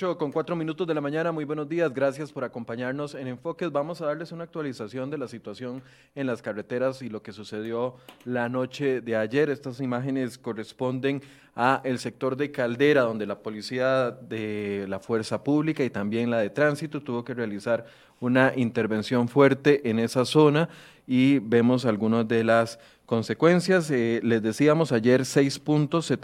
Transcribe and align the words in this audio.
8 0.00 0.16
con 0.16 0.32
4 0.32 0.56
minutos 0.56 0.86
de 0.86 0.94
la 0.94 1.02
mañana, 1.02 1.30
muy 1.30 1.44
buenos 1.44 1.68
días, 1.68 1.92
gracias 1.92 2.32
por 2.32 2.42
acompañarnos 2.42 3.14
en 3.14 3.26
Enfoques. 3.26 3.70
Vamos 3.70 4.00
a 4.00 4.06
darles 4.06 4.32
una 4.32 4.44
actualización 4.44 5.10
de 5.10 5.18
la 5.18 5.28
situación 5.28 5.82
en 6.14 6.26
las 6.26 6.40
carreteras 6.40 7.02
y 7.02 7.10
lo 7.10 7.22
que 7.22 7.32
sucedió 7.32 7.96
la 8.24 8.48
noche 8.48 9.02
de 9.02 9.14
ayer. 9.14 9.50
Estas 9.50 9.78
imágenes 9.78 10.38
corresponden 10.38 11.20
a 11.54 11.82
el 11.84 11.98
sector 11.98 12.34
de 12.36 12.50
Caldera, 12.50 13.02
donde 13.02 13.26
la 13.26 13.40
policía 13.40 14.10
de 14.10 14.86
la 14.88 15.00
fuerza 15.00 15.44
pública 15.44 15.84
y 15.84 15.90
también 15.90 16.30
la 16.30 16.38
de 16.38 16.48
tránsito 16.48 17.02
tuvo 17.02 17.22
que 17.22 17.34
realizar 17.34 17.84
una 18.20 18.54
intervención 18.56 19.28
fuerte 19.28 19.86
en 19.90 19.98
esa 19.98 20.24
zona 20.24 20.70
y 21.06 21.40
vemos 21.40 21.84
algunas 21.84 22.26
de 22.26 22.42
las 22.44 22.78
consecuencias. 23.10 23.90
Eh, 23.90 24.20
les 24.22 24.40
decíamos 24.40 24.92
ayer 24.92 25.26
seis 25.26 25.58
puntos 25.58 26.06
se, 26.06 26.16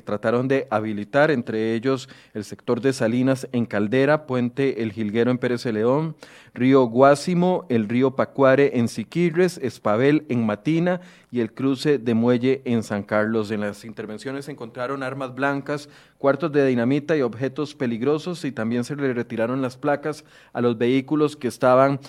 trataron 0.00 0.48
de 0.48 0.66
habilitar, 0.70 1.30
entre 1.30 1.72
ellos 1.72 2.08
el 2.34 2.42
sector 2.42 2.80
de 2.80 2.92
Salinas 2.92 3.46
en 3.52 3.64
Caldera, 3.64 4.26
Puente 4.26 4.82
El 4.82 4.90
Jilguero 4.90 5.30
en 5.30 5.38
Pérez 5.38 5.62
de 5.62 5.72
León, 5.72 6.16
Río 6.52 6.82
Guásimo, 6.86 7.64
el 7.68 7.88
río 7.88 8.16
Pacuare 8.16 8.76
en 8.76 8.88
Siquirres, 8.88 9.56
Espabel 9.58 10.26
en 10.28 10.44
Matina 10.44 11.00
y 11.30 11.38
el 11.38 11.52
cruce 11.52 11.98
de 11.98 12.14
Muelle 12.14 12.60
en 12.64 12.82
San 12.82 13.04
Carlos. 13.04 13.52
En 13.52 13.60
las 13.60 13.84
intervenciones 13.84 14.46
se 14.46 14.50
encontraron 14.50 15.04
armas 15.04 15.36
blancas, 15.36 15.88
cuartos 16.18 16.50
de 16.50 16.66
dinamita 16.66 17.16
y 17.16 17.22
objetos 17.22 17.76
peligrosos 17.76 18.44
y 18.44 18.50
también 18.50 18.82
se 18.82 18.96
le 18.96 19.14
retiraron 19.14 19.62
las 19.62 19.76
placas 19.76 20.24
a 20.52 20.60
los 20.60 20.76
vehículos 20.76 21.36
que 21.36 21.46
estaban 21.46 22.00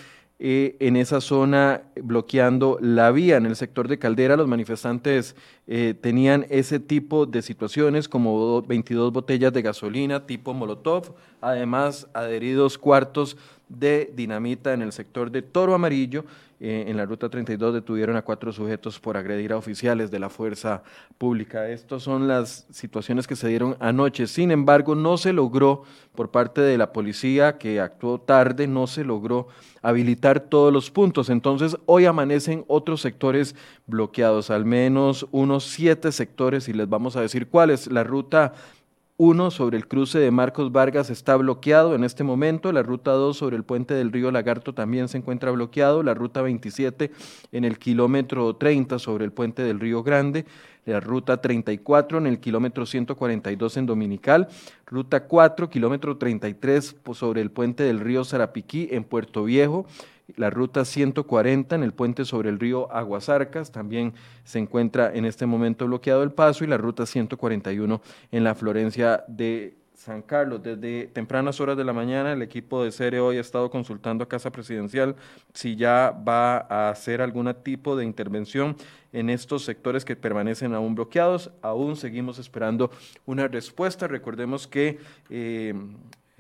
eh, 0.46 0.76
en 0.82 0.98
esa 0.98 1.22
zona 1.22 1.84
bloqueando 1.96 2.78
la 2.82 3.12
vía. 3.12 3.38
En 3.38 3.46
el 3.46 3.56
sector 3.56 3.88
de 3.88 3.98
Caldera 3.98 4.36
los 4.36 4.46
manifestantes 4.46 5.38
eh, 5.68 5.94
tenían 6.02 6.46
ese 6.50 6.82
tipo 6.82 7.26
de 7.26 7.42
situaciones 7.42 8.10
como 8.10 8.62
22 8.62 9.14
botellas 9.14 9.54
de 9.54 9.62
gasolina 9.62 10.26
tipo 10.26 10.54
Molotov, 10.54 11.16
además 11.40 12.10
adheridos 12.14 12.78
cuartos 12.78 13.38
de 13.70 14.12
dinamita 14.14 14.74
en 14.74 14.82
el 14.82 14.92
sector 14.92 15.32
de 15.32 15.44
Toro 15.44 15.76
Amarillo. 15.76 16.26
Eh, 16.66 16.86
en 16.88 16.96
la 16.96 17.06
ruta 17.06 17.28
32 17.28 17.74
detuvieron 17.74 18.16
a 18.16 18.22
cuatro 18.22 18.54
sujetos 18.54 18.98
por 18.98 19.18
agredir 19.18 19.52
a 19.52 19.58
oficiales 19.58 20.10
de 20.12 20.20
la 20.20 20.30
fuerza 20.30 20.82
pública. 21.18 21.68
Estas 21.68 22.04
son 22.04 22.30
las 22.30 22.66
situaciones 22.72 23.28
que 23.28 23.36
se 23.36 23.50
dieron 23.50 23.76
anoche. 23.82 24.28
Sin 24.28 24.50
embargo, 24.50 24.96
no 24.96 25.18
se 25.18 25.34
logró 25.34 25.84
por 26.16 26.32
parte 26.32 26.62
de 26.62 26.78
la 26.78 26.94
policía, 26.94 27.58
que 27.58 27.82
actuó 27.82 28.18
tarde, 28.18 28.66
no 28.66 28.88
se 28.88 29.04
logró 29.04 29.50
habilitar 29.82 30.40
todos 30.40 30.72
los 30.72 30.90
puntos. 30.90 31.30
Entonces, 31.30 31.76
hoy 31.86 32.06
amanecen 32.06 32.64
otros 32.70 33.02
sectores 33.02 33.58
bloqueados, 33.86 34.50
al 34.50 34.64
menos 34.64 35.28
unos 35.32 35.66
siete 35.66 36.14
sectores, 36.14 36.70
y 36.70 36.74
les 36.74 36.88
vamos 36.88 37.18
a 37.18 37.22
decir 37.22 37.50
cuáles. 37.50 37.88
La 37.88 38.06
ruta 38.06 38.54
uno 39.18 39.52
sobre 39.52 39.78
el 39.78 39.88
cruce 39.88 40.18
de 40.18 40.32
Marcos 40.32 40.72
Vargas 40.72 41.12
está 41.12 41.36
bloqueado 41.36 41.94
en 41.94 42.04
este 42.04 42.24
momento. 42.24 42.72
La 42.72 42.82
ruta 42.82 43.12
2 43.12 43.38
sobre 43.38 43.56
el 43.56 43.64
puente 43.64 43.94
del 43.94 44.12
río 44.12 44.32
Lagarto 44.32 44.74
también 44.74 45.08
se 45.08 45.20
encuentra 45.20 45.52
bloqueado. 45.52 46.02
La 46.02 46.16
ruta 46.16 46.42
27 46.42 47.12
en 47.52 47.64
el 47.64 47.78
kilómetro 47.78 48.56
30 48.56 48.98
sobre 48.98 49.26
el 49.26 49.32
puente 49.32 49.62
del 49.62 49.80
río 49.80 50.02
Grande. 50.02 50.46
La 50.86 51.00
ruta 51.00 51.40
34 51.40 52.18
en 52.18 52.28
el 52.28 52.40
kilómetro 52.40 52.88
142 52.88 53.78
en 53.78 53.86
Dominical. 53.86 54.48
Ruta 54.88 55.26
4, 55.26 55.70
kilómetro 55.70 56.18
33 56.18 56.96
sobre 57.14 57.42
el 57.42 57.52
puente 57.52 57.84
del 57.84 58.00
río 58.00 58.26
Zarapiquí 58.26 58.90
en 58.92 59.04
Puerto 59.04 59.44
Viejo 59.44 59.86
la 60.36 60.50
ruta 60.50 60.86
140 60.86 61.76
en 61.76 61.84
el 61.84 61.94
puente 61.94 62.26
sobre 62.26 62.50
el 62.50 62.60
río 62.60 62.92
Aguasarcas, 62.92 63.72
también 63.72 64.14
se 64.44 64.60
encuentra 64.60 65.12
en 65.14 65.26
este 65.26 65.46
momento 65.46 65.86
bloqueado 65.86 66.24
el 66.24 66.32
paso, 66.32 66.64
y 66.64 66.68
la 66.68 66.78
ruta 66.78 67.06
141 67.06 68.02
en 68.32 68.44
la 68.44 68.56
Florencia 68.56 69.24
de 69.28 69.78
San 69.94 70.22
Carlos. 70.22 70.62
Desde 70.62 71.08
tempranas 71.08 71.60
horas 71.62 71.78
de 71.78 71.84
la 71.84 71.94
mañana, 71.94 72.34
el 72.34 72.42
equipo 72.42 72.84
de 72.84 72.92
CERE 72.92 73.20
hoy 73.20 73.38
ha 73.38 73.42
estado 73.42 73.70
consultando 73.70 74.24
a 74.24 74.28
Casa 74.28 74.52
Presidencial 74.52 75.16
si 75.54 75.76
ya 75.76 76.12
va 76.28 76.58
a 76.58 76.90
hacer 76.90 77.22
algún 77.22 77.54
tipo 77.64 77.96
de 77.96 78.04
intervención 78.04 78.76
en 79.14 79.30
estos 79.30 79.64
sectores 79.64 80.04
que 80.04 80.16
permanecen 80.16 80.74
aún 80.74 80.96
bloqueados. 80.96 81.52
Aún 81.62 81.96
seguimos 81.96 82.40
esperando 82.40 82.92
una 83.26 83.48
respuesta. 83.48 84.08
Recordemos 84.08 84.68
que 84.68 85.00
eh, 85.30 85.74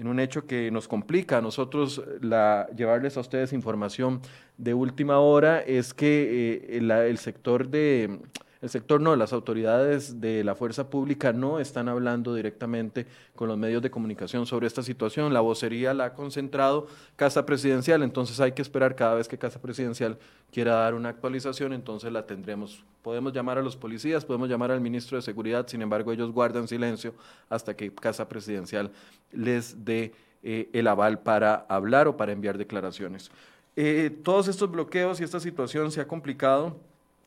en 0.03 0.09
un 0.09 0.19
hecho 0.19 0.45
que 0.45 0.69
nos 0.69 0.89
complica 0.89 1.37
a 1.37 1.41
nosotros 1.41 2.03
la, 2.19 2.67
llevarles 2.75 3.15
a 3.15 3.21
ustedes 3.21 3.53
información 3.53 4.19
de 4.57 4.73
última 4.73 5.19
hora, 5.19 5.61
es 5.61 5.93
que 5.93 6.67
eh, 6.69 6.77
el 6.77 7.17
sector 7.17 7.69
de 7.69 8.19
el 8.63 8.69
sector 8.69 9.01
no, 9.01 9.13
las 9.17 9.33
autoridades 9.33 10.21
de 10.21 10.41
la 10.41 10.55
fuerza 10.55 10.89
pública 10.89 11.33
no 11.33 11.59
están 11.59 11.89
hablando 11.89 12.33
directamente 12.33 13.05
con 13.35 13.49
los 13.49 13.57
medios 13.57 13.81
de 13.81 13.91
comunicación 13.91 14.45
sobre 14.45 14.67
esta 14.67 14.81
situación. 14.81 15.33
La 15.33 15.41
vocería 15.41 15.93
la 15.93 16.05
ha 16.05 16.13
concentrado 16.13 16.87
Casa 17.17 17.45
Presidencial, 17.45 18.03
entonces 18.03 18.39
hay 18.39 18.53
que 18.53 18.61
esperar 18.61 18.95
cada 18.95 19.15
vez 19.15 19.27
que 19.27 19.37
Casa 19.37 19.61
Presidencial 19.61 20.17
quiera 20.49 20.75
dar 20.75 20.93
una 20.93 21.09
actualización, 21.09 21.73
entonces 21.73 22.13
la 22.13 22.25
tendremos. 22.25 22.85
Podemos 23.01 23.33
llamar 23.33 23.57
a 23.57 23.61
los 23.61 23.75
policías, 23.75 24.23
podemos 24.23 24.47
llamar 24.47 24.71
al 24.71 24.79
ministro 24.79 25.17
de 25.17 25.23
Seguridad, 25.23 25.67
sin 25.67 25.81
embargo 25.81 26.13
ellos 26.13 26.31
guardan 26.31 26.69
silencio 26.69 27.13
hasta 27.49 27.75
que 27.75 27.93
Casa 27.93 28.29
Presidencial 28.29 28.91
les 29.33 29.83
dé 29.83 30.13
eh, 30.41 30.69
el 30.71 30.87
aval 30.87 31.19
para 31.19 31.65
hablar 31.67 32.07
o 32.07 32.15
para 32.15 32.31
enviar 32.31 32.57
declaraciones. 32.57 33.29
Eh, 33.75 34.09
todos 34.23 34.47
estos 34.47 34.71
bloqueos 34.71 35.19
y 35.19 35.25
esta 35.25 35.41
situación 35.41 35.91
se 35.91 35.99
ha 35.99 36.07
complicado 36.07 36.77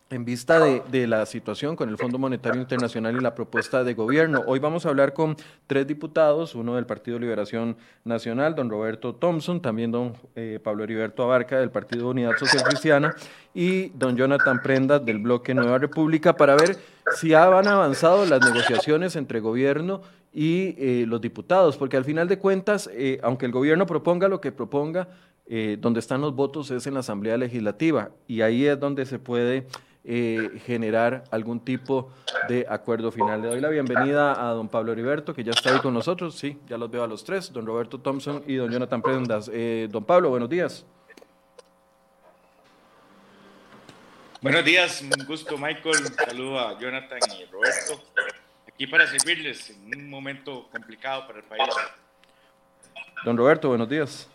en 0.08 0.24
vista 0.24 0.60
de, 0.60 1.06
la 1.08 1.26
situación 1.26 1.74
con 1.74 1.88
el 1.88 1.98
Fondo 1.98 2.16
Monetario 2.16 2.60
Internacional 2.60 3.16
y 3.16 3.20
la 3.20 3.34
propuesta 3.34 3.82
de 3.82 3.94
gobierno. 3.94 4.44
Hoy 4.46 4.60
vamos 4.60 4.86
a 4.86 4.90
hablar 4.90 5.12
con 5.12 5.36
tres 5.66 5.86
diputados, 5.86 6.54
uno 6.54 6.76
del 6.76 6.86
Partido 6.86 7.18
Liberación 7.18 7.76
Nacional, 8.04 8.54
don 8.54 8.70
Roberto 8.70 9.16
Thompson, 9.16 9.60
también 9.60 9.90
don 9.90 10.14
eh, 10.36 10.60
Pablo 10.62 10.84
Heriberto 10.84 11.24
Abarca 11.24 11.58
del 11.58 11.70
Partido 11.70 12.08
Unidad 12.08 12.36
Social 12.36 12.62
Cristiana 12.62 13.16
y 13.52 13.88
don 13.90 14.16
Jonathan 14.16 14.60
Prendas 14.62 15.04
del 15.04 15.18
bloque 15.18 15.54
Nueva 15.54 15.78
República 15.78 16.36
para 16.36 16.54
ver 16.54 16.76
si 17.16 17.34
han 17.34 17.66
avanzado 17.66 18.26
las 18.26 18.40
negociaciones 18.40 19.16
entre 19.16 19.40
gobierno 19.40 20.02
y 20.32 20.76
eh, 20.78 21.04
los 21.08 21.20
diputados, 21.20 21.76
porque 21.76 21.96
al 21.96 22.04
final 22.04 22.28
de 22.28 22.38
cuentas, 22.38 22.88
eh, 22.92 23.18
aunque 23.24 23.46
el 23.46 23.52
gobierno 23.52 23.86
proponga 23.86 24.28
lo 24.28 24.40
que 24.40 24.52
proponga, 24.52 25.08
donde 25.78 26.00
están 26.00 26.22
los 26.22 26.34
votos 26.34 26.72
es 26.72 26.88
en 26.88 26.94
la 26.94 27.00
Asamblea 27.00 27.36
Legislativa 27.36 28.10
y 28.26 28.40
ahí 28.40 28.66
es 28.66 28.80
donde 28.80 29.06
se 29.06 29.20
puede 29.20 29.68
eh, 30.08 30.60
generar 30.64 31.24
algún 31.32 31.58
tipo 31.58 32.12
de 32.48 32.64
acuerdo 32.68 33.10
final. 33.10 33.42
Le 33.42 33.48
doy 33.48 33.60
la 33.60 33.68
bienvenida 33.68 34.48
a 34.48 34.52
don 34.52 34.68
Pablo 34.68 34.92
Heriberto, 34.92 35.34
que 35.34 35.42
ya 35.42 35.50
está 35.50 35.74
ahí 35.74 35.80
con 35.80 35.92
nosotros. 35.92 36.36
Sí, 36.36 36.60
ya 36.68 36.78
los 36.78 36.88
veo 36.88 37.02
a 37.02 37.08
los 37.08 37.24
tres, 37.24 37.52
don 37.52 37.66
Roberto 37.66 37.98
Thompson 37.98 38.44
y 38.46 38.54
don 38.54 38.70
Jonathan 38.70 39.02
Prendas. 39.02 39.50
Eh, 39.52 39.88
don 39.90 40.04
Pablo, 40.04 40.30
buenos 40.30 40.48
días. 40.48 40.86
Buenos 44.40 44.64
días, 44.64 45.02
un 45.02 45.26
gusto 45.26 45.58
Michael, 45.58 45.96
un 45.98 46.14
saludo 46.14 46.60
a 46.60 46.78
Jonathan 46.78 47.18
y 47.40 47.44
Roberto, 47.46 48.00
aquí 48.68 48.86
para 48.86 49.08
servirles 49.08 49.70
en 49.70 49.98
un 49.98 50.08
momento 50.08 50.68
complicado 50.70 51.26
para 51.26 51.40
el 51.40 51.44
país. 51.46 51.74
Don 53.24 53.36
Roberto, 53.36 53.70
buenos 53.70 53.88
días. 53.88 54.28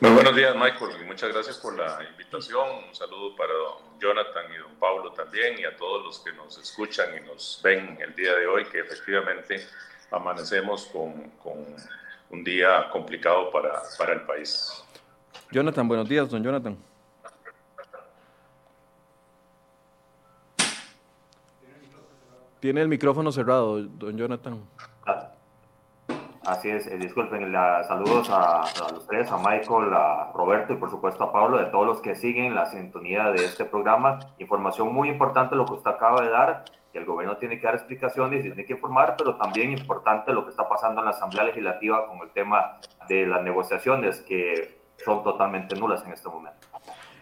Muy 0.00 0.12
buenos 0.12 0.34
días, 0.34 0.54
Michael, 0.54 1.02
y 1.02 1.04
muchas 1.04 1.30
gracias 1.30 1.58
por 1.58 1.76
la 1.76 1.98
invitación. 2.10 2.66
Un 2.88 2.94
saludo 2.94 3.36
para 3.36 3.52
don 3.52 3.83
Jonathan 4.00 4.44
y 4.54 4.58
don 4.58 4.74
Pablo 4.76 5.12
también, 5.12 5.58
y 5.58 5.64
a 5.64 5.76
todos 5.76 6.04
los 6.04 6.18
que 6.20 6.32
nos 6.32 6.58
escuchan 6.58 7.08
y 7.16 7.26
nos 7.26 7.60
ven 7.62 7.98
el 8.00 8.14
día 8.14 8.34
de 8.34 8.46
hoy, 8.46 8.64
que 8.66 8.80
efectivamente 8.80 9.66
amanecemos 10.10 10.86
con, 10.86 11.32
un 12.30 12.44
día 12.44 12.88
complicado 12.90 13.50
para, 13.50 13.82
para 13.98 14.14
el 14.14 14.22
país. 14.22 14.84
Jonathan, 15.50 15.86
buenos 15.86 16.08
días, 16.08 16.28
don 16.28 16.42
Jonathan. 16.42 16.76
Tiene 22.60 22.80
el 22.80 22.88
micrófono 22.88 23.30
cerrado, 23.30 23.82
don 23.82 24.16
Jonathan. 24.16 24.64
Así 26.46 26.68
es, 26.68 26.86
eh, 26.86 26.98
disculpen, 26.98 27.52
la, 27.52 27.84
saludos 27.84 28.28
a, 28.30 28.64
los 28.92 29.06
tres, 29.06 29.30
a 29.32 29.38
Michael, 29.38 29.94
a 29.94 30.30
Roberto 30.34 30.74
y 30.74 30.76
por 30.76 30.90
supuesto 30.90 31.24
a 31.24 31.32
Pablo, 31.32 31.56
de 31.56 31.66
todos 31.66 31.86
los 31.86 32.00
que 32.02 32.14
siguen 32.14 32.54
la 32.54 32.66
sintonía 32.66 33.30
de 33.30 33.46
este 33.46 33.64
programa. 33.64 34.18
Información 34.38 34.92
muy 34.92 35.08
importante 35.08 35.56
lo 35.56 35.64
que 35.64 35.72
usted 35.72 35.90
acaba 35.90 36.20
de 36.20 36.28
dar, 36.28 36.64
que 36.92 36.98
el 36.98 37.06
gobierno 37.06 37.38
tiene 37.38 37.58
que 37.58 37.66
dar 37.66 37.76
explicaciones 37.76 38.40
y 38.40 38.48
tiene 38.48 38.66
que 38.66 38.74
informar, 38.74 39.14
pero 39.16 39.36
también 39.36 39.72
importante 39.72 40.34
lo 40.34 40.44
que 40.44 40.50
está 40.50 40.68
pasando 40.68 41.00
en 41.00 41.06
la 41.06 41.12
Asamblea 41.12 41.44
Legislativa 41.44 42.06
con 42.06 42.18
el 42.18 42.30
tema 42.30 42.78
de 43.08 43.26
las 43.26 43.42
negociaciones 43.42 44.20
que 44.20 44.80
son 45.02 45.24
totalmente 45.24 45.74
nulas 45.76 46.04
en 46.04 46.12
este 46.12 46.28
momento. 46.28 46.58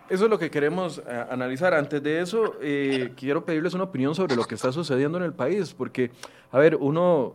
Eso 0.09 0.25
es 0.25 0.31
lo 0.31 0.39
que 0.39 0.51
queremos 0.51 1.01
eh, 1.07 1.25
analizar. 1.31 1.75
Antes 1.75 2.03
de 2.03 2.21
eso, 2.21 2.55
eh, 2.61 3.13
quiero 3.17 3.45
pedirles 3.45 3.73
una 3.75 3.85
opinión 3.85 4.17
sobre 4.17 4.35
lo 4.35 4.45
que 4.45 4.57
está 4.57 4.73
sucediendo 4.73 5.17
en 5.17 5.25
el 5.25 5.33
país, 5.33 5.73
porque, 5.73 6.11
a 6.51 6.59
ver, 6.59 6.75
uno 6.75 7.33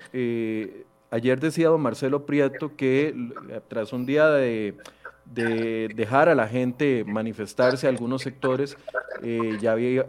Ayer 1.10 1.40
decía 1.40 1.70
don 1.70 1.82
Marcelo 1.82 2.26
Prieto 2.26 2.76
que 2.76 3.16
tras 3.70 3.94
un 3.94 4.06
día 4.06 4.30
de, 4.30 4.76
de 5.34 5.90
dejar 5.96 6.30
a 6.30 6.36
la 6.36 6.48
gente 6.48 7.04
manifestarse 7.06 7.88
algunos 7.88 8.22
sectores, 8.22 8.78
eh, 9.24 9.58
ya 9.60 9.72
había, 9.72 10.08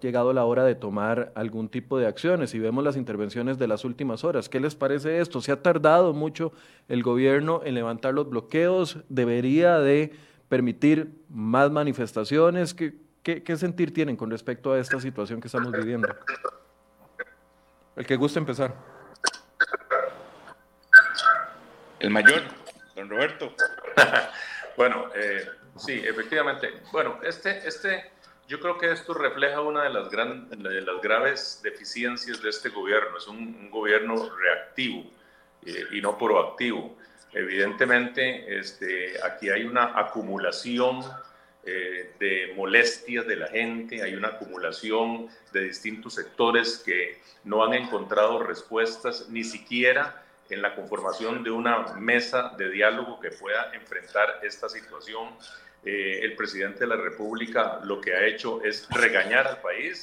llegado 0.00 0.32
la 0.32 0.44
hora 0.44 0.64
de 0.64 0.74
tomar 0.74 1.32
algún 1.34 1.68
tipo 1.68 1.98
de 1.98 2.06
acciones. 2.06 2.54
Y 2.54 2.58
vemos 2.58 2.84
las 2.84 2.96
intervenciones 2.96 3.58
de 3.58 3.68
las 3.68 3.84
últimas 3.84 4.24
horas. 4.24 4.48
¿Qué 4.48 4.60
les 4.60 4.74
parece 4.74 5.20
esto? 5.20 5.40
¿Se 5.40 5.52
ha 5.52 5.62
tardado 5.62 6.12
mucho 6.12 6.52
el 6.88 7.02
gobierno 7.02 7.62
en 7.64 7.74
levantar 7.74 8.14
los 8.14 8.28
bloqueos? 8.28 8.98
¿Debería 9.08 9.78
de 9.78 10.12
permitir 10.48 11.12
más 11.28 11.70
manifestaciones? 11.70 12.74
¿Qué, 12.74 12.94
qué, 13.22 13.42
qué 13.42 13.56
sentir 13.56 13.92
tienen 13.92 14.16
con 14.16 14.30
respecto 14.30 14.72
a 14.72 14.78
esta 14.78 15.00
situación 15.00 15.40
que 15.40 15.48
estamos 15.48 15.72
viviendo? 15.72 16.08
El 17.96 18.06
que 18.06 18.16
guste 18.16 18.38
empezar. 18.38 18.97
El 22.00 22.10
mayor, 22.10 22.42
don 22.94 23.08
Roberto. 23.08 23.54
Bueno, 24.76 25.10
eh, 25.12 25.44
sí, 25.76 26.00
efectivamente. 26.04 26.72
Bueno, 26.92 27.18
este, 27.24 27.66
este, 27.66 28.12
yo 28.46 28.60
creo 28.60 28.78
que 28.78 28.92
esto 28.92 29.12
refleja 29.12 29.60
una 29.60 29.82
de 29.82 29.90
las, 29.90 30.08
gran, 30.08 30.48
de 30.50 30.80
las 30.82 31.02
graves 31.02 31.58
deficiencias 31.64 32.40
de 32.40 32.50
este 32.50 32.68
gobierno. 32.68 33.18
Es 33.18 33.26
un, 33.26 33.72
gobierno 33.72 34.30
reactivo 34.36 35.10
eh, 35.66 35.84
y 35.90 36.00
no 36.00 36.16
proactivo. 36.16 36.96
Evidentemente, 37.32 38.56
este, 38.56 39.14
aquí 39.24 39.50
hay 39.50 39.64
una 39.64 39.98
acumulación 39.98 41.00
eh, 41.64 42.12
de 42.20 42.52
molestias 42.54 43.26
de 43.26 43.34
la 43.34 43.48
gente, 43.48 44.00
hay 44.04 44.14
una 44.14 44.28
acumulación 44.28 45.28
de 45.52 45.62
distintos 45.62 46.14
sectores 46.14 46.84
que 46.86 47.20
no 47.42 47.64
han 47.64 47.74
encontrado 47.74 48.44
respuestas 48.44 49.28
ni 49.28 49.42
siquiera 49.42 50.22
en 50.50 50.62
la 50.62 50.74
conformación 50.74 51.42
de 51.42 51.50
una 51.50 51.94
mesa 51.94 52.54
de 52.56 52.70
diálogo 52.70 53.20
que 53.20 53.30
pueda 53.30 53.72
enfrentar 53.74 54.40
esta 54.42 54.68
situación. 54.68 55.36
Eh, 55.84 56.20
el 56.22 56.34
presidente 56.34 56.80
de 56.80 56.86
la 56.88 56.96
República 56.96 57.80
lo 57.84 58.00
que 58.00 58.14
ha 58.14 58.26
hecho 58.26 58.62
es 58.62 58.88
regañar 58.90 59.46
al 59.46 59.60
país, 59.60 60.02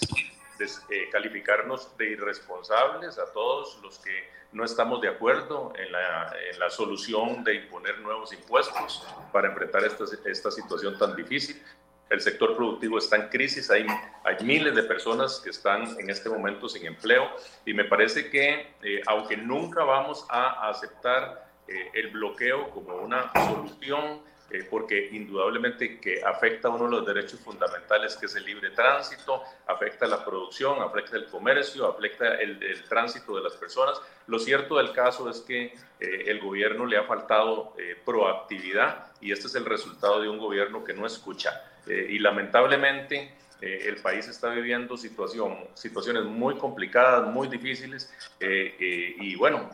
eh, 0.59 1.09
calificarnos 1.12 1.97
de 1.97 2.12
irresponsables 2.12 3.18
a 3.19 3.31
todos 3.33 3.80
los 3.83 4.00
que 4.00 4.30
no 4.53 4.63
estamos 4.63 5.01
de 5.01 5.09
acuerdo 5.09 5.74
en 5.75 5.92
la, 5.92 6.69
solución 6.69 7.44
de 7.44 7.56
imponer 7.56 8.00
nuevos 8.00 8.33
impuestos 8.33 9.06
para 9.31 9.50
enfrentar 9.50 9.83
esta 9.83 10.51
situación 10.51 10.98
tan 10.98 11.15
difícil 11.15 11.62
el 12.09 12.21
sector 12.21 12.55
productivo 12.55 12.97
está 12.97 13.15
en 13.15 13.29
crisis, 13.29 13.69
hay, 13.71 13.85
hay 14.23 14.43
miles 14.43 14.75
de 14.75 14.83
personas 14.83 15.41
que 15.43 15.49
están 15.49 15.99
en 15.99 16.09
este 16.09 16.29
momento 16.29 16.69
sin 16.69 16.85
empleo 16.85 17.29
y 17.65 17.73
me 17.73 17.85
parece 17.85 18.29
que 18.29 18.67
eh, 18.83 19.01
aunque 19.07 19.37
nunca 19.37 19.83
vamos 19.83 20.25
a 20.29 20.69
aceptar 20.69 21.49
eh, 21.67 21.89
el 21.93 22.09
bloqueo 22.09 22.69
como 22.69 22.95
una 22.97 23.31
solución, 23.33 24.21
eh, 24.50 24.68
porque 24.69 25.09
indudablemente 25.12 26.00
que 26.00 26.24
afecta 26.24 26.69
uno 26.69 26.86
de 26.86 26.92
los 26.92 27.06
derechos 27.06 27.39
fundamentales 27.39 28.15
que 28.15 28.27
es 28.27 28.36
el 28.36 28.45
libre 28.45 28.71
tránsito, 28.71 29.44
afecta 29.68 30.07
la 30.07 30.24
producción, 30.24 30.81
afecta 30.81 31.18
el 31.18 31.25
comercio, 31.25 31.88
afecta 31.88 32.36
el, 32.36 32.62
el 32.62 32.83
tránsito 32.83 33.36
de 33.36 33.44
las 33.44 33.53
personas. 33.53 34.00
Lo 34.27 34.39
cierto 34.39 34.77
del 34.77 34.92
caso 34.92 35.30
es 35.30 35.42
que 35.42 35.74
el 36.00 36.39
gobierno 36.39 36.86
le 36.86 36.97
ha 36.97 37.03
faltado 37.03 37.74
proactividad 38.03 39.07
y 39.21 39.31
este 39.31 39.47
es 39.47 39.56
el 39.56 39.65
resultado 39.65 40.21
de 40.21 40.30
un 40.30 40.38
gobierno 40.38 40.83
que 40.83 40.94
no 40.94 41.06
escucha. 41.06 41.63
Eh, 41.88 42.07
y 42.12 42.19
lamentablemente 42.19 43.31
eh, 43.62 43.86
el 43.88 43.98
país 43.98 44.27
está 44.27 44.50
viviendo 44.50 44.98
situación, 44.98 45.56
situaciones 45.75 46.24
muy 46.24 46.57
complicadas, 46.57 47.27
muy 47.31 47.48
difíciles 47.48 48.12
eh, 48.39 49.15
y 49.19 49.36
bueno, 49.36 49.69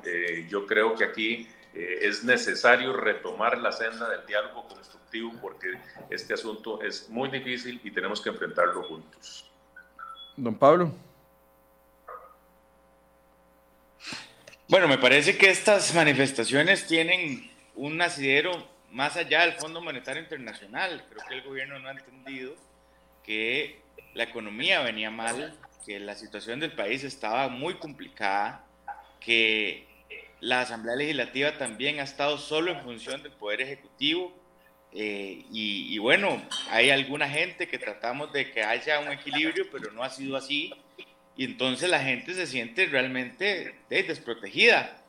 yo 0.50 0.66
creo 0.66 0.96
que 0.96 1.06
aquí 1.06 1.48
es 1.74 2.24
necesario 2.24 2.94
retomar 2.94 3.58
la 3.58 3.72
senda 3.72 4.10
del 4.10 4.26
diálogo 4.26 4.68
constructivo 4.68 5.34
porque 5.42 5.74
este 6.10 6.34
asunto 6.34 6.82
es 6.82 7.10
muy 7.10 7.30
difícil 7.30 7.80
y 7.84 7.92
tenemos 7.92 8.22
que 8.22 8.30
enfrentarlo 8.30 8.84
juntos. 8.84 9.50
Don 10.36 10.56
Pablo. 10.56 10.94
Bueno, 14.68 14.88
me 14.88 14.98
parece 14.98 15.38
que 15.38 15.50
estas 15.50 15.94
manifestaciones 15.94 16.88
tienen 16.88 17.52
un 17.76 18.02
asidero 18.02 18.52
más 18.92 19.18
allá 19.18 19.42
del 19.42 19.54
Fondo 19.54 19.82
Monetario 19.82 20.22
Internacional. 20.22 21.06
Creo 21.10 21.24
que 21.28 21.34
el 21.36 21.42
gobierno 21.42 21.80
no 21.80 21.90
ha 21.90 21.92
entendido 21.92 22.56
que 23.24 23.82
la 24.14 24.24
economía 24.24 24.82
venía 24.82 25.12
mal, 25.12 25.58
que 25.86 26.00
la 26.00 26.16
situación 26.16 26.60
del 26.60 26.72
país 26.72 27.04
estaba 27.04 27.50
muy 27.50 27.76
complicada, 27.76 28.66
que 29.20 29.91
la 30.42 30.62
Asamblea 30.62 30.96
Legislativa 30.96 31.58
también 31.58 32.00
ha 32.00 32.04
estado 32.04 32.38
solo 32.38 32.72
en 32.72 32.82
función 32.82 33.24
del 33.24 33.32
Poder 33.32 33.62
Ejecutivo. 33.62 34.34
Eh, 34.94 35.46
y, 35.52 35.98
bueno, 36.00 36.42
hay 36.70 36.90
alguna 36.90 37.30
gente 37.30 37.68
que 37.68 37.80
tratamos 37.80 38.34
de 38.34 38.52
que 38.52 38.64
haya 38.64 39.00
un 39.00 39.12
equilibrio, 39.12 39.68
pero 39.72 39.92
no 39.92 40.04
ha 40.04 40.10
sido 40.10 40.36
así. 40.36 40.74
Y 41.38 41.46
entonces 41.46 41.90
la 41.90 42.00
gente 42.00 42.34
se 42.34 42.48
siente 42.48 42.88
realmente 42.88 43.76
desprotegida. 43.90 45.02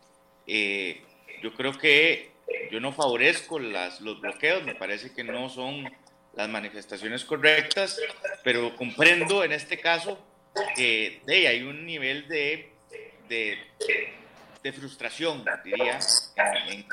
Eh, 0.47 1.03
yo 1.43 1.53
creo 1.55 1.77
que 1.77 2.31
yo 2.71 2.79
no 2.79 2.93
favorezco 2.93 3.59
las, 3.59 4.01
los 4.01 4.21
bloqueos, 4.21 4.63
me 4.65 4.75
parece 4.75 5.13
que 5.13 5.25
no 5.25 5.49
son 5.49 5.91
las 6.35 6.49
manifestaciones 6.49 7.25
correctas, 7.25 7.99
pero 8.45 8.75
comprendo 8.77 9.45
en 9.45 9.53
este 9.53 9.79
caso 9.79 10.19
que 10.77 11.21
hay 11.27 11.63
un 11.63 11.87
nivel 11.87 12.29
de, 12.29 12.71
de 14.63 14.73
frustración, 14.73 15.45
diría, 15.65 15.99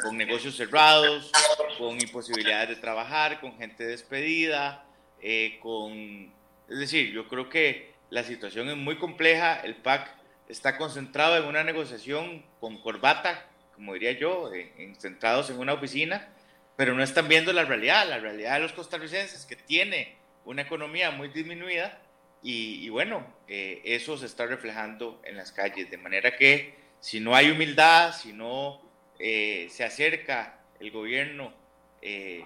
con 0.01 0.17
negocios 0.17 0.55
cerrados, 0.55 1.31
con 1.77 1.99
imposibilidades 2.01 2.69
de 2.69 2.75
trabajar, 2.77 3.39
con 3.39 3.57
gente 3.57 3.85
despedida, 3.85 4.85
eh, 5.21 5.59
con... 5.61 6.33
Es 6.67 6.79
decir, 6.79 7.11
yo 7.11 7.27
creo 7.27 7.49
que 7.49 7.93
la 8.09 8.23
situación 8.23 8.69
es 8.69 8.77
muy 8.77 8.97
compleja, 8.97 9.59
el 9.61 9.75
PAC 9.75 10.09
está 10.47 10.77
concentrado 10.77 11.37
en 11.37 11.45
una 11.45 11.63
negociación 11.63 12.43
con 12.59 12.81
corbata 12.81 13.49
como 13.79 13.93
diría 13.93 14.11
yo, 14.11 14.51
centrados 14.97 15.49
en 15.49 15.57
una 15.57 15.71
oficina, 15.71 16.27
pero 16.75 16.93
no 16.93 17.01
están 17.01 17.29
viendo 17.29 17.53
la 17.53 17.63
realidad, 17.63 18.09
la 18.09 18.19
realidad 18.19 18.55
de 18.55 18.59
los 18.59 18.73
costarricenses, 18.73 19.45
que 19.45 19.55
tiene 19.55 20.17
una 20.43 20.63
economía 20.63 21.11
muy 21.11 21.29
disminuida 21.29 22.01
y, 22.43 22.89
bueno, 22.89 23.25
eh, 23.47 23.81
eso 23.85 24.17
se 24.17 24.25
está 24.25 24.45
reflejando 24.47 25.21
en 25.23 25.37
las 25.37 25.53
calles, 25.53 25.89
de 25.89 25.97
manera 25.97 26.35
que 26.35 26.75
si 26.99 27.19
no 27.19 27.35
hay 27.35 27.49
humildad, 27.51 28.13
si 28.13 28.33
no 28.33 28.81
eh, 29.19 29.67
se 29.69 29.83
acerca 29.83 30.59
el 30.79 30.91
gobierno, 30.91 31.53
eh, 32.01 32.45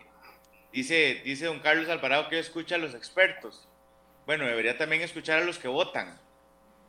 dice, 0.72 1.22
dice 1.24 1.45
don 1.45 1.60
Carlos 1.60 1.89
Alvarado 1.89 2.29
que 2.29 2.39
escucha 2.39 2.75
a 2.75 2.79
los 2.79 2.93
expertos, 2.93 3.67
bueno, 4.25 4.45
debería 4.45 4.77
también 4.77 5.01
escuchar 5.01 5.41
a 5.41 5.45
los 5.45 5.60
que 5.60 5.67
votan, 5.67 6.19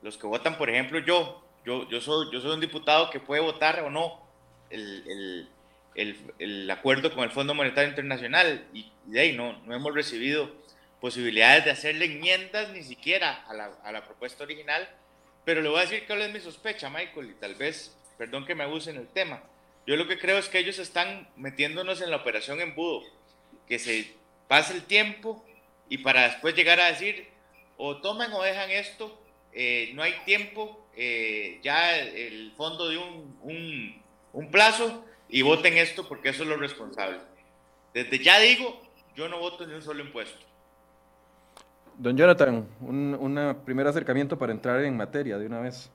los 0.03 0.17
que 0.17 0.27
votan, 0.27 0.57
por 0.57 0.71
ejemplo, 0.71 0.99
yo, 1.01 1.45
yo, 1.65 1.89
yo, 1.89 2.01
soy, 2.01 2.29
yo 2.33 2.41
soy 2.41 2.53
un 2.53 2.61
diputado 2.61 3.11
que 3.11 3.21
puede 3.21 3.41
votar 3.41 3.81
o 3.81 3.91
no, 3.91 4.23
el, 4.71 5.49
el, 5.95 6.19
el, 6.39 6.71
acuerdo 6.71 7.15
con 7.15 7.25
el 7.25 7.31
Fondo 7.31 7.55
Monetario 7.55 7.91
Internacional 7.91 8.67
y 8.73 8.91
de 9.05 9.21
ahí 9.21 9.37
no, 9.37 9.53
no 9.65 9.75
hemos 9.75 9.95
recibido 9.95 10.51
posibilidades 11.01 11.65
de 11.65 11.71
hacerle 11.71 12.07
enmiendas 12.07 12.71
ni 12.71 12.83
siquiera 12.83 13.45
a 13.47 13.55
la, 13.55 13.71
a 13.85 13.93
la 13.93 14.05
propuesta 14.05 14.45
original, 14.45 14.89
pero 15.45 15.61
le 15.63 15.69
voy 15.69 15.79
a 15.79 15.83
decir 15.83 16.05
cuál 16.07 16.23
es 16.23 16.33
mi 16.33 16.41
sospecha, 16.41 16.91
Michael, 16.91 17.31
y 17.31 17.35
tal 17.35 17.55
vez, 17.55 17.97
perdón 18.19 18.47
que 18.47 18.55
me 18.55 18.65
abuse 18.65 18.91
en 18.91 18.97
el 18.97 19.09
tema, 19.09 19.43
yo 19.87 19.97
lo 19.97 20.07
que 20.07 20.19
creo 20.19 20.39
es 20.39 20.49
que 20.49 20.59
ellos 20.59 20.79
están 20.79 21.29
metiéndonos 21.37 22.01
en 22.01 22.11
la 22.11 22.17
operación 22.17 22.61
embudo, 22.61 23.03
que 23.69 23.79
se 23.79 24.15
pase 24.49 24.75
el 24.75 24.85
tiempo 24.85 25.45
y 25.89 25.99
para 25.99 26.29
después 26.29 26.55
llegar 26.55 26.81
a 26.81 26.87
decir, 26.87 27.29
o 27.77 27.99
toman 27.99 28.33
o 28.33 28.43
dejan 28.43 28.71
esto, 28.71 29.21
eh, 29.53 29.93
no 29.95 30.03
hay 30.03 30.15
tiempo, 30.25 30.87
eh, 30.97 31.61
ya 31.63 31.99
el 31.99 32.53
fondo 32.57 32.89
de 32.89 32.99
un, 32.99 33.39
un 33.43 34.05
un 34.35 34.51
plazo 34.51 35.05
y 35.29 35.43
voten 35.43 35.79
esto 35.79 36.07
porque 36.07 36.29
eso 36.29 36.43
es 36.43 36.49
lo 36.49 36.57
responsable. 36.57 37.19
Desde 37.95 38.19
ya 38.19 38.39
digo, 38.41 38.83
yo 39.17 39.29
no 39.29 39.39
voto 39.39 39.67
ni 39.67 39.75
un 39.75 39.83
solo 39.83 40.03
impuesto. 40.03 40.45
Don 41.99 42.17
Jonathan, 42.17 42.67
un 42.81 43.57
primer 43.65 43.87
acercamiento 43.87 44.37
para 44.37 44.53
entrar 44.53 44.81
en 44.83 44.97
materia 44.97 45.39
de 45.39 45.47
una 45.47 45.61
vez. 45.61 45.91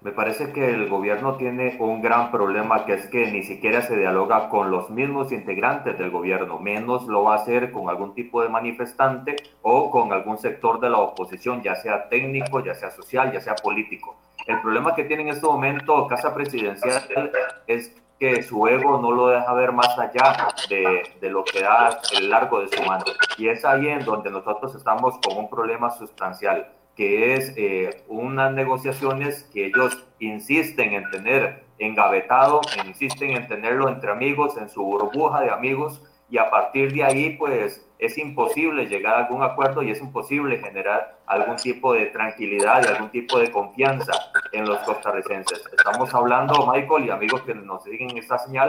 Me 0.00 0.12
parece 0.12 0.52
que 0.52 0.68
el 0.68 0.90
gobierno 0.90 1.36
tiene 1.36 1.78
un 1.78 2.02
gran 2.02 2.30
problema 2.30 2.84
que 2.84 2.92
es 2.92 3.06
que 3.06 3.30
ni 3.30 3.42
siquiera 3.42 3.80
se 3.80 3.96
dialoga 3.96 4.50
con 4.50 4.70
los 4.70 4.90
mismos 4.90 5.32
integrantes 5.32 5.96
del 5.96 6.10
gobierno, 6.10 6.58
menos 6.58 7.06
lo 7.06 7.22
va 7.22 7.36
a 7.36 7.38
hacer 7.38 7.72
con 7.72 7.88
algún 7.88 8.12
tipo 8.12 8.42
de 8.42 8.50
manifestante 8.50 9.36
o 9.62 9.90
con 9.90 10.12
algún 10.12 10.36
sector 10.36 10.78
de 10.78 10.90
la 10.90 10.98
oposición, 10.98 11.62
ya 11.62 11.74
sea 11.76 12.10
técnico, 12.10 12.62
ya 12.62 12.74
sea 12.74 12.90
social, 12.90 13.32
ya 13.32 13.40
sea 13.40 13.54
político. 13.54 14.14
El 14.46 14.60
problema 14.60 14.94
que 14.94 15.04
tiene 15.04 15.22
en 15.22 15.28
este 15.30 15.46
momento 15.46 16.06
Casa 16.06 16.34
Presidencial 16.34 17.32
es 17.66 17.96
que 18.18 18.42
su 18.42 18.66
ego 18.66 19.00
no 19.00 19.10
lo 19.10 19.28
deja 19.28 19.52
ver 19.54 19.72
más 19.72 19.98
allá 19.98 20.48
de, 20.68 21.02
de, 21.20 21.30
lo 21.30 21.44
que 21.44 21.62
da 21.62 21.98
el 22.16 22.30
largo 22.30 22.60
de 22.60 22.68
su 22.68 22.82
mano. 22.82 23.04
Y 23.36 23.48
es 23.48 23.64
ahí 23.64 23.88
en 23.88 24.04
donde 24.04 24.30
nosotros 24.30 24.74
estamos 24.74 25.18
con 25.18 25.36
un 25.36 25.50
problema 25.50 25.90
sustancial, 25.90 26.72
que 26.96 27.34
es 27.34 27.52
eh, 27.56 28.04
unas 28.08 28.52
negociaciones 28.52 29.44
que 29.52 29.66
ellos 29.66 30.06
insisten 30.20 30.94
en 30.94 31.10
tener 31.10 31.64
engavetado, 31.78 32.60
insisten 32.86 33.32
en 33.32 33.48
tenerlo 33.48 33.88
entre 33.88 34.12
amigos, 34.12 34.56
en 34.56 34.68
su 34.68 34.82
burbuja 34.82 35.40
de 35.40 35.50
amigos, 35.50 36.02
y 36.30 36.38
a 36.38 36.50
partir 36.50 36.92
de 36.92 37.04
ahí, 37.04 37.30
pues 37.36 37.86
es 38.04 38.18
imposible 38.18 38.86
llegar 38.86 39.14
a 39.14 39.18
algún 39.20 39.42
acuerdo 39.42 39.82
y 39.82 39.90
es 39.90 40.00
imposible 40.00 40.58
generar 40.58 41.18
algún 41.26 41.56
tipo 41.56 41.92
de 41.92 42.06
tranquilidad 42.06 42.82
y 42.84 42.88
algún 42.88 43.10
tipo 43.10 43.38
de 43.38 43.50
confianza 43.50 44.12
en 44.52 44.66
los 44.66 44.78
costarricenses. 44.80 45.64
Estamos 45.76 46.14
hablando, 46.14 46.66
Michael 46.66 47.06
y 47.06 47.10
amigos 47.10 47.42
que 47.42 47.54
nos 47.54 47.82
siguen 47.84 48.10
en 48.10 48.18
esta 48.18 48.38
señal, 48.38 48.68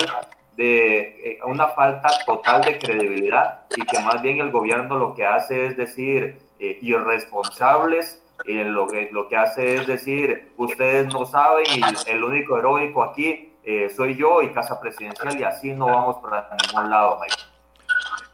de 0.56 1.00
eh, 1.32 1.40
una 1.46 1.68
falta 1.68 2.10
total 2.26 2.62
de 2.62 2.78
credibilidad 2.78 3.62
y 3.76 3.82
que 3.86 4.00
más 4.00 4.22
bien 4.22 4.40
el 4.40 4.52
gobierno 4.52 4.98
lo 4.98 5.14
que 5.14 5.26
hace 5.26 5.68
es 5.68 5.78
decir 5.78 6.38
eh, 6.60 6.80
irresponsables, 6.82 8.24
eh, 8.46 8.64
lo, 8.64 8.88
que, 8.88 9.10
lo 9.12 9.28
que 9.28 9.36
hace 9.36 9.76
es 9.76 9.88
decir 9.88 10.52
ustedes 10.58 11.12
no 11.14 11.26
saben 11.26 11.66
y 11.76 12.10
el 12.10 12.24
único 12.24 12.58
heroico 12.58 13.04
aquí 13.04 13.52
soy 13.96 14.16
yo 14.16 14.44
y 14.44 14.50
Casa 14.50 14.80
Presidencial 14.80 15.40
y 15.40 15.44
así 15.44 15.74
no 15.74 15.88
vamos 15.88 16.18
para 16.18 16.48
ningún 16.68 16.88
lado, 16.88 17.20
Michael. 17.20 17.55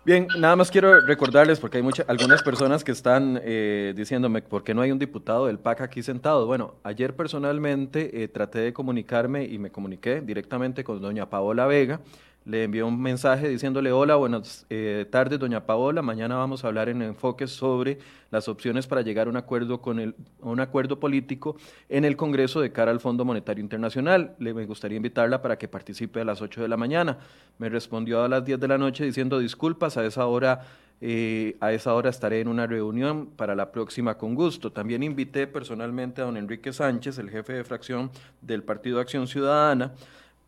Bien, 0.03 0.27
nada 0.39 0.55
más 0.55 0.71
quiero 0.71 0.99
recordarles, 1.01 1.59
porque 1.59 1.77
hay 1.77 1.83
muchas, 1.83 2.09
algunas 2.09 2.41
personas 2.41 2.83
que 2.83 2.91
están 2.91 3.39
eh, 3.43 3.93
diciéndome, 3.95 4.41
¿por 4.41 4.63
qué 4.63 4.73
no 4.73 4.81
hay 4.81 4.91
un 4.91 4.97
diputado 4.97 5.45
del 5.45 5.59
PAC 5.59 5.81
aquí 5.81 6.01
sentado? 6.01 6.47
Bueno, 6.47 6.73
ayer 6.83 7.15
personalmente 7.15 8.23
eh, 8.23 8.27
traté 8.27 8.59
de 8.59 8.73
comunicarme 8.73 9.45
y 9.45 9.59
me 9.59 9.69
comuniqué 9.69 10.21
directamente 10.21 10.83
con 10.83 10.99
doña 11.01 11.29
Paola 11.29 11.67
Vega, 11.67 11.99
le 12.43 12.63
envió 12.63 12.87
un 12.87 12.99
mensaje 12.99 13.47
diciéndole, 13.47 13.91
hola, 13.91 14.15
buenas 14.15 14.65
eh, 14.69 15.05
tardes, 15.11 15.37
doña 15.37 15.65
Paola, 15.65 16.01
mañana 16.01 16.37
vamos 16.37 16.63
a 16.63 16.67
hablar 16.67 16.89
en 16.89 17.01
enfoque 17.03 17.45
sobre 17.45 17.99
las 18.31 18.47
opciones 18.47 18.87
para 18.87 19.01
llegar 19.01 19.27
a 19.27 19.29
un 19.29 19.37
acuerdo, 19.37 19.79
con 19.79 19.99
el, 19.99 20.15
un 20.39 20.59
acuerdo 20.59 20.99
político 20.99 21.55
en 21.87 22.03
el 22.03 22.17
Congreso 22.17 22.59
de 22.59 22.71
cara 22.71 22.89
al 22.89 22.99
Fondo 22.99 23.25
Monetario 23.25 23.61
Internacional. 23.61 24.35
Le 24.39 24.55
me 24.55 24.65
gustaría 24.65 24.97
invitarla 24.97 25.41
para 25.41 25.57
que 25.57 25.67
participe 25.67 26.21
a 26.21 26.25
las 26.25 26.41
8 26.41 26.63
de 26.63 26.67
la 26.67 26.77
mañana. 26.77 27.19
Me 27.59 27.69
respondió 27.69 28.23
a 28.23 28.27
las 28.27 28.43
10 28.43 28.59
de 28.59 28.67
la 28.67 28.77
noche 28.79 29.05
diciendo, 29.05 29.39
disculpas, 29.39 29.97
a 29.97 30.05
esa 30.05 30.25
hora... 30.25 30.61
Eh, 31.03 31.57
a 31.61 31.73
esa 31.73 31.95
hora 31.95 32.11
estaré 32.11 32.41
en 32.41 32.47
una 32.47 32.67
reunión 32.67 33.31
para 33.35 33.55
la 33.55 33.71
próxima 33.71 34.19
con 34.19 34.35
gusto. 34.35 34.71
También 34.71 35.01
invité 35.01 35.47
personalmente 35.47 36.21
a 36.21 36.25
don 36.25 36.37
Enrique 36.37 36.71
Sánchez, 36.71 37.17
el 37.17 37.31
jefe 37.31 37.53
de 37.53 37.63
fracción 37.63 38.11
del 38.43 38.61
Partido 38.61 38.99
Acción 38.99 39.25
Ciudadana, 39.27 39.93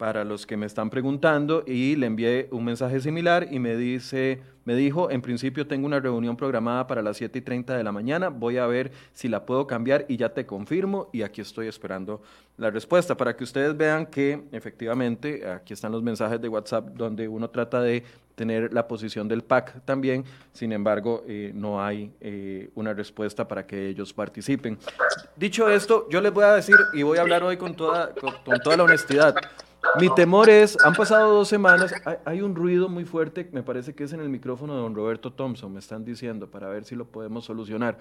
para 0.03 0.25
los 0.25 0.45
que 0.45 0.57
me 0.57 0.65
están 0.65 0.89
preguntando 0.89 1.63
y 1.65 1.95
le 1.95 2.07
envié 2.07 2.49
un 2.51 2.65
mensaje 2.65 2.99
similar 2.99 3.47
y 3.49 3.59
me 3.59 3.77
dice, 3.77 4.41
me 4.65 4.75
dijo, 4.75 5.09
en 5.09 5.21
principio 5.21 5.65
tengo 5.65 5.85
una 5.85 6.01
reunión 6.01 6.35
programada 6.35 6.87
para 6.87 7.01
las 7.01 7.15
7 7.15 7.39
y 7.39 7.41
30 7.41 7.77
de 7.77 7.85
la 7.85 7.93
mañana, 7.93 8.27
voy 8.27 8.57
a 8.57 8.67
ver 8.67 8.91
si 9.13 9.29
la 9.29 9.45
puedo 9.45 9.65
cambiar 9.65 10.03
y 10.09 10.17
ya 10.17 10.33
te 10.33 10.45
confirmo 10.45 11.09
y 11.13 11.21
aquí 11.21 11.39
estoy 11.39 11.69
esperando 11.69 12.21
la 12.57 12.69
respuesta 12.69 13.15
para 13.15 13.37
que 13.37 13.45
ustedes 13.45 13.77
vean 13.77 14.05
que 14.05 14.43
efectivamente 14.51 15.49
aquí 15.49 15.71
están 15.71 15.93
los 15.93 16.03
mensajes 16.03 16.41
de 16.41 16.49
WhatsApp 16.49 16.85
donde 16.97 17.29
uno 17.29 17.49
trata 17.49 17.81
de 17.81 18.03
tener 18.35 18.73
la 18.73 18.85
posición 18.85 19.29
del 19.29 19.41
PAC 19.41 19.85
también, 19.85 20.25
sin 20.51 20.73
embargo 20.73 21.23
eh, 21.29 21.53
no 21.55 21.81
hay 21.81 22.11
eh, 22.19 22.69
una 22.75 22.93
respuesta 22.93 23.47
para 23.47 23.65
que 23.65 23.87
ellos 23.87 24.11
participen. 24.11 24.77
Dicho 25.37 25.69
esto, 25.69 26.09
yo 26.09 26.19
les 26.19 26.33
voy 26.33 26.43
a 26.43 26.55
decir 26.55 26.75
y 26.91 27.03
voy 27.03 27.19
a 27.19 27.21
hablar 27.21 27.41
hoy 27.41 27.55
con 27.55 27.73
toda, 27.73 28.13
con 28.43 28.59
toda 28.59 28.75
la 28.75 28.83
honestidad. 28.83 29.33
Mi 29.99 30.13
temor 30.15 30.49
es, 30.49 30.77
han 30.83 30.93
pasado 30.93 31.35
dos 31.35 31.47
semanas, 31.47 31.93
hay, 32.25 32.41
un 32.41 32.55
ruido 32.55 32.89
muy 32.89 33.05
fuerte, 33.05 33.47
me 33.51 33.61
parece 33.61 33.93
que 33.93 34.05
es 34.05 34.13
en 34.13 34.21
el 34.21 34.29
micrófono 34.29 34.75
de 34.75 34.81
don 34.81 34.95
Roberto 34.95 35.31
Thompson, 35.31 35.71
me 35.71 35.79
están 35.79 36.03
diciendo, 36.03 36.49
para 36.49 36.67
ver 36.67 36.83
si 36.85 36.95
lo 36.95 37.05
podemos 37.05 37.45
solucionar. 37.45 37.99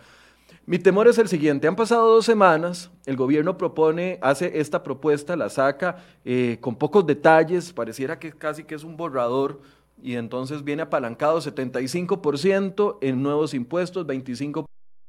Mi 0.65 0.79
temor 0.79 1.09
es 1.09 1.19
el 1.19 1.29
siguiente, 1.29 1.69
han 1.69 1.77
pasado 1.77 2.09
dos 2.15 2.25
semanas, 2.25 2.91
el 3.05 3.17
gobierno 3.17 3.59
propone, 3.59 4.19
hace 4.23 4.59
esta 4.59 4.83
propuesta, 4.83 5.37
la 5.37 5.51
saca 5.51 5.97
eh, 6.25 6.59
con 6.61 6.77
pocos 6.77 7.07
detalles, 7.07 7.73
pareciera 7.73 8.19
que 8.19 8.33
casi 8.33 8.65
que 8.65 8.75
es 8.75 8.85
un 8.85 8.97
borrador, 8.97 9.61
y 10.03 10.15
entonces 10.15 10.65
viene 10.65 10.83
apalancado 10.83 11.41
75% 11.41 12.99
en 13.03 13.23
nuevos 13.23 13.55
impuestos, 13.55 14.07
25% 14.07 14.65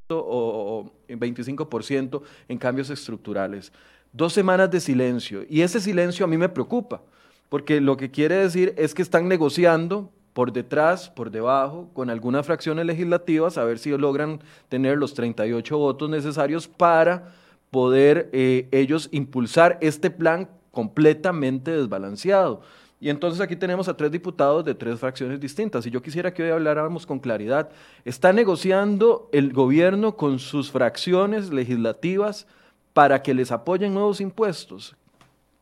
o, 0.10 0.18
o 0.18 0.92
25% 1.08 2.22
en 2.50 2.58
cambios 2.58 2.90
estructurales 2.90 3.72
dos 4.14 4.32
semanas 4.32 4.72
de 4.72 4.80
silencio. 4.80 5.44
Y 5.50 5.62
ese 5.62 5.82
silencio 5.82 6.24
a 6.24 6.28
mí 6.28 6.38
me 6.38 6.50
preocupa, 6.50 7.02
porque 7.50 7.82
lo 7.82 7.98
que 7.98 8.12
quiere 8.12 8.36
decir 8.36 8.74
es 8.78 8.94
que 8.94 9.02
están 9.02 9.28
negociando 9.28 10.10
por 10.34 10.52
detrás, 10.52 11.10
por 11.10 11.30
debajo, 11.30 11.90
con 11.94 12.10
algunas 12.10 12.46
fracciones 12.46 12.86
legislativas, 12.86 13.58
a 13.58 13.64
ver 13.66 13.78
si 13.78 13.96
logran 13.98 14.40
tener 14.70 14.98
los 14.98 15.14
38 15.14 15.78
votos 15.78 16.10
necesarios 16.10 16.68
para 16.68 17.34
poder 17.70 18.30
eh, 18.34 18.68
ellos 18.72 19.10
impulsar 19.12 19.78
este 19.82 20.10
plan 20.10 20.50
completamente 20.72 21.72
desbalanceado. 21.72 22.62
Y 23.00 23.10
entonces 23.10 23.42
aquí 23.42 23.56
tenemos 23.56 23.90
a 23.90 23.98
tres 23.98 24.12
diputados 24.12 24.64
de 24.64 24.74
tres 24.74 24.98
fracciones 25.00 25.40
distintas. 25.40 25.86
Y 25.86 25.92
yo 25.92 26.02
quisiera 26.02 26.34
que 26.34 26.42
hoy 26.42 26.52
habláramos 26.52 27.06
con 27.06 27.20
claridad. 27.20 27.70
¿Está 28.06 28.32
negociando 28.32 29.30
el 29.34 29.52
gobierno 29.52 30.16
con 30.16 30.40
sus 30.40 30.72
fracciones 30.72 31.52
legislativas 31.52 32.48
para 32.94 33.22
que 33.22 33.34
les 33.34 33.52
apoyen 33.52 33.94
nuevos 33.94 34.22
impuestos 34.22 34.96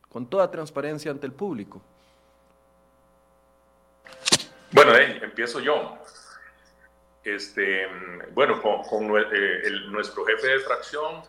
con 0.08 0.26
toda 0.26 0.50
transparencia 0.50 1.10
ante 1.10 1.26
el 1.26 1.32
público? 1.32 1.82
Bueno, 4.70 4.94
eh, 4.96 5.20
empiezo 5.22 5.60
yo. 5.60 5.98
Este, 7.24 7.86
bueno, 8.32 8.60
con, 8.60 9.16
eh, 9.16 9.70
nuestro 9.88 10.24
jefe 10.24 10.48
de 10.48 10.58
fracción 10.60 11.22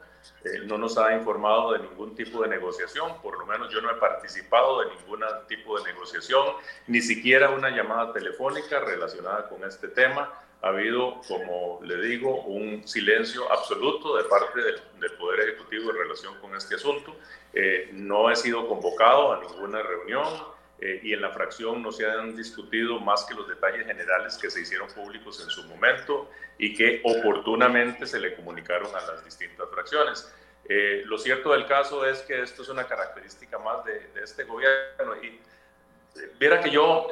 eh, 0.43 0.62
no 0.65 0.77
nos 0.77 0.98
ha 0.98 1.15
informado 1.15 1.74
de 1.74 1.79
ningún 1.79 2.15
tipo 2.15 2.41
de 2.41 2.48
negociación, 2.48 3.22
por 3.22 3.38
lo 3.38 3.45
menos 3.45 3.72
yo 3.72 3.79
no 3.81 3.91
he 3.91 3.95
participado 3.95 4.81
de 4.81 4.95
ningún 4.95 5.22
tipo 5.48 5.77
de 5.77 5.91
negociación, 5.91 6.55
ni 6.88 7.01
siquiera 7.01 7.51
una 7.51 7.69
llamada 7.69 8.12
telefónica 8.12 8.79
relacionada 8.79 9.48
con 9.48 9.63
este 9.65 9.89
tema 9.89 10.33
ha 10.63 10.70
habido, 10.70 11.20
como 11.27 11.82
le 11.84 12.01
digo, 12.01 12.41
un 12.43 12.88
silencio 12.88 13.51
absoluto 13.51 14.15
de 14.15 14.24
parte 14.24 14.62
del, 14.62 14.82
Poder 15.20 15.41
Ejecutivo 15.41 15.91
en 15.91 15.98
relación 15.98 16.39
con 16.39 16.55
este 16.55 16.75
asunto. 16.75 17.15
Eh, 17.53 17.89
no 17.91 18.32
he 18.32 18.36
sido 18.38 18.67
convocado 18.67 19.34
a 19.34 19.41
ninguna 19.41 19.82
reunión 19.82 20.25
eh, 20.79 21.01
y 21.03 21.13
en 21.13 21.22
la 21.22 21.32
fracción 21.32 21.82
no 21.82 21.91
se 21.91 22.05
han 22.10 22.36
discutido 22.36 23.00
más 23.00 23.25
que 23.25 23.36
los 23.36 23.48
detalles 23.48 23.86
generales 23.86 24.38
que 24.38 24.50
se 24.50 24.62
hicieron 24.62 24.88
públicos 24.89 25.41
en 25.43 25.50
su 25.50 25.65
momento 25.65 26.29
y 26.58 26.74
que 26.74 27.01
oportunamente 27.03 28.05
se 28.05 28.20
le 28.20 28.34
comunicaron 28.36 28.88
a 28.96 29.01
las 29.01 29.25
distintas 29.25 29.70
fracciones. 29.70 30.34
Eh, 30.70 31.03
lo 31.05 31.17
cierto 31.17 31.51
del 31.51 31.65
caso 31.67 32.05
es 32.05 32.20
que 32.22 32.41
esto 32.41 32.62
es 32.62 32.70
una 32.70 32.88
característica 32.88 33.60
más 33.60 33.84
de, 33.84 34.08
de 34.13 34.24
este 34.24 34.46
gobierno 34.46 35.15
y 35.22 35.39
viera 36.39 36.62
que 36.62 36.72
yo 36.72 37.10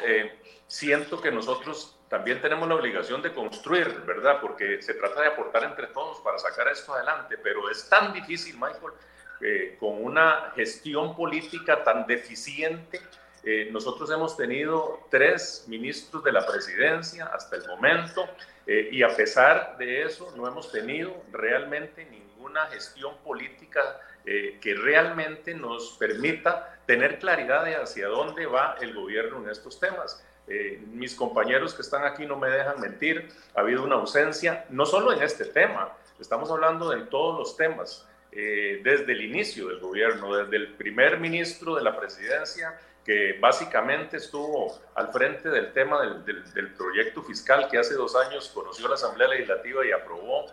siento 0.67 1.21
que 1.21 1.31
nosotros 1.31 2.00
también 2.11 2.41
tenemos 2.41 2.67
la 2.67 2.75
obligación 2.75 3.21
de 3.21 3.31
construir, 3.31 3.87
¿verdad? 4.05 4.41
Porque 4.41 4.81
se 4.81 4.95
trata 4.95 5.21
de 5.21 5.27
aportar 5.27 5.63
entre 5.63 5.87
todos 5.87 6.19
para 6.19 6.37
sacar 6.37 6.67
esto 6.67 6.93
adelante, 6.93 7.37
pero 7.37 7.71
es 7.71 7.87
tan 7.87 8.11
difícil, 8.11 8.55
Michael, 8.55 8.91
eh, 9.39 9.77
con 9.79 10.03
una 10.03 10.51
gestión 10.53 11.15
política 11.15 11.85
tan 11.85 12.05
deficiente. 12.05 12.99
Eh, 13.45 13.69
nosotros 13.71 14.11
hemos 14.11 14.35
tenido 14.35 15.07
tres 15.09 15.63
ministros 15.69 16.21
de 16.25 16.33
la 16.33 16.45
presidencia 16.45 17.27
hasta 17.27 17.55
el 17.55 17.65
momento 17.65 18.27
eh, 18.67 18.89
y 18.91 19.03
a 19.03 19.15
pesar 19.15 19.77
de 19.77 20.03
eso 20.03 20.33
no 20.35 20.45
hemos 20.45 20.69
tenido 20.69 21.15
realmente 21.31 22.03
ninguna 22.03 22.65
gestión 22.67 23.15
política 23.23 24.01
que 24.23 24.75
realmente 24.75 25.55
nos 25.55 25.97
permita 25.97 26.77
tener 26.85 27.17
claridad 27.17 27.65
de 27.65 27.75
hacia 27.75 28.07
dónde 28.07 28.45
va 28.45 28.75
el 28.79 28.93
gobierno 28.93 29.41
en 29.41 29.49
estos 29.49 29.79
temas. 29.79 30.23
Eh, 30.47 30.81
mis 30.91 31.15
compañeros 31.15 31.73
que 31.73 31.81
están 31.81 32.03
aquí 32.03 32.25
no 32.25 32.35
me 32.35 32.49
dejan 32.49 32.79
mentir, 32.81 33.29
ha 33.55 33.61
habido 33.61 33.83
una 33.83 33.95
ausencia, 33.95 34.65
no 34.69 34.85
solo 34.85 35.13
en 35.13 35.21
este 35.23 35.45
tema, 35.45 35.93
estamos 36.19 36.51
hablando 36.51 36.89
de 36.89 37.01
todos 37.05 37.37
los 37.37 37.57
temas, 37.57 38.07
eh, 38.31 38.79
desde 38.83 39.11
el 39.11 39.21
inicio 39.23 39.67
del 39.67 39.79
gobierno, 39.79 40.35
desde 40.35 40.55
el 40.55 40.73
primer 40.73 41.19
ministro 41.19 41.75
de 41.75 41.83
la 41.83 41.97
presidencia, 41.97 42.79
que 43.05 43.37
básicamente 43.39 44.17
estuvo 44.17 44.79
al 44.95 45.11
frente 45.11 45.49
del 45.49 45.73
tema 45.73 46.01
del, 46.23 46.73
proyecto 46.77 47.23
fiscal 47.23 47.67
que 47.69 47.77
hace 47.77 47.95
dos 47.95 48.15
años 48.15 48.49
conoció 48.53 48.87
la 48.87 48.95
Asamblea 48.95 49.27
Legislativa 49.27 49.85
y 49.85 49.91
aprobó. 49.91 50.45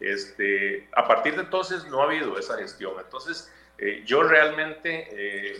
Este, 0.00 0.88
a 0.92 1.06
partir 1.06 1.34
de 1.34 1.42
entonces 1.42 1.86
no 1.86 2.02
ha 2.02 2.04
habido 2.04 2.38
esa 2.38 2.56
gestión. 2.58 2.92
Entonces, 2.98 3.50
eh, 3.78 4.02
yo 4.04 4.22
realmente 4.22 5.56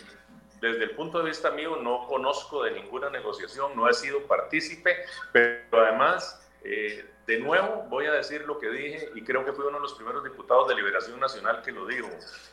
desde 0.65 0.85
el 0.85 0.91
punto 0.93 1.19
de 1.19 1.29
vista 1.29 1.51
mío 1.51 1.77
no 1.77 2.07
conozco 2.07 2.63
de 2.63 2.71
ninguna 2.71 3.11
negociación, 3.11 3.77
no 3.77 3.89
he 3.89 3.93
sido 3.93 4.23
partícipe, 4.23 4.97
pero 5.31 5.61
además, 5.73 6.41
eh, 6.63 7.05
de 7.27 7.39
nuevo 7.39 7.87
voy 7.89 8.07
a 8.07 8.13
decir 8.13 8.43
lo 8.47 8.59
que 8.59 8.71
dije 8.71 9.11
y 9.15 9.23
creo 9.23 9.45
que 9.45 9.53
fui 9.53 9.65
uno 9.67 9.77
de 9.77 9.83
los 9.83 9.95
primeros 9.95 10.25
diputados 10.25 10.69
de 10.69 10.75
Liberación 10.75 11.21
Nacional 11.21 11.63
que 11.63 11.73
lo 11.73 11.87
dijo. 11.87 12.09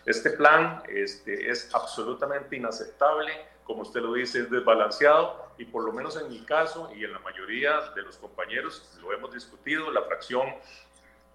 Este 0.05 0.31
plan 0.31 0.83
este, 0.89 1.49
es 1.49 1.73
absolutamente 1.73 2.55
inaceptable, 2.57 3.31
como 3.63 3.83
usted 3.83 4.01
lo 4.01 4.13
dice, 4.13 4.39
es 4.39 4.51
desbalanceado 4.51 5.53
y 5.57 5.65
por 5.65 5.85
lo 5.85 5.93
menos 5.93 6.19
en 6.19 6.29
mi 6.29 6.43
caso 6.43 6.91
y 6.93 7.05
en 7.05 7.13
la 7.13 7.19
mayoría 7.19 7.79
de 7.95 8.01
los 8.01 8.17
compañeros 8.17 8.97
lo 9.01 9.13
hemos 9.13 9.33
discutido, 9.33 9.89
la 9.91 10.01
fracción 10.03 10.47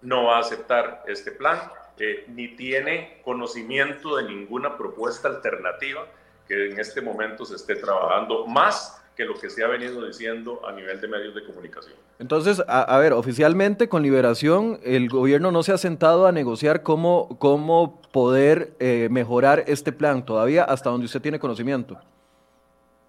no 0.01 0.25
va 0.25 0.37
a 0.37 0.39
aceptar 0.41 1.03
este 1.07 1.31
plan, 1.31 1.59
eh, 1.97 2.25
ni 2.27 2.55
tiene 2.55 3.21
conocimiento 3.23 4.17
de 4.17 4.23
ninguna 4.23 4.77
propuesta 4.77 5.27
alternativa 5.27 6.07
que 6.47 6.67
en 6.67 6.79
este 6.79 7.01
momento 7.01 7.45
se 7.45 7.55
esté 7.55 7.75
trabajando 7.75 8.45
más 8.45 9.01
que 9.17 9.25
lo 9.25 9.33
que 9.33 9.49
se 9.49 9.63
ha 9.63 9.67
venido 9.67 10.05
diciendo 10.05 10.61
a 10.65 10.71
nivel 10.71 11.01
de 11.01 11.07
medios 11.07 11.33
de 11.33 11.43
comunicación. 11.43 11.95
Entonces, 12.19 12.63
a, 12.67 12.97
ver, 12.99 13.13
oficialmente 13.13 13.89
con 13.89 14.03
Liberación, 14.03 14.79
el 14.83 15.09
gobierno 15.09 15.51
no 15.51 15.63
se 15.63 15.71
ha 15.73 15.77
sentado 15.77 16.27
a 16.27 16.31
negociar 16.31 16.83
cómo, 16.83 17.37
cómo 17.39 17.99
poder 18.11 18.73
eh, 18.79 19.07
mejorar 19.09 19.63
este 19.67 19.91
plan 19.91 20.23
todavía 20.23 20.63
hasta 20.63 20.91
donde 20.91 21.05
usted 21.05 21.21
tiene 21.21 21.39
conocimiento. 21.39 21.99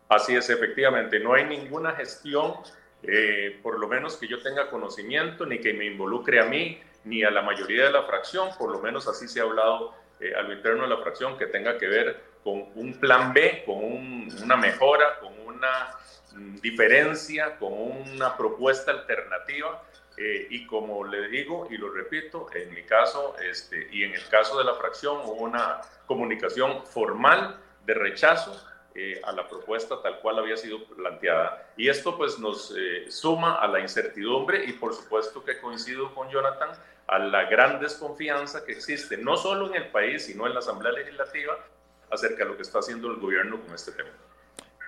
Así 0.09 0.35
es, 0.35 0.49
efectivamente, 0.49 1.21
no 1.21 1.35
hay 1.35 1.45
ninguna 1.45 1.93
gestión, 1.93 2.55
eh, 3.03 3.59
por 3.63 3.79
lo 3.79 3.87
menos 3.87 4.17
que 4.17 4.27
yo 4.27 4.41
tenga 4.43 4.71
conocimiento, 4.71 5.45
ni 5.45 5.61
que 5.61 5.75
me 5.75 5.85
involucre 5.85 6.41
a 6.41 6.47
mí, 6.47 6.81
ni 7.05 7.23
a 7.23 7.31
la 7.31 7.43
mayoría 7.43 7.85
de 7.85 7.93
la 7.93 8.05
fracción, 8.05 8.49
por 8.59 8.71
lo 8.71 8.81
menos 8.81 9.07
así 9.07 9.29
se 9.29 9.41
ha 9.41 9.43
hablado 9.43 9.93
eh, 10.21 10.35
a 10.35 10.43
lo 10.43 10.55
interno 10.55 10.85
de 10.85 10.89
la 10.89 10.97
fracción, 10.99 11.37
que 11.37 11.47
tenga 11.47 11.77
que 11.77 11.87
ver 11.87 12.28
con 12.43 12.67
un 12.75 12.95
plan 12.95 13.33
B, 13.33 13.63
con 13.65 13.79
una 14.43 14.57
mejora, 14.57 15.19
con 15.21 15.33
una 15.47 15.91
mm, 16.33 16.57
diferencia, 16.57 17.57
con 17.59 17.73
una 17.73 18.37
propuesta 18.37 18.91
alternativa. 18.91 19.83
Eh, 20.17 20.49
y 20.51 20.67
como 20.67 21.05
le 21.05 21.29
digo 21.29 21.69
y 21.71 21.77
lo 21.77 21.91
repito, 21.91 22.49
en 22.53 22.75
mi 22.75 22.83
caso 22.83 23.37
este, 23.39 23.89
y 23.93 24.03
en 24.03 24.15
el 24.15 24.29
caso 24.29 24.59
de 24.59 24.65
la 24.65 24.75
fracción 24.75 25.19
hubo 25.19 25.45
una 25.45 25.81
comunicación 26.07 26.85
formal 26.87 27.61
de 27.87 27.95
rechazo 27.95 28.61
eh, 28.97 29.21
a 29.23 29.31
la 29.31 29.47
propuesta 29.47 30.03
tal 30.03 30.19
cual 30.19 30.41
había 30.41 30.57
sido 30.57 30.83
planteada. 30.85 31.71
Y 31.77 31.89
esto 31.89 32.17
pues 32.17 32.41
nos 32.41 32.75
eh, 32.77 33.09
suma 33.13 33.55
a 33.55 33.69
la 33.69 33.79
incertidumbre 33.79 34.65
y 34.65 34.73
por 34.73 34.93
supuesto 34.93 35.45
que 35.45 35.61
coincido 35.61 36.13
con 36.17 36.29
Jonathan 36.31 36.71
a 37.07 37.19
la 37.21 37.45
gran 37.45 37.79
desconfianza 37.79 38.65
que 38.65 38.73
existe 38.73 39.17
no 39.17 39.37
solo 39.37 39.69
en 39.69 39.77
el 39.77 39.89
país, 39.91 40.27
sino 40.27 40.49
en 40.49 40.55
la 40.55 40.59
Asamblea 40.59 40.91
Legislativa 40.91 41.57
acerca 42.11 42.45
de 42.45 42.51
lo 42.51 42.57
que 42.57 42.63
está 42.63 42.79
haciendo 42.79 43.11
el 43.11 43.19
gobierno 43.19 43.61
con 43.61 43.75
este 43.75 43.93
tema. 43.93 44.11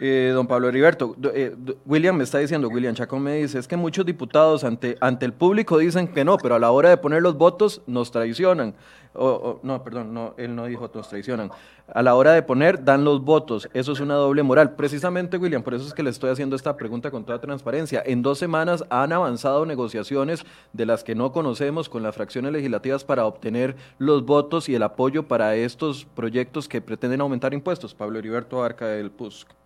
Eh, 0.03 0.31
don 0.33 0.47
Pablo 0.47 0.67
Heriberto, 0.67 1.15
eh, 1.35 1.55
William 1.85 2.17
me 2.17 2.25
está 2.25 2.39
diciendo, 2.39 2.69
William 2.69 2.95
Chacón 2.95 3.23
me 3.23 3.35
dice, 3.35 3.59
es 3.59 3.69
que 3.69 3.77
muchos 3.77 4.07
diputados 4.07 4.65
ante, 4.65 4.97
ante 4.99 5.27
el 5.27 5.35
público 5.35 5.77
dicen 5.77 6.09
que 6.09 6.25
no, 6.25 6.39
pero 6.39 6.55
a 6.55 6.59
la 6.59 6.71
hora 6.71 6.89
de 6.89 6.97
poner 6.97 7.21
los 7.21 7.37
votos 7.37 7.83
nos 7.87 8.11
traicionan. 8.11 8.75
no, 9.15 9.83
perdón, 9.85 10.15
no, 10.15 10.33
él 10.39 10.57
no 10.57 10.65
dijo 10.65 10.91
nos 10.95 11.11
traicionan. 11.11 11.51
A 11.93 12.03
la 12.03 12.15
hora 12.15 12.33
de 12.33 12.43
poner 12.43 12.83
dan 12.83 13.05
los 13.05 13.23
votos. 13.23 13.69
Eso 13.75 13.93
es 13.93 14.01
una 14.01 14.15
doble 14.15 14.43
moral. 14.43 14.75
Precisamente, 14.75 15.37
William, 15.37 15.63
por 15.63 15.75
eso 15.75 15.87
es 15.87 15.93
que 15.93 16.03
le 16.03 16.09
estoy 16.09 16.31
haciendo 16.31 16.57
esta 16.57 16.79
pregunta 16.79 17.11
con 17.11 17.27
toda 17.27 17.39
transparencia. 17.39 18.03
En 18.07 18.23
dos 18.23 18.39
semanas 18.39 18.83
han 18.89 19.13
avanzado 19.13 19.67
negociaciones 19.67 20.47
de 20.73 20.87
las 20.87 21.05
que 21.05 21.15
no 21.15 21.31
conocemos 21.31 21.91
con 21.91 22.03
las 22.03 22.15
fracciones 22.15 22.53
legislativas 22.53 23.05
para 23.05 23.27
obtener 23.27 23.77
los 23.99 24.25
votos 24.25 24.71
y 24.71 24.75
el 24.75 24.83
apoyo 24.83 25.29
para 25.29 25.57
estos 25.57 26.07
proyectos 26.07 26.69
que 26.69 26.81
pretenden 26.81 27.21
aumentar 27.21 27.53
impuestos. 27.53 27.95
Pablo 27.95 28.19
Heriberto 28.19 28.63
Arca 28.63 28.87
del 28.87 29.11
PUSC. 29.11 29.60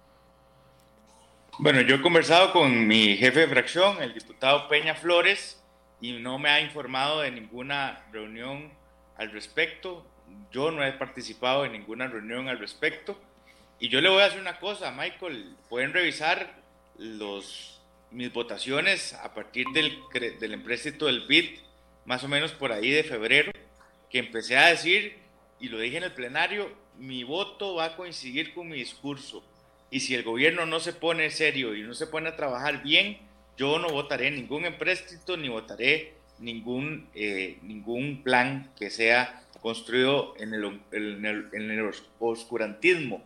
Bueno, 1.58 1.82
yo 1.82 1.94
he 1.94 2.02
conversado 2.02 2.52
con 2.52 2.88
mi 2.88 3.16
jefe 3.16 3.40
de 3.40 3.48
fracción, 3.48 4.02
el 4.02 4.12
diputado 4.12 4.68
Peña 4.68 4.96
Flores, 4.96 5.62
y 6.00 6.10
no 6.14 6.36
me 6.36 6.50
ha 6.50 6.60
informado 6.60 7.20
de 7.20 7.30
ninguna 7.30 8.04
reunión 8.10 8.72
al 9.16 9.30
respecto. 9.30 10.04
Yo 10.50 10.72
no 10.72 10.84
he 10.84 10.92
participado 10.94 11.64
en 11.64 11.70
ninguna 11.70 12.08
reunión 12.08 12.48
al 12.48 12.58
respecto. 12.58 13.16
Y 13.78 13.88
yo 13.88 14.00
le 14.00 14.08
voy 14.08 14.22
a 14.22 14.26
hacer 14.26 14.40
una 14.40 14.58
cosa, 14.58 14.90
Michael. 14.90 15.54
Pueden 15.68 15.92
revisar 15.92 16.60
los, 16.98 17.80
mis 18.10 18.32
votaciones 18.32 19.14
a 19.14 19.32
partir 19.32 19.68
del, 19.72 20.00
del 20.40 20.54
empréstito 20.54 21.06
del 21.06 21.24
BID, 21.28 21.60
más 22.04 22.24
o 22.24 22.28
menos 22.28 22.50
por 22.50 22.72
ahí 22.72 22.90
de 22.90 23.04
febrero, 23.04 23.52
que 24.10 24.18
empecé 24.18 24.56
a 24.56 24.66
decir, 24.66 25.18
y 25.60 25.68
lo 25.68 25.78
dije 25.78 25.98
en 25.98 26.04
el 26.04 26.12
plenario, 26.14 26.68
mi 26.98 27.22
voto 27.22 27.76
va 27.76 27.84
a 27.84 27.96
coincidir 27.96 28.52
con 28.54 28.68
mi 28.68 28.76
discurso 28.76 29.44
y 29.94 30.00
si 30.00 30.16
el 30.16 30.24
gobierno 30.24 30.66
no 30.66 30.80
se 30.80 30.92
pone 30.92 31.30
serio 31.30 31.76
y 31.76 31.82
no 31.82 31.94
se 31.94 32.08
pone 32.08 32.28
a 32.28 32.34
trabajar 32.34 32.82
bien, 32.82 33.16
yo 33.56 33.78
no 33.78 33.90
votaré 33.90 34.28
ningún 34.32 34.64
empréstito 34.64 35.36
ni 35.36 35.48
votaré 35.48 36.14
ningún, 36.40 37.08
eh, 37.14 37.58
ningún 37.62 38.24
plan 38.24 38.72
que 38.76 38.90
sea 38.90 39.44
construido 39.62 40.34
en 40.36 40.52
el, 40.52 40.80
en, 40.90 41.24
el, 41.24 41.48
en 41.52 41.70
el, 41.70 41.92
oscurantismo. 42.18 43.22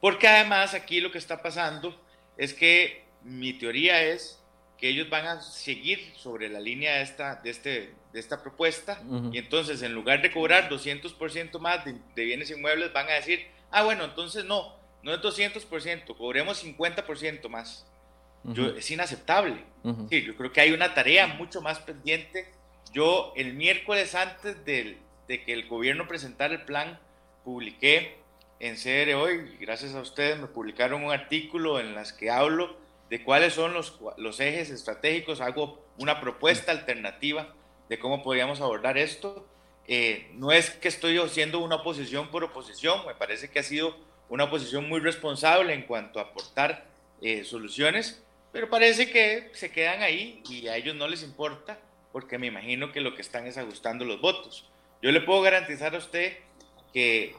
Porque 0.00 0.26
además 0.26 0.74
aquí 0.74 1.00
lo 1.00 1.12
que 1.12 1.18
está 1.18 1.40
pasando 1.40 1.96
es 2.36 2.52
que 2.52 3.04
mi 3.22 3.52
teoría 3.52 4.02
es 4.02 4.42
que 4.76 4.88
ellos 4.88 5.08
van 5.08 5.24
a 5.24 5.40
seguir 5.40 6.14
sobre 6.16 6.48
la 6.48 6.58
línea 6.58 6.96
de 6.96 7.02
esta, 7.02 7.36
de 7.36 7.50
este, 7.50 7.94
de 8.12 8.18
esta 8.18 8.42
propuesta 8.42 9.00
y 9.30 9.38
entonces 9.38 9.82
en 9.82 9.94
lugar 9.94 10.20
de 10.20 10.32
cobrar 10.32 10.68
200% 10.68 11.60
más 11.60 11.84
de, 11.84 11.94
de 12.16 12.24
bienes 12.24 12.50
inmuebles 12.50 12.92
van 12.92 13.08
a 13.08 13.12
decir, 13.12 13.46
ah 13.70 13.84
bueno, 13.84 14.04
entonces 14.04 14.44
no, 14.44 14.77
no 15.02 15.14
es 15.14 15.20
200%, 15.20 16.16
cobremos 16.16 16.64
50% 16.64 17.48
más. 17.48 17.86
yo, 18.44 18.68
es 18.68 18.90
inaceptable. 18.90 19.64
sí, 20.10 20.22
yo 20.22 20.36
creo 20.36 20.52
que 20.52 20.60
hay 20.60 20.72
una 20.72 20.94
tarea 20.94 21.26
mucho 21.26 21.60
más 21.60 21.78
pendiente. 21.80 22.52
Yo 22.92 23.32
el 23.36 23.54
miércoles 23.54 24.14
antes 24.14 24.64
de, 24.64 24.98
de 25.28 25.44
que 25.44 25.52
el 25.52 25.68
gobierno 25.68 26.08
presentara 26.08 26.54
el 26.54 26.64
plan, 26.64 26.98
publiqué 27.44 28.18
en 28.60 28.74
CR 28.74 29.14
hoy, 29.14 29.56
gracias 29.60 29.94
a 29.94 30.00
ustedes 30.00 30.38
me 30.38 30.48
publicaron 30.48 31.04
un 31.04 31.12
artículo 31.12 31.78
en 31.78 31.94
las 31.94 32.12
que 32.12 32.30
hablo 32.30 32.76
de 33.08 33.22
cuáles 33.22 33.54
son 33.54 33.72
los, 33.72 33.98
los 34.16 34.40
ejes 34.40 34.70
estratégicos, 34.70 35.40
hago 35.40 35.82
una 35.98 36.20
propuesta 36.20 36.72
alternativa 36.72 37.54
de 37.88 37.98
cómo 37.98 38.22
podríamos 38.22 38.60
abordar 38.60 38.98
esto. 38.98 39.46
Eh, 39.86 40.30
no 40.34 40.52
es 40.52 40.70
que 40.70 40.88
estoy 40.88 41.16
haciendo 41.18 41.60
una 41.60 41.76
oposición 41.76 42.30
por 42.30 42.44
oposición, 42.44 43.06
me 43.06 43.14
parece 43.14 43.48
que 43.48 43.60
ha 43.60 43.62
sido 43.62 43.96
una 44.28 44.50
posición 44.50 44.88
muy 44.88 45.00
responsable 45.00 45.72
en 45.74 45.82
cuanto 45.82 46.18
a 46.18 46.22
aportar 46.22 46.86
eh, 47.20 47.44
soluciones, 47.44 48.22
pero 48.52 48.70
parece 48.70 49.10
que 49.10 49.50
se 49.52 49.70
quedan 49.70 50.02
ahí 50.02 50.42
y 50.48 50.68
a 50.68 50.76
ellos 50.76 50.94
no 50.94 51.08
les 51.08 51.22
importa 51.22 51.78
porque 52.12 52.38
me 52.38 52.46
imagino 52.46 52.92
que 52.92 53.00
lo 53.00 53.14
que 53.14 53.22
están 53.22 53.46
es 53.46 53.58
ajustando 53.58 54.04
los 54.04 54.20
votos. 54.20 54.64
Yo 55.02 55.12
le 55.12 55.20
puedo 55.20 55.42
garantizar 55.42 55.94
a 55.94 55.98
usted 55.98 56.38
que 56.92 57.34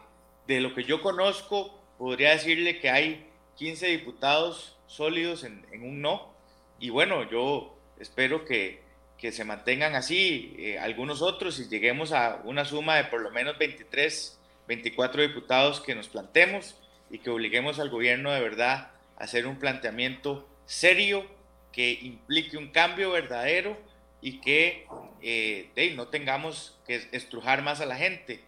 de 0.47 0.62
lo 0.62 0.73
que 0.73 0.84
yo 0.84 1.02
conozco, 1.02 1.80
podría 1.97 2.32
decirle 2.32 2.80
que 2.80 2.89
hay 2.89 3.28
15 3.58 3.88
diputados 3.88 4.78
sólidos 4.88 5.43
en, 5.43 5.63
un 5.84 6.02
no. 6.02 6.34
Y 6.80 6.89
bueno, 6.89 7.30
yo 7.30 7.78
espero 7.99 8.45
que, 8.45 8.82
que 9.17 9.32
se 9.32 9.43
mantengan 9.43 9.95
así 9.95 10.56
eh, 10.58 10.80
algunos 10.80 11.21
otros 11.21 11.60
y 11.60 11.67
lleguemos 11.67 12.13
a 12.13 12.41
una 12.45 12.65
suma 12.65 12.95
de 12.95 13.04
por 13.06 13.21
lo 13.21 13.30
menos 13.32 13.58
23 13.58 14.38
24 14.69 15.23
diputados 15.23 15.82
que 15.82 15.95
nos 15.95 16.08
plantemos 16.10 16.75
y 17.10 17.17
que 17.17 17.32
obliguemos 17.32 17.79
al 17.79 17.89
gobierno 17.89 18.32
de 18.32 18.39
verdad 18.39 18.91
a 19.17 19.23
hacer 19.23 19.47
un 19.47 19.58
planteamiento 19.58 20.47
serio 20.67 21.25
que 21.71 21.91
implique 21.91 22.55
un 22.55 22.67
cambio 22.69 23.10
verdadero 23.10 23.75
y 24.21 24.39
que 24.41 24.86
eh, 25.23 25.93
no 25.95 26.10
tengamos 26.10 26.77
que 26.86 27.10
estrujar 27.12 27.63
más 27.63 27.82
a 27.82 27.88
la 27.88 27.95
gente. 27.95 28.43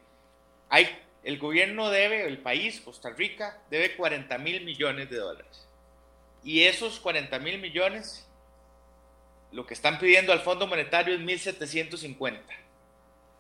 Hay, 0.70 0.88
el 1.24 1.40
gobierno 1.40 1.90
debe, 1.90 2.28
el 2.28 2.38
país, 2.38 2.82
Costa 2.82 3.10
Rica, 3.10 3.60
debe 3.72 3.96
40 3.96 4.38
mil 4.38 4.64
millones 4.64 5.10
de 5.10 5.18
dólares. 5.18 5.68
Y 6.44 6.64
esos 6.66 7.00
40 7.00 7.40
mil 7.40 7.58
millones, 7.58 8.28
lo 9.52 9.66
que 9.66 9.74
están 9.74 9.98
pidiendo 9.98 10.34
al 10.34 10.42
Fondo 10.42 10.68
Monetario 10.68 11.16
es 11.16 11.22
1.750 11.22 12.62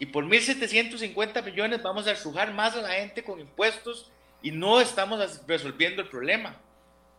y 0.02 0.08
por 0.08 0.26
1.750 0.26 1.46
millones 1.46 1.84
vamos 1.84 2.08
a 2.08 2.16
sujar 2.16 2.52
más 2.56 2.76
a 2.76 2.82
la 2.82 2.90
gente 2.94 3.24
con 3.24 3.40
impuestos 3.40 4.12
y 4.42 4.50
no 4.50 4.82
estamos 4.82 5.46
resolviendo 5.46 6.02
el 6.02 6.10
problema. 6.10 6.60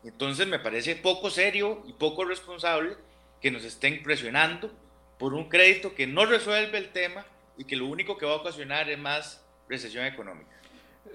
Entonces 0.03 0.49
me 0.49 0.59
parece 0.59 0.97
poco 0.97 1.31
serio 1.31 1.85
y 1.87 1.92
poco 1.92 2.25
responsable 2.25 2.97
que 3.40 3.53
nos 3.53 3.62
estén 3.62 4.03
presionando 4.03 4.68
por 5.16 5.33
un 5.33 5.49
crédito 5.49 5.95
que 5.95 6.09
no 6.09 6.27
resuelve 6.27 6.77
el 6.77 6.90
tema 6.90 7.25
y 7.57 7.66
que 7.66 7.77
lo 7.77 7.87
único 7.87 8.18
que 8.18 8.27
va 8.27 8.33
a 8.33 8.38
ocasionar 8.38 8.90
es 8.90 8.99
más 8.99 9.47
recesión 9.68 10.05
económica. 10.05 10.51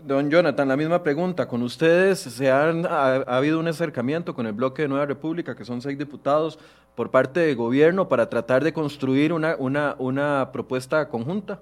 Don 0.04 0.30
Jonathan, 0.30 0.67
la 0.67 0.78
misma 0.78 1.02
pregunta. 1.02 1.47
Con 1.47 1.63
ustedes 1.63 2.19
se 2.19 2.52
han, 2.52 2.86
ha, 2.86 3.15
habido 3.15 3.60
un 3.60 3.67
acercamiento 3.67 4.36
con 4.36 4.45
el 4.45 4.54
bloque 4.54 4.84
de 4.84 4.88
Nueva 4.88 5.06
República, 5.06 5.56
que 5.56 5.65
son 5.65 5.82
seis 5.82 5.97
diputados, 5.97 6.60
por 6.95 7.12
parte 7.12 7.41
del 7.41 7.56
gobierno 7.56 8.08
para 8.08 8.28
tratar 8.28 8.63
de 8.63 8.73
construir 8.73 9.32
una, 9.32 9.56
una, 9.60 9.95
una 10.00 10.50
propuesta 10.52 11.08
conjunta. 11.10 11.60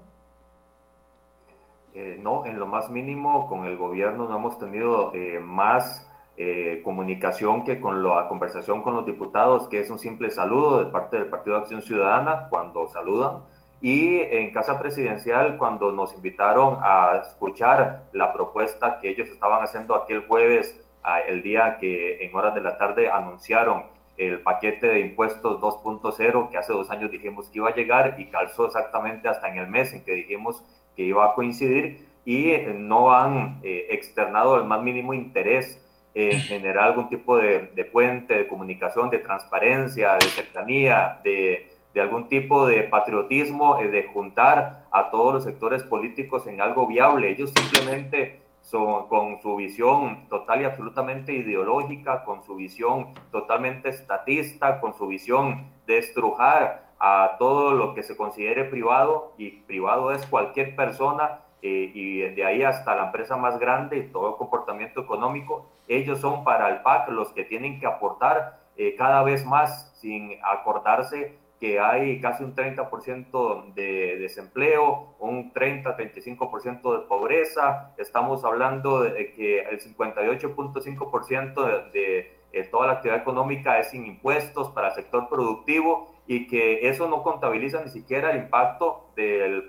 Eh, 1.92 2.18
no, 2.22 2.46
en 2.46 2.58
lo 2.58 2.66
más 2.66 2.90
mínimo 2.90 3.46
con 3.46 3.64
el 3.66 3.76
gobierno 3.76 4.28
no 4.28 4.36
hemos 4.36 4.58
tenido 4.58 5.12
eh, 5.14 5.38
más 5.40 6.10
eh, 6.36 6.80
comunicación 6.84 7.64
que 7.64 7.80
con 7.80 8.02
la 8.02 8.28
conversación 8.28 8.82
con 8.82 8.94
los 8.94 9.06
diputados, 9.06 9.68
que 9.68 9.80
es 9.80 9.90
un 9.90 9.98
simple 9.98 10.30
saludo 10.30 10.84
de 10.84 10.90
parte 10.90 11.16
del 11.16 11.28
Partido 11.28 11.56
de 11.56 11.62
Acción 11.62 11.82
Ciudadana 11.82 12.48
cuando 12.48 12.88
saludan 12.88 13.40
y 13.80 14.20
en 14.20 14.52
Casa 14.52 14.78
Presidencial, 14.78 15.58
cuando 15.58 15.92
nos 15.92 16.14
invitaron 16.14 16.78
a 16.82 17.22
escuchar 17.22 18.04
la 18.12 18.32
propuesta 18.32 18.98
que 19.00 19.10
ellos 19.10 19.28
estaban 19.28 19.62
haciendo 19.62 19.94
aquel 19.94 20.26
jueves, 20.26 20.80
el 21.28 21.42
día 21.42 21.76
que 21.78 22.24
en 22.24 22.34
horas 22.34 22.54
de 22.54 22.62
la 22.62 22.78
tarde 22.78 23.10
anunciaron 23.10 23.84
el 24.16 24.40
paquete 24.40 24.88
de 24.88 25.00
impuestos 25.00 25.60
2.0 25.60 26.50
que 26.50 26.56
hace 26.56 26.72
dos 26.72 26.90
años 26.90 27.10
dijimos 27.10 27.48
que 27.48 27.58
iba 27.58 27.68
a 27.68 27.74
llegar 27.74 28.16
y 28.18 28.26
calzó 28.26 28.66
exactamente 28.66 29.28
hasta 29.28 29.48
en 29.48 29.58
el 29.58 29.68
mes 29.68 29.92
en 29.92 30.02
que 30.04 30.12
dijimos 30.14 30.64
que 30.96 31.02
iba 31.02 31.26
a 31.26 31.34
coincidir 31.34 32.08
y 32.24 32.52
no 32.74 33.12
han 33.12 33.60
eh, 33.62 33.88
externado 33.90 34.56
el 34.56 34.64
más 34.64 34.82
mínimo 34.82 35.12
interés 35.12 35.82
en 36.14 36.40
generar 36.40 36.84
algún 36.84 37.10
tipo 37.10 37.36
de, 37.36 37.70
de 37.74 37.84
puente 37.84 38.34
de 38.34 38.48
comunicación, 38.48 39.10
de 39.10 39.18
transparencia, 39.18 40.14
de 40.14 40.26
cercanía, 40.26 41.20
de, 41.22 41.75
de 41.96 42.02
algún 42.02 42.28
tipo 42.28 42.66
de 42.66 42.82
patriotismo, 42.82 43.76
de 43.76 44.02
juntar 44.12 44.84
a 44.90 45.08
todos 45.08 45.32
los 45.32 45.44
sectores 45.44 45.82
políticos 45.82 46.46
en 46.46 46.60
algo 46.60 46.86
viable. 46.86 47.30
Ellos 47.30 47.54
simplemente 47.56 48.42
son, 48.60 49.08
con 49.08 49.40
su 49.40 49.56
visión 49.56 50.28
total 50.28 50.60
y 50.60 50.64
absolutamente 50.66 51.32
ideológica, 51.32 52.22
con 52.22 52.44
su 52.44 52.54
visión 52.54 53.14
totalmente 53.32 53.88
estatista, 53.88 54.78
con 54.78 54.92
su 54.92 55.06
visión 55.06 55.70
de 55.86 55.96
estrujar 55.96 56.84
a 56.98 57.36
todo 57.38 57.72
lo 57.72 57.94
que 57.94 58.02
se 58.02 58.14
considere 58.14 58.64
privado, 58.64 59.32
y 59.38 59.52
privado 59.52 60.12
es 60.12 60.26
cualquier 60.26 60.76
persona, 60.76 61.40
eh, 61.62 61.92
y 61.94 62.18
de 62.18 62.44
ahí 62.44 62.62
hasta 62.62 62.94
la 62.94 63.06
empresa 63.06 63.38
más 63.38 63.58
grande 63.58 63.96
y 63.96 64.08
todo 64.08 64.36
comportamiento 64.36 65.00
económico, 65.00 65.70
ellos 65.88 66.20
son 66.20 66.44
para 66.44 66.68
el 66.68 66.82
PAC 66.82 67.08
los 67.08 67.32
que 67.32 67.44
tienen 67.44 67.80
que 67.80 67.86
aportar 67.86 68.58
eh, 68.76 68.94
cada 68.96 69.22
vez 69.22 69.46
más 69.46 69.94
sin 69.98 70.38
acordarse 70.44 71.45
que 71.60 71.80
hay 71.80 72.20
casi 72.20 72.44
un 72.44 72.54
30% 72.54 73.74
de 73.74 74.18
desempleo, 74.18 75.16
un 75.18 75.52
30-35% 75.52 77.00
de 77.00 77.06
pobreza, 77.06 77.94
estamos 77.96 78.44
hablando 78.44 79.00
de 79.00 79.32
que 79.32 79.60
el 79.60 79.80
58.5% 79.80 81.90
de, 81.92 82.40
de, 82.52 82.64
toda 82.70 82.86
la 82.86 82.92
actividad 82.94 83.20
económica 83.20 83.78
es 83.78 83.90
sin 83.90 84.06
impuestos 84.06 84.70
para 84.70 84.88
el 84.88 84.94
sector 84.94 85.28
productivo 85.28 86.14
y 86.26 86.46
que 86.46 86.88
eso 86.88 87.08
no 87.08 87.22
contabiliza 87.22 87.82
ni 87.82 87.90
siquiera 87.90 88.30
el 88.30 88.44
impacto 88.44 89.10
del, 89.14 89.68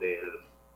del, 0.00 0.30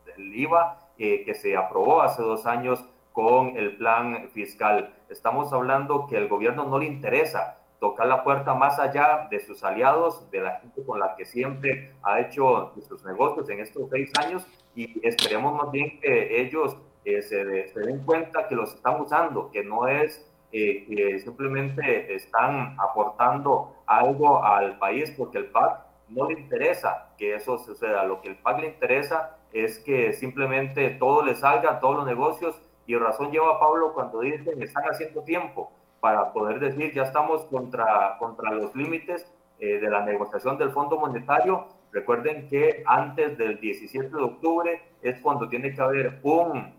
del 0.04 0.36
IVA 0.36 0.78
eh, 0.98 1.24
que 1.24 1.34
se 1.34 1.56
aprobó 1.56 2.02
hace 2.02 2.22
dos 2.22 2.46
años 2.46 2.84
con 3.12 3.56
el 3.56 3.76
plan 3.76 4.30
fiscal. 4.32 4.94
Estamos 5.08 5.52
hablando 5.52 6.06
que 6.06 6.16
al 6.16 6.28
gobierno 6.28 6.64
no 6.64 6.78
le 6.78 6.86
interesa 6.86 7.61
tocar 7.82 8.06
la 8.06 8.22
puerta 8.22 8.54
más 8.54 8.78
allá 8.78 9.26
de 9.28 9.40
sus 9.40 9.64
aliados, 9.64 10.30
de 10.30 10.40
la 10.40 10.60
gente 10.60 10.84
con 10.84 11.00
la 11.00 11.16
que 11.16 11.24
siempre 11.24 11.92
ha 12.04 12.20
hecho 12.20 12.72
sus 12.86 13.04
negocios 13.04 13.50
en 13.50 13.58
estos 13.58 13.90
seis 13.90 14.12
años 14.20 14.46
y 14.76 15.04
esperemos 15.04 15.56
más 15.56 15.72
bien 15.72 15.98
que 15.98 16.40
ellos 16.40 16.76
eh, 17.04 17.20
se, 17.22 17.66
se, 17.70 17.80
den 17.80 18.04
cuenta 18.04 18.46
que 18.46 18.54
los 18.54 18.72
están 18.72 19.00
usando, 19.00 19.50
que 19.50 19.64
no 19.64 19.88
es 19.88 20.24
eh, 20.52 20.86
que 20.86 21.18
simplemente 21.18 22.14
están 22.14 22.76
aportando 22.78 23.74
algo 23.84 24.44
al 24.44 24.78
país 24.78 25.12
porque 25.18 25.38
el 25.38 25.46
PAC 25.46 25.80
no 26.08 26.28
le 26.28 26.38
interesa 26.38 27.12
que 27.18 27.34
eso 27.34 27.58
suceda, 27.58 28.04
lo 28.04 28.20
que 28.20 28.28
el 28.28 28.36
PAC 28.36 28.60
le 28.60 28.68
interesa 28.68 29.38
es 29.52 29.80
que 29.80 30.12
simplemente 30.12 30.90
todo 30.90 31.24
le 31.24 31.34
salga, 31.34 31.80
todos 31.80 31.96
los 31.96 32.06
negocios, 32.06 32.62
y 32.86 32.96
razón 32.96 33.32
lleva 33.32 33.58
Pablo 33.58 33.92
cuando 33.92 34.20
dicen 34.20 34.56
que 34.56 34.66
están 34.66 34.84
haciendo 34.84 35.24
tiempo 35.24 35.72
para 36.02 36.32
poder 36.32 36.58
decir 36.58 36.92
ya 36.92 37.04
estamos 37.04 37.44
contra, 37.44 38.16
contra 38.18 38.50
los 38.50 38.74
límites 38.74 39.24
eh, 39.60 39.78
de 39.78 39.88
la 39.88 40.04
negociación 40.04 40.58
del 40.58 40.72
Fondo 40.72 40.98
Monetario. 40.98 41.68
Recuerden 41.92 42.48
que 42.48 42.82
antes 42.86 43.38
del 43.38 43.60
17 43.60 44.08
de 44.08 44.22
octubre 44.22 44.82
es 45.00 45.20
cuando 45.20 45.48
tiene 45.48 45.72
que 45.72 45.80
haber 45.80 46.18
un, 46.24 46.74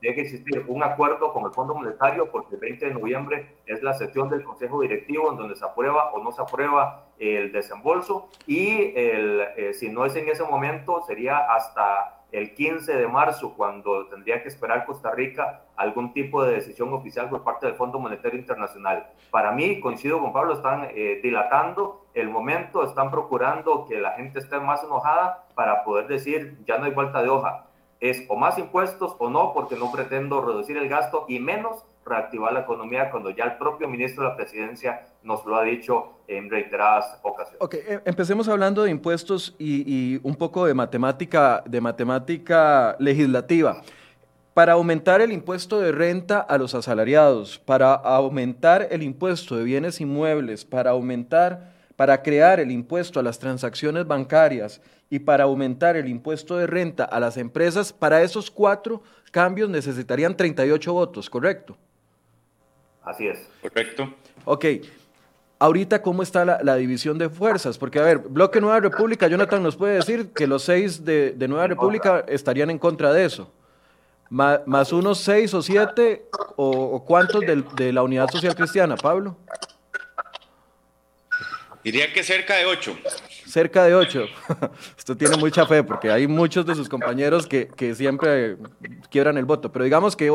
tiene 0.00 0.16
que 0.16 0.22
existir 0.22 0.64
un 0.66 0.82
acuerdo 0.82 1.32
con 1.32 1.44
el 1.44 1.52
Fondo 1.52 1.76
Monetario 1.76 2.32
porque 2.32 2.56
el 2.56 2.60
20 2.62 2.86
de 2.86 2.94
noviembre 2.94 3.58
es 3.64 3.80
la 3.84 3.94
sesión 3.94 4.28
del 4.28 4.42
Consejo 4.42 4.80
Directivo 4.80 5.30
en 5.30 5.36
donde 5.36 5.54
se 5.54 5.64
aprueba 5.64 6.10
o 6.10 6.20
no 6.20 6.32
se 6.32 6.42
aprueba 6.42 7.06
el 7.20 7.52
desembolso 7.52 8.28
y 8.44 8.92
el, 8.96 9.40
eh, 9.56 9.72
si 9.72 9.88
no 9.88 10.04
es 10.04 10.16
en 10.16 10.28
ese 10.28 10.42
momento 10.42 11.00
sería 11.06 11.38
hasta 11.38 12.13
el 12.34 12.52
15 12.52 12.96
de 12.96 13.06
marzo, 13.06 13.54
cuando 13.56 14.06
tendría 14.08 14.42
que 14.42 14.48
esperar 14.48 14.84
Costa 14.86 15.12
Rica 15.12 15.62
algún 15.76 16.12
tipo 16.12 16.42
de 16.42 16.54
decisión 16.54 16.92
oficial 16.92 17.30
por 17.30 17.44
parte 17.44 17.66
del 17.66 17.76
Fondo 17.76 18.00
Monetario 18.00 18.40
Internacional. 18.40 19.06
Para 19.30 19.52
mí, 19.52 19.78
coincido 19.78 20.20
con 20.20 20.32
Pablo, 20.32 20.54
están 20.54 20.88
eh, 20.96 21.20
dilatando 21.22 22.06
el 22.12 22.28
momento, 22.28 22.82
están 22.82 23.12
procurando 23.12 23.86
que 23.86 24.00
la 24.00 24.12
gente 24.12 24.40
esté 24.40 24.58
más 24.58 24.82
enojada 24.82 25.46
para 25.54 25.84
poder 25.84 26.08
decir, 26.08 26.58
ya 26.66 26.76
no 26.76 26.86
hay 26.86 26.90
vuelta 26.90 27.22
de 27.22 27.28
hoja. 27.28 27.66
Es 28.00 28.24
o 28.28 28.34
más 28.34 28.58
impuestos 28.58 29.14
o 29.20 29.30
no, 29.30 29.52
porque 29.52 29.76
no 29.76 29.92
pretendo 29.92 30.44
reducir 30.44 30.76
el 30.76 30.88
gasto 30.88 31.26
y 31.28 31.38
menos 31.38 31.84
reactivar 32.06 32.52
la 32.52 32.60
economía 32.60 33.10
cuando 33.10 33.30
ya 33.30 33.44
el 33.44 33.56
propio 33.56 33.88
ministro 33.88 34.24
de 34.24 34.30
la 34.30 34.36
presidencia 34.36 35.06
nos 35.22 35.44
lo 35.46 35.56
ha 35.56 35.64
dicho 35.64 36.18
en 36.28 36.50
reiteradas 36.50 37.18
ocasiones. 37.22 37.60
Ok, 37.60 37.74
eh, 37.74 38.00
empecemos 38.04 38.48
hablando 38.48 38.82
de 38.84 38.90
impuestos 38.90 39.54
y, 39.58 39.84
y, 39.86 40.20
un 40.22 40.34
poco 40.34 40.66
de 40.66 40.74
matemática, 40.74 41.62
de 41.66 41.80
matemática 41.80 42.96
legislativa. 42.98 43.82
Para 44.52 44.74
aumentar 44.74 45.20
el 45.20 45.32
impuesto 45.32 45.80
de 45.80 45.90
renta 45.90 46.38
a 46.40 46.58
los 46.58 46.74
asalariados, 46.74 47.58
para 47.58 47.94
aumentar 47.94 48.86
el 48.90 49.02
impuesto 49.02 49.56
de 49.56 49.64
bienes 49.64 50.00
inmuebles, 50.00 50.64
para 50.64 50.90
aumentar, 50.90 51.72
para 51.96 52.22
crear 52.22 52.60
el 52.60 52.70
impuesto 52.70 53.18
a 53.18 53.22
las 53.22 53.38
transacciones 53.38 54.06
bancarias 54.06 54.80
y 55.10 55.20
para 55.20 55.44
aumentar 55.44 55.96
el 55.96 56.08
impuesto 56.08 56.56
de 56.56 56.66
renta 56.66 57.04
a 57.04 57.18
las 57.18 57.36
empresas, 57.36 57.92
para 57.92 58.22
esos 58.22 58.50
cuatro 58.50 59.02
cambios 59.30 59.68
necesitarían 59.68 60.36
38 60.36 60.92
votos, 60.92 61.28
¿correcto? 61.28 61.76
Así 63.04 63.26
es. 63.26 63.38
Correcto. 63.62 64.14
Ok. 64.44 64.64
Ahorita, 65.58 66.02
¿cómo 66.02 66.22
está 66.22 66.44
la, 66.44 66.60
la, 66.62 66.76
división 66.76 67.16
de 67.16 67.28
fuerzas? 67.28 67.78
Porque, 67.78 67.98
a 67.98 68.02
ver, 68.02 68.18
Bloque 68.18 68.60
Nueva 68.60 68.80
República, 68.80 69.28
Jonathan 69.28 69.62
nos 69.62 69.76
puede 69.76 69.94
decir 69.94 70.32
que 70.32 70.46
los 70.46 70.64
seis 70.64 71.04
de, 71.04 71.32
de 71.32 71.48
Nueva 71.48 71.66
República 71.68 72.24
estarían 72.28 72.70
en 72.70 72.78
contra 72.78 73.12
de 73.12 73.24
eso. 73.24 73.50
Ma, 74.30 74.62
más 74.66 74.92
unos 74.92 75.18
seis 75.18 75.54
o 75.54 75.62
siete, 75.62 76.26
o, 76.56 76.70
o 76.70 77.04
cuántos 77.04 77.40
de, 77.42 77.62
de, 77.76 77.92
la 77.92 78.02
Unidad 78.02 78.28
Social 78.30 78.54
Cristiana, 78.56 78.96
Pablo? 78.96 79.36
Diría 81.84 82.12
que 82.12 82.22
cerca 82.22 82.56
de 82.56 82.66
ocho. 82.66 82.96
Cerca 83.46 83.84
de 83.84 83.94
ocho. 83.94 84.24
Usted 84.98 85.16
tiene 85.16 85.36
mucha 85.36 85.66
fe, 85.66 85.84
porque 85.84 86.10
hay 86.10 86.26
muchos 86.26 86.66
de 86.66 86.74
sus 86.74 86.88
compañeros 86.88 87.46
que, 87.46 87.68
que 87.68 87.94
siempre 87.94 88.56
quiebran 89.10 89.38
el 89.38 89.44
voto. 89.44 89.70
Pero 89.70 89.84
digamos 89.84 90.16
que 90.16 90.32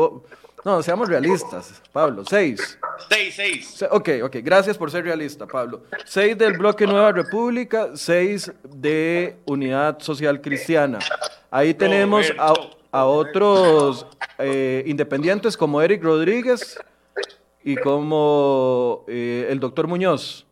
no, 0.64 0.82
seamos 0.82 1.08
realistas, 1.08 1.82
Pablo. 1.92 2.24
Seis. 2.24 2.78
Seis, 3.08 3.34
seis. 3.34 3.86
Ok, 3.90 4.08
ok. 4.22 4.36
Gracias 4.42 4.76
por 4.76 4.90
ser 4.90 5.04
realista, 5.04 5.46
Pablo. 5.46 5.82
Seis 6.04 6.36
del 6.36 6.58
bloque 6.58 6.86
Nueva 6.86 7.12
República, 7.12 7.90
seis 7.94 8.52
de 8.64 9.36
Unidad 9.46 10.00
Social 10.00 10.40
Cristiana. 10.40 10.98
Ahí 11.50 11.72
tenemos 11.72 12.30
a, 12.38 12.52
a 12.92 13.04
otros 13.06 14.06
eh, 14.38 14.84
independientes 14.86 15.56
como 15.56 15.80
Eric 15.80 16.02
Rodríguez 16.02 16.78
y 17.62 17.76
como 17.76 19.04
eh, 19.08 19.46
el 19.50 19.60
doctor 19.60 19.86
Muñoz. 19.86 20.46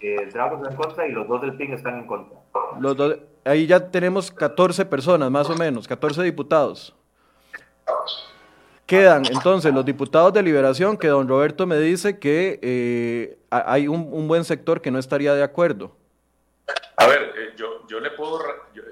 Eh, 0.00 0.28
Drago 0.32 0.56
está 0.56 0.70
en 0.70 0.76
contra 0.76 1.08
y 1.08 1.12
los 1.12 1.26
dos 1.26 1.40
del 1.40 1.56
PIN 1.56 1.72
están 1.72 1.98
en 1.98 2.06
contra. 2.06 2.38
Los 2.78 2.96
dos, 2.96 3.16
ahí 3.44 3.66
ya 3.66 3.90
tenemos 3.90 4.30
14 4.30 4.84
personas, 4.84 5.30
más 5.30 5.48
o 5.48 5.56
menos, 5.56 5.88
14 5.88 6.22
diputados. 6.22 6.94
Quedan 8.86 9.24
entonces 9.26 9.72
los 9.72 9.84
diputados 9.84 10.32
de 10.32 10.42
liberación, 10.42 10.98
que 10.98 11.08
don 11.08 11.26
Roberto 11.26 11.66
me 11.66 11.78
dice 11.78 12.18
que 12.18 12.58
eh, 12.60 13.38
hay 13.50 13.88
un, 13.88 14.08
un, 14.12 14.28
buen 14.28 14.44
sector 14.44 14.82
que 14.82 14.90
no 14.90 14.98
estaría 14.98 15.34
de 15.34 15.42
acuerdo. 15.42 15.96
A 16.96 17.06
ver, 17.06 17.22
eh, 17.22 17.54
yo, 17.56 17.86
yo, 17.88 17.98
le 17.98 18.10
puedo, 18.10 18.40
yo, 18.74 18.82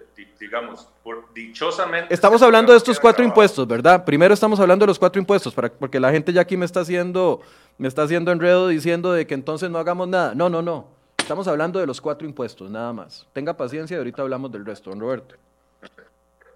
digamos, 0.41 0.89
por, 1.05 1.33
dichosamente... 1.35 2.13
Estamos 2.13 2.41
hablando 2.43 2.73
de 2.73 2.79
estos 2.79 2.99
cuatro 2.99 3.23
impuestos, 3.23 3.67
¿verdad? 3.67 4.05
Primero 4.05 4.33
estamos 4.33 4.59
hablando 4.61 4.85
de 4.85 4.89
los 4.89 4.99
cuatro 4.99 5.21
impuestos, 5.21 5.55
para, 5.55 5.71
porque 5.71 6.01
la 6.01 6.11
gente 6.11 6.33
ya 6.33 6.41
aquí 6.41 6.57
me 6.57 6.65
está 6.65 6.81
haciendo, 6.81 7.41
me 7.77 7.87
está 7.87 8.03
haciendo 8.03 8.33
enredo 8.33 8.69
diciendo 8.69 9.13
de 9.13 9.27
que 9.27 9.35
entonces 9.35 9.71
no 9.71 9.79
hagamos 9.79 10.09
nada. 10.09 10.35
No, 10.35 10.49
no, 10.49 10.63
no. 10.63 10.87
Estamos 11.19 11.47
hablando 11.49 11.79
de 11.79 11.87
los 11.87 12.01
cuatro 12.01 12.27
impuestos, 12.27 12.71
nada 12.71 12.93
más. 12.93 13.29
Tenga 13.33 13.57
paciencia 13.57 13.95
y 13.95 13.99
ahorita 13.99 14.23
hablamos 14.23 14.51
del 14.51 14.65
resto, 14.65 14.91
don 14.91 15.01
Roberto. 15.01 15.37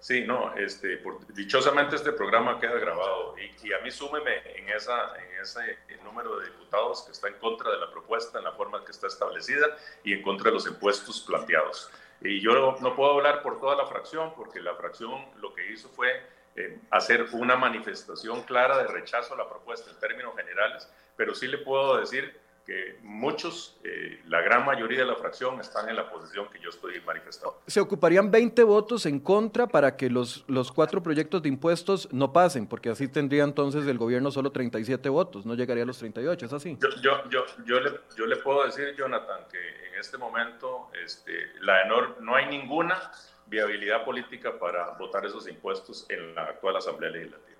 Sí, 0.07 0.23
no, 0.25 0.55
este, 0.55 0.95
por, 0.95 1.27
dichosamente 1.33 1.97
este 1.97 2.13
programa 2.13 2.61
queda 2.61 2.79
grabado 2.79 3.35
y, 3.37 3.67
y, 3.67 3.73
a 3.73 3.79
mí 3.79 3.91
súmeme 3.91 4.37
en, 4.55 4.69
esa, 4.69 5.13
en 5.17 5.41
ese 5.41 5.79
número 6.01 6.39
de 6.39 6.45
diputados 6.45 7.03
que 7.03 7.11
está 7.11 7.27
en 7.27 7.33
contra 7.33 7.69
de 7.71 7.77
la 7.77 7.91
propuesta 7.91 8.37
en 8.37 8.45
la 8.45 8.53
forma 8.53 8.85
que 8.85 8.91
está 8.91 9.07
establecida 9.07 9.67
y 10.05 10.13
en 10.13 10.21
contra 10.21 10.45
de 10.49 10.53
los 10.53 10.65
impuestos 10.65 11.19
planteados. 11.27 11.91
Y 12.21 12.39
yo 12.39 12.53
no, 12.53 12.77
no 12.79 12.95
puedo 12.95 13.15
hablar 13.15 13.41
por 13.41 13.59
toda 13.59 13.75
la 13.75 13.85
fracción 13.85 14.33
porque 14.33 14.61
la 14.61 14.75
fracción 14.75 15.25
lo 15.41 15.53
que 15.53 15.73
hizo 15.73 15.89
fue 15.89 16.21
eh, 16.55 16.79
hacer 16.89 17.27
una 17.33 17.57
manifestación 17.57 18.43
clara 18.43 18.77
de 18.77 18.87
rechazo 18.87 19.33
a 19.33 19.37
la 19.37 19.49
propuesta 19.49 19.91
en 19.91 19.99
términos 19.99 20.37
generales, 20.37 20.89
pero 21.17 21.35
sí 21.35 21.47
le 21.47 21.57
puedo 21.57 21.97
decir 21.97 22.33
que 22.67 22.99
muchos, 23.01 23.79
eh, 23.85 24.21
la 24.27 24.41
gran 24.41 24.65
mayoría 24.65 24.99
de 24.99 25.05
la 25.05 25.15
fracción 25.15 25.57
están 25.61 25.87
en 25.87 25.95
la 25.95 26.11
posición 26.11 26.49
que 26.49 26.59
yo 26.59 26.69
estoy 26.69 26.99
manifestando. 26.99 27.61
Se 27.65 27.79
ocuparían 27.79 28.29
20 28.29 28.61
votos 28.63 29.05
en 29.05 29.21
contra 29.21 29.67
para 29.67 29.95
que 29.95 30.09
los, 30.09 30.43
los 30.49 30.73
cuatro 30.73 31.01
proyectos 31.01 31.41
de 31.41 31.47
impuestos 31.47 32.11
no 32.11 32.33
pasen, 32.33 32.67
porque 32.67 32.89
así 32.89 33.07
tendría 33.07 33.45
entonces 33.45 33.87
el 33.87 33.97
gobierno 33.97 34.31
solo 34.31 34.51
37 34.51 35.07
votos, 35.07 35.45
no 35.45 35.55
llegaría 35.55 35.83
a 35.83 35.87
los 35.87 35.97
38, 35.97 36.45
¿es 36.45 36.51
así? 36.51 36.77
Yo, 36.81 36.89
yo, 37.01 37.29
yo, 37.29 37.45
yo, 37.65 37.79
le, 37.79 37.91
yo 38.17 38.25
le 38.25 38.35
puedo 38.35 38.65
decir, 38.65 38.93
Jonathan, 38.97 39.45
que 39.49 39.87
en 39.87 39.95
este 39.97 40.17
momento 40.17 40.91
este, 41.05 41.31
la 41.61 41.83
enorme, 41.83 42.15
no 42.19 42.35
hay 42.35 42.47
ninguna 42.47 42.99
viabilidad 43.45 44.03
política 44.03 44.59
para 44.59 44.91
votar 44.97 45.25
esos 45.25 45.47
impuestos 45.47 46.05
en 46.09 46.35
la 46.35 46.43
actual 46.43 46.75
Asamblea 46.75 47.11
Legislativa. 47.11 47.56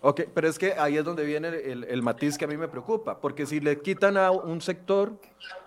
Ok, 0.00 0.22
pero 0.34 0.48
es 0.48 0.58
que 0.58 0.74
ahí 0.74 0.96
es 0.96 1.04
donde 1.04 1.24
viene 1.24 1.48
el, 1.48 2.02
matiz 2.02 2.36
que 2.36 2.44
a 2.44 2.48
mí 2.48 2.56
me 2.56 2.68
preocupa, 2.68 3.18
porque 3.18 3.46
si 3.46 3.60
le 3.60 3.80
quitan 3.80 4.16
a 4.16 4.30
un 4.30 4.60
sector 4.60 5.12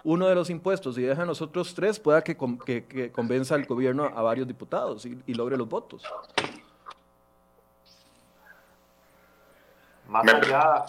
uno 0.03 0.27
de 0.27 0.35
los 0.35 0.49
impuestos 0.49 0.97
y 0.97 1.01
dejan 1.01 1.23
a 1.23 1.27
los 1.27 1.41
otros 1.41 1.73
tres, 1.73 1.99
pueda 1.99 2.23
que, 2.23 2.37
que, 2.37 3.11
convenza 3.11 3.55
al 3.55 3.65
gobierno 3.65 4.05
a 4.05 4.21
varios 4.21 4.47
diputados 4.47 5.05
y, 5.05 5.33
logre 5.33 5.57
los 5.57 5.67
votos. 5.67 6.03
Más 10.07 10.25
allá, 10.31 10.85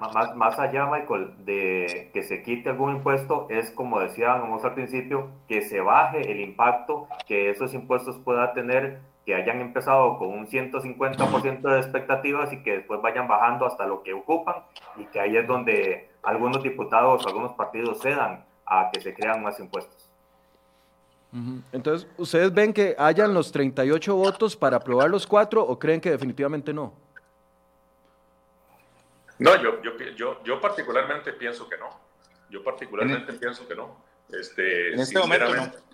más, 0.00 0.36
más, 0.36 0.58
allá, 0.58 0.86
Michael, 0.86 1.34
de 1.44 2.10
que 2.12 2.22
se 2.22 2.42
quite 2.42 2.70
algún 2.70 2.96
impuesto, 2.96 3.46
es 3.50 3.70
como 3.70 4.00
decíamos 4.00 4.64
al 4.64 4.74
principio, 4.74 5.28
que 5.48 5.62
se 5.62 5.80
baje 5.80 6.30
el 6.30 6.40
impacto 6.40 7.08
que 7.26 7.50
esos 7.50 7.74
impuestos 7.74 8.18
pueda 8.18 8.52
tener 8.52 9.00
que 9.24 9.34
hayan 9.34 9.60
empezado 9.60 10.18
con 10.18 10.28
un 10.28 10.46
150% 10.46 11.60
de 11.60 11.78
expectativas 11.78 12.52
y 12.52 12.62
que 12.62 12.78
después 12.78 13.00
vayan 13.02 13.28
bajando 13.28 13.66
hasta 13.66 13.86
lo 13.86 14.02
que 14.02 14.14
ocupan 14.14 14.56
y 14.96 15.04
que 15.06 15.20
ahí 15.20 15.36
es 15.36 15.46
donde 15.46 16.10
algunos 16.22 16.62
diputados, 16.62 17.26
algunos 17.26 17.52
partidos 17.52 18.00
cedan 18.00 18.44
a 18.66 18.90
que 18.92 19.00
se 19.00 19.14
crean 19.14 19.42
más 19.42 19.58
impuestos. 19.60 20.06
Entonces, 21.72 22.08
¿ustedes 22.16 22.52
ven 22.52 22.72
que 22.72 22.96
hayan 22.98 23.32
los 23.32 23.52
38 23.52 24.16
votos 24.16 24.56
para 24.56 24.78
aprobar 24.78 25.08
los 25.08 25.26
cuatro 25.26 25.62
o 25.62 25.78
creen 25.78 26.00
que 26.00 26.10
definitivamente 26.10 26.72
no? 26.72 26.92
No, 29.38 29.56
yo, 29.62 29.80
yo, 29.80 29.92
yo, 30.16 30.42
yo 30.44 30.60
particularmente 30.60 31.32
pienso 31.32 31.68
que 31.68 31.78
no. 31.78 31.88
Yo 32.50 32.64
particularmente 32.64 33.32
pienso 33.34 33.66
que 33.66 33.76
no. 33.76 33.96
Este, 34.28 34.92
en 34.92 35.00
este 35.00 35.18
momento 35.18 35.54
no. 35.54 35.89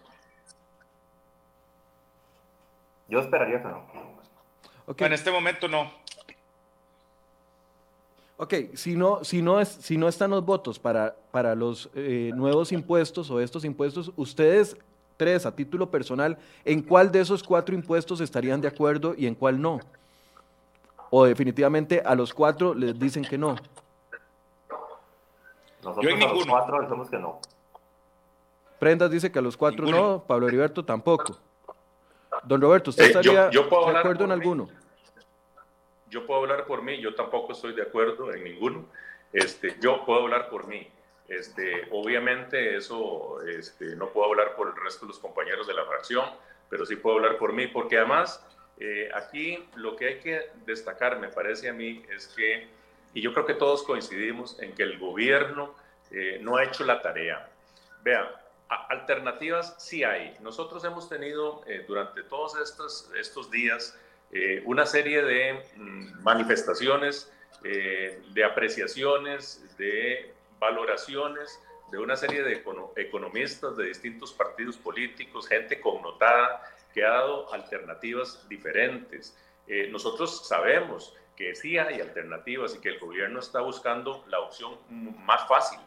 Yo 3.08 3.20
esperaría 3.20 3.62
que 3.62 3.68
no. 3.68 3.82
En 4.98 5.12
este 5.12 5.30
momento 5.30 5.68
no. 5.68 5.90
Ok, 8.38 8.54
si 8.74 8.96
no, 8.96 9.24
si 9.24 9.40
no, 9.40 9.60
es, 9.60 9.68
si 9.68 9.96
no 9.96 10.08
están 10.08 10.30
los 10.30 10.44
votos 10.44 10.78
para, 10.78 11.16
para 11.30 11.54
los 11.54 11.88
eh, 11.94 12.32
nuevos 12.34 12.70
impuestos 12.70 13.30
o 13.30 13.40
estos 13.40 13.64
impuestos, 13.64 14.12
ustedes 14.16 14.76
tres, 15.16 15.46
a 15.46 15.56
título 15.56 15.90
personal, 15.90 16.36
¿en 16.64 16.82
cuál 16.82 17.10
de 17.10 17.20
esos 17.20 17.42
cuatro 17.42 17.74
impuestos 17.74 18.20
estarían 18.20 18.60
de 18.60 18.68
acuerdo 18.68 19.14
y 19.16 19.26
en 19.26 19.34
cuál 19.34 19.60
no? 19.60 19.80
O 21.08 21.24
definitivamente 21.24 22.02
a 22.04 22.14
los 22.14 22.34
cuatro 22.34 22.74
les 22.74 22.98
dicen 22.98 23.24
que 23.24 23.38
no. 23.38 23.56
Nosotros 25.82 26.04
Yo 26.04 26.10
en 26.10 26.22
a 26.22 26.32
los 26.32 26.46
cuatro 26.46 26.82
decimos 26.82 27.08
que 27.08 27.18
no. 27.18 27.40
Prendas 28.78 29.10
dice 29.10 29.32
que 29.32 29.38
a 29.38 29.42
los 29.42 29.56
cuatro 29.56 29.86
no, 29.86 30.24
Pablo 30.26 30.46
Heriberto 30.46 30.84
tampoco. 30.84 31.38
Don 32.46 32.60
Roberto, 32.60 32.90
¿usted 32.90 33.04
eh, 33.04 33.06
estaría 33.08 33.48
de 33.48 33.58
acuerdo 33.58 34.24
en 34.24 34.30
alguno? 34.30 34.68
Yo 36.08 36.24
puedo 36.24 36.40
hablar 36.40 36.64
por 36.64 36.80
mí, 36.82 37.00
yo 37.00 37.14
tampoco 37.14 37.52
estoy 37.52 37.74
de 37.74 37.82
acuerdo 37.82 38.32
en 38.32 38.44
ninguno. 38.44 38.86
Este, 39.32 39.76
yo 39.80 40.04
puedo 40.04 40.22
hablar 40.22 40.48
por 40.48 40.68
mí. 40.68 40.88
Este, 41.28 41.88
obviamente 41.90 42.76
eso 42.76 43.40
este, 43.42 43.96
no 43.96 44.10
puedo 44.10 44.28
hablar 44.28 44.54
por 44.54 44.68
el 44.68 44.76
resto 44.76 45.06
de 45.06 45.08
los 45.08 45.18
compañeros 45.18 45.66
de 45.66 45.74
la 45.74 45.84
fracción, 45.84 46.24
pero 46.70 46.86
sí 46.86 46.94
puedo 46.94 47.16
hablar 47.16 47.36
por 47.36 47.52
mí, 47.52 47.66
porque 47.66 47.98
además 47.98 48.40
eh, 48.78 49.08
aquí 49.12 49.68
lo 49.74 49.96
que 49.96 50.06
hay 50.06 50.18
que 50.20 50.50
destacar, 50.64 51.18
me 51.18 51.28
parece 51.28 51.68
a 51.68 51.72
mí, 51.72 52.04
es 52.14 52.28
que, 52.28 52.68
y 53.12 53.20
yo 53.20 53.32
creo 53.32 53.44
que 53.44 53.54
todos 53.54 53.82
coincidimos 53.82 54.62
en 54.62 54.72
que 54.72 54.84
el 54.84 55.00
gobierno 55.00 55.74
eh, 56.12 56.38
no 56.40 56.56
ha 56.56 56.64
hecho 56.64 56.84
la 56.84 57.02
tarea. 57.02 57.50
Vean, 58.04 58.28
alternativas 58.68 59.74
sí 59.78 60.04
hay. 60.04 60.36
Nosotros 60.40 60.84
hemos 60.84 61.08
tenido 61.08 61.62
eh, 61.66 61.84
durante 61.86 62.22
todos 62.22 62.56
estos, 62.58 63.10
estos 63.18 63.50
días 63.50 63.98
eh, 64.32 64.62
una 64.64 64.86
serie 64.86 65.22
de 65.22 65.62
mm, 65.76 66.22
manifestaciones, 66.22 67.32
eh, 67.64 68.20
de 68.32 68.44
apreciaciones, 68.44 69.76
de 69.78 70.34
valoraciones 70.58 71.60
de 71.90 71.98
una 71.98 72.16
serie 72.16 72.42
de 72.42 72.64
economistas 72.96 73.76
de 73.76 73.84
distintos 73.84 74.32
partidos 74.32 74.76
políticos, 74.76 75.46
gente 75.46 75.80
connotada, 75.80 76.60
que 76.92 77.04
ha 77.04 77.10
dado 77.10 77.52
alternativas 77.52 78.48
diferentes. 78.48 79.36
nosotros 79.90 80.48
sabemos 80.48 81.14
que 81.36 81.54
sí 81.54 81.78
hay 81.78 82.00
alternativas 82.00 82.74
y 82.74 82.80
que 82.80 82.88
el 82.88 82.98
gobierno 82.98 83.38
está 83.38 83.60
buscando 83.60 84.24
la 84.28 84.40
opción 84.40 84.78
más 84.88 85.46
fácil 85.46 85.78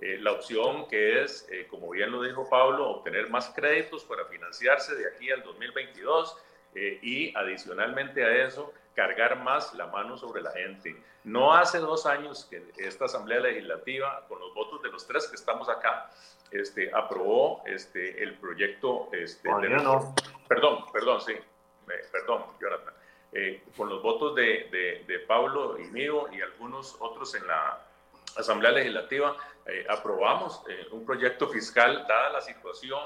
eh, 0.00 0.18
la 0.20 0.32
opción 0.32 0.86
que 0.86 1.22
es, 1.24 1.48
eh, 1.50 1.66
como 1.68 1.90
bien 1.90 2.12
lo 2.12 2.22
dijo 2.22 2.48
Pablo, 2.48 2.88
obtener 2.88 3.28
más 3.30 3.48
créditos 3.50 4.04
para 4.04 4.24
financiarse 4.26 4.94
de 4.94 5.08
aquí 5.08 5.30
al 5.30 5.42
2022 5.42 6.36
eh, 6.76 7.00
y 7.02 7.36
adicionalmente 7.36 8.24
a 8.24 8.46
eso, 8.46 8.72
cargar 8.94 9.42
más 9.42 9.74
la 9.74 9.88
mano 9.88 10.16
sobre 10.16 10.42
la 10.42 10.52
gente. 10.52 10.96
No 11.24 11.52
hace 11.52 11.78
dos 11.78 12.06
años 12.06 12.44
que 12.48 12.62
esta 12.76 13.06
Asamblea 13.06 13.40
Legislativa, 13.40 14.24
con 14.28 14.38
los 14.38 14.54
votos 14.54 14.80
de 14.82 14.90
los 14.90 15.04
tres 15.04 15.26
que 15.26 15.34
estamos 15.34 15.68
acá, 15.68 16.10
este, 16.52 16.92
aprobó 16.94 17.62
este, 17.66 18.22
el 18.22 18.34
proyecto... 18.38 19.08
Este, 19.12 19.48
Perdón, 20.48 20.86
perdón, 20.92 21.20
sí, 21.20 21.34
perdón, 22.10 22.44
Jonathan. 22.58 22.94
con 23.76 23.90
los 23.90 24.00
votos 24.00 24.34
de, 24.34 24.68
de, 24.70 25.04
de 25.06 25.18
Pablo 25.26 25.76
y 25.78 25.84
mío 25.88 26.28
y 26.32 26.40
algunos 26.40 26.96
otros 27.00 27.34
en 27.34 27.46
la 27.46 27.87
Asamblea 28.36 28.72
Legislativa, 28.72 29.36
eh, 29.66 29.84
aprobamos 29.88 30.62
eh, 30.68 30.86
un 30.92 31.04
proyecto 31.04 31.48
fiscal 31.48 32.06
dada 32.08 32.30
la 32.30 32.40
situación 32.40 33.00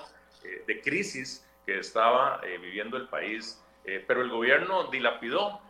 eh, 0.44 0.64
de 0.66 0.80
crisis 0.80 1.46
que 1.64 1.78
estaba 1.78 2.40
viviendo 2.60 2.96
el 2.96 3.08
país, 3.08 3.62
pero 4.08 4.20
el 4.22 4.30
gobierno 4.30 4.90
dilapidó 4.90 5.60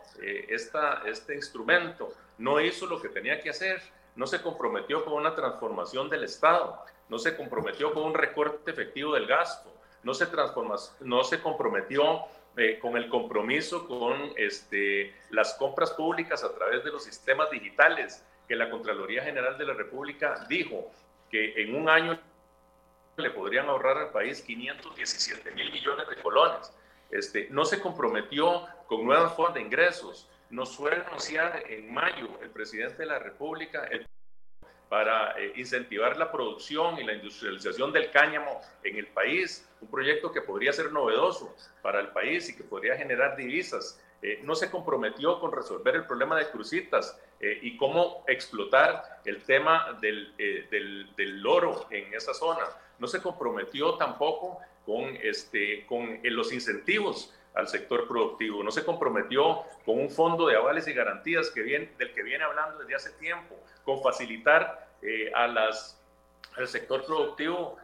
esta, 0.49 1.03
este 1.05 1.35
instrumento, 1.35 2.09
no 2.39 2.61
hizo 2.61 2.87
lo 2.87 3.01
que 3.03 3.11
tenía 3.11 3.39
que 3.41 3.51
hacer, 3.51 3.83
no 4.17 4.27
se 4.27 4.41
comprometió 4.41 5.05
con 5.05 5.13
una 5.13 5.35
transformación 5.35 6.09
del 6.09 6.25
Estado, 6.25 6.83
no 7.11 7.19
se 7.19 7.37
comprometió 7.37 7.93
con 7.93 8.05
un 8.05 8.15
recorte 8.15 8.71
efectivo 8.71 9.13
del 9.13 9.27
gasto, 9.27 9.71
no 10.03 10.15
se, 10.15 10.27
no 11.01 11.25
se 11.25 11.43
comprometió 11.43 12.25
con 12.81 12.97
el 12.97 13.09
compromiso 13.09 13.87
con 13.87 14.33
este, 14.37 15.15
las 15.31 15.55
compras 15.55 15.91
públicas 15.93 16.45
a 16.45 16.55
través 16.55 16.85
de 16.85 16.91
los 16.91 17.05
sistemas 17.05 17.51
digitales, 17.51 18.25
que 18.49 18.57
la 18.57 18.71
Contraloría 18.71 19.23
General 19.23 19.57
de 19.57 19.67
la 19.67 19.75
República 19.75 20.47
dijo 20.49 20.91
que 21.31 21.63
en 21.63 21.75
un 21.75 21.89
año 21.89 22.19
le 23.17 23.31
podrían 23.31 23.69
ahorrar 23.69 23.99
al 23.99 24.11
país 24.11 24.43
517 24.43 25.51
mil 25.53 25.71
millones 25.71 26.09
de 26.09 26.17
colones. 26.17 26.73
Este, 27.11 27.49
no 27.51 27.65
se 27.65 27.81
comprometió 27.81 28.67
con 28.87 29.05
nuevas 29.05 29.35
formas 29.35 29.55
de 29.55 29.61
ingresos. 29.61 30.29
Nos 30.51 30.75
suele 30.75 30.97
anunciar 30.97 31.63
en 31.69 31.93
mayo 31.93 32.29
el 32.43 32.51
presidente 32.51 32.99
de 32.99 33.07
la 33.07 33.19
República 33.19 33.89
para 34.89 35.39
eh, 35.39 35.53
incentivar 35.57 36.19
la 36.19 36.31
producción 36.31 36.99
y 36.99 37.05
la 37.05 37.15
industrialización 37.15 37.93
del 37.93 38.11
cáñamo 38.11 38.61
en 38.83 38.97
el 38.97 39.07
país, 39.07 39.67
un 39.81 39.91
proyecto 39.91 40.31
que 40.31 40.43
podría 40.43 40.73
ser 40.73 40.93
novedoso 40.93 41.57
para 41.81 42.01
el 42.01 42.09
país 42.09 42.49
y 42.51 42.57
que 42.57 42.63
podría 42.63 42.97
generar 42.97 43.35
divisas. 43.35 43.99
Eh, 44.25 44.41
no 44.45 44.55
se 44.55 44.71
comprometió 44.71 45.41
con 45.41 45.51
resolver 45.51 45.97
el 45.97 46.07
problema 46.07 46.39
de 46.39 46.49
crucitas 46.49 47.21
eh, 47.41 47.59
y 47.61 47.77
cómo 47.77 48.25
explotar 48.29 49.21
el 49.25 49.43
tema 49.43 49.99
del, 50.01 50.33
eh, 50.39 50.69
del, 50.71 51.13
del, 51.17 51.41
loro 51.41 51.87
en 51.91 52.15
esa 52.15 52.33
zona. 52.33 52.65
No 53.01 53.09
se 53.09 53.21
comprometió 53.21 53.95
tampoco 53.95 54.61
con, 54.87 55.17
este, 55.21 55.85
con 55.87 56.21
los 56.23 56.53
incentivos 56.53 57.35
al 57.55 57.67
sector 57.67 58.07
productivo. 58.07 58.63
No 58.63 58.71
se 58.71 58.85
comprometió 58.85 59.65
con 59.85 59.99
un 59.99 60.09
fondo 60.09 60.47
de 60.47 60.55
avales 60.55 60.87
y 60.87 60.93
garantías 60.93 61.51
que 61.51 61.63
viene, 61.63 61.91
del 61.99 62.13
que 62.13 62.23
viene 62.23 62.45
hablando 62.45 62.79
desde 62.79 62.95
hace 62.95 63.11
tiempo, 63.19 63.57
con 63.85 64.01
facilitar 64.03 64.89
a 65.35 65.49
las, 65.49 66.01
al 66.57 66.69
sector 66.69 67.05
productivo 67.05 67.77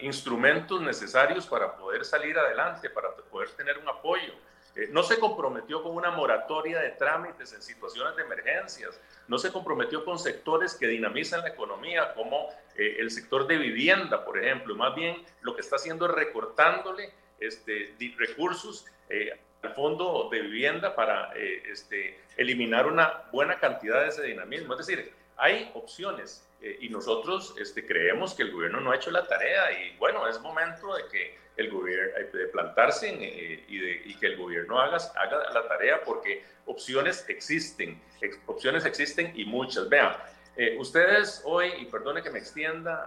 instrumentos 0.00 0.80
necesarios 0.80 1.46
para 1.46 1.76
poder 1.76 2.02
salir 2.06 2.36
adelante, 2.38 2.88
para 2.88 3.14
poder 3.14 3.50
tener 3.50 3.76
un 3.76 3.88
apoyo. 3.88 4.32
Eh, 4.74 4.88
no 4.90 5.02
se 5.02 5.18
comprometió 5.18 5.82
con 5.82 5.94
una 5.94 6.10
moratoria 6.10 6.80
de 6.80 6.90
trámites 6.92 7.52
en 7.52 7.60
situaciones 7.60 8.16
de 8.16 8.22
emergencias, 8.22 8.98
no 9.28 9.36
se 9.36 9.52
comprometió 9.52 10.04
con 10.04 10.18
sectores 10.18 10.74
que 10.74 10.86
dinamizan 10.86 11.42
la 11.42 11.48
economía, 11.48 12.14
como 12.14 12.48
eh, 12.76 12.96
el 12.98 13.10
sector 13.10 13.46
de 13.46 13.58
vivienda, 13.58 14.24
por 14.24 14.38
ejemplo. 14.38 14.74
Más 14.74 14.94
bien 14.94 15.22
lo 15.42 15.54
que 15.54 15.60
está 15.60 15.76
haciendo 15.76 16.06
es 16.06 16.12
recortándole 16.12 17.12
este, 17.38 17.94
recursos 18.16 18.86
eh, 19.10 19.38
al 19.62 19.74
fondo 19.74 20.28
de 20.30 20.40
vivienda 20.40 20.94
para 20.94 21.32
este, 21.34 22.18
eliminar 22.36 22.86
una 22.86 23.24
buena 23.30 23.58
cantidad 23.60 24.00
de 24.00 24.08
ese 24.08 24.22
dinamismo. 24.22 24.72
Es 24.72 24.86
decir, 24.86 25.12
hay 25.36 25.70
opciones 25.74 26.48
y 26.80 26.88
nosotros 26.88 27.54
este, 27.60 27.86
creemos 27.86 28.34
que 28.34 28.42
el 28.42 28.52
gobierno 28.52 28.80
no 28.80 28.90
ha 28.90 28.96
hecho 28.96 29.10
la 29.10 29.24
tarea 29.26 29.70
y 29.72 29.96
bueno, 29.98 30.26
es 30.26 30.40
momento 30.40 30.94
de 30.94 31.06
que 31.08 31.41
el 31.56 31.70
gobierno, 31.70 32.16
eh, 32.18 32.30
de 32.32 32.46
plantarse 32.48 33.08
eh, 33.10 33.64
y, 33.68 33.78
de, 33.78 34.02
y, 34.06 34.14
que 34.14 34.26
el 34.26 34.36
gobierno 34.36 34.80
haga, 34.80 34.98
haga 35.16 35.50
la 35.52 35.68
tarea 35.68 36.00
porque 36.04 36.44
opciones 36.66 37.24
existen, 37.28 38.00
opciones 38.46 38.84
existen 38.84 39.32
y 39.34 39.44
muchas. 39.44 39.88
Vean, 39.88 40.14
eh, 40.56 40.76
ustedes 40.78 41.42
hoy, 41.44 41.72
y 41.78 41.86
perdone 41.86 42.22
que 42.22 42.30
me 42.30 42.38
extienda, 42.38 43.06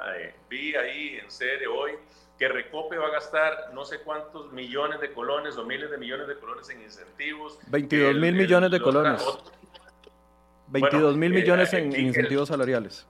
vi 0.50 0.76
ahí 0.76 1.20
en 1.22 1.30
sede 1.30 1.68
hoy 1.68 1.94
que 2.38 2.50
Recope 2.50 2.98
va 2.98 3.08
a 3.08 3.12
gastar 3.12 3.72
no 3.74 3.86
sé 3.86 4.00
cuántos 4.00 4.52
millones 4.52 5.00
de 5.00 5.14
colones 5.14 5.56
o 5.58 5.66
miles 5.66 5.90
de 5.90 5.98
millones 5.98 6.28
de 6.28 6.36
colones 6.38 6.70
en 6.70 6.82
incentivos. 6.82 7.58
22 7.68 8.16
mil 8.16 8.36
millones 8.36 8.72
de 8.72 8.82
colones. 8.82 9.24
22 10.68 11.16
mil 11.16 11.32
millones 11.32 11.74
en, 11.74 11.98
incentivos 11.98 12.50
salariales. 12.50 13.08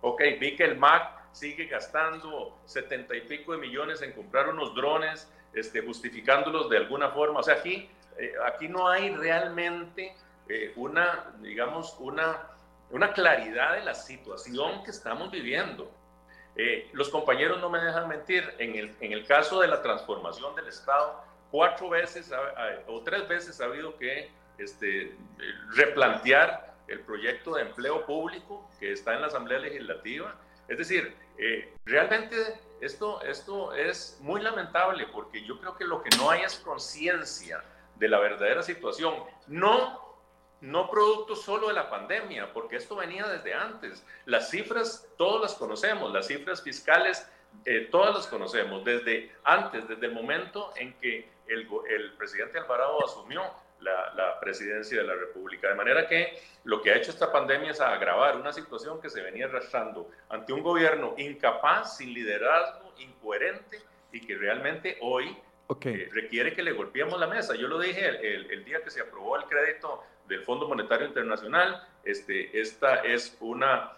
Ok, 0.00 0.22
vi 0.40 0.56
que 0.56 0.64
el 0.64 0.78
MAC 0.78 1.15
sigue 1.36 1.66
gastando 1.66 2.58
70 2.64 3.14
y 3.14 3.20
pico 3.22 3.52
de 3.52 3.58
millones 3.58 4.00
en 4.00 4.12
comprar 4.12 4.48
unos 4.48 4.74
drones, 4.74 5.30
este, 5.52 5.82
justificándolos 5.82 6.70
de 6.70 6.78
alguna 6.78 7.10
forma. 7.10 7.40
O 7.40 7.42
sea, 7.42 7.56
aquí, 7.56 7.90
eh, 8.16 8.32
aquí 8.46 8.68
no 8.68 8.88
hay 8.88 9.14
realmente 9.14 10.14
eh, 10.48 10.72
una, 10.76 11.34
digamos, 11.40 11.94
una, 11.98 12.48
una 12.90 13.12
claridad 13.12 13.74
de 13.74 13.84
la 13.84 13.94
situación 13.94 14.82
que 14.82 14.90
estamos 14.90 15.30
viviendo. 15.30 15.90
Eh, 16.56 16.88
los 16.94 17.10
compañeros 17.10 17.60
no 17.60 17.68
me 17.68 17.80
dejan 17.80 18.08
mentir, 18.08 18.54
en 18.56 18.74
el, 18.74 18.96
en 19.00 19.12
el 19.12 19.26
caso 19.26 19.60
de 19.60 19.68
la 19.68 19.82
transformación 19.82 20.54
del 20.56 20.68
Estado, 20.68 21.22
cuatro 21.50 21.90
veces 21.90 22.32
o 22.86 23.02
tres 23.02 23.28
veces 23.28 23.60
ha 23.60 23.66
habido 23.66 23.98
que 23.98 24.30
este, 24.56 25.14
replantear 25.74 26.74
el 26.88 27.00
proyecto 27.00 27.56
de 27.56 27.62
empleo 27.62 28.06
público 28.06 28.70
que 28.80 28.92
está 28.92 29.14
en 29.14 29.20
la 29.20 29.26
Asamblea 29.26 29.58
Legislativa. 29.58 30.34
Es 30.68 30.78
decir, 30.78 31.14
eh, 31.38 31.72
realmente 31.84 32.36
esto, 32.80 33.20
esto 33.22 33.72
es 33.72 34.18
muy 34.20 34.40
lamentable 34.40 35.06
porque 35.12 35.44
yo 35.44 35.58
creo 35.60 35.76
que 35.76 35.84
lo 35.84 36.02
que 36.02 36.10
no 36.16 36.30
hay 36.30 36.42
es 36.42 36.56
conciencia 36.56 37.62
de 37.96 38.08
la 38.08 38.18
verdadera 38.18 38.62
situación. 38.62 39.14
No 39.46 40.06
no 40.60 40.88
producto 40.90 41.36
solo 41.36 41.68
de 41.68 41.74
la 41.74 41.90
pandemia, 41.90 42.52
porque 42.52 42.76
esto 42.76 42.96
venía 42.96 43.26
desde 43.26 43.54
antes. 43.54 44.04
Las 44.24 44.50
cifras, 44.50 45.06
todos 45.18 45.40
las 45.40 45.54
conocemos, 45.54 46.12
las 46.12 46.26
cifras 46.26 46.62
fiscales, 46.62 47.30
eh, 47.64 47.88
todas 47.90 48.14
las 48.14 48.26
conocemos, 48.26 48.84
desde 48.84 49.32
antes, 49.44 49.86
desde 49.86 50.06
el 50.06 50.12
momento 50.12 50.72
en 50.76 50.94
que 50.94 51.30
el, 51.46 51.68
el 51.88 52.12
presidente 52.14 52.58
Alvarado 52.58 53.04
asumió 53.04 53.42
la, 53.80 54.12
la, 54.14 54.40
presidencia 54.40 54.98
de 54.98 55.06
la 55.06 55.14
República. 55.14 55.68
De 55.68 55.74
manera 55.74 56.06
que 56.06 56.38
lo 56.64 56.82
que 56.82 56.90
ha 56.90 56.96
hecho 56.96 57.10
esta 57.10 57.30
pandemia 57.30 57.70
es 57.70 57.80
agravar 57.80 58.36
una 58.36 58.52
situación 58.52 59.00
que 59.00 59.10
se 59.10 59.22
venía 59.22 59.46
arrastrando 59.46 60.10
ante 60.28 60.52
un 60.52 60.62
gobierno 60.62 61.14
incapaz, 61.18 61.98
sin 61.98 62.12
liderazgo, 62.12 62.94
incoherente 62.98 63.80
y 64.12 64.20
que 64.20 64.34
realmente 64.36 64.98
hoy 65.00 65.36
eh, 65.84 66.08
requiere 66.12 66.54
que 66.54 66.62
le 66.62 66.72
golpeemos 66.72 67.18
la 67.18 67.26
mesa. 67.26 67.54
Yo 67.56 67.68
lo 67.68 67.78
dije 67.78 68.06
el, 68.06 68.50
el, 68.50 68.64
día 68.64 68.82
que 68.82 68.90
se 68.90 69.00
aprobó 69.00 69.36
el 69.36 69.44
crédito 69.44 70.04
del 70.28 70.42
Fondo 70.42 70.68
Monetario 70.68 71.06
Internacional, 71.06 71.86
este, 72.04 72.58
esta 72.58 72.96
es 72.96 73.36
una... 73.40 73.92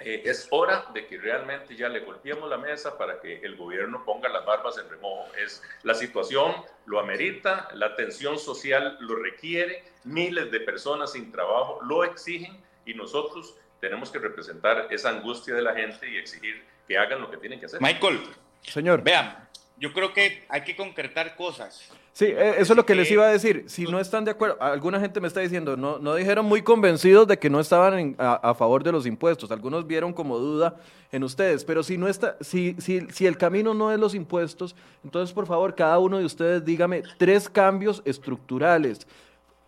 Eh, 0.00 0.22
es 0.24 0.48
hora 0.50 0.86
de 0.92 1.06
que 1.06 1.18
realmente 1.18 1.76
ya 1.76 1.88
le 1.88 2.00
golpeemos 2.00 2.48
la 2.48 2.58
mesa 2.58 2.98
para 2.98 3.20
que 3.20 3.38
el 3.42 3.56
gobierno 3.56 4.04
ponga 4.04 4.28
las 4.28 4.44
barbas 4.44 4.78
en 4.78 4.88
remojo. 4.88 5.26
Es, 5.36 5.62
la 5.82 5.94
situación 5.94 6.54
lo 6.86 6.98
amerita, 6.98 7.68
la 7.74 7.94
tensión 7.94 8.38
social 8.38 8.96
lo 9.00 9.16
requiere, 9.16 9.84
miles 10.04 10.50
de 10.50 10.60
personas 10.60 11.12
sin 11.12 11.30
trabajo 11.30 11.78
lo 11.82 12.04
exigen 12.04 12.56
y 12.84 12.94
nosotros 12.94 13.54
tenemos 13.80 14.10
que 14.10 14.18
representar 14.18 14.88
esa 14.90 15.10
angustia 15.10 15.54
de 15.54 15.62
la 15.62 15.74
gente 15.74 16.08
y 16.10 16.16
exigir 16.16 16.64
que 16.88 16.98
hagan 16.98 17.20
lo 17.20 17.30
que 17.30 17.36
tienen 17.36 17.60
que 17.60 17.66
hacer. 17.66 17.80
Michael, 17.80 18.20
señor, 18.62 19.02
vean, 19.02 19.48
yo 19.76 19.92
creo 19.92 20.12
que 20.12 20.44
hay 20.48 20.62
que 20.62 20.74
concretar 20.74 21.36
cosas. 21.36 21.92
Sí, 22.12 22.26
eh, 22.26 22.56
eso 22.58 22.74
es 22.74 22.76
lo 22.76 22.84
que 22.84 22.94
les 22.94 23.10
iba 23.10 23.24
a 23.24 23.30
decir. 23.30 23.64
Si 23.68 23.84
no 23.84 23.98
están 23.98 24.24
de 24.24 24.32
acuerdo, 24.32 24.58
alguna 24.60 25.00
gente 25.00 25.18
me 25.18 25.28
está 25.28 25.40
diciendo, 25.40 25.78
no, 25.78 25.98
no 25.98 26.14
dijeron 26.14 26.44
muy 26.44 26.60
convencidos 26.60 27.26
de 27.26 27.38
que 27.38 27.48
no 27.48 27.58
estaban 27.58 28.14
a, 28.18 28.54
favor 28.54 28.84
de 28.84 28.92
los 28.92 29.06
impuestos. 29.06 29.50
Algunos 29.50 29.86
vieron 29.86 30.12
como 30.12 30.38
duda 30.38 30.76
en 31.10 31.24
ustedes. 31.24 31.64
Pero 31.64 31.82
si 31.82 31.96
no 31.96 32.08
está, 32.08 32.36
si, 32.42 32.76
si, 32.78 33.06
si 33.10 33.26
el 33.26 33.38
camino 33.38 33.72
no 33.72 33.90
es 33.90 33.98
los 33.98 34.14
impuestos, 34.14 34.76
entonces 35.02 35.32
por 35.32 35.46
favor, 35.46 35.74
cada 35.74 35.98
uno 35.98 36.18
de 36.18 36.26
ustedes 36.26 36.62
dígame 36.62 37.02
tres 37.16 37.48
cambios 37.48 38.02
estructurales, 38.04 39.06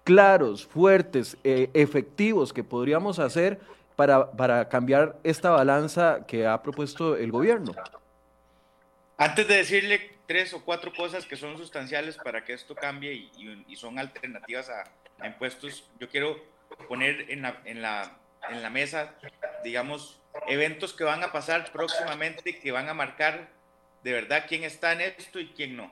claros, 0.04 0.66
fuertes, 0.66 1.38
eh, 1.44 1.70
efectivos 1.72 2.52
que 2.52 2.62
podríamos 2.62 3.18
hacer 3.20 3.58
para, 3.96 4.30
para 4.30 4.68
cambiar 4.68 5.16
esta 5.24 5.48
balanza 5.48 6.26
que 6.26 6.46
ha 6.46 6.62
propuesto 6.62 7.16
el 7.16 7.32
gobierno. 7.32 7.72
Antes 9.16 9.48
de 9.48 9.56
decirle 9.56 10.13
tres 10.26 10.54
o 10.54 10.64
cuatro 10.64 10.92
cosas 10.92 11.26
que 11.26 11.36
son 11.36 11.56
sustanciales 11.56 12.16
para 12.16 12.44
que 12.44 12.52
esto 12.52 12.74
cambie 12.74 13.30
y, 13.36 13.76
son 13.76 13.98
alternativas 13.98 14.70
a, 14.70 14.84
impuestos, 15.26 15.88
yo 15.98 16.08
quiero 16.08 16.42
poner 16.88 17.30
en 17.30 17.42
la, 17.82 18.18
mesa, 18.70 19.14
digamos, 19.62 20.20
eventos 20.48 20.92
que 20.92 21.04
van 21.04 21.22
a 21.22 21.32
pasar 21.32 21.70
próximamente, 21.72 22.58
que 22.58 22.72
van 22.72 22.88
a 22.88 22.94
marcar 22.94 23.48
de 24.02 24.12
verdad 24.12 24.44
quién 24.48 24.64
está 24.64 24.92
en 24.92 25.00
esto 25.00 25.38
y 25.38 25.48
quién 25.48 25.76
no. 25.76 25.90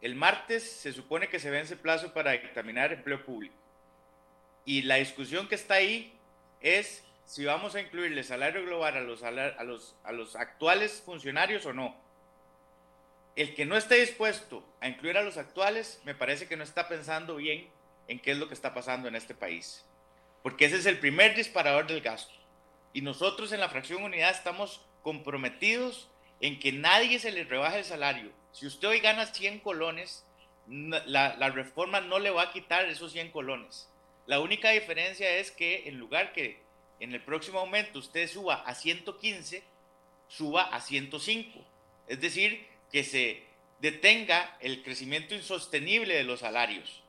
El 0.00 0.16
martes 0.16 0.70
se 0.70 0.92
supone 0.92 1.28
que 1.28 1.38
se 1.38 1.50
vence 1.50 1.76
plazo 1.76 2.12
para 2.12 2.34
examinar 2.34 2.92
empleo 2.92 3.24
público. 3.24 3.54
Y 4.64 4.82
la 4.82 4.96
discusión 4.96 5.48
que 5.48 5.54
está 5.54 5.74
ahí 5.74 6.18
es 6.60 7.04
si 7.24 7.44
vamos 7.44 7.74
a 7.74 7.80
incluirle 7.80 8.24
salario 8.24 8.64
global 8.64 8.96
a 8.96 10.12
los 10.12 10.36
actuales 10.36 11.02
funcionarios 11.04 11.64
o 11.66 11.72
no 11.72 11.96
el 13.36 13.54
que 13.54 13.64
no 13.64 13.76
esté 13.76 13.96
dispuesto 13.96 14.64
a 14.80 14.88
incluir 14.88 15.16
a 15.16 15.22
los 15.22 15.38
actuales, 15.38 16.00
me 16.04 16.14
parece 16.14 16.46
que 16.46 16.56
no 16.56 16.64
está 16.64 16.88
pensando 16.88 17.36
bien 17.36 17.68
en 18.08 18.20
qué 18.20 18.32
es 18.32 18.38
lo 18.38 18.48
que 18.48 18.54
está 18.54 18.74
pasando 18.74 19.08
en 19.08 19.14
este 19.14 19.34
país. 19.34 19.84
Porque 20.42 20.66
ese 20.66 20.76
es 20.76 20.86
el 20.86 20.98
primer 20.98 21.34
disparador 21.34 21.86
del 21.86 22.00
gasto. 22.00 22.34
Y 22.92 23.00
nosotros 23.00 23.52
en 23.52 23.60
la 23.60 23.68
fracción 23.68 24.02
unidad 24.02 24.30
estamos 24.30 24.84
comprometidos 25.02 26.10
en 26.40 26.58
que 26.58 26.72
nadie 26.72 27.18
se 27.18 27.30
le 27.30 27.44
rebaje 27.44 27.78
el 27.78 27.84
salario. 27.84 28.32
Si 28.52 28.66
usted 28.66 28.88
hoy 28.88 29.00
gana 29.00 29.26
100 29.26 29.60
colones, 29.60 30.26
la, 30.66 31.50
reforma 31.50 32.00
no 32.00 32.18
le 32.18 32.30
va 32.30 32.42
a 32.42 32.52
quitar 32.52 32.86
esos 32.86 33.12
100 33.12 33.30
colones. 33.30 33.88
La 34.26 34.40
única 34.40 34.70
diferencia 34.70 35.38
es 35.38 35.50
que 35.50 35.88
en 35.88 35.98
lugar 35.98 36.32
que 36.32 36.62
en 37.00 37.14
el 37.14 37.22
próximo 37.22 37.60
aumento 37.60 37.98
usted 37.98 38.28
suba 38.28 38.56
a 38.66 38.74
115, 38.74 39.64
suba 40.28 40.62
a 40.62 40.80
105. 40.80 41.64
Es 42.08 42.20
decir, 42.20 42.66
que 42.92 43.02
se 43.02 43.42
detenga 43.80 44.56
el 44.60 44.82
crecimiento 44.82 45.34
insostenible 45.34 46.14
de 46.14 46.22
los 46.22 46.40
salarios 46.40 47.02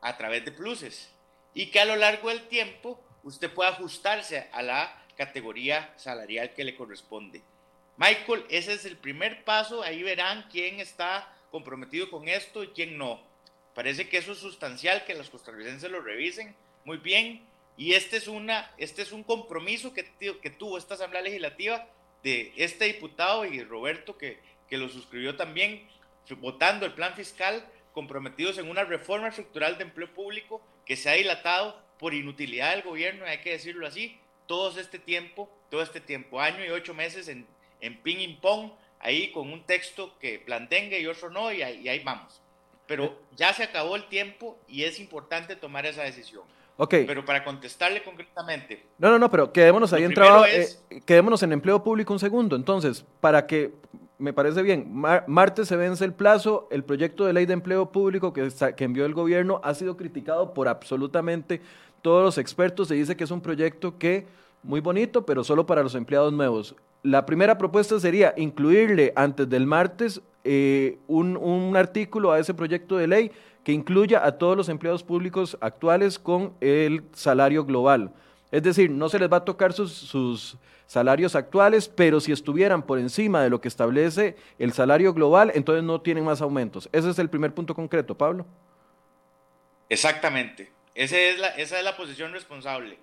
a 0.00 0.16
través 0.16 0.44
de 0.44 0.52
pluses 0.52 1.10
y 1.54 1.66
que 1.66 1.80
a 1.80 1.84
lo 1.84 1.96
largo 1.96 2.30
del 2.30 2.48
tiempo 2.48 3.00
usted 3.22 3.52
pueda 3.52 3.70
ajustarse 3.70 4.48
a 4.52 4.62
la 4.62 5.04
categoría 5.16 5.92
salarial 5.96 6.54
que 6.54 6.64
le 6.64 6.74
corresponde. 6.74 7.42
Michael, 7.96 8.44
ese 8.48 8.72
es 8.74 8.84
el 8.84 8.96
primer 8.96 9.44
paso, 9.44 9.82
ahí 9.82 10.02
verán 10.02 10.46
quién 10.50 10.80
está 10.80 11.34
comprometido 11.50 12.10
con 12.10 12.28
esto 12.28 12.62
y 12.62 12.68
quién 12.68 12.96
no. 12.96 13.20
Parece 13.74 14.08
que 14.08 14.18
eso 14.18 14.32
es 14.32 14.38
sustancial, 14.38 15.04
que 15.04 15.14
los 15.14 15.30
costarricenses 15.30 15.90
lo 15.90 16.00
revisen 16.00 16.54
muy 16.84 16.98
bien. 16.98 17.46
Y 17.76 17.94
este 17.94 18.16
es, 18.16 18.26
una, 18.26 18.72
este 18.76 19.02
es 19.02 19.12
un 19.12 19.22
compromiso 19.22 19.92
que, 19.92 20.10
que 20.42 20.50
tuvo 20.50 20.78
esta 20.78 20.94
Asamblea 20.94 21.22
Legislativa 21.22 21.86
de 22.24 22.52
este 22.56 22.86
diputado 22.86 23.44
y 23.44 23.62
Roberto 23.62 24.18
que 24.18 24.40
que 24.68 24.78
lo 24.78 24.88
suscribió 24.88 25.36
también, 25.36 25.86
votando 26.36 26.86
el 26.86 26.92
plan 26.92 27.14
fiscal, 27.14 27.64
comprometidos 27.92 28.58
en 28.58 28.70
una 28.70 28.84
reforma 28.84 29.28
estructural 29.28 29.78
de 29.78 29.84
empleo 29.84 30.12
público 30.12 30.60
que 30.84 30.96
se 30.96 31.10
ha 31.10 31.14
dilatado 31.14 31.80
por 31.98 32.14
inutilidad 32.14 32.74
del 32.74 32.82
gobierno, 32.82 33.24
hay 33.24 33.38
que 33.38 33.50
decirlo 33.50 33.86
así, 33.86 34.18
todo 34.46 34.78
este 34.78 34.98
tiempo, 34.98 35.50
todo 35.70 35.82
este 35.82 36.00
tiempo, 36.00 36.40
año 36.40 36.64
y 36.64 36.70
ocho 36.70 36.94
meses 36.94 37.28
en, 37.28 37.46
en 37.80 38.00
ping 38.02 38.18
y 38.18 38.34
pong, 38.34 38.70
ahí 39.00 39.32
con 39.32 39.52
un 39.52 39.64
texto 39.64 40.16
que 40.18 40.38
plantenga 40.38 40.98
y 40.98 41.06
otro 41.06 41.30
no, 41.30 41.52
y 41.52 41.62
ahí, 41.62 41.88
ahí 41.88 42.00
vamos. 42.04 42.40
Pero 42.86 43.20
ya 43.36 43.52
se 43.52 43.64
acabó 43.64 43.96
el 43.96 44.08
tiempo 44.08 44.58
y 44.66 44.84
es 44.84 44.98
importante 44.98 45.56
tomar 45.56 45.84
esa 45.84 46.02
decisión. 46.02 46.44
Okay. 46.78 47.04
Pero 47.04 47.24
para 47.24 47.44
contestarle 47.44 48.02
concretamente. 48.02 48.84
No, 48.98 49.10
no, 49.10 49.18
no, 49.18 49.30
pero 49.30 49.52
quedémonos 49.52 49.92
ahí 49.92 50.04
en 50.04 50.14
trabajo, 50.14 50.46
eh, 50.46 50.68
quedémonos 51.04 51.42
en 51.42 51.52
empleo 51.52 51.82
público 51.82 52.12
un 52.12 52.20
segundo. 52.20 52.54
Entonces, 52.54 53.04
para 53.20 53.46
que 53.46 53.72
me 54.18 54.32
parece 54.32 54.62
bien. 54.62 54.90
martes 55.26 55.68
se 55.68 55.76
vence 55.76 56.04
el 56.04 56.12
plazo. 56.12 56.68
El 56.70 56.84
proyecto 56.84 57.24
de 57.24 57.32
ley 57.32 57.46
de 57.46 57.54
empleo 57.54 57.90
público 57.90 58.32
que, 58.32 58.50
envió 58.78 59.06
el 59.06 59.14
gobierno 59.14 59.60
ha 59.62 59.74
sido 59.74 59.96
criticado 59.96 60.54
por 60.54 60.68
absolutamente 60.68 61.60
todos 62.02 62.24
los 62.24 62.38
expertos. 62.38 62.88
Se 62.88 62.94
dice 62.94 63.16
que 63.16 63.24
es 63.24 63.30
un 63.30 63.40
proyecto 63.40 63.96
que, 63.98 64.26
muy 64.62 64.80
bonito, 64.80 65.24
pero 65.24 65.44
solo 65.44 65.66
para 65.66 65.82
los 65.82 65.94
empleados 65.94 66.32
nuevos. 66.32 66.74
La 67.04 67.24
primera 67.24 67.56
propuesta 67.56 67.98
sería 68.00 68.34
incluirle 68.36 69.12
antes 69.14 69.48
del 69.48 69.66
martes 69.66 70.20
eh, 70.42 70.98
un, 71.06 71.36
un 71.36 71.76
artículo 71.76 72.32
a 72.32 72.40
ese 72.40 72.54
proyecto 72.54 72.96
de 72.96 73.06
ley 73.06 73.30
que 73.62 73.72
incluya 73.72 74.24
a 74.24 74.32
todos 74.32 74.56
los 74.56 74.68
empleados 74.68 75.04
públicos 75.04 75.56
actuales 75.60 76.18
con 76.18 76.54
el 76.60 77.04
salario 77.12 77.64
global. 77.64 78.12
Es 78.50 78.62
decir, 78.62 78.90
no 78.90 79.08
se 79.08 79.18
les 79.18 79.30
va 79.30 79.38
a 79.38 79.44
tocar 79.44 79.72
sus, 79.72 80.56
salarios 80.86 81.34
actuales, 81.34 81.86
pero 81.86 82.18
si 82.18 82.32
estuvieran 82.32 82.82
por 82.82 82.98
encima 82.98 83.42
de 83.42 83.50
lo 83.50 83.60
que 83.60 83.68
establece 83.68 84.36
el 84.58 84.72
salario 84.72 85.12
global, 85.12 85.52
entonces 85.54 85.84
no 85.84 86.00
tienen 86.00 86.24
más 86.24 86.40
aumentos. 86.40 86.88
Ese 86.92 87.10
es 87.10 87.18
el 87.18 87.28
primer 87.28 87.52
punto 87.52 87.74
concreto, 87.74 88.16
Pablo. 88.16 88.46
Exactamente. 89.90 90.72
Esa 90.94 91.18
es 91.18 91.38
la, 91.38 91.48
esa 91.48 91.78
es 91.78 91.84
la 91.84 91.94
posición 91.94 92.32
responsable. 92.32 92.98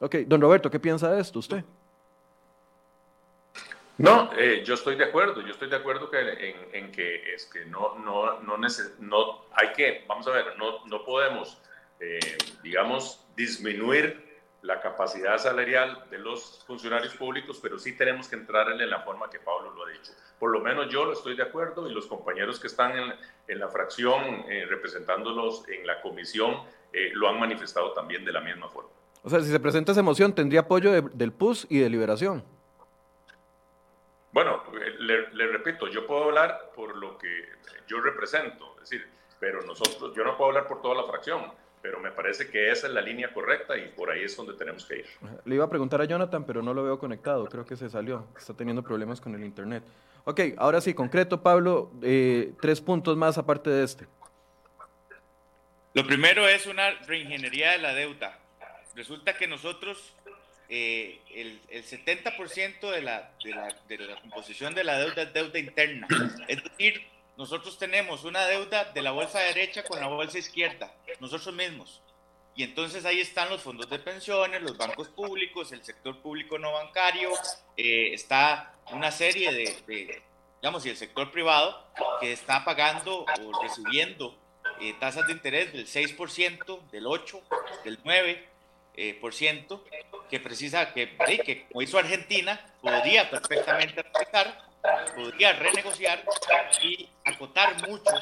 Ok, 0.00 0.16
don 0.26 0.42
Roberto, 0.42 0.70
¿qué 0.70 0.78
piensa 0.78 1.10
de 1.10 1.22
esto 1.22 1.38
usted? 1.38 1.64
No, 3.96 4.30
eh, 4.36 4.62
yo 4.64 4.74
estoy 4.74 4.96
de 4.96 5.04
acuerdo, 5.04 5.40
yo 5.40 5.52
estoy 5.52 5.70
de 5.70 5.76
acuerdo 5.76 6.10
que 6.10 6.54
en, 6.72 6.92
que 6.92 7.34
es 7.34 7.46
que 7.46 7.64
no, 7.66 7.98
no, 7.98 8.40
no, 8.40 8.58
no 8.58 9.44
hay 9.52 9.72
que, 9.74 10.04
vamos 10.06 10.26
a 10.26 10.32
ver, 10.32 10.58
no, 10.58 10.84
no 10.86 11.04
podemos 11.04 11.62
digamos, 12.62 13.24
disminuir 13.36 14.31
la 14.62 14.80
capacidad 14.80 15.38
salarial 15.38 16.04
de 16.08 16.18
los 16.18 16.64
funcionarios 16.66 17.14
públicos, 17.16 17.58
pero 17.60 17.78
sí 17.78 17.96
tenemos 17.96 18.28
que 18.28 18.36
entrar 18.36 18.70
en 18.70 18.88
la 18.88 19.00
forma 19.00 19.28
que 19.28 19.40
Pablo 19.40 19.72
lo 19.72 19.84
ha 19.84 19.90
dicho. 19.90 20.12
Por 20.38 20.50
lo 20.52 20.60
menos 20.60 20.88
yo 20.88 21.04
lo 21.04 21.12
estoy 21.12 21.36
de 21.36 21.42
acuerdo 21.42 21.88
y 21.88 21.92
los 21.92 22.06
compañeros 22.06 22.60
que 22.60 22.68
están 22.68 22.92
en, 23.48 23.58
la 23.58 23.68
fracción 23.68 24.44
eh, 24.48 24.64
representándolos 24.68 25.68
en 25.68 25.86
la 25.86 26.00
comisión 26.00 26.62
eh, 26.92 27.10
lo 27.12 27.28
han 27.28 27.40
manifestado 27.40 27.92
también 27.92 28.24
de 28.24 28.32
la 28.32 28.40
misma 28.40 28.68
forma. 28.68 28.90
O 29.24 29.30
sea, 29.30 29.40
si 29.40 29.50
se 29.50 29.60
presenta 29.60 29.92
esa 29.92 30.02
moción, 30.02 30.34
tendría 30.34 30.60
apoyo 30.60 30.90
del 30.92 31.32
PUS 31.32 31.66
y 31.68 31.80
de 31.80 31.90
Liberación. 31.90 32.44
Bueno, 34.32 34.62
eh, 34.80 34.94
le, 35.00 35.30
le, 35.30 35.46
repito, 35.48 35.88
yo 35.88 36.06
puedo 36.06 36.24
hablar 36.24 36.70
por 36.74 36.96
lo 36.96 37.18
que 37.18 37.28
yo 37.86 38.00
represento, 38.00 38.74
es 38.76 38.90
decir, 38.90 39.06
pero 39.38 39.60
nosotros, 39.62 40.14
yo 40.14 40.24
no 40.24 40.36
puedo 40.36 40.50
hablar 40.50 40.66
por 40.66 40.80
toda 40.80 40.94
la 40.94 41.04
fracción 41.04 41.52
pero 41.82 41.98
me 41.98 42.12
parece 42.12 42.48
que 42.48 42.70
esa 42.70 42.86
es 42.86 42.92
la 42.92 43.00
línea 43.00 43.32
correcta 43.32 43.76
y 43.76 43.88
por 43.88 44.10
ahí 44.10 44.22
es 44.22 44.36
donde 44.36 44.54
tenemos 44.54 44.86
que 44.86 44.98
ir. 44.98 45.06
Le 45.44 45.56
iba 45.56 45.64
a 45.64 45.68
preguntar 45.68 46.00
a 46.00 46.04
Jonathan, 46.04 46.46
pero 46.46 46.62
no 46.62 46.72
lo 46.72 46.84
veo 46.84 46.98
conectado, 46.98 47.46
creo 47.46 47.66
que 47.66 47.76
se 47.76 47.90
salió, 47.90 48.28
está 48.38 48.54
teniendo 48.54 48.82
problemas 48.82 49.20
con 49.20 49.34
el 49.34 49.44
internet. 49.44 49.82
Ok, 50.24 50.40
ahora 50.56 50.80
sí, 50.80 50.94
concreto, 50.94 51.42
Pablo, 51.42 51.90
eh, 52.02 52.52
tres 52.60 52.80
puntos 52.80 53.16
más 53.16 53.36
aparte 53.36 53.68
de 53.68 53.84
este. 53.84 54.06
Lo 55.94 56.06
primero 56.06 56.48
es 56.48 56.66
una 56.66 56.90
reingeniería 57.06 57.72
de 57.72 57.78
la 57.78 57.92
deuda. 57.92 58.38
Resulta 58.94 59.36
que 59.36 59.48
nosotros, 59.48 60.14
eh, 60.68 61.20
el, 61.34 61.60
el, 61.68 61.82
70% 61.82 62.90
de 62.90 63.02
la, 63.02 63.32
de, 63.42 63.50
la, 63.50 63.76
de 63.88 63.98
la 63.98 64.20
composición 64.20 64.74
de 64.74 64.84
la 64.84 64.98
deuda 64.98 65.22
es 65.22 65.32
deuda 65.34 65.58
interna. 65.58 66.06
Es 66.46 66.62
decir, 66.62 67.02
nosotros 67.36 67.78
tenemos 67.78 68.24
una 68.24 68.46
deuda 68.46 68.84
de 68.84 69.02
la 69.02 69.12
bolsa 69.12 69.40
derecha 69.40 69.82
con 69.84 70.00
la 70.00 70.08
bolsa 70.08 70.38
izquierda, 70.38 70.94
nosotros 71.20 71.54
mismos. 71.54 72.02
Y 72.54 72.64
entonces 72.64 73.04
ahí 73.06 73.20
están 73.20 73.48
los 73.48 73.62
fondos 73.62 73.88
de 73.88 73.98
pensiones, 73.98 74.60
los 74.60 74.76
bancos 74.76 75.08
públicos, 75.08 75.72
el 75.72 75.82
sector 75.82 76.20
público 76.20 76.58
no 76.58 76.72
bancario, 76.72 77.30
eh, 77.76 78.12
está 78.12 78.74
una 78.92 79.10
serie 79.10 79.52
de, 79.52 80.22
digamos, 80.60 80.84
y 80.84 80.90
el 80.90 80.96
sector 80.96 81.30
privado 81.30 81.86
que 82.20 82.32
está 82.32 82.64
pagando 82.64 83.24
o 83.24 83.62
recibiendo 83.62 84.36
eh, 84.80 84.94
tasas 85.00 85.26
de 85.26 85.32
interés 85.32 85.72
del 85.72 85.86
6%, 85.86 86.90
del 86.90 87.04
8%, 87.06 87.42
del 87.84 88.02
9%, 88.02 88.38
eh, 88.94 89.14
por 89.18 89.32
ciento, 89.32 89.82
que 90.28 90.38
precisa, 90.38 90.92
que, 90.92 91.16
que 91.44 91.66
como 91.68 91.80
hizo 91.80 91.98
Argentina, 91.98 92.60
podría 92.82 93.30
perfectamente 93.30 94.00
aplicar 94.00 94.71
podría 95.14 95.52
renegociar 95.52 96.24
y 96.82 97.08
acotar 97.24 97.88
mucho 97.88 98.12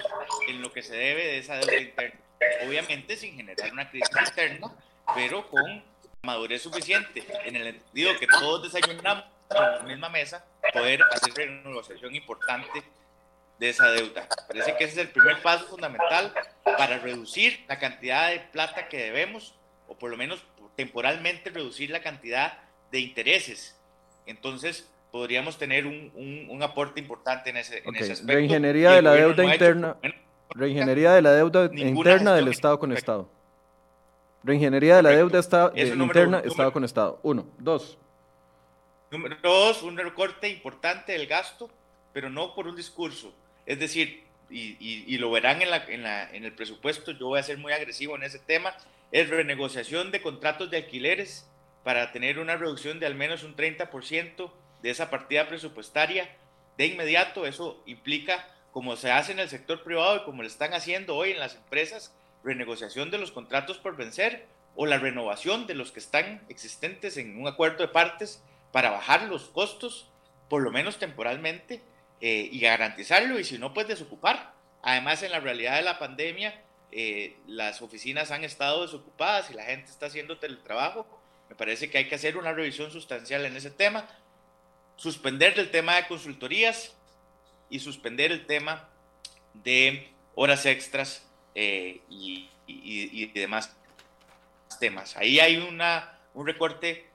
en 0.49 0.63
lo 0.63 0.73
que 0.73 0.83
se 0.83 0.95
debe 0.95 1.25
de 1.25 1.39
esa 1.39 1.57
deuda 1.57 1.79
interna. 1.79 2.21
Obviamente 2.67 3.17
sin 3.17 3.37
generar 3.37 3.73
una 3.73 3.91
crisis 3.91 4.11
interna, 4.29 4.73
pero 5.15 5.49
con 5.49 5.83
madurez 6.23 6.63
suficiente, 6.63 7.25
en 7.45 7.57
el 7.57 7.81
sentido 7.81 8.19
que 8.19 8.27
todos 8.27 8.63
desayunamos 8.63 9.25
en 9.51 9.57
la 9.57 9.81
misma 9.81 10.09
mesa, 10.09 10.45
poder 10.73 11.01
hacer 11.11 11.49
una 11.49 11.71
negociación 11.71 12.15
importante 12.15 12.83
de 13.59 13.69
esa 13.69 13.91
deuda. 13.91 14.27
Parece 14.47 14.77
que 14.77 14.85
ese 14.85 14.93
es 14.95 14.99
el 15.07 15.11
primer 15.11 15.43
paso 15.43 15.67
fundamental 15.67 16.33
para 16.65 16.99
reducir 16.99 17.65
la 17.69 17.79
cantidad 17.79 18.31
de 18.31 18.41
plata 18.41 18.89
que 18.89 18.99
debemos, 18.99 19.55
o 19.89 19.99
por 19.99 20.11
lo 20.11 20.17
menos 20.17 20.43
temporalmente 20.77 21.51
reducir 21.51 21.91
la 21.91 22.01
cantidad 22.01 22.59
de 22.91 23.01
intereses. 23.01 23.79
Entonces, 24.27 24.91
podríamos 25.11 25.59
tener 25.59 25.87
un, 25.87 26.49
un, 26.49 26.63
aporte 26.63 27.01
importante 27.01 27.51
en 27.51 27.57
ese, 27.57 27.83
en 27.85 27.97
ese 27.97 28.13
aspecto. 28.13 28.33
Reingeniería 28.33 28.93
de 28.93 29.03
la 29.03 29.13
deuda 29.13 29.45
interna. 29.45 29.97
reingeniería 30.51 31.13
de 31.13 31.23
la 31.23 31.33
deuda 31.33 31.71
interna 31.75 32.35
del 32.35 32.49
Estado 32.49 32.79
con 32.79 32.93
Estado. 32.93 33.29
Reingeniería 34.43 34.97
de 34.97 35.03
la 35.03 35.11
deuda 35.11 35.39
está, 35.39 35.73
interna 35.75 36.41
Estado 36.41 36.73
con 36.73 36.85
Estado. 36.85 37.19
Uno. 37.23 37.47
Dos. 37.59 37.99
Número 39.11 39.37
dos, 39.43 39.83
un 39.83 39.97
recorte 39.97 40.49
importante 40.49 41.13
del 41.13 41.27
gasto, 41.27 41.69
pero 42.13 42.31
no 42.31 42.55
por 42.55 42.69
un 42.69 42.77
discurso. 42.77 43.35
Es 43.67 43.79
decir, 43.79 44.25
y, 44.49 44.77
y, 44.79 45.05
y 45.07 45.19
lo 45.19 45.31
verán 45.31 45.63
en, 45.63 45.71
la, 45.71 45.85
en, 45.89 46.03
la, 46.03 46.31
en 46.31 46.45
el 46.45 46.53
presupuesto, 46.53 47.13
yo 47.13 47.27
voy 47.27 47.41
a 47.41 47.43
ser 47.43 47.59
muy 47.59 47.73
agresivo 47.73 48.17
en 48.17 48.23
ese 48.23 48.39
tema, 48.39 48.75
es 49.11 49.29
renegociación 49.29 50.11
de 50.13 50.23
contratos 50.23 50.71
de 50.71 50.79
alquileres 50.79 51.49
para 51.83 52.13
tener 52.13 52.39
una 52.39 52.57
reducción 52.57 53.01
de 53.01 53.07
al 53.07 53.15
menos 53.15 53.43
un 53.43 53.57
30% 53.57 54.51
de 54.83 54.91
esa 54.91 55.11
partida 55.11 55.49
presupuestaria 55.49 56.29
de 56.77 56.87
inmediato. 56.87 57.47
Eso 57.47 57.83
implica, 57.87 58.49
como 58.73 58.97
se 58.97 59.11
hace 59.11 59.33
en 59.33 59.39
el 59.39 59.49
sector 59.49 59.83
privado 59.83 60.17
y 60.17 60.25
como 60.25 60.43
lo 60.43 60.49
están 60.49 60.75
haciendo 60.75 61.17
hoy 61.17 61.33
en 61.33 61.41
las 61.41 61.55
empresas, 61.55 62.15
renegociación 62.45 63.11
de 63.11 63.19
los 63.19 63.33
contratos 63.33 63.79
por 63.79 63.97
vencer 63.97 64.47
o 64.77 64.87
la 64.87 64.99
renovación 64.99 65.67
de 65.67 65.75
los 65.75 65.93
que 65.93 66.01
están 66.01 66.43
existentes 66.49 67.17
en 67.17 67.39
un 67.39 67.49
acuerdo 67.49 67.79
de 67.79 67.89
partes 67.89 68.43
para 68.73 68.91
bajar 68.91 69.25
los 69.25 69.49
costos, 69.49 70.09
por 70.49 70.63
lo 70.63 70.71
menos 70.71 70.99
temporalmente, 70.99 71.83
eh, 72.21 72.49
y 72.53 72.61
garantizarlo, 72.61 73.39
y 73.39 73.45
si 73.45 73.59
no, 73.59 73.73
pues 73.73 73.89
desocupar. 73.89 74.53
Además, 74.83 75.23
en 75.23 75.33
la 75.33 75.41
realidad 75.41 75.77
de 75.77 75.83
la 75.83 75.99
pandemia, 75.99 76.63
eh, 76.93 77.37
las 77.47 77.83
oficinas 77.83 78.31
han 78.31 78.45
estado 78.45 78.83
desocupadas 78.83 79.51
y 79.51 79.55
la 79.55 79.65
gente 79.65 79.91
está 79.91 80.07
haciendo 80.07 80.39
teletrabajo. 80.39 81.07
Me 81.49 81.57
parece 81.57 81.91
que 81.91 81.99
hay 81.99 82.09
que 82.09 82.15
hacer 82.15 82.37
una 82.37 82.53
revisión 82.53 82.91
sustancial 82.91 83.45
en 83.45 83.57
ese 83.57 83.71
tema 83.71 84.09
suspender 85.01 85.59
el 85.59 85.71
tema 85.71 85.97
de 85.97 86.07
consultorías 86.07 86.95
y 87.71 87.79
suspender 87.79 88.33
el 88.33 88.45
tema 88.45 88.87
de 89.55 90.13
horas 90.35 90.67
extras 90.67 91.27
eh, 91.55 92.03
y, 92.11 92.51
demás 93.33 93.75
temas. 94.79 95.17
Ahí 95.17 95.41
hay 95.41 95.57
una, 95.57 96.19
un 96.35 96.47
recorte, 96.47 97.07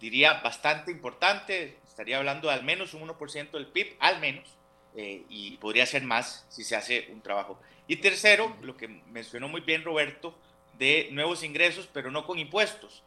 diría, 0.00 0.40
bastante 0.40 0.90
importante. 0.90 1.78
Estaría 1.86 2.18
hablando 2.18 2.48
de 2.48 2.54
al 2.54 2.64
menos 2.64 2.92
un 2.94 3.08
1% 3.08 3.52
del 3.52 3.68
PIB, 3.68 3.96
al 4.00 4.18
menos, 4.20 4.48
eh, 4.96 5.22
y 5.28 5.56
podría 5.58 5.86
ser 5.86 6.02
más 6.02 6.44
si 6.48 6.64
se 6.64 6.74
hace 6.74 7.08
un 7.12 7.20
trabajo. 7.20 7.60
Y 7.86 7.96
tercero, 7.96 8.56
lo 8.62 8.76
que 8.76 8.88
mencionó 8.88 9.48
muy 9.48 9.60
bien 9.60 9.84
Roberto, 9.84 10.36
de 10.76 11.08
nuevos 11.12 11.44
ingresos, 11.44 11.88
pero 11.92 12.10
no 12.10 12.26
con 12.26 12.40
impuestos. 12.40 13.04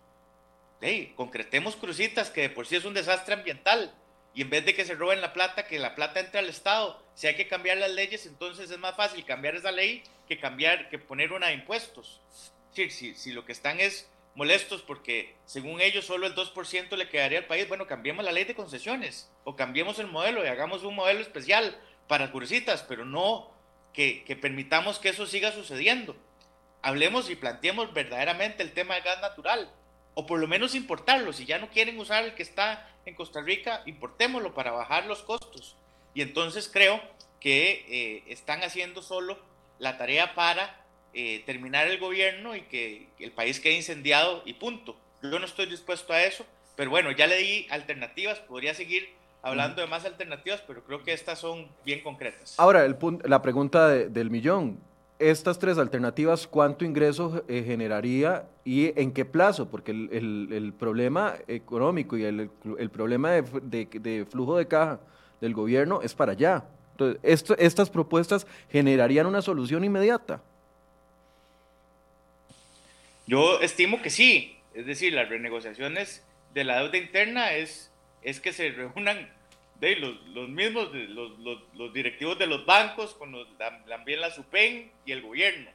Hey, 0.79 1.13
concretemos 1.17 1.75
crucitas, 1.75 2.29
que 2.29 2.41
de 2.41 2.49
por 2.49 2.65
sí 2.65 2.77
es 2.77 2.85
un 2.85 2.93
desastre 2.93 3.33
ambiental 3.33 3.93
y 4.33 4.41
en 4.41 4.49
vez 4.49 4.65
de 4.65 4.73
que 4.73 4.85
se 4.85 4.95
roben 4.95 5.21
la 5.21 5.33
plata, 5.33 5.67
que 5.67 5.79
la 5.79 5.95
plata 5.95 6.19
entre 6.19 6.39
al 6.39 6.49
Estado. 6.49 7.01
Si 7.15 7.27
hay 7.27 7.35
que 7.35 7.47
cambiar 7.47 7.77
las 7.77 7.91
leyes, 7.91 8.25
entonces 8.25 8.71
es 8.71 8.77
más 8.77 8.95
fácil 8.95 9.25
cambiar 9.25 9.55
esa 9.55 9.71
ley 9.71 10.03
que 10.27 10.39
cambiar, 10.39 10.89
que 10.89 10.99
poner 10.99 11.33
una 11.33 11.47
de 11.47 11.53
impuestos. 11.53 12.21
Si, 12.73 12.89
si, 12.89 13.15
si 13.15 13.31
lo 13.33 13.45
que 13.45 13.51
están 13.51 13.79
es 13.79 14.09
molestos 14.33 14.81
porque 14.81 15.35
según 15.45 15.81
ellos 15.81 16.05
solo 16.05 16.25
el 16.25 16.35
2% 16.35 16.95
le 16.95 17.09
quedaría 17.09 17.39
al 17.39 17.45
país, 17.45 17.67
bueno, 17.67 17.87
cambiemos 17.87 18.23
la 18.23 18.31
ley 18.31 18.45
de 18.45 18.55
concesiones 18.55 19.29
o 19.43 19.57
cambiemos 19.57 19.99
el 19.99 20.07
modelo 20.07 20.45
y 20.45 20.47
hagamos 20.47 20.83
un 20.83 20.95
modelo 20.95 21.19
especial 21.19 21.77
para 22.07 22.31
cursitas, 22.31 22.83
pero 22.83 23.03
no 23.03 23.51
que, 23.93 24.23
que 24.23 24.37
permitamos 24.37 24.99
que 24.99 25.09
eso 25.09 25.27
siga 25.27 25.51
sucediendo. 25.51 26.15
Hablemos 26.81 27.29
y 27.29 27.35
planteemos 27.35 27.93
verdaderamente 27.93 28.63
el 28.63 28.71
tema 28.71 28.95
del 28.95 29.03
gas 29.03 29.19
natural 29.21 29.69
o 30.13 30.25
por 30.25 30.39
lo 30.39 30.47
menos 30.47 30.75
importarlo. 30.75 31.33
Si 31.33 31.45
ya 31.45 31.59
no 31.59 31.69
quieren 31.69 31.99
usar 31.99 32.23
el 32.23 32.33
que 32.33 32.43
está 32.43 32.89
en 33.05 33.15
Costa 33.15 33.41
Rica, 33.41 33.81
importémoslo 33.85 34.53
para 34.53 34.71
bajar 34.71 35.05
los 35.05 35.21
costos. 35.23 35.75
Y 36.13 36.21
entonces 36.21 36.69
creo 36.71 37.01
que 37.39 37.85
eh, 37.89 38.23
están 38.27 38.63
haciendo 38.63 39.01
solo 39.01 39.39
la 39.79 39.97
tarea 39.97 40.35
para 40.35 40.81
eh, 41.13 41.43
terminar 41.45 41.87
el 41.87 41.97
gobierno 41.97 42.55
y 42.55 42.61
que 42.61 43.07
el 43.19 43.31
país 43.31 43.59
quede 43.59 43.73
incendiado 43.73 44.43
y 44.45 44.53
punto. 44.53 44.95
Yo 45.21 45.39
no 45.39 45.45
estoy 45.45 45.65
dispuesto 45.65 46.13
a 46.13 46.23
eso, 46.23 46.45
pero 46.75 46.89
bueno, 46.89 47.11
ya 47.11 47.27
le 47.27 47.37
di 47.37 47.67
alternativas, 47.69 48.39
podría 48.39 48.73
seguir 48.73 49.09
hablando 49.41 49.81
de 49.81 49.87
más 49.87 50.05
alternativas, 50.05 50.61
pero 50.65 50.83
creo 50.83 51.03
que 51.03 51.13
estas 51.13 51.39
son 51.39 51.67
bien 51.83 52.01
concretas. 52.01 52.59
Ahora, 52.59 52.85
el 52.85 52.95
la 53.23 53.41
pregunta 53.41 53.89
del 53.89 54.29
millón, 54.29 54.79
estas 55.21 55.59
tres 55.59 55.77
alternativas, 55.77 56.47
¿cuánto 56.47 56.83
ingreso 56.83 57.43
eh, 57.47 57.63
generaría 57.65 58.47
y 58.65 58.99
en 58.99 59.11
qué 59.11 59.23
plazo? 59.23 59.69
Porque 59.69 59.91
el, 59.91 60.73
problema 60.77 61.35
económico 61.47 62.17
y 62.17 62.23
el, 62.23 62.49
problema 62.91 63.31
de, 63.31 64.25
flujo 64.29 64.57
de 64.57 64.67
caja 64.67 64.99
del 65.39 65.53
gobierno 65.53 66.01
es 66.01 66.15
para 66.15 66.31
allá. 66.31 66.65
Entonces, 66.91 67.55
estas 67.57 67.89
propuestas 67.89 68.47
generarían 68.69 69.27
una 69.27 69.41
solución 69.41 69.83
inmediata. 69.83 70.41
Yo 73.27 73.59
estimo 73.61 74.01
que 74.01 74.09
sí. 74.09 74.57
Es 74.73 74.85
decir, 74.85 75.13
las 75.13 75.29
renegociaciones 75.29 76.23
de 76.53 76.63
la 76.63 76.79
deuda 76.79 76.97
interna 76.97 77.53
es, 77.53 77.91
es 78.23 78.39
que 78.39 78.53
se 78.53 78.69
reúnan 78.69 79.29
de 79.81 79.95
los, 79.95 80.27
los 80.27 80.47
mismos, 80.47 80.89
los, 80.93 81.39
los, 81.39 81.59
los, 81.73 81.91
directivos 81.91 82.37
de 82.37 82.45
los 82.45 82.65
bancos, 82.65 83.15
con 83.15 83.31
los, 83.31 83.47
también 83.87 84.21
la 84.21 84.29
SUPEN 84.29 84.91
y 85.05 85.11
el 85.11 85.23
gobierno, 85.23 85.71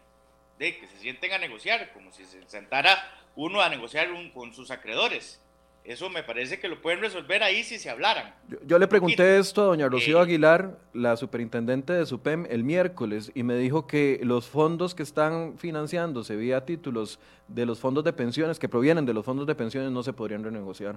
de 0.60 0.78
que 0.78 0.86
se 0.86 0.96
sienten 0.98 1.32
a 1.32 1.38
negociar, 1.38 1.92
como 1.92 2.12
si 2.12 2.24
se 2.24 2.48
sentara 2.48 2.96
uno 3.34 3.60
a 3.60 3.68
negociar 3.68 4.08
con 4.32 4.54
sus 4.54 4.70
acreedores. 4.70 5.42
Eso 5.84 6.08
me 6.08 6.22
parece 6.22 6.58
que 6.58 6.68
lo 6.68 6.80
pueden 6.80 7.00
resolver 7.00 7.42
ahí 7.42 7.62
si 7.62 7.78
se 7.78 7.90
hablaran. 7.90 8.34
Yo, 8.64 8.78
le 8.78 8.88
pregunté 8.88 9.38
esto 9.38 9.62
a 9.62 9.66
doña 9.66 9.88
Rocío 9.88 10.20
Aguilar, 10.20 10.78
la 10.92 11.16
superintendente 11.16 11.92
de 11.92 12.06
SUPEM, 12.06 12.46
el 12.48 12.64
miércoles, 12.64 13.30
y 13.34 13.42
me 13.42 13.56
dijo 13.56 13.86
que 13.86 14.20
los 14.22 14.48
fondos 14.48 14.94
que 14.94 15.02
están 15.02 15.58
financiándose 15.58 16.34
vía 16.36 16.64
títulos 16.64 17.18
de 17.48 17.66
los 17.66 17.80
fondos 17.80 18.04
de 18.04 18.12
pensiones, 18.12 18.58
que 18.58 18.68
provienen 18.68 19.04
de 19.04 19.14
los 19.14 19.24
fondos 19.24 19.46
de 19.46 19.54
pensiones, 19.54 19.90
no 19.90 20.02
se 20.02 20.12
podrían 20.12 20.42
renegociar. 20.42 20.96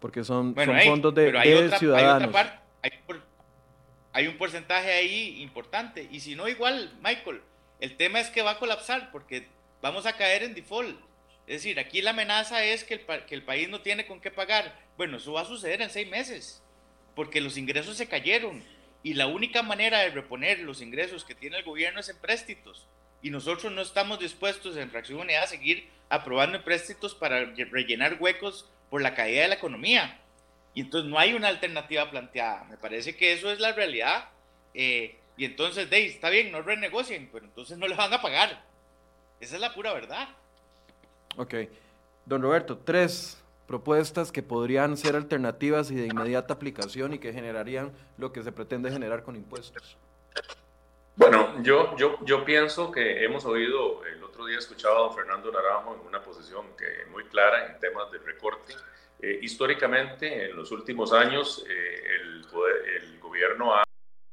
Porque 0.00 0.24
son, 0.24 0.54
fondos 0.54 1.14
de, 1.14 1.70
ciudadanos. 1.78 2.34
hay 4.12 4.26
un 4.26 4.38
porcentaje 4.38 4.92
ahí 4.92 5.42
importante. 5.42 6.08
Y 6.10 6.20
si 6.20 6.34
no, 6.34 6.48
igual, 6.48 6.92
Michael, 7.02 7.42
el 7.80 7.96
tema 7.96 8.18
es 8.20 8.30
que 8.30 8.42
va 8.42 8.52
a 8.52 8.58
colapsar 8.58 9.10
porque 9.12 9.46
vamos 9.82 10.06
a 10.06 10.14
caer 10.14 10.42
en 10.42 10.54
default 10.54 10.98
es 11.50 11.64
decir, 11.64 11.80
aquí 11.80 12.00
la 12.00 12.10
amenaza 12.10 12.64
es 12.64 12.84
que 12.84 12.94
el, 12.94 13.00
que 13.26 13.34
el 13.34 13.42
país 13.42 13.68
no 13.68 13.80
tiene 13.80 14.06
con 14.06 14.20
qué 14.20 14.30
pagar. 14.30 14.72
Bueno, 14.96 15.16
eso 15.16 15.32
va 15.32 15.40
a 15.40 15.44
suceder 15.44 15.82
en 15.82 15.90
seis 15.90 16.08
meses, 16.08 16.62
porque 17.16 17.40
los 17.40 17.56
ingresos 17.56 17.96
se 17.96 18.06
cayeron 18.06 18.62
y 19.02 19.14
la 19.14 19.26
única 19.26 19.64
manera 19.64 19.98
de 19.98 20.10
reponer 20.10 20.60
los 20.60 20.80
ingresos 20.80 21.24
que 21.24 21.34
tiene 21.34 21.56
el 21.56 21.64
gobierno 21.64 21.98
es 21.98 22.08
en 22.08 22.18
préstitos. 22.18 22.86
Y 23.20 23.30
nosotros 23.30 23.72
no 23.72 23.82
estamos 23.82 24.20
dispuestos 24.20 24.76
en 24.76 24.92
Fracción 24.92 25.18
Unidad 25.18 25.42
a 25.42 25.48
seguir 25.48 25.88
aprobando 26.08 26.62
préstitos 26.62 27.16
para 27.16 27.44
rellenar 27.46 28.18
huecos 28.20 28.70
por 28.90 29.00
la 29.00 29.14
caída 29.14 29.42
de 29.42 29.48
la 29.48 29.54
economía. 29.54 30.20
Y 30.74 30.82
entonces 30.82 31.10
no 31.10 31.18
hay 31.18 31.32
una 31.32 31.48
alternativa 31.48 32.10
planteada. 32.10 32.64
Me 32.64 32.76
parece 32.76 33.16
que 33.16 33.32
eso 33.32 33.50
es 33.50 33.60
la 33.60 33.72
realidad. 33.72 34.28
Eh, 34.74 35.16
y 35.36 35.44
entonces, 35.44 35.88
Dave, 35.88 36.06
está 36.06 36.28
bien, 36.28 36.52
no 36.52 36.62
renegocien, 36.62 37.28
pero 37.32 37.46
entonces 37.46 37.78
no 37.78 37.88
les 37.88 37.96
van 37.96 38.12
a 38.12 38.20
pagar. 38.20 38.62
Esa 39.40 39.54
es 39.54 39.60
la 39.60 39.72
pura 39.72 39.92
verdad. 39.94 40.28
Ok. 41.36 41.54
Don 42.26 42.42
Roberto, 42.42 42.78
tres 42.78 43.42
propuestas 43.66 44.32
que 44.32 44.42
podrían 44.42 44.96
ser 44.96 45.16
alternativas 45.16 45.90
y 45.90 45.94
de 45.94 46.06
inmediata 46.06 46.52
aplicación 46.52 47.14
y 47.14 47.18
que 47.18 47.32
generarían 47.32 47.92
lo 48.18 48.32
que 48.32 48.42
se 48.42 48.52
pretende 48.52 48.90
generar 48.90 49.22
con 49.22 49.36
impuestos. 49.36 49.96
Bueno, 51.20 51.62
yo, 51.62 51.94
yo, 51.98 52.18
yo 52.22 52.46
pienso 52.46 52.90
que 52.90 53.22
hemos 53.22 53.44
oído, 53.44 54.02
el 54.06 54.24
otro 54.24 54.46
día 54.46 54.56
escuchado 54.56 54.96
a 54.96 55.00
don 55.00 55.14
Fernando 55.14 55.52
Naranjo 55.52 55.94
en 55.94 56.06
una 56.06 56.22
posición 56.22 56.74
que 56.78 57.04
muy 57.10 57.24
clara 57.24 57.66
en 57.66 57.78
temas 57.78 58.10
de 58.10 58.16
recorte. 58.20 58.72
Eh, 59.20 59.38
históricamente, 59.42 60.46
en 60.48 60.56
los 60.56 60.72
últimos 60.72 61.12
años, 61.12 61.62
eh, 61.68 62.02
el, 62.22 62.46
el 63.02 63.20
gobierno 63.20 63.74
ha 63.74 63.84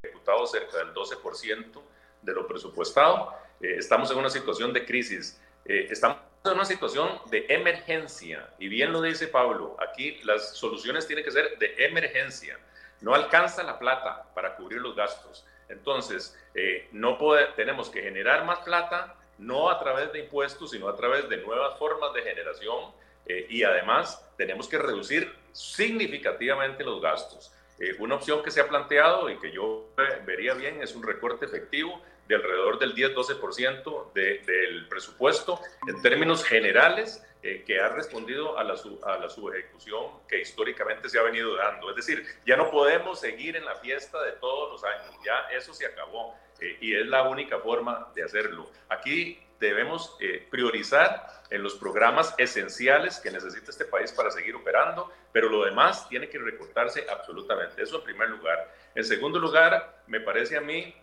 ejecutado 0.02 0.48
cerca 0.48 0.78
del 0.78 0.94
12% 0.94 1.82
de 2.22 2.34
lo 2.34 2.48
presupuestado. 2.48 3.34
Eh, 3.60 3.76
estamos 3.78 4.10
en 4.12 4.20
una 4.20 4.30
situación 4.30 4.72
de 4.72 4.86
crisis. 4.86 5.42
estamos 5.66 6.20
en 6.46 6.54
una 6.54 6.64
situación 6.64 7.20
de 7.30 7.48
emergencia, 7.50 8.50
y 8.60 8.70
bien 8.70 8.94
lo 8.94 9.02
dice 9.02 9.28
Pablo, 9.28 9.76
aquí 9.78 10.22
las 10.24 10.56
soluciones 10.56 11.06
tienen 11.06 11.26
que 11.26 11.32
ser 11.32 11.58
de 11.60 11.76
emergencia. 11.80 12.58
No 13.02 13.14
alcanza 13.14 13.62
la 13.64 13.78
plata 13.78 14.32
para 14.34 14.56
cubrir 14.56 14.80
los 14.80 14.96
gastos. 14.96 15.46
Entonces, 15.70 16.38
eh, 16.54 16.88
no 16.92 17.18
tenemos 17.56 17.90
que 17.90 18.02
generar 18.02 18.46
más 18.46 18.60
plata, 18.60 19.16
no 19.38 19.70
a 19.70 19.80
través 19.80 20.12
de 20.14 20.20
impuestos, 20.20 20.72
sino 20.72 20.88
a 20.88 20.96
través 20.96 21.30
de 21.30 21.38
nuevas 21.38 21.78
formas 21.78 22.14
de 22.14 22.22
generación. 22.24 22.92
Eh, 23.26 23.48
y 23.50 23.64
además, 23.64 24.26
tenemos 24.38 24.68
que 24.68 24.78
reducir 24.78 25.32
significativamente 25.52 26.84
los 26.84 27.02
gastos. 27.02 27.52
Eh, 27.80 27.96
una 28.00 28.16
opción 28.16 28.42
que 28.42 28.52
se 28.52 28.62
ha 28.62 28.68
planteado 28.68 29.30
y 29.30 29.38
que 29.38 29.52
yo 29.52 29.90
vería 30.26 30.54
bien 30.54 30.82
es 30.82 30.96
un 30.96 31.04
recorte 31.04 31.46
efectivo 31.46 32.02
de 32.28 32.36
alrededor 32.36 32.80
del 32.80 32.96
10-12% 32.96 34.14
del 34.14 34.88
presupuesto 34.88 35.60
en 35.88 36.02
términos 36.02 36.44
generales 36.44 37.24
eh, 37.44 37.64
que 37.66 37.80
ha 37.80 37.90
respondido 37.90 38.58
a 38.58 38.64
la, 38.64 38.76
a 39.04 39.18
la 39.18 39.30
subejecución 39.30 40.06
que 40.28 40.42
históricamente 40.42 41.10
se 41.10 41.20
ha 41.20 41.24
venido 41.24 41.56
dando. 41.56 41.90
Es 41.92 41.96
decir, 41.96 42.26
ya 42.46 42.58
no 42.58 42.72
podemos 42.72 43.20
seguir 43.20 43.56
en 43.56 43.66
la 43.66 43.76
fiesta 43.76 44.22
de 44.24 44.34
todos 44.34 44.72
los 44.72 44.84
años, 44.84 45.16
ya 45.24 45.48
eso 45.56 45.74
se 45.74 45.86
acabó 45.86 46.36
eh, 46.60 46.78
y 46.82 46.96
es 46.96 47.06
la 47.06 47.24
única 47.24 47.60
forma 47.60 48.08
de 48.16 48.24
hacerlo. 48.24 48.70
Aquí 48.90 49.40
debemos 49.60 50.16
eh, 50.20 50.48
priorizar 50.50 51.44
en 51.50 51.64
los 51.64 51.76
programas 51.76 52.34
esenciales 52.38 53.20
que 53.20 53.32
necesita 53.32 53.72
este 53.72 53.86
país 53.86 54.12
para 54.12 54.32
seguir 54.32 54.56
operando, 54.56 55.12
pero 55.32 55.50
lo 55.50 55.64
demás 55.64 56.08
tiene 56.10 56.30
que 56.30 56.38
recortarse 56.40 57.06
absolutamente. 57.10 57.82
Eso 57.82 57.98
en 57.98 58.04
primer 58.04 58.30
lugar. 58.30 58.74
En 58.96 59.04
segundo 59.04 59.40
lugar, 59.40 60.02
me 60.08 60.20
parece 60.20 60.58
a 60.58 60.62
mí 60.62 60.94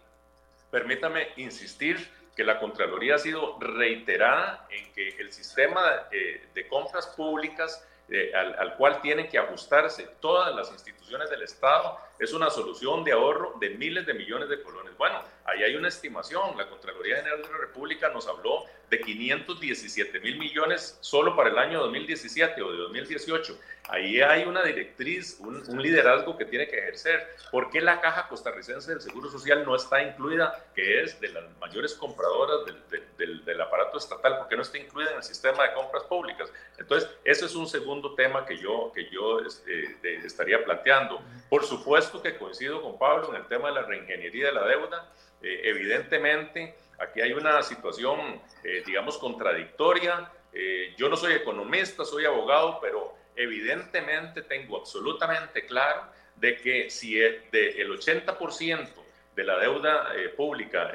permítame 0.71 1.29
insistir 1.37 2.11
que 2.35 2.45
la 2.45 2.59
Contraloría 2.59 3.15
ha 3.15 3.19
sido 3.19 3.59
reiterada 3.61 4.67
en 4.71 4.93
que 4.93 5.09
el 5.21 5.33
sistema 5.33 5.81
eh, 6.11 6.49
de 6.55 6.67
compras 6.69 7.07
públicas 7.09 7.87
eh, 8.09 8.33
al, 8.35 8.77
cual 8.77 9.01
tienen 9.01 9.29
que 9.29 9.39
ajustarse 9.39 10.07
todas 10.21 10.55
las 10.55 10.71
instituciones 10.71 11.31
del 11.31 11.43
Estado 11.43 11.99
es 12.25 12.33
una 12.33 12.51
solución 12.51 13.05
de 13.05 13.13
ahorro 13.13 13.55
de 13.61 13.71
miles 13.71 14.07
de 14.07 14.15
millones 14.15 14.49
de 14.49 14.63
colones. 14.63 14.97
Bueno, 14.97 15.23
ahí 15.45 15.63
hay 15.63 15.77
una 15.77 15.89
estimación. 15.89 16.57
La 16.57 16.69
Contraloría 16.69 17.17
General 17.17 17.43
de 17.43 17.49
la 17.49 17.59
República 17.59 18.09
nos 18.09 18.27
habló 18.27 18.65
de 18.91 19.01
517 19.01 20.21
mil 20.21 20.39
millones 20.39 20.99
solo 21.01 21.35
para 21.37 21.51
el 21.51 21.59
año 21.59 21.81
2017 21.81 22.63
o 22.63 22.73
de 22.73 22.79
2018. 22.79 23.59
Ahí 23.89 24.23
hay 24.23 24.45
una 24.45 24.63
directriz, 24.63 25.39
un, 25.41 25.63
liderazgo 25.83 26.39
que 26.39 26.47
tiene 26.47 26.67
que 26.67 26.79
ejercer. 26.79 27.37
¿Por 27.51 27.71
qué 27.71 27.83
la 27.83 28.01
Caja 28.01 28.29
Costarricense 28.29 28.91
del 28.91 29.03
Seguro 29.03 29.31
Social 29.31 29.63
no 29.67 29.77
está 29.77 30.03
incluida, 30.03 30.65
que 30.75 31.03
es 31.03 31.21
de 31.21 31.29
las 31.29 31.45
mayores 31.61 31.95
compradoras 31.95 32.61
del, 33.19 33.45
del, 33.45 33.61
aparato 33.61 33.99
estatal? 33.99 34.39
¿Por 34.39 34.49
qué 34.49 34.57
no 34.57 34.63
está 34.63 34.79
incluida 34.79 35.11
en 35.11 35.19
el 35.19 35.23
sistema 35.23 35.65
de 35.65 35.75
compras 35.75 36.05
públicas? 36.05 36.51
Entonces, 36.79 37.11
ese 37.25 37.45
es 37.45 37.55
un 37.55 37.67
segundo 37.67 38.15
tema 38.15 38.47
que 38.47 38.57
yo, 38.57 38.91
que 38.95 39.11
yo 39.11 39.41
este, 39.41 39.99
estaría 40.25 40.65
planteando. 40.65 41.21
Por 41.51 41.65
supuesto 41.65 42.14
que 42.23 42.37
coincido 42.37 42.83
con 42.83 42.99
Pablo 42.99 43.31
en 43.31 43.37
el 43.37 43.47
tema 43.47 43.69
de 43.69 43.75
la 43.75 43.83
reingeniería 43.83 44.47
de 44.47 44.53
la 44.53 44.67
deuda. 44.67 45.13
Eh, 45.43 45.61
evidentemente, 45.65 46.75
aquí 46.99 47.21
hay 47.21 47.33
una 47.33 47.63
situación, 47.63 48.41
eh, 48.63 48.83
digamos, 48.87 49.19
contradictoria. 49.19 50.31
Eh, 50.53 50.95
yo 50.97 51.09
no 51.09 51.17
soy 51.17 51.35
economista, 51.35 52.05
soy 52.05 52.25
abogado, 52.25 52.79
pero 52.81 53.15
evidentemente 53.37 54.43
tengo 54.43 54.79
absolutamente 54.79 55.67
claro 55.67 56.03
de 56.37 56.57
que 56.57 56.91
si 56.91 57.21
el, 57.21 57.51
de 57.51 57.83
el 57.83 57.91
80% 57.91 58.89
de 59.35 59.45
la 59.45 59.59
deuda 59.59 60.13
pública 60.37 60.93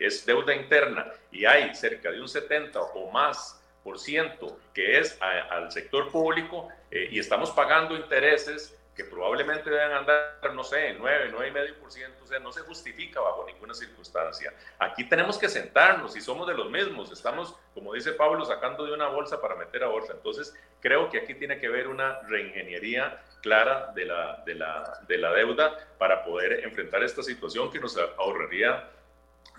es 0.00 0.24
deuda 0.24 0.54
interna 0.54 1.12
y 1.32 1.44
hay 1.44 1.74
cerca 1.74 2.12
de 2.12 2.20
un 2.20 2.28
70 2.28 2.80
o 2.80 3.10
más 3.10 3.60
por 3.82 3.98
ciento 3.98 4.60
que 4.72 5.00
es 5.00 5.18
al 5.20 5.72
sector 5.72 6.08
público 6.12 6.68
y 6.92 7.18
estamos 7.18 7.50
pagando 7.50 7.96
intereses 7.96 8.79
que 9.00 9.06
probablemente 9.06 9.70
deben 9.70 9.92
andar, 9.92 10.52
no 10.52 10.62
sé, 10.62 10.94
9, 10.98 11.32
9,5%, 11.32 12.22
o 12.22 12.26
sea, 12.26 12.38
no 12.38 12.52
se 12.52 12.60
justifica 12.60 13.18
bajo 13.18 13.46
ninguna 13.46 13.72
circunstancia. 13.72 14.52
Aquí 14.78 15.08
tenemos 15.08 15.38
que 15.38 15.48
sentarnos 15.48 16.14
y 16.16 16.20
somos 16.20 16.46
de 16.46 16.52
los 16.52 16.70
mismos, 16.70 17.10
estamos, 17.10 17.56
como 17.72 17.94
dice 17.94 18.12
Pablo, 18.12 18.44
sacando 18.44 18.84
de 18.84 18.92
una 18.92 19.08
bolsa 19.08 19.40
para 19.40 19.54
meter 19.54 19.84
a 19.84 19.88
bolsa. 19.88 20.12
Entonces, 20.12 20.54
creo 20.80 21.08
que 21.08 21.16
aquí 21.16 21.34
tiene 21.34 21.58
que 21.58 21.68
haber 21.68 21.88
una 21.88 22.20
reingeniería 22.28 23.22
clara 23.40 23.90
de 23.94 24.04
la, 24.04 24.42
de 24.44 24.54
la, 24.54 25.00
de 25.08 25.16
la 25.16 25.32
deuda 25.32 25.78
para 25.96 26.22
poder 26.22 26.62
enfrentar 26.64 27.02
esta 27.02 27.22
situación 27.22 27.70
que 27.72 27.80
nos 27.80 27.96
ahorraría 27.96 28.86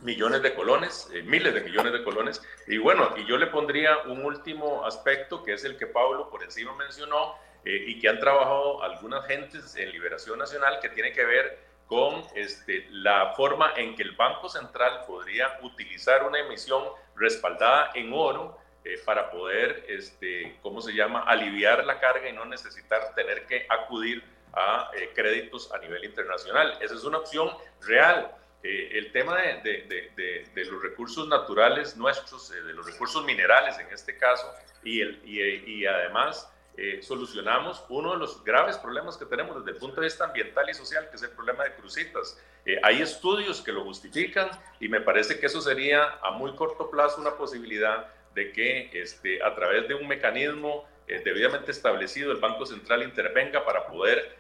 millones 0.02 0.44
de 0.44 0.54
colones, 0.54 1.10
eh, 1.14 1.24
miles 1.24 1.52
de 1.56 1.62
millones 1.62 1.94
de 1.94 2.04
colones. 2.04 2.44
Y 2.68 2.78
bueno, 2.78 3.16
y 3.18 3.26
yo 3.26 3.38
le 3.38 3.48
pondría 3.48 3.98
un 4.06 4.24
último 4.24 4.86
aspecto 4.86 5.44
que 5.44 5.54
es 5.54 5.64
el 5.64 5.78
que 5.78 5.88
Pablo 5.88 6.30
por 6.30 6.44
encima 6.44 6.76
mencionó, 6.76 7.36
eh, 7.64 7.86
y 7.88 8.00
que 8.00 8.10
han 8.10 8.20
trabajado 8.20 8.82
algunas 8.82 9.26
gentes 9.28 9.76
en 9.76 9.92
Liberación 9.92 10.40
Nacional 10.40 10.80
que 10.82 10.90
tiene 10.90 11.14
que 11.14 11.24
ver 11.24 11.60
con 11.86 12.24
este, 12.34 12.88
la 12.90 13.34
forma 13.36 13.74
en 13.76 13.96
que 13.96 14.02
el 14.02 14.14
Banco 14.14 14.50
Central 14.50 15.02
podría 15.06 15.60
utilizar 15.62 16.24
una 16.24 16.40
emisión 16.40 16.84
respaldada 17.16 17.92
en 17.94 18.12
oro 18.14 18.58
eh, 18.84 18.98
para 19.06 19.30
poder, 19.30 19.86
este, 19.88 20.58
¿cómo 20.64 20.82
se 20.82 20.94
llama?, 20.94 21.22
aliviar 21.28 21.86
la 21.86 22.00
carga 22.00 22.28
y 22.28 22.34
no 22.34 22.46
necesitar 22.46 23.14
tener 23.14 23.46
que 23.46 23.68
acudir 23.70 24.24
a 24.54 24.90
eh, 24.96 25.12
créditos 25.14 25.72
a 25.72 25.78
nivel 25.78 26.04
internacional. 26.04 26.80
Esa 26.82 26.96
es 26.96 27.04
una 27.04 27.20
opción 27.20 27.52
real. 27.82 28.36
el 28.64 29.12
tema 29.12 29.38
de, 29.42 29.62
de, 29.64 30.46
de, 30.54 30.66
los 30.66 30.82
recursos 30.82 31.28
naturales 31.28 31.98
nuestros, 31.98 32.50
de 32.50 32.74
los 32.74 32.86
recursos 32.86 33.24
minerales 33.24 33.78
en 33.80 33.88
este 33.92 34.18
caso, 34.18 34.52
y, 34.84 35.02
el, 35.02 35.22
y, 35.26 35.42
y 35.80 35.86
además 35.86 36.51
eh, 36.78 37.02
solucionamos 37.02 37.84
uno 37.90 38.14
de 38.14 38.18
los 38.18 38.44
graves 38.44 38.78
problemas 38.78 39.18
que 39.18 39.26
tenemos 39.26 39.58
desde 39.58 39.72
el 39.72 39.78
punto 39.78 40.00
de 40.00 40.08
vista 40.08 40.24
ambiental 40.24 40.70
y 40.70 40.74
social, 40.74 41.10
que 41.10 41.18
es 41.18 41.24
el 41.24 41.32
problema 41.32 41.64
de 41.66 41.74
crucitas. 41.76 42.40
Eh, 42.66 42.80
hay 42.82 43.02
estudios 43.02 43.62
que 43.62 43.72
lo 43.72 43.84
justifican 43.84 44.50
y 44.80 44.88
me 44.88 45.02
parece 45.02 45.40
que 45.40 45.48
eso 45.48 45.62
sería 45.62 46.20
a 46.22 46.32
muy 46.32 46.56
corto 46.56 46.90
plazo 46.90 47.20
una 47.20 47.36
posibilidad 47.36 48.08
de 48.34 48.54
que 48.54 48.90
este, 48.94 49.44
a 49.44 49.54
través 49.54 49.88
de 49.90 49.96
un 49.96 50.08
mecanismo 50.08 50.86
eh, 51.08 51.22
debidamente 51.26 51.72
establecido 51.72 52.32
el 52.32 52.38
Banco 52.38 52.66
Central 52.66 53.04
intervenga 53.04 53.66
para 53.66 53.88
poder 53.88 54.40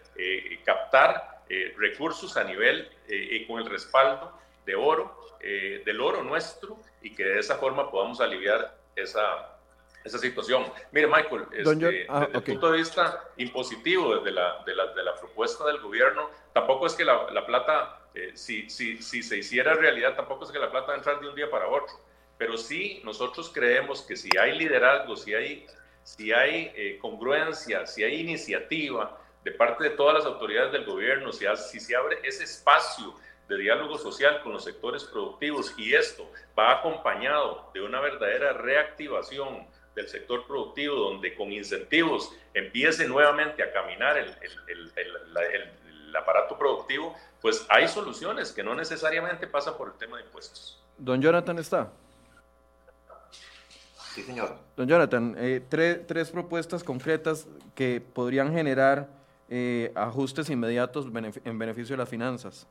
captar 0.66 1.42
recursos 1.78 2.38
a 2.38 2.44
nivel 2.44 2.88
y 3.10 3.48
con 3.48 3.60
el 3.60 3.66
respaldo 3.68 4.38
de 4.66 4.76
oro, 4.76 5.18
del 5.40 6.00
oro 6.00 6.22
nuestro, 6.22 6.78
y 7.02 7.16
que 7.16 7.24
de 7.24 7.40
esa 7.40 7.56
forma 7.56 7.90
podamos 7.90 8.22
aliviar 8.22 8.78
esa, 8.96 9.51
esa 10.04 10.18
situación. 10.18 10.66
Mire, 10.92 11.08
Michael, 11.08 11.46
este, 11.52 12.06
ah, 12.10 12.22
desde 12.26 12.38
el 12.38 12.44
punto 12.44 12.72
de 12.72 12.78
vista 12.78 13.24
impositivo 13.38 14.16
desde 14.16 14.32
la, 14.32 14.64
de 14.66 14.76
la, 14.76 14.88
de 14.88 15.04
la 15.04 15.16
propuesta 15.16 15.66
del 15.66 15.80
gobierno, 15.80 16.30
tampoco 16.54 16.88
es 16.88 16.94
que 16.94 17.06
la, 17.06 17.30
la 17.32 17.46
plata, 17.46 18.02
eh, 18.14 18.32
si, 18.36 18.70
si, 18.70 19.02
si, 19.02 19.24
se 19.24 19.38
hiciera 19.38 19.74
realidad, 19.74 20.16
tampoco 20.16 20.46
es 20.46 20.52
que 20.52 20.60
la 20.60 20.72
plata 20.72 20.88
va 20.88 20.94
a 20.94 20.98
entrar 20.98 21.20
de 21.20 21.30
un 21.30 21.36
día 21.36 21.50
para 21.50 21.68
otro. 21.68 21.94
Pero 22.38 22.58
sí, 22.58 23.02
nosotros 23.04 23.52
creemos 23.54 24.02
que 24.02 24.16
si 24.16 24.30
hay 24.38 24.58
liderazgo, 24.58 25.16
si 25.16 25.34
hay, 25.34 25.68
si 26.04 26.34
hay 26.34 26.72
eh, 26.76 26.98
congruencia, 27.00 27.86
si 27.86 28.04
hay 28.04 28.20
iniciativa 28.20 29.18
de 29.44 29.52
parte 29.52 29.84
de 29.84 29.90
todas 29.92 30.16
las 30.16 30.26
autoridades 30.26 30.72
del 30.72 30.86
gobierno, 30.86 31.32
si, 31.32 31.46
si 31.70 31.80
se 31.80 31.96
abre 31.96 32.20
ese 32.24 32.44
espacio 32.44 33.14
de 33.48 33.58
diálogo 33.58 33.98
social 33.98 34.42
con 34.44 34.54
los 34.54 34.64
sectores 34.64 35.04
productivos 35.04 35.74
y 35.78 35.94
esto 35.94 36.32
va 36.58 36.80
acompañado 36.80 37.70
de 37.74 37.82
una 37.82 38.00
verdadera 38.00 38.54
reactivación 38.54 39.68
del 39.96 40.08
sector 40.08 40.46
productivo, 40.48 40.96
donde 40.96 41.36
con 41.36 41.52
incentivos 41.52 42.34
empiece 42.54 43.08
nuevamente 43.08 43.64
a 43.64 43.72
caminar 43.72 44.18
el, 44.18 44.28
el, 44.28 44.92
el, 44.96 45.38
el, 45.38 46.16
aparato 46.16 46.58
productivo, 46.58 47.16
pues 47.42 47.66
hay 47.70 47.88
soluciones 47.88 48.52
que 48.52 48.64
no 48.64 48.76
necesariamente 48.76 49.48
pasan 49.48 49.78
por 49.78 49.88
el 49.88 49.94
tema 49.94 50.18
de 50.18 50.24
impuestos. 50.24 50.78
Don 50.98 51.22
Jonathan 51.22 51.58
está. 51.58 51.90
Sí, 54.14 54.22
señor. 54.24 54.58
Don 54.76 54.90
Jonathan, 54.90 55.36
eh, 55.38 55.62
tres 55.70 56.30
propuestas 56.30 56.84
concretas 56.84 57.48
que 57.76 58.02
podrían 58.02 58.52
generar 58.54 59.08
eh, 59.50 59.92
ajustes 59.96 60.50
inmediatos 60.50 61.08
en 61.46 61.60
beneficio 61.60 61.94
de 61.94 61.98
las 61.98 62.10
finanzas. 62.10 62.68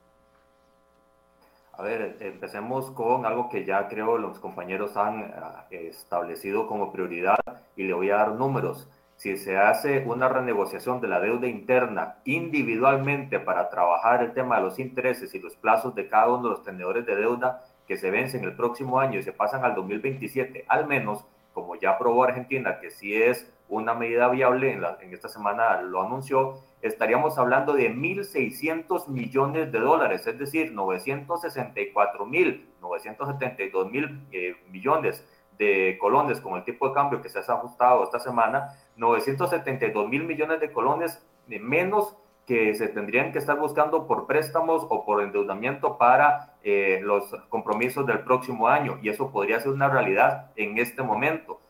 A 1.81 1.83
ver, 1.83 2.19
empecemos 2.21 2.91
con 2.91 3.25
algo 3.25 3.49
que 3.49 3.65
ya 3.65 3.89
creo 3.89 4.19
los 4.19 4.39
compañeros 4.39 4.99
han 4.99 5.33
eh, 5.71 5.89
establecido 5.89 6.67
como 6.67 6.93
prioridad 6.93 7.39
y 7.75 7.85
le 7.85 7.95
voy 7.95 8.11
a 8.11 8.17
dar 8.17 8.33
números. 8.33 8.87
Si 9.17 9.39
se 9.39 9.57
hace 9.57 10.05
una 10.07 10.29
renegociación 10.29 11.01
de 11.01 11.09
la 11.09 11.21
deuda 11.21 11.47
interna 11.47 12.17
individualmente 12.27 13.41
para 13.41 13.71
trabajar 13.71 14.23
el 14.23 14.35
tema 14.35 14.57
de 14.57 14.65
los 14.65 14.79
intereses 14.79 15.35
y 15.35 15.39
los 15.39 15.57
plazos 15.57 15.95
de 15.95 16.07
cada 16.07 16.29
uno 16.29 16.43
de 16.43 16.51
los 16.51 16.63
tenedores 16.63 17.07
de 17.07 17.17
deuda 17.17 17.65
que 17.89 17.97
se 17.97 18.11
vencen 18.11 18.45
el 18.45 18.55
próximo 18.55 19.01
año 19.01 19.19
y 19.19 19.23
se 19.23 19.33
pasan 19.33 19.65
al 19.65 19.75
2027, 19.75 20.67
al 20.69 20.87
menos, 20.87 21.25
como 21.55 21.77
ya 21.77 21.93
aprobó 21.93 22.25
Argentina, 22.25 22.79
que 22.79 22.91
sí 22.91 23.15
es 23.15 23.51
una 23.71 23.95
medida 23.95 24.29
viable, 24.29 24.71
en, 24.71 24.85
en 24.85 25.15
esta 25.15 25.31
semana 25.31 25.81
lo 25.81 26.03
anunció, 26.03 26.63
estaríamos 26.83 27.39
hablando 27.39 27.75
de 27.75 27.91
1.600 27.91 29.09
millones 29.09 29.71
de 29.71 29.81
dólares, 29.81 30.27
es 30.27 30.39
decir, 30.39 30.73
964 30.73 32.27
mil, 32.27 32.69
972 32.81 33.91
mil 33.91 34.27
eh, 34.33 34.57
millones 34.71 35.27
de 35.59 35.99
colones 36.01 36.41
con 36.41 36.57
el 36.57 36.65
tipo 36.65 36.89
de 36.89 36.95
cambio 36.95 37.21
que 37.21 37.29
se 37.29 37.39
ha 37.39 37.43
ajustado 37.43 38.05
esta 38.05 38.19
semana, 38.19 38.79
972 38.97 40.09
mil 40.09 40.25
millones 40.25 40.61
de 40.61 40.73
colones 40.73 41.23
menos 41.47 42.17
que 42.47 42.75
se 42.75 42.89
tendrían 42.89 43.31
que 43.31 43.39
estar 43.39 43.59
buscando 43.59 44.07
por 44.07 44.27
préstamos 44.27 44.87
o 44.89 45.05
por 45.05 45.23
endeudamiento 45.23 45.99
para 45.99 46.55
eh, 46.63 47.01
los 47.03 47.25
compromisos 47.49 48.07
del 48.07 48.21
próximo 48.21 48.69
año 48.69 48.99
y 49.03 49.11
eso 49.11 49.31
podría 49.31 49.61
ser 49.61 49.73
una 49.73 49.89
realidad 49.89 50.51
en 50.57 50.79
este 50.79 51.03
momento. 51.03 51.61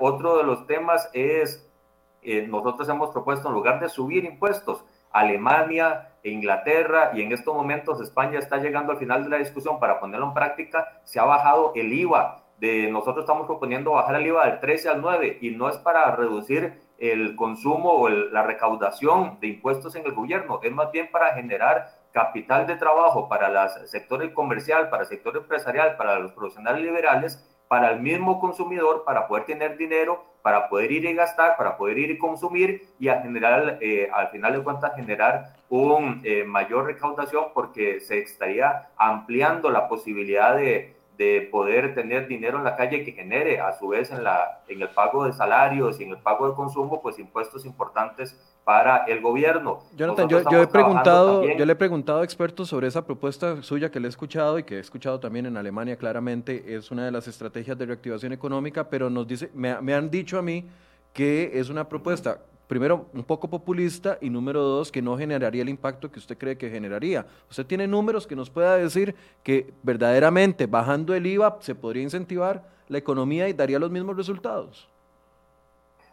otro 0.00 0.38
de 0.38 0.44
los 0.44 0.66
temas 0.66 1.10
es 1.12 1.69
eh, 2.22 2.46
nosotros 2.46 2.88
hemos 2.88 3.10
propuesto 3.10 3.48
en 3.48 3.54
lugar 3.54 3.80
de 3.80 3.88
subir 3.88 4.24
impuestos, 4.24 4.84
Alemania, 5.12 6.08
Inglaterra 6.22 7.10
y 7.14 7.22
en 7.22 7.32
estos 7.32 7.54
momentos 7.54 8.00
España 8.00 8.38
está 8.38 8.58
llegando 8.58 8.92
al 8.92 8.98
final 8.98 9.24
de 9.24 9.30
la 9.30 9.38
discusión 9.38 9.80
para 9.80 9.98
ponerlo 9.98 10.26
en 10.26 10.34
práctica, 10.34 11.00
se 11.04 11.18
ha 11.18 11.24
bajado 11.24 11.72
el 11.74 11.92
IVA. 11.92 12.44
De, 12.58 12.90
nosotros 12.90 13.24
estamos 13.24 13.46
proponiendo 13.46 13.92
bajar 13.92 14.16
el 14.16 14.26
IVA 14.26 14.46
del 14.46 14.60
13 14.60 14.90
al 14.90 15.00
9 15.00 15.38
y 15.40 15.50
no 15.50 15.70
es 15.70 15.78
para 15.78 16.14
reducir 16.14 16.78
el 16.98 17.34
consumo 17.34 17.92
o 17.92 18.08
la 18.10 18.42
recaudación 18.42 19.38
de 19.40 19.46
impuestos 19.48 19.94
en 19.96 20.04
el 20.04 20.12
gobierno, 20.12 20.60
es 20.62 20.70
más 20.70 20.92
bien 20.92 21.10
para 21.10 21.34
generar 21.34 21.88
capital 22.12 22.66
de 22.66 22.76
trabajo 22.76 23.28
para 23.28 23.48
el 23.48 23.88
sector 23.88 24.30
comercial, 24.34 24.90
para 24.90 25.04
el 25.04 25.08
sector 25.08 25.36
empresarial, 25.36 25.96
para 25.96 26.18
los 26.18 26.32
profesionales 26.32 26.82
liberales 26.82 27.46
para 27.70 27.92
el 27.92 28.00
mismo 28.00 28.40
consumidor, 28.40 29.04
para 29.04 29.28
poder 29.28 29.44
tener 29.44 29.76
dinero, 29.76 30.24
para 30.42 30.68
poder 30.68 30.90
ir 30.90 31.04
y 31.04 31.14
gastar, 31.14 31.56
para 31.56 31.76
poder 31.76 31.98
ir 31.98 32.10
y 32.10 32.18
consumir 32.18 32.88
y 32.98 33.06
a 33.06 33.22
generar, 33.22 33.78
eh, 33.80 34.10
al 34.12 34.30
final 34.30 34.54
de 34.54 34.64
cuentas, 34.64 34.92
generar 34.96 35.54
un 35.68 36.20
eh, 36.24 36.42
mayor 36.42 36.86
recaudación 36.86 37.44
porque 37.54 38.00
se 38.00 38.18
estaría 38.18 38.88
ampliando 38.96 39.70
la 39.70 39.86
posibilidad 39.86 40.56
de, 40.56 40.96
de 41.16 41.48
poder 41.52 41.94
tener 41.94 42.26
dinero 42.26 42.58
en 42.58 42.64
la 42.64 42.74
calle 42.74 43.04
que 43.04 43.12
genere 43.12 43.60
a 43.60 43.70
su 43.78 43.86
vez 43.86 44.10
en, 44.10 44.24
la, 44.24 44.62
en 44.66 44.82
el 44.82 44.88
pago 44.88 45.24
de 45.24 45.32
salarios 45.32 46.00
y 46.00 46.02
en 46.02 46.10
el 46.10 46.18
pago 46.18 46.48
de 46.48 46.56
consumo, 46.56 47.00
pues 47.00 47.20
impuestos 47.20 47.64
importantes 47.64 48.36
para 48.64 49.04
el 49.06 49.20
gobierno. 49.20 49.80
Jonathan, 49.96 50.28
yo, 50.28 50.38
he 50.38 50.66
preguntado, 50.66 51.44
yo 51.44 51.64
le 51.64 51.72
he 51.72 51.76
preguntado 51.76 52.20
a 52.20 52.24
expertos 52.24 52.68
sobre 52.68 52.86
esa 52.86 53.04
propuesta 53.04 53.62
suya 53.62 53.90
que 53.90 54.00
le 54.00 54.06
he 54.06 54.10
escuchado 54.10 54.58
y 54.58 54.62
que 54.62 54.76
he 54.76 54.80
escuchado 54.80 55.18
también 55.18 55.46
en 55.46 55.56
Alemania, 55.56 55.96
claramente 55.96 56.74
es 56.74 56.90
una 56.90 57.04
de 57.04 57.10
las 57.10 57.26
estrategias 57.26 57.76
de 57.78 57.86
reactivación 57.86 58.32
económica, 58.32 58.88
pero 58.88 59.10
nos 59.10 59.26
dice, 59.26 59.50
me, 59.54 59.80
me 59.80 59.94
han 59.94 60.10
dicho 60.10 60.38
a 60.38 60.42
mí 60.42 60.68
que 61.12 61.50
es 61.54 61.68
una 61.68 61.88
propuesta 61.88 62.38
primero, 62.70 63.06
un 63.14 63.24
poco 63.24 63.50
populista 63.50 64.16
y 64.20 64.30
número 64.30 64.62
dos, 64.62 64.92
que 64.92 65.02
no 65.02 65.18
generaría 65.18 65.62
el 65.62 65.68
impacto 65.68 66.08
que 66.08 66.20
usted 66.20 66.38
cree 66.38 66.56
que 66.56 66.70
generaría. 66.70 67.26
¿Usted 67.50 67.66
tiene 67.66 67.88
números 67.88 68.28
que 68.28 68.36
nos 68.36 68.48
pueda 68.48 68.76
decir 68.76 69.16
que 69.42 69.74
verdaderamente 69.82 70.66
bajando 70.66 71.12
el 71.12 71.26
IVA 71.26 71.58
se 71.62 71.74
podría 71.74 72.04
incentivar 72.04 72.62
la 72.86 72.98
economía 72.98 73.48
y 73.48 73.54
daría 73.54 73.80
los 73.80 73.90
mismos 73.90 74.16
resultados? 74.16 74.88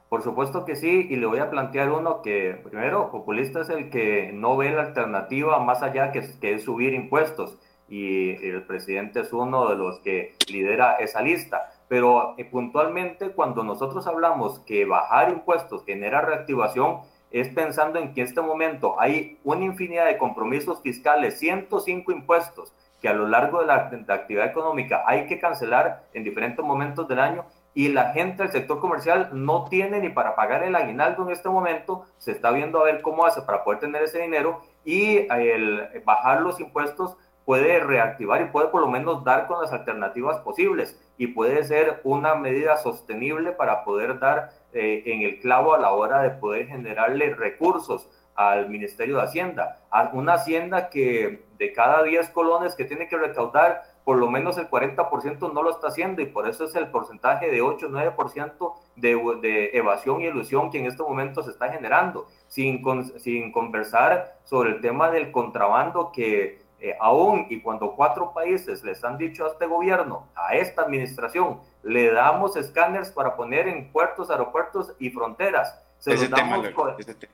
Por 0.10 0.24
supuesto 0.24 0.64
que 0.64 0.76
sí, 0.76 1.08
y 1.10 1.18
le 1.18 1.26
voy 1.26 1.40
a 1.40 1.50
plantear 1.50 1.92
uno 1.92 2.22
que, 2.22 2.60
primero, 2.64 3.12
populista 3.12 3.62
es 3.62 3.70
el 3.70 3.90
que 3.90 4.32
no 4.34 4.56
ve 4.56 4.72
la 4.72 4.84
alternativa 4.84 5.60
más 5.60 5.84
allá 5.84 6.12
que, 6.12 6.24
que 6.40 6.54
es 6.54 6.64
subir 6.64 6.94
impuestos, 6.94 7.58
y 7.90 8.32
el 8.46 8.64
presidente 8.64 9.22
es 9.22 9.34
uno 9.34 9.70
de 9.70 9.76
los 9.76 10.00
que 10.00 10.36
lidera 10.52 10.96
esa 10.96 11.22
lista. 11.22 11.72
Pero 11.88 12.36
eh, 12.38 12.46
puntualmente 12.46 13.32
cuando 13.32 13.64
nosotros 13.64 14.08
hablamos 14.08 14.60
que 14.60 14.86
bajar 14.86 15.30
impuestos 15.30 15.86
genera 15.86 16.22
reactivación, 16.22 17.02
es 17.32 17.50
pensando 17.50 18.00
en 18.00 18.14
que 18.14 18.22
en 18.22 18.28
este 18.28 18.42
momento 18.42 19.00
hay 19.00 19.38
una 19.44 19.66
infinidad 19.66 20.06
de 20.06 20.18
compromisos 20.18 20.82
fiscales, 20.82 21.40
105 21.40 22.12
impuestos 22.12 22.74
que 23.02 23.10
a 23.10 23.14
lo 23.14 23.28
largo 23.28 23.60
de 23.60 23.68
la, 23.68 23.92
actividad 24.08 24.48
económica 24.48 25.04
hay 25.06 25.28
que 25.28 25.40
cancelar 25.40 26.08
en 26.14 26.24
diferentes 26.24 26.64
momentos 26.66 27.08
del 27.08 27.20
año 27.20 27.46
y 27.78 27.90
la 27.90 28.12
gente 28.12 28.42
del 28.42 28.52
sector 28.52 28.80
comercial 28.80 29.30
no 29.34 29.66
tiene 29.66 30.00
ni 30.00 30.10
para 30.10 30.36
pagar 30.36 30.64
el 30.64 30.76
aguinaldo 30.76 31.22
en 31.22 31.30
este 31.32 31.48
momento, 31.48 32.06
se 32.18 32.32
está 32.32 32.50
viendo 32.50 32.80
a 32.80 32.86
ver 32.86 33.04
cómo 33.04 33.24
hace 33.24 33.44
para 33.44 33.64
poder 33.64 33.82
tener 33.82 34.02
ese 34.02 34.18
dinero 34.20 34.64
y 34.84 35.28
el 35.30 35.88
bajar 36.04 36.42
los 36.42 36.60
impuestos 36.60 37.16
puede 37.46 37.80
reactivar 37.80 38.42
y 38.42 38.46
puede 38.46 38.70
por 38.70 38.82
lo 38.82 38.88
menos 38.88 39.24
dar 39.24 39.46
con 39.46 39.62
las 39.62 39.72
alternativas 39.74 40.40
posibles 40.40 41.00
y 41.20 41.28
puede 41.28 41.64
ser 41.66 42.02
una 42.04 42.34
medida 42.34 42.78
sostenible 42.78 43.52
para 43.52 43.84
poder 43.84 44.18
dar 44.18 44.50
eh, 44.74 45.04
en 45.06 45.22
el 45.22 45.40
clavo 45.40 45.76
a 45.76 45.80
la 45.80 45.92
hora 45.92 46.24
de 46.24 46.32
poder 46.32 46.66
generarle 46.66 47.36
recursos 47.36 48.10
al 48.34 48.70
Ministerio 48.70 49.18
de 49.18 49.24
Hacienda, 49.24 49.82
a 49.92 50.10
una 50.14 50.34
hacienda 50.34 50.90
que 50.90 51.44
de 51.60 51.74
cada 51.74 52.02
10 52.02 52.30
colones 52.30 52.74
que 52.74 52.86
tiene 52.86 53.08
que 53.08 53.18
recaudar, 53.18 53.84
por 54.08 54.20
lo 54.20 54.32
menos 54.32 54.58
el 54.58 54.70
40% 54.70 55.52
no 55.52 55.64
lo 55.64 55.70
está 55.70 55.90
haciendo 55.90 56.22
y 56.22 56.28
por 56.28 56.48
eso 56.48 56.64
es 56.64 56.74
el 56.76 56.88
porcentaje 56.88 57.52
de 57.52 57.62
8-9% 57.62 58.74
de, 58.96 59.40
de 59.42 59.72
evasión 59.74 60.22
y 60.22 60.28
ilusión 60.28 60.72
que 60.72 60.80
en 60.80 60.86
estos 60.86 61.06
momentos 61.06 61.44
se 61.44 61.52
está 61.52 61.68
generando, 61.68 62.26
sin, 62.48 62.82
sin 63.20 63.52
conversar 63.52 64.38
sobre 64.46 64.70
el 64.70 64.80
tema 64.80 65.12
del 65.12 65.30
contrabando 65.34 66.14
que 66.14 66.62
eh, 66.80 66.96
aún 67.02 67.48
y 67.50 67.60
cuando 67.60 67.98
cuatro 67.98 68.32
países 68.34 68.82
les 68.86 69.04
han 69.04 69.18
dicho 69.18 69.44
a 69.44 69.50
este 69.50 69.66
gobierno, 69.66 70.30
a 70.36 70.56
esta 70.56 70.84
administración, 70.84 71.60
le 71.84 72.10
damos 72.10 72.56
escáneres 72.56 73.12
para 73.12 73.36
poner 73.36 73.68
en 73.68 73.92
puertos, 73.92 74.32
aeropuertos 74.32 74.96
y 75.00 75.10
fronteras. 75.10 75.84
Se 75.98 76.14
los, 76.14 76.30
damos, 76.30 76.66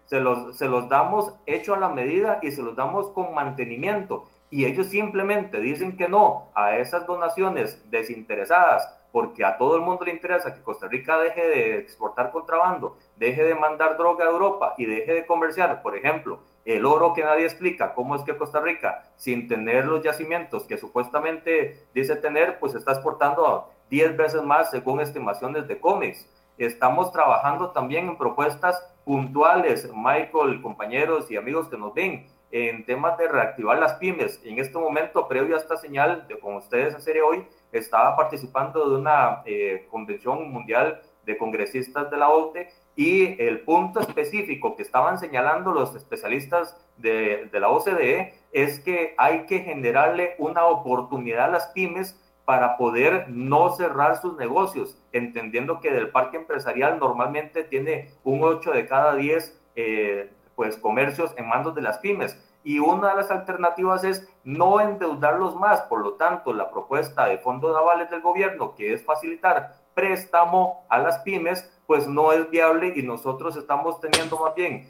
se, 0.05 0.19
los, 0.19 0.57
se 0.57 0.67
los 0.67 0.89
damos 0.89 1.36
hecho 1.45 1.76
a 1.76 1.80
la 1.80 1.89
medida 1.89 2.39
y 2.41 2.49
se 2.49 2.63
los 2.63 2.76
damos 2.76 3.09
con 3.09 3.36
mantenimiento. 3.36 4.26
Y 4.54 4.66
ellos 4.66 4.86
simplemente 4.86 5.60
dicen 5.60 5.97
que 5.97 6.08
no 6.08 6.51
a 6.54 6.78
esas 6.78 7.08
donaciones 7.08 7.89
desinteresadas, 7.89 8.88
porque 9.12 9.43
a 9.43 9.58
todo 9.58 9.78
el 9.78 9.82
mundo 9.82 10.06
le 10.06 10.12
interesa 10.12 10.54
que 10.54 10.62
Costa 10.62 10.88
Rica 10.88 11.18
deje 11.18 11.41
de 11.41 11.78
exportar 11.80 12.32
contrabando, 12.32 12.95
deje 13.16 13.43
de 13.43 13.56
mandar 13.56 13.97
droga 13.97 14.26
a 14.26 14.30
Europa 14.30 14.76
y 14.78 14.86
deje 14.86 15.12
de 15.12 15.26
comerciar, 15.26 15.82
por 15.82 15.97
ejemplo, 15.97 16.38
el 16.66 16.86
oro 16.86 17.16
que 17.16 17.24
nadie 17.24 17.45
explica, 17.45 17.95
cómo 17.95 18.16
es 18.16 18.22
que 18.22 18.38
Costa 18.38 18.62
Rica, 18.62 19.01
sin 19.16 19.47
tener 19.47 19.86
los 19.86 20.04
yacimientos 20.04 20.66
que 20.66 20.78
supuestamente 20.78 21.88
dice 21.95 22.16
tener, 22.16 22.60
pues 22.60 22.76
está 22.76 22.91
exportando 22.91 23.72
10 23.89 24.16
veces 24.16 24.43
más 24.43 24.70
según 24.70 24.99
estimaciones 24.99 25.68
de 25.68 25.80
COMEX. 25.80 26.28
Estamos 26.60 27.12
trabajando 27.12 27.72
también 27.72 28.08
en 28.08 28.18
propuestas 28.20 28.88
puntuales, 29.04 29.89
Michael, 29.95 30.62
compañeros 30.62 31.32
y 31.32 31.38
amigos 31.38 31.70
que 31.70 31.78
nos 31.78 31.91
ven, 31.95 32.28
en 32.54 32.86
temas 32.86 33.18
de 33.18 33.28
reactivar 33.28 33.80
las 33.80 33.95
pymes. 33.95 34.39
En 34.45 34.60
este 34.60 34.78
momento, 34.78 35.28
previo 35.28 35.56
a 35.56 35.60
esta 35.60 35.76
señal, 35.76 36.28
de 36.28 36.39
con 36.39 36.56
ustedes 36.56 36.93
en 36.93 37.01
serie 37.01 37.24
hoy, 37.24 37.43
estaba 37.72 38.16
participando 38.16 38.91
de 38.91 38.95
una 38.95 39.41
eh, 39.45 39.88
convención 39.89 40.51
mundial 40.51 41.01
de 41.26 41.36
congresistas 41.36 42.12
de 42.12 42.18
la 42.18 42.30
OTE 42.30 42.70
y 42.95 43.41
el 43.41 43.62
punto 43.62 44.01
específico 44.01 44.76
que 44.76 44.84
estaban 44.84 45.18
señalando 45.18 45.72
los 45.72 45.95
especialistas 45.95 46.78
de, 46.97 47.49
de 47.51 47.60
la 47.60 47.70
OCDE 47.70 48.36
es 48.51 48.80
que 48.82 49.16
hay 49.18 49.47
que 49.47 49.62
generarle 49.62 50.36
una 50.38 50.66
oportunidad 50.66 51.45
a 51.45 51.54
las 51.54 51.68
pymes 51.68 52.20
para 52.45 52.78
poder 52.78 53.30
no 53.30 53.72
cerrar 53.72 54.22
sus 54.22 54.38
negocios, 54.38 55.01
entendiendo 55.12 55.80
que 55.80 55.89
del 55.89 56.10
parque 56.10 56.38
empresarial 56.38 56.99
normalmente 56.99 57.64
tiene 57.64 58.12
un 58.24 58.43
8 58.43 58.72
de 58.74 58.86
cada 58.86 59.16
10 59.16 59.60
eh, 59.76 60.30
pues, 60.56 60.78
comercios 60.78 61.34
en 61.38 61.47
manos 61.47 61.76
de 61.76 61.82
las 61.82 61.99
pymes. 61.99 62.38
Y 62.64 62.80
una 62.80 63.10
de 63.10 63.16
las 63.16 63.32
alternativas 63.32 64.04
es 64.04 64.28
no 64.43 64.80
endeudarlos 64.80 65.56
más. 65.56 65.82
Por 65.82 66.01
lo 66.01 66.14
tanto, 66.14 66.54
la 66.54 66.70
propuesta 66.72 67.26
de 67.26 67.38
fondo 67.38 67.72
de 67.72 67.78
avales 67.78 68.10
del 68.10 68.22
gobierno, 68.22 68.74
que 68.76 68.93
es 68.93 69.04
facilitar 69.04 69.76
préstamo 69.93 70.86
a 70.89 70.97
las 70.97 71.20
pymes, 71.20 71.70
pues 71.86 72.08
no 72.08 72.32
es 72.32 72.49
viable 72.49 72.93
y 72.95 73.04
nosotros 73.04 73.56
estamos 73.58 73.99
teniendo 73.99 74.39
más 74.39 74.56
bien 74.56 74.88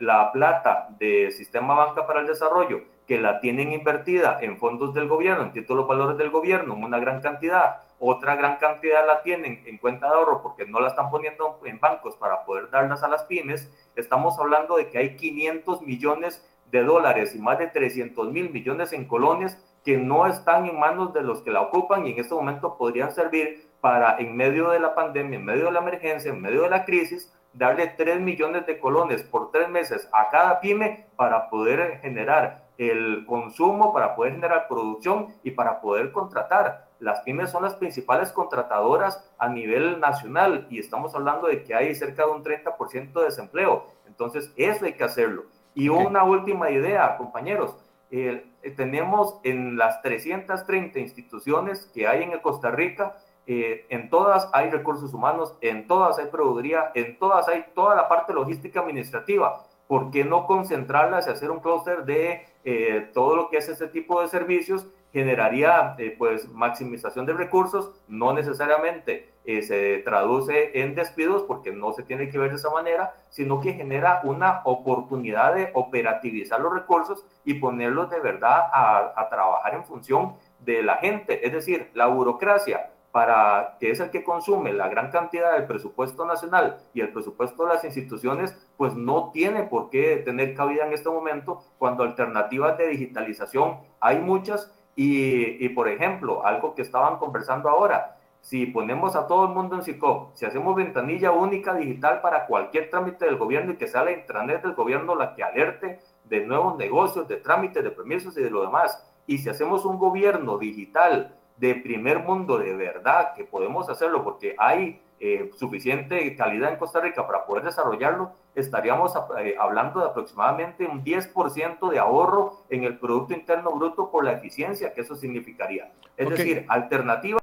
la 0.00 0.30
plata 0.32 0.88
de 0.98 1.30
Sistema 1.30 1.74
Banca 1.74 2.06
para 2.06 2.20
el 2.20 2.26
Desarrollo, 2.26 2.82
que 3.06 3.18
la 3.18 3.40
tienen 3.40 3.72
invertida 3.72 4.38
en 4.42 4.58
fondos 4.58 4.92
del 4.92 5.08
gobierno, 5.08 5.44
en 5.44 5.52
títulos 5.52 5.86
valores 5.86 6.18
del 6.18 6.28
gobierno, 6.28 6.74
una 6.74 6.98
gran 6.98 7.22
cantidad, 7.22 7.82
otra 8.00 8.36
gran 8.36 8.56
cantidad 8.56 9.06
la 9.06 9.22
tienen 9.22 9.62
en 9.66 9.78
cuenta 9.78 10.08
de 10.08 10.14
ahorro 10.14 10.42
porque 10.42 10.66
no 10.66 10.80
la 10.80 10.88
están 10.88 11.10
poniendo 11.10 11.60
en 11.64 11.80
bancos 11.80 12.16
para 12.16 12.44
poder 12.44 12.70
darlas 12.70 13.02
a 13.02 13.08
las 13.08 13.24
pymes, 13.24 13.72
estamos 13.96 14.38
hablando 14.38 14.76
de 14.76 14.88
que 14.88 14.98
hay 14.98 15.16
500 15.16 15.82
millones 15.82 16.44
de 16.70 16.84
dólares 16.84 17.34
y 17.34 17.38
más 17.38 17.58
de 17.58 17.66
300 17.66 18.30
mil 18.30 18.50
millones 18.50 18.92
en 18.92 19.06
colonias 19.06 19.58
que 19.84 19.96
no 19.96 20.26
están 20.26 20.66
en 20.66 20.78
manos 20.78 21.14
de 21.14 21.22
los 21.22 21.42
que 21.42 21.50
la 21.50 21.62
ocupan 21.62 22.06
y 22.06 22.12
en 22.12 22.20
este 22.20 22.34
momento 22.34 22.76
podrían 22.76 23.12
servir 23.12 23.68
para, 23.80 24.18
en 24.18 24.36
medio 24.36 24.70
de 24.70 24.80
la 24.80 24.94
pandemia, 24.94 25.38
en 25.38 25.44
medio 25.44 25.66
de 25.66 25.72
la 25.72 25.80
emergencia, 25.80 26.30
en 26.30 26.42
medio 26.42 26.62
de 26.62 26.70
la 26.70 26.84
crisis, 26.84 27.32
darle 27.52 27.86
3 27.96 28.20
millones 28.20 28.66
de 28.66 28.78
colones 28.78 29.22
por 29.22 29.50
tres 29.50 29.68
meses 29.68 30.08
a 30.12 30.28
cada 30.28 30.60
pyme 30.60 31.06
para 31.16 31.48
poder 31.48 32.00
generar 32.02 32.68
el 32.76 33.24
consumo, 33.26 33.92
para 33.92 34.14
poder 34.14 34.34
generar 34.34 34.68
producción 34.68 35.34
y 35.42 35.52
para 35.52 35.80
poder 35.80 36.12
contratar. 36.12 36.87
Las 37.00 37.20
pymes 37.20 37.50
son 37.50 37.62
las 37.62 37.76
principales 37.76 38.32
contratadoras 38.32 39.30
a 39.38 39.48
nivel 39.48 40.00
nacional 40.00 40.66
y 40.68 40.80
estamos 40.80 41.14
hablando 41.14 41.46
de 41.46 41.62
que 41.62 41.74
hay 41.74 41.94
cerca 41.94 42.24
de 42.24 42.32
un 42.32 42.42
30% 42.42 43.12
de 43.12 43.24
desempleo. 43.24 43.86
Entonces, 44.06 44.52
eso 44.56 44.84
hay 44.84 44.94
que 44.94 45.04
hacerlo. 45.04 45.44
Y 45.74 45.88
una 45.88 46.24
última 46.24 46.70
idea, 46.70 47.16
compañeros. 47.16 47.76
Eh, 48.10 48.44
tenemos 48.76 49.38
en 49.44 49.76
las 49.76 50.02
330 50.02 50.98
instituciones 50.98 51.90
que 51.94 52.08
hay 52.08 52.22
en 52.22 52.36
Costa 52.40 52.70
Rica, 52.70 53.16
eh, 53.46 53.86
en 53.88 54.10
todas 54.10 54.50
hay 54.52 54.70
recursos 54.70 55.14
humanos, 55.14 55.54
en 55.60 55.86
todas 55.86 56.18
hay 56.18 56.26
proveeduría, 56.26 56.90
en 56.94 57.18
todas 57.18 57.48
hay 57.48 57.64
toda 57.74 57.94
la 57.94 58.08
parte 58.08 58.32
logística 58.32 58.80
administrativa. 58.80 59.64
¿Por 59.86 60.10
qué 60.10 60.24
no 60.24 60.46
concentrarlas 60.46 61.26
y 61.26 61.30
hacer 61.30 61.50
un 61.50 61.60
clúster 61.60 62.04
de 62.04 62.46
eh, 62.64 63.10
todo 63.14 63.36
lo 63.36 63.48
que 63.48 63.58
es 63.58 63.68
ese 63.68 63.86
tipo 63.86 64.20
de 64.20 64.28
servicios 64.28 64.86
generaría 65.12 65.94
eh, 65.98 66.14
pues 66.16 66.48
maximización 66.48 67.26
de 67.26 67.32
recursos, 67.32 67.92
no 68.08 68.32
necesariamente 68.32 69.30
eh, 69.44 69.62
se 69.62 69.98
traduce 69.98 70.80
en 70.80 70.94
despidos 70.94 71.42
porque 71.44 71.72
no 71.72 71.92
se 71.92 72.02
tiene 72.02 72.28
que 72.28 72.38
ver 72.38 72.50
de 72.50 72.56
esa 72.56 72.70
manera, 72.70 73.14
sino 73.30 73.60
que 73.60 73.72
genera 73.72 74.20
una 74.24 74.60
oportunidad 74.64 75.54
de 75.54 75.70
operativizar 75.74 76.60
los 76.60 76.72
recursos 76.72 77.24
y 77.44 77.54
ponerlos 77.54 78.10
de 78.10 78.20
verdad 78.20 78.68
a, 78.72 79.12
a 79.16 79.28
trabajar 79.28 79.74
en 79.74 79.84
función 79.84 80.34
de 80.60 80.82
la 80.82 80.96
gente. 80.96 81.46
Es 81.46 81.52
decir, 81.52 81.90
la 81.94 82.06
burocracia 82.06 82.90
para 83.10 83.76
que 83.80 83.90
es 83.90 84.00
el 84.00 84.10
que 84.10 84.22
consume 84.22 84.72
la 84.72 84.88
gran 84.88 85.10
cantidad 85.10 85.54
del 85.54 85.66
presupuesto 85.66 86.26
nacional 86.26 86.78
y 86.92 87.00
el 87.00 87.10
presupuesto 87.10 87.64
de 87.64 87.74
las 87.74 87.84
instituciones, 87.84 88.54
pues 88.76 88.94
no 88.94 89.30
tiene 89.32 89.62
por 89.62 89.90
qué 89.90 90.18
tener 90.18 90.54
cabida 90.54 90.86
en 90.86 90.92
este 90.92 91.08
momento 91.08 91.62
cuando 91.78 92.04
alternativas 92.04 92.76
de 92.76 92.88
digitalización 92.88 93.78
hay 94.00 94.18
muchas 94.18 94.72
y, 95.00 95.68
por 95.68 95.88
ejemplo, 95.88 96.44
algo 96.44 96.74
que 96.74 96.82
estaban 96.82 97.18
conversando 97.18 97.68
ahora, 97.68 98.16
si 98.40 98.66
ponemos 98.66 99.14
a 99.14 99.28
todo 99.28 99.44
el 99.44 99.54
mundo 99.54 99.76
en 99.76 99.84
SICOP, 99.84 100.34
si 100.34 100.44
hacemos 100.44 100.74
ventanilla 100.74 101.30
única 101.30 101.72
digital 101.74 102.20
para 102.20 102.46
cualquier 102.46 102.90
trámite 102.90 103.24
del 103.24 103.36
gobierno 103.36 103.70
y 103.70 103.76
que 103.76 103.86
sea 103.86 104.02
la 104.02 104.10
intranet 104.10 104.60
del 104.60 104.74
gobierno 104.74 105.14
la 105.14 105.36
que 105.36 105.44
alerte 105.44 106.00
de 106.24 106.44
nuevos 106.44 106.76
negocios, 106.76 107.28
de 107.28 107.36
trámites, 107.36 107.84
de 107.84 107.92
permisos 107.92 108.36
y 108.38 108.42
de 108.42 108.50
lo 108.50 108.62
demás, 108.62 109.08
y 109.28 109.38
si 109.38 109.48
hacemos 109.48 109.84
un 109.84 109.98
gobierno 109.98 110.58
digital 110.58 111.32
de 111.58 111.76
primer 111.76 112.18
mundo 112.18 112.58
de 112.58 112.74
verdad, 112.74 113.34
que 113.34 113.44
podemos 113.44 113.88
hacerlo 113.88 114.24
porque 114.24 114.56
hay 114.58 115.00
eh, 115.20 115.50
suficiente 115.58 116.36
calidad 116.36 116.70
en 116.72 116.78
Costa 116.78 117.00
Rica 117.00 117.26
para 117.26 117.44
poder 117.44 117.64
desarrollarlo, 117.64 118.32
estaríamos 118.54 119.12
eh, 119.40 119.56
hablando 119.58 120.00
de 120.00 120.06
aproximadamente 120.06 120.86
un 120.86 121.04
10% 121.04 121.90
de 121.90 121.98
ahorro 121.98 122.64
en 122.70 122.84
el 122.84 122.98
Producto 122.98 123.34
Interno 123.34 123.72
Bruto 123.72 124.10
por 124.10 124.24
la 124.24 124.32
eficiencia 124.32 124.92
que 124.92 125.00
eso 125.00 125.16
significaría. 125.16 125.92
Es 126.16 126.28
decir, 126.28 126.64
alternativa 126.68 127.40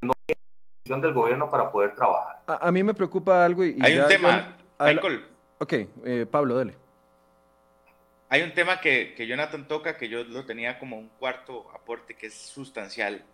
no 0.00 0.12
hay 0.28 1.00
del 1.00 1.12
gobierno 1.12 1.50
para 1.50 1.70
poder 1.70 1.94
trabajar. 1.94 2.42
A, 2.46 2.72
mí 2.72 2.82
me 2.82 2.94
preocupa 2.94 3.44
algo 3.44 3.64
y... 3.64 3.76
hay 3.82 3.98
un 3.98 4.08
tema, 4.08 4.56
Michael. 4.80 5.26
Ok, 5.58 5.72
eh, 6.04 6.26
Pablo, 6.30 6.56
dale. 6.56 6.74
Hay 8.30 8.42
un 8.42 8.54
tema 8.54 8.80
que, 8.80 9.14
que 9.14 9.26
Jonathan 9.26 9.68
toca 9.68 9.98
que 9.98 10.08
yo 10.08 10.24
lo 10.24 10.46
tenía 10.46 10.78
como 10.78 10.98
un 10.98 11.08
cuarto 11.18 11.70
aporte 11.74 12.14
que 12.14 12.28
es 12.28 12.34
sustancial. 12.34 13.26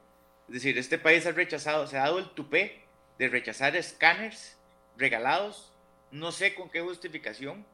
Es 0.49 0.55
decir, 0.55 0.77
este 0.77 0.99
país 0.99 1.25
ha 1.27 1.31
rechazado, 1.31 1.87
se 1.87 1.99
ha 1.99 2.03
dado 2.03 2.19
el 2.19 2.31
tupé 2.31 2.88
de 3.19 3.29
rechazar 3.29 3.77
escáneres 3.77 4.57
regalados, 4.97 5.73
no 6.11 6.33
sé 6.33 6.55
con 6.55 6.71
qué 6.71 6.81
justificación. 6.81 7.67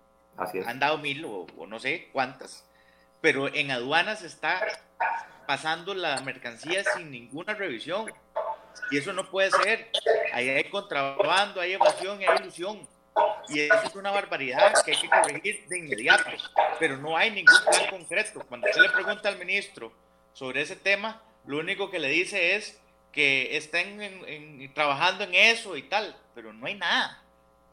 Han 0.66 0.80
dado 0.80 0.98
mil 0.98 1.24
o, 1.24 1.46
no 1.68 1.78
sé 1.78 2.08
cuántas, 2.12 2.64
pero 3.20 3.52
en 3.54 3.70
aduanas 3.70 4.22
está 4.22 4.60
pasando 5.46 5.94
la 5.94 6.20
mercancía 6.22 6.82
sin 6.96 7.10
ninguna 7.10 7.54
revisión. 7.54 8.12
Y 8.90 8.98
eso 8.98 9.12
no 9.12 9.30
puede 9.30 9.50
ser. 9.52 9.90
Ahí 10.32 10.48
hay 10.48 10.64
contrabando, 10.64 11.60
hay 11.60 11.74
evasión, 11.74 12.18
hay 12.18 12.40
ilusión. 12.40 12.88
Y 13.48 13.60
eso 13.60 13.82
es 13.84 13.94
una 13.94 14.10
barbaridad 14.10 14.74
que 14.84 14.90
hay 14.90 15.00
que 15.00 15.08
corregir 15.08 15.68
de 15.68 15.78
inmediato. 15.78 16.30
Pero 16.80 16.96
no 16.96 17.16
hay 17.16 17.30
ningún 17.30 17.54
plan 17.70 17.90
concreto. 17.90 18.44
Cuando 18.48 18.66
usted 18.68 18.82
le 18.82 18.90
pregunta 18.90 19.28
al 19.28 19.38
ministro 19.38 19.92
sobre 20.32 20.62
ese 20.62 20.74
tema, 20.74 21.22
lo 21.46 21.58
único 21.58 21.90
que 21.90 22.00
le 22.00 22.08
dice 22.08 22.56
es 22.56 22.80
que 23.14 23.56
estén 23.56 24.72
trabajando 24.74 25.24
en 25.24 25.34
eso 25.34 25.76
y 25.76 25.84
tal, 25.84 26.16
pero 26.34 26.52
no 26.52 26.66
hay 26.66 26.74
nada. 26.74 27.22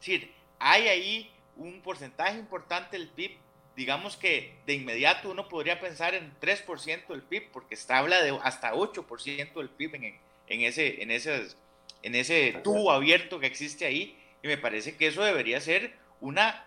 Es 0.00 0.06
decir, 0.06 0.32
hay 0.58 0.88
ahí 0.88 1.32
un 1.56 1.80
porcentaje 1.82 2.38
importante 2.38 2.96
del 2.96 3.08
PIB, 3.08 3.36
digamos 3.76 4.16
que 4.16 4.54
de 4.66 4.74
inmediato 4.74 5.30
uno 5.30 5.48
podría 5.48 5.80
pensar 5.80 6.14
en 6.14 6.32
3% 6.40 7.08
del 7.08 7.22
PIB, 7.22 7.50
porque 7.52 7.74
está 7.74 7.98
habla 7.98 8.22
de 8.22 8.38
hasta 8.42 8.72
8% 8.72 9.52
del 9.54 9.68
PIB 9.68 9.94
en, 9.96 10.04
en, 10.48 10.60
ese, 10.62 11.02
en, 11.02 11.10
ese, 11.10 11.48
en 12.02 12.14
ese 12.14 12.60
tubo 12.62 12.92
abierto 12.92 13.40
que 13.40 13.46
existe 13.46 13.84
ahí, 13.84 14.18
y 14.42 14.48
me 14.48 14.58
parece 14.58 14.96
que 14.96 15.08
eso 15.08 15.24
debería 15.24 15.60
ser 15.60 15.96
una 16.20 16.66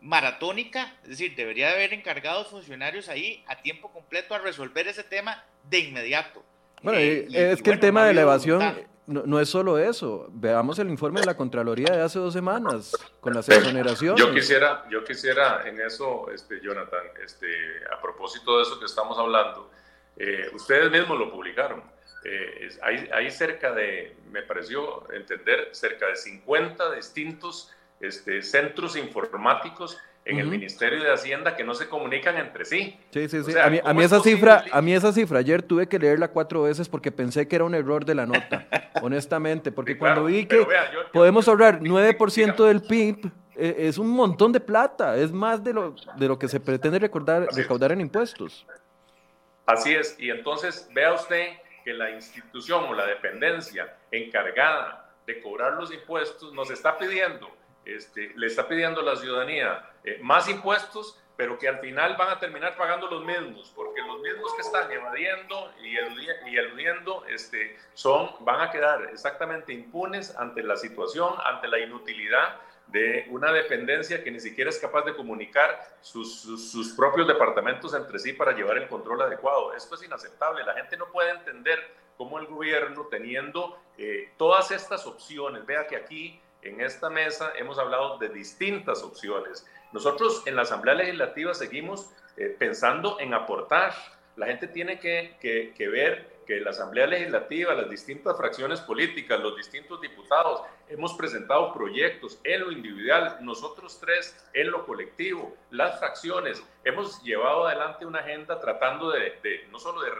maratónica, 0.00 0.96
es 1.04 1.10
decir, 1.10 1.36
debería 1.36 1.70
haber 1.70 1.92
encargados 1.92 2.48
funcionarios 2.48 3.08
ahí 3.08 3.44
a 3.46 3.62
tiempo 3.62 3.92
completo 3.92 4.34
a 4.34 4.38
resolver 4.38 4.88
ese 4.88 5.04
tema 5.04 5.44
de 5.64 5.78
inmediato. 5.78 6.44
Bueno, 6.82 6.98
es 6.98 7.62
que 7.62 7.70
el 7.70 7.80
tema 7.80 8.04
de 8.04 8.14
la 8.14 8.22
evasión 8.22 8.62
no, 9.06 9.40
es 9.40 9.48
solo 9.48 9.78
eso. 9.78 10.28
Veamos 10.30 10.78
el 10.78 10.88
informe 10.88 11.20
de 11.20 11.26
la 11.26 11.36
Contraloría 11.36 11.92
de 11.92 12.02
hace 12.02 12.18
dos 12.18 12.32
semanas 12.32 12.92
con 13.20 13.34
las 13.34 13.48
exoneraciones. 13.48 14.20
Yo 14.20 14.32
quisiera, 14.32 14.84
yo 14.90 15.04
quisiera 15.04 15.66
en 15.66 15.80
eso, 15.80 16.30
este, 16.32 16.60
Jonathan, 16.60 17.04
este, 17.24 17.46
a 17.92 18.00
propósito 18.00 18.56
de 18.56 18.62
eso 18.62 18.78
que 18.78 18.86
estamos 18.86 19.18
hablando, 19.18 19.70
eh, 20.16 20.48
ustedes 20.54 20.90
mismos 20.90 21.18
lo 21.18 21.30
publicaron. 21.32 21.82
Eh, 22.24 22.68
hay, 22.82 23.08
hay, 23.12 23.30
cerca 23.32 23.72
de, 23.72 24.16
me 24.30 24.42
pareció 24.42 25.12
entender, 25.12 25.70
cerca 25.72 26.06
de 26.06 26.14
50 26.14 26.94
distintos 26.94 27.72
este, 28.00 28.42
centros 28.42 28.96
informáticos 28.96 29.98
en 30.24 30.38
el 30.38 30.46
Ministerio 30.46 31.02
de 31.02 31.12
Hacienda 31.12 31.56
que 31.56 31.64
no 31.64 31.74
se 31.74 31.88
comunican 31.88 32.36
entre 32.36 32.64
sí. 32.64 32.96
Sí, 33.10 33.28
sí, 33.28 33.42
sí. 33.42 33.52
a, 33.58 33.68
mí, 33.68 34.04
esa 34.04 34.20
cifra, 34.20 34.64
a 34.70 34.80
mí 34.80 34.94
esa 34.94 35.12
cifra, 35.12 35.40
ayer 35.40 35.62
tuve 35.62 35.88
que 35.88 35.98
leerla 35.98 36.28
cuatro 36.28 36.62
veces 36.62 36.88
porque 36.88 37.10
pensé 37.10 37.48
que 37.48 37.56
era 37.56 37.64
un 37.64 37.74
error 37.74 38.04
de 38.04 38.14
la 38.14 38.26
nota, 38.26 38.66
honestamente, 39.02 39.72
porque 39.72 39.98
cuando 39.98 40.24
vi 40.26 40.46
que 40.46 40.64
podemos 41.12 41.48
ahorrar 41.48 41.80
9% 41.80 42.66
del 42.66 42.82
PIB, 42.82 43.30
eh, 43.56 43.74
es 43.78 43.98
un 43.98 44.10
montón 44.10 44.52
de 44.52 44.60
plata, 44.60 45.16
es 45.16 45.32
más 45.32 45.62
de 45.62 45.72
lo, 45.72 45.94
de 46.16 46.28
lo 46.28 46.38
que 46.38 46.48
se 46.48 46.60
pretende 46.60 46.98
recordar, 46.98 47.48
recaudar 47.52 47.92
en 47.92 48.00
impuestos. 48.00 48.64
Así 49.66 49.94
es, 49.94 50.16
y 50.18 50.30
entonces 50.30 50.88
vea 50.94 51.14
usted 51.14 51.48
que 51.84 51.92
la 51.92 52.10
institución 52.10 52.84
o 52.84 52.94
la 52.94 53.06
dependencia 53.06 53.96
encargada 54.10 55.10
de 55.26 55.40
cobrar 55.40 55.74
los 55.74 55.92
impuestos 55.92 56.52
nos 56.52 56.70
está 56.70 56.96
pidiendo 56.96 57.48
este, 57.84 58.32
le 58.36 58.46
está 58.46 58.68
pidiendo 58.68 59.00
a 59.00 59.04
la 59.04 59.16
ciudadanía 59.16 59.90
eh, 60.04 60.18
más 60.22 60.48
impuestos, 60.48 61.18
pero 61.36 61.58
que 61.58 61.68
al 61.68 61.78
final 61.78 62.16
van 62.16 62.30
a 62.30 62.38
terminar 62.38 62.76
pagando 62.76 63.08
los 63.08 63.24
mismos, 63.24 63.72
porque 63.74 64.00
los 64.02 64.20
mismos 64.20 64.54
que 64.54 64.62
están 64.62 64.90
evadiendo 64.92 65.72
y, 65.82 65.94
y 66.50 66.56
eludiendo 66.56 67.24
este, 67.26 67.76
son, 67.94 68.30
van 68.40 68.60
a 68.60 68.70
quedar 68.70 69.08
exactamente 69.12 69.72
impunes 69.72 70.36
ante 70.36 70.62
la 70.62 70.76
situación, 70.76 71.34
ante 71.44 71.68
la 71.68 71.78
inutilidad 71.78 72.60
de 72.92 73.26
una 73.30 73.50
dependencia 73.52 74.22
que 74.22 74.30
ni 74.30 74.38
siquiera 74.38 74.68
es 74.68 74.78
capaz 74.78 75.02
de 75.02 75.14
comunicar 75.14 75.96
sus, 76.02 76.42
sus, 76.42 76.92
propios 76.92 77.26
departamentos 77.26 77.94
entre 77.94 78.18
sí 78.18 78.34
para 78.34 78.52
llevar 78.52 78.76
el 78.76 78.86
control 78.86 79.22
adecuado. 79.22 79.74
Esto 79.74 79.94
es 79.94 80.02
inaceptable. 80.02 80.64
La 80.64 80.74
gente 80.74 80.96
no 80.98 81.06
puede 81.10 81.30
entender 81.30 81.78
cómo 82.18 82.38
el 82.38 82.46
gobierno, 82.46 83.06
teniendo 83.10 83.78
eh, 83.96 84.32
todas 84.36 84.70
estas 84.70 85.06
opciones, 85.06 85.64
vea 85.64 85.86
que 85.86 85.96
aquí 85.96 86.40
en 86.62 86.80
esta 86.80 87.10
mesa 87.10 87.52
hemos 87.56 87.78
hablado 87.78 88.18
de 88.18 88.28
distintas 88.28 89.02
opciones. 89.02 89.66
Nosotros 89.92 90.42
en 90.46 90.56
la 90.56 90.62
Asamblea 90.62 90.94
Legislativa 90.94 91.54
seguimos 91.54 92.10
eh, 92.36 92.54
pensando 92.58 93.20
en 93.20 93.34
aportar. 93.34 93.92
La 94.36 94.46
gente 94.46 94.66
tiene 94.66 94.98
que, 94.98 95.36
que, 95.40 95.74
que 95.76 95.88
ver 95.88 96.32
que 96.46 96.60
la 96.60 96.70
Asamblea 96.70 97.06
Legislativa, 97.06 97.74
las 97.74 97.90
distintas 97.90 98.36
fracciones 98.36 98.80
políticas, 98.80 99.38
los 99.40 99.56
distintos 99.56 100.00
diputados, 100.00 100.62
hemos 100.88 101.14
presentado 101.14 101.72
proyectos 101.72 102.40
en 102.44 102.60
lo 102.62 102.72
individual, 102.72 103.38
nosotros 103.40 103.98
tres 104.00 104.36
en 104.52 104.70
lo 104.70 104.84
colectivo, 104.86 105.54
las 105.70 105.98
fracciones, 105.98 106.62
hemos 106.84 107.22
llevado 107.22 107.66
adelante 107.66 108.06
una 108.06 108.20
agenda 108.20 108.58
tratando 108.58 109.10
de, 109.10 109.38
de 109.42 109.66
no 109.70 109.78
solo 109.78 110.02
de 110.02 110.10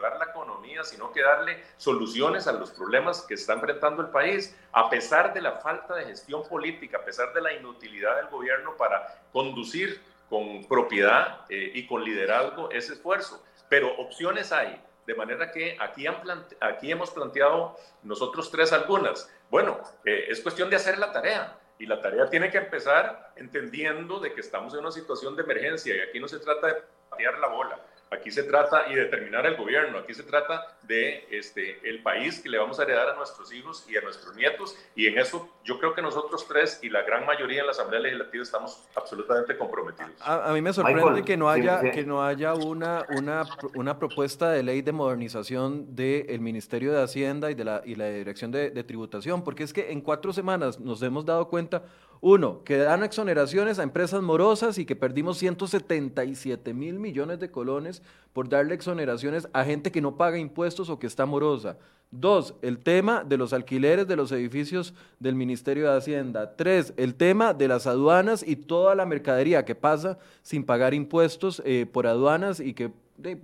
reactivar 0.00 0.18
la 0.18 0.30
economía, 0.30 0.84
sino 0.84 1.12
que 1.12 1.22
darle 1.22 1.62
soluciones 1.76 2.46
a 2.46 2.52
los 2.52 2.70
problemas 2.70 3.22
que 3.22 3.34
está 3.34 3.54
enfrentando 3.54 4.02
el 4.02 4.08
país, 4.08 4.56
a 4.72 4.88
pesar 4.88 5.32
de 5.34 5.42
la 5.42 5.52
falta 5.52 5.94
de 5.94 6.06
gestión 6.06 6.42
política, 6.48 6.98
a 6.98 7.04
pesar 7.04 7.32
de 7.32 7.40
la 7.40 7.52
inutilidad 7.52 8.16
del 8.16 8.28
gobierno 8.28 8.76
para 8.76 9.22
conducir 9.32 10.00
con 10.28 10.64
propiedad 10.66 11.44
eh, 11.48 11.72
y 11.74 11.86
con 11.86 12.04
liderazgo 12.04 12.70
ese 12.70 12.94
esfuerzo. 12.94 13.42
Pero 13.68 13.94
opciones 13.96 14.52
hay. 14.52 14.80
De 15.06 15.14
manera 15.14 15.50
que 15.50 15.76
aquí, 15.80 16.06
han 16.06 16.16
aquí 16.60 16.92
hemos 16.92 17.10
planteado 17.10 17.76
nosotros 18.02 18.50
tres 18.50 18.72
algunas. 18.72 19.28
Bueno, 19.50 19.80
eh, 20.04 20.26
es 20.28 20.40
cuestión 20.40 20.70
de 20.70 20.76
hacer 20.76 20.98
la 20.98 21.10
tarea. 21.10 21.56
Y 21.78 21.86
la 21.86 22.00
tarea 22.00 22.28
tiene 22.28 22.50
que 22.50 22.58
empezar 22.58 23.32
entendiendo 23.36 24.20
de 24.20 24.34
que 24.34 24.40
estamos 24.42 24.74
en 24.74 24.80
una 24.80 24.92
situación 24.92 25.34
de 25.34 25.42
emergencia 25.42 25.96
y 25.96 26.00
aquí 26.00 26.20
no 26.20 26.28
se 26.28 26.38
trata 26.38 26.66
de 26.66 26.74
patear 27.08 27.38
la 27.38 27.48
bola. 27.48 27.80
Aquí 28.12 28.32
se 28.32 28.42
trata 28.42 28.90
y 28.90 28.96
determinar 28.96 29.46
el 29.46 29.56
gobierno, 29.56 29.98
aquí 29.98 30.14
se 30.14 30.24
trata 30.24 30.66
de 30.82 31.28
este, 31.30 31.78
el 31.88 32.02
país 32.02 32.40
que 32.40 32.48
le 32.48 32.58
vamos 32.58 32.80
a 32.80 32.82
heredar 32.82 33.08
a 33.10 33.14
nuestros 33.14 33.52
hijos 33.52 33.86
y 33.88 33.96
a 33.96 34.00
nuestros 34.00 34.34
nietos. 34.34 34.76
Y 34.96 35.06
en 35.06 35.16
eso 35.16 35.48
yo 35.62 35.78
creo 35.78 35.94
que 35.94 36.02
nosotros 36.02 36.44
tres 36.48 36.80
y 36.82 36.90
la 36.90 37.02
gran 37.02 37.24
mayoría 37.24 37.60
en 37.60 37.66
la 37.66 37.70
Asamblea 37.72 38.00
Legislativa 38.00 38.42
estamos 38.42 38.88
absolutamente 38.96 39.56
comprometidos. 39.56 40.10
A, 40.22 40.52
mí 40.52 40.60
me 40.60 40.72
sorprende 40.72 41.22
que 41.24 41.36
no 41.36 41.48
haya, 41.48 41.80
que 41.92 42.04
no 42.04 42.24
haya 42.24 42.54
una, 42.54 43.04
una, 43.10 43.44
una, 43.74 43.96
propuesta 43.96 44.50
de 44.50 44.64
ley 44.64 44.82
de 44.82 44.90
modernización 44.90 45.94
del 45.94 46.40
Ministerio 46.40 46.92
de 46.92 47.02
Hacienda 47.04 47.52
y 47.52 47.54
de 47.54 47.64
la, 47.64 47.82
y 47.84 47.94
la 47.94 48.08
Dirección 48.08 48.50
de, 48.50 48.70
de 48.70 48.82
Tributación, 48.82 49.44
porque 49.44 49.62
es 49.62 49.72
que 49.72 49.92
en 49.92 50.00
cuatro 50.00 50.32
semanas 50.32 50.80
nos 50.80 51.00
hemos 51.02 51.24
dado 51.24 51.48
cuenta 51.48 51.84
uno, 52.22 52.62
que 52.64 52.76
dan 52.76 53.02
exoneraciones 53.02 53.78
a 53.78 53.82
empresas 53.82 54.20
morosas 54.20 54.76
y 54.76 54.84
que 54.84 54.94
perdimos 54.94 55.38
177 55.38 56.74
mil 56.74 56.98
millones 56.98 57.40
de 57.40 57.50
colones 57.50 58.02
por 58.34 58.48
darle 58.48 58.74
exoneraciones 58.74 59.48
a 59.54 59.64
gente 59.64 59.90
que 59.90 60.02
no 60.02 60.16
paga 60.16 60.38
impuestos 60.38 60.90
o 60.90 60.98
que 60.98 61.06
está 61.06 61.24
morosa. 61.24 61.78
Dos, 62.10 62.54
el 62.60 62.78
tema 62.78 63.24
de 63.24 63.38
los 63.38 63.54
alquileres 63.54 64.06
de 64.06 64.16
los 64.16 64.32
edificios 64.32 64.92
del 65.18 65.34
Ministerio 65.34 65.90
de 65.90 65.96
Hacienda. 65.96 66.56
Tres, 66.56 66.92
el 66.98 67.14
tema 67.14 67.54
de 67.54 67.68
las 67.68 67.86
aduanas 67.86 68.46
y 68.46 68.56
toda 68.56 68.94
la 68.94 69.06
mercadería 69.06 69.64
que 69.64 69.74
pasa 69.74 70.18
sin 70.42 70.64
pagar 70.64 70.92
impuestos 70.92 71.62
eh, 71.64 71.86
por 71.90 72.06
aduanas 72.06 72.60
y 72.60 72.74
que 72.74 72.92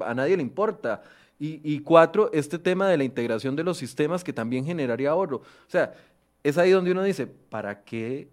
a 0.00 0.14
nadie 0.14 0.36
le 0.36 0.42
importa. 0.42 1.02
Y, 1.38 1.60
y 1.62 1.80
cuatro, 1.80 2.28
este 2.32 2.58
tema 2.58 2.88
de 2.88 2.98
la 2.98 3.04
integración 3.04 3.56
de 3.56 3.64
los 3.64 3.78
sistemas 3.78 4.22
que 4.22 4.32
también 4.34 4.66
generaría 4.66 5.10
ahorro. 5.10 5.36
O 5.38 5.70
sea, 5.70 5.94
es 6.42 6.58
ahí 6.58 6.72
donde 6.72 6.90
uno 6.90 7.02
dice, 7.02 7.26
¿para 7.26 7.84
qué 7.84 8.28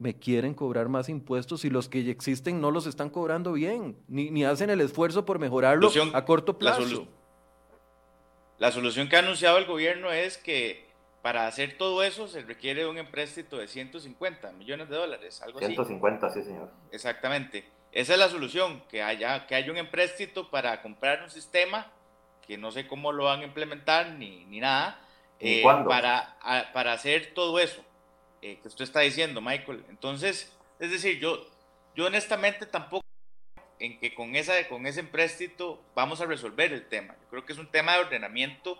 me 0.00 0.18
quieren 0.18 0.54
cobrar 0.54 0.88
más 0.88 1.10
impuestos 1.10 1.66
y 1.66 1.70
los 1.70 1.90
que 1.90 2.02
ya 2.02 2.10
existen 2.10 2.60
no 2.60 2.70
los 2.70 2.86
están 2.86 3.10
cobrando 3.10 3.52
bien, 3.52 3.98
ni, 4.08 4.44
hacen 4.44 4.70
el 4.70 4.80
esfuerzo 4.80 5.26
por 5.26 5.38
mejorarlo 5.38 5.90
a 6.14 6.24
corto 6.24 6.58
plazo. 6.58 7.06
La, 8.58 8.72
solución 8.72 9.10
que 9.10 9.16
ha 9.16 9.18
anunciado 9.18 9.58
el 9.58 9.66
gobierno 9.66 10.10
es 10.10 10.38
que 10.38 10.88
para 11.20 11.46
hacer 11.46 11.76
todo 11.76 12.02
eso 12.02 12.28
se 12.28 12.40
requiere 12.40 12.86
un 12.86 12.96
empréstito 12.96 13.58
de 13.58 13.68
150 13.68 14.52
millones 14.52 14.88
de 14.88 14.96
dólares, 14.96 15.42
algo 15.42 15.58
150, 15.58 16.30
sí, 16.30 16.42
señor. 16.44 16.70
Exactamente. 16.90 17.64
Esa 17.92 18.14
es 18.14 18.18
la 18.18 18.30
solución, 18.30 18.82
que 18.88 19.02
haya, 19.02 19.46
que 19.46 19.54
haya 19.54 19.70
un 19.70 19.76
empréstito 19.76 20.50
para 20.50 20.80
comprar 20.80 21.22
un 21.22 21.30
sistema 21.30 21.92
que 22.46 22.56
no 22.56 22.70
sé 22.70 22.88
cómo 22.88 23.12
lo 23.12 23.24
van 23.24 23.40
a 23.40 23.44
implementar 23.44 24.12
ni, 24.12 24.46
ni 24.46 24.60
nada, 24.60 24.98
eh, 25.40 25.62
para, 25.62 26.38
para 26.72 26.94
hacer 26.94 27.34
todo 27.34 27.58
eso. 27.58 27.84
Eh, 28.42 28.58
que 28.60 28.68
usted 28.68 28.84
está 28.84 29.00
diciendo, 29.00 29.40
Michael. 29.40 29.84
Entonces, 29.88 30.52
es 30.78 30.90
decir, 30.90 31.18
yo, 31.18 31.46
yo 31.94 32.06
honestamente 32.06 32.66
tampoco 32.66 33.04
en 33.78 33.98
que 33.98 34.14
con, 34.14 34.36
esa, 34.36 34.68
con 34.68 34.86
ese 34.86 35.00
empréstito 35.00 35.82
vamos 35.94 36.20
a 36.20 36.26
resolver 36.26 36.72
el 36.72 36.88
tema. 36.88 37.16
Yo 37.22 37.28
creo 37.28 37.44
que 37.44 37.52
es 37.52 37.58
un 37.58 37.70
tema 37.70 37.94
de 37.94 38.00
ordenamiento 38.00 38.78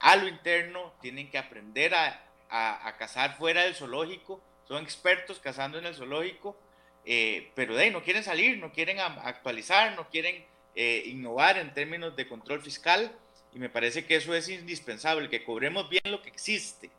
a 0.00 0.16
lo 0.16 0.28
interno, 0.28 0.92
tienen 1.00 1.30
que 1.30 1.38
aprender 1.38 1.94
a, 1.94 2.28
a, 2.48 2.96
cazar 2.96 3.36
fuera 3.36 3.62
del 3.64 3.74
zoológico, 3.74 4.40
son 4.66 4.82
expertos 4.82 5.38
cazando 5.38 5.78
en 5.78 5.86
el 5.86 5.94
zoológico, 5.94 6.56
eh, 7.04 7.52
pero 7.54 7.74
de 7.74 7.84
ahí 7.84 7.90
no 7.90 8.02
quieren 8.02 8.22
salir, 8.22 8.58
no 8.58 8.72
quieren 8.72 9.00
actualizar, 9.00 9.94
no 9.96 10.08
quieren 10.08 10.44
eh, 10.74 11.04
innovar 11.06 11.58
en 11.58 11.74
términos 11.74 12.16
de 12.16 12.28
control 12.28 12.62
fiscal, 12.62 13.12
y 13.52 13.58
me 13.58 13.70
parece 13.70 14.04
que 14.04 14.16
eso 14.16 14.34
es 14.34 14.48
indispensable, 14.48 15.28
que 15.28 15.44
cobremos 15.44 15.88
bien 15.88 16.02
lo 16.04 16.22
que 16.22 16.28
existe. 16.28 16.90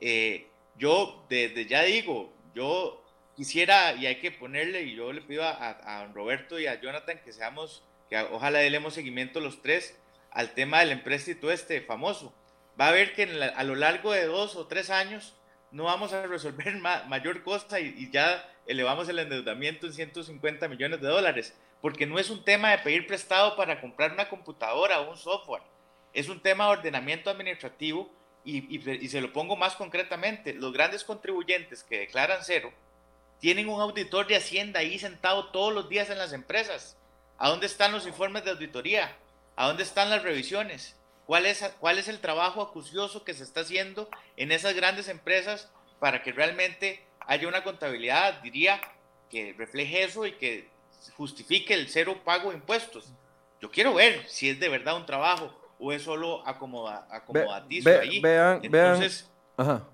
Eh, 0.00 0.46
yo 0.78 1.24
desde 1.28 1.66
ya 1.66 1.82
digo, 1.82 2.32
yo 2.54 3.02
quisiera, 3.36 3.94
y 3.94 4.06
hay 4.06 4.16
que 4.16 4.30
ponerle, 4.30 4.82
y 4.82 4.94
yo 4.94 5.12
le 5.12 5.20
pido 5.20 5.44
a, 5.44 6.08
Roberto 6.14 6.58
y 6.58 6.66
a 6.66 6.80
Jonathan 6.80 7.20
que 7.24 7.32
seamos, 7.32 7.84
que 8.08 8.18
ojalá 8.18 8.58
demos 8.58 8.94
seguimiento 8.94 9.40
los 9.40 9.62
tres 9.62 9.98
al 10.30 10.54
tema 10.54 10.80
del 10.80 10.92
empréstito 10.92 11.50
este 11.50 11.80
famoso. 11.80 12.34
Va 12.80 12.88
a 12.88 12.92
ver 12.92 13.14
que 13.14 13.24
a 13.54 13.64
lo 13.64 13.74
largo 13.74 14.12
de 14.12 14.26
dos 14.26 14.56
o 14.56 14.66
tres 14.66 14.90
años 14.90 15.34
no 15.70 15.84
vamos 15.84 16.12
a 16.12 16.26
resolver 16.26 16.76
mayor 17.08 17.42
cosa 17.42 17.80
y, 17.80 17.94
y, 17.96 18.10
ya 18.10 18.48
elevamos 18.66 19.08
el 19.08 19.18
endeudamiento 19.18 19.86
en 19.86 19.92
150 19.92 20.68
millones 20.68 21.00
de 21.00 21.08
dólares, 21.08 21.54
porque 21.80 22.06
no 22.06 22.18
es 22.18 22.30
un 22.30 22.44
tema 22.44 22.70
de 22.70 22.78
pedir 22.78 23.06
prestado 23.06 23.56
para 23.56 23.80
comprar 23.80 24.12
una 24.12 24.28
computadora 24.28 25.00
o 25.00 25.10
un 25.10 25.16
software, 25.16 25.62
es 26.12 26.28
un 26.28 26.40
tema 26.40 26.66
de 26.66 26.72
ordenamiento 26.72 27.30
administrativo 27.30 28.10
y, 28.46 29.08
se 29.08 29.20
lo 29.20 29.32
pongo 29.32 29.56
más 29.56 29.74
concretamente, 29.74 30.54
los 30.54 30.72
grandes 30.72 31.02
contribuyentes 31.02 31.82
que 31.82 31.98
declaran 31.98 32.38
cero 32.42 32.72
tienen 33.40 33.68
un 33.68 33.80
auditor 33.80 34.26
de 34.28 34.36
Hacienda 34.36 34.80
ahí 34.80 34.98
sentado 34.98 35.48
todos 35.48 35.74
los 35.74 35.88
días 35.88 36.10
en 36.10 36.18
las 36.18 36.32
empresas. 36.32 36.96
¿A 37.38 37.48
dónde 37.48 37.66
están 37.66 37.92
los 37.92 38.06
informes 38.06 38.44
de 38.44 38.52
auditoría? 38.52 39.16
¿A 39.56 39.66
dónde 39.66 39.82
están 39.82 40.10
las 40.10 40.22
revisiones? 40.22 40.96
¿Cuál 41.26 41.44
es, 41.44 41.62
cuál 41.80 41.98
es 41.98 42.08
el 42.08 42.20
trabajo 42.20 42.62
acucioso 42.62 43.24
que 43.24 43.34
se 43.34 43.42
está 43.42 43.60
haciendo 43.60 44.08
en 44.36 44.52
esas 44.52 44.74
grandes 44.74 45.08
empresas 45.08 45.68
para 45.98 46.22
que 46.22 46.32
realmente 46.32 47.04
haya 47.20 47.48
una 47.48 47.64
contabilidad, 47.64 48.40
diría, 48.42 48.80
que 49.28 49.54
refleje 49.58 50.04
eso 50.04 50.24
y 50.24 50.32
que 50.32 50.68
justifique 51.16 51.74
el 51.74 51.88
cero 51.88 52.22
pago 52.24 52.50
de 52.50 52.56
impuestos? 52.56 53.06
Yo 53.60 53.70
quiero 53.70 53.94
ver 53.94 54.24
si 54.28 54.48
es 54.48 54.60
de 54.60 54.68
verdad 54.68 54.96
un 54.96 55.04
trabajo 55.04 55.52
o 55.78 55.92
es 55.92 56.02
solo 56.02 56.46
acomoda, 56.46 57.06
acomodaticio 57.10 58.00
ahí. 58.00 58.20
Vean, 58.20 58.60
Entonces, 58.62 59.30
vean. 59.56 59.70
Ajá. 59.70 59.86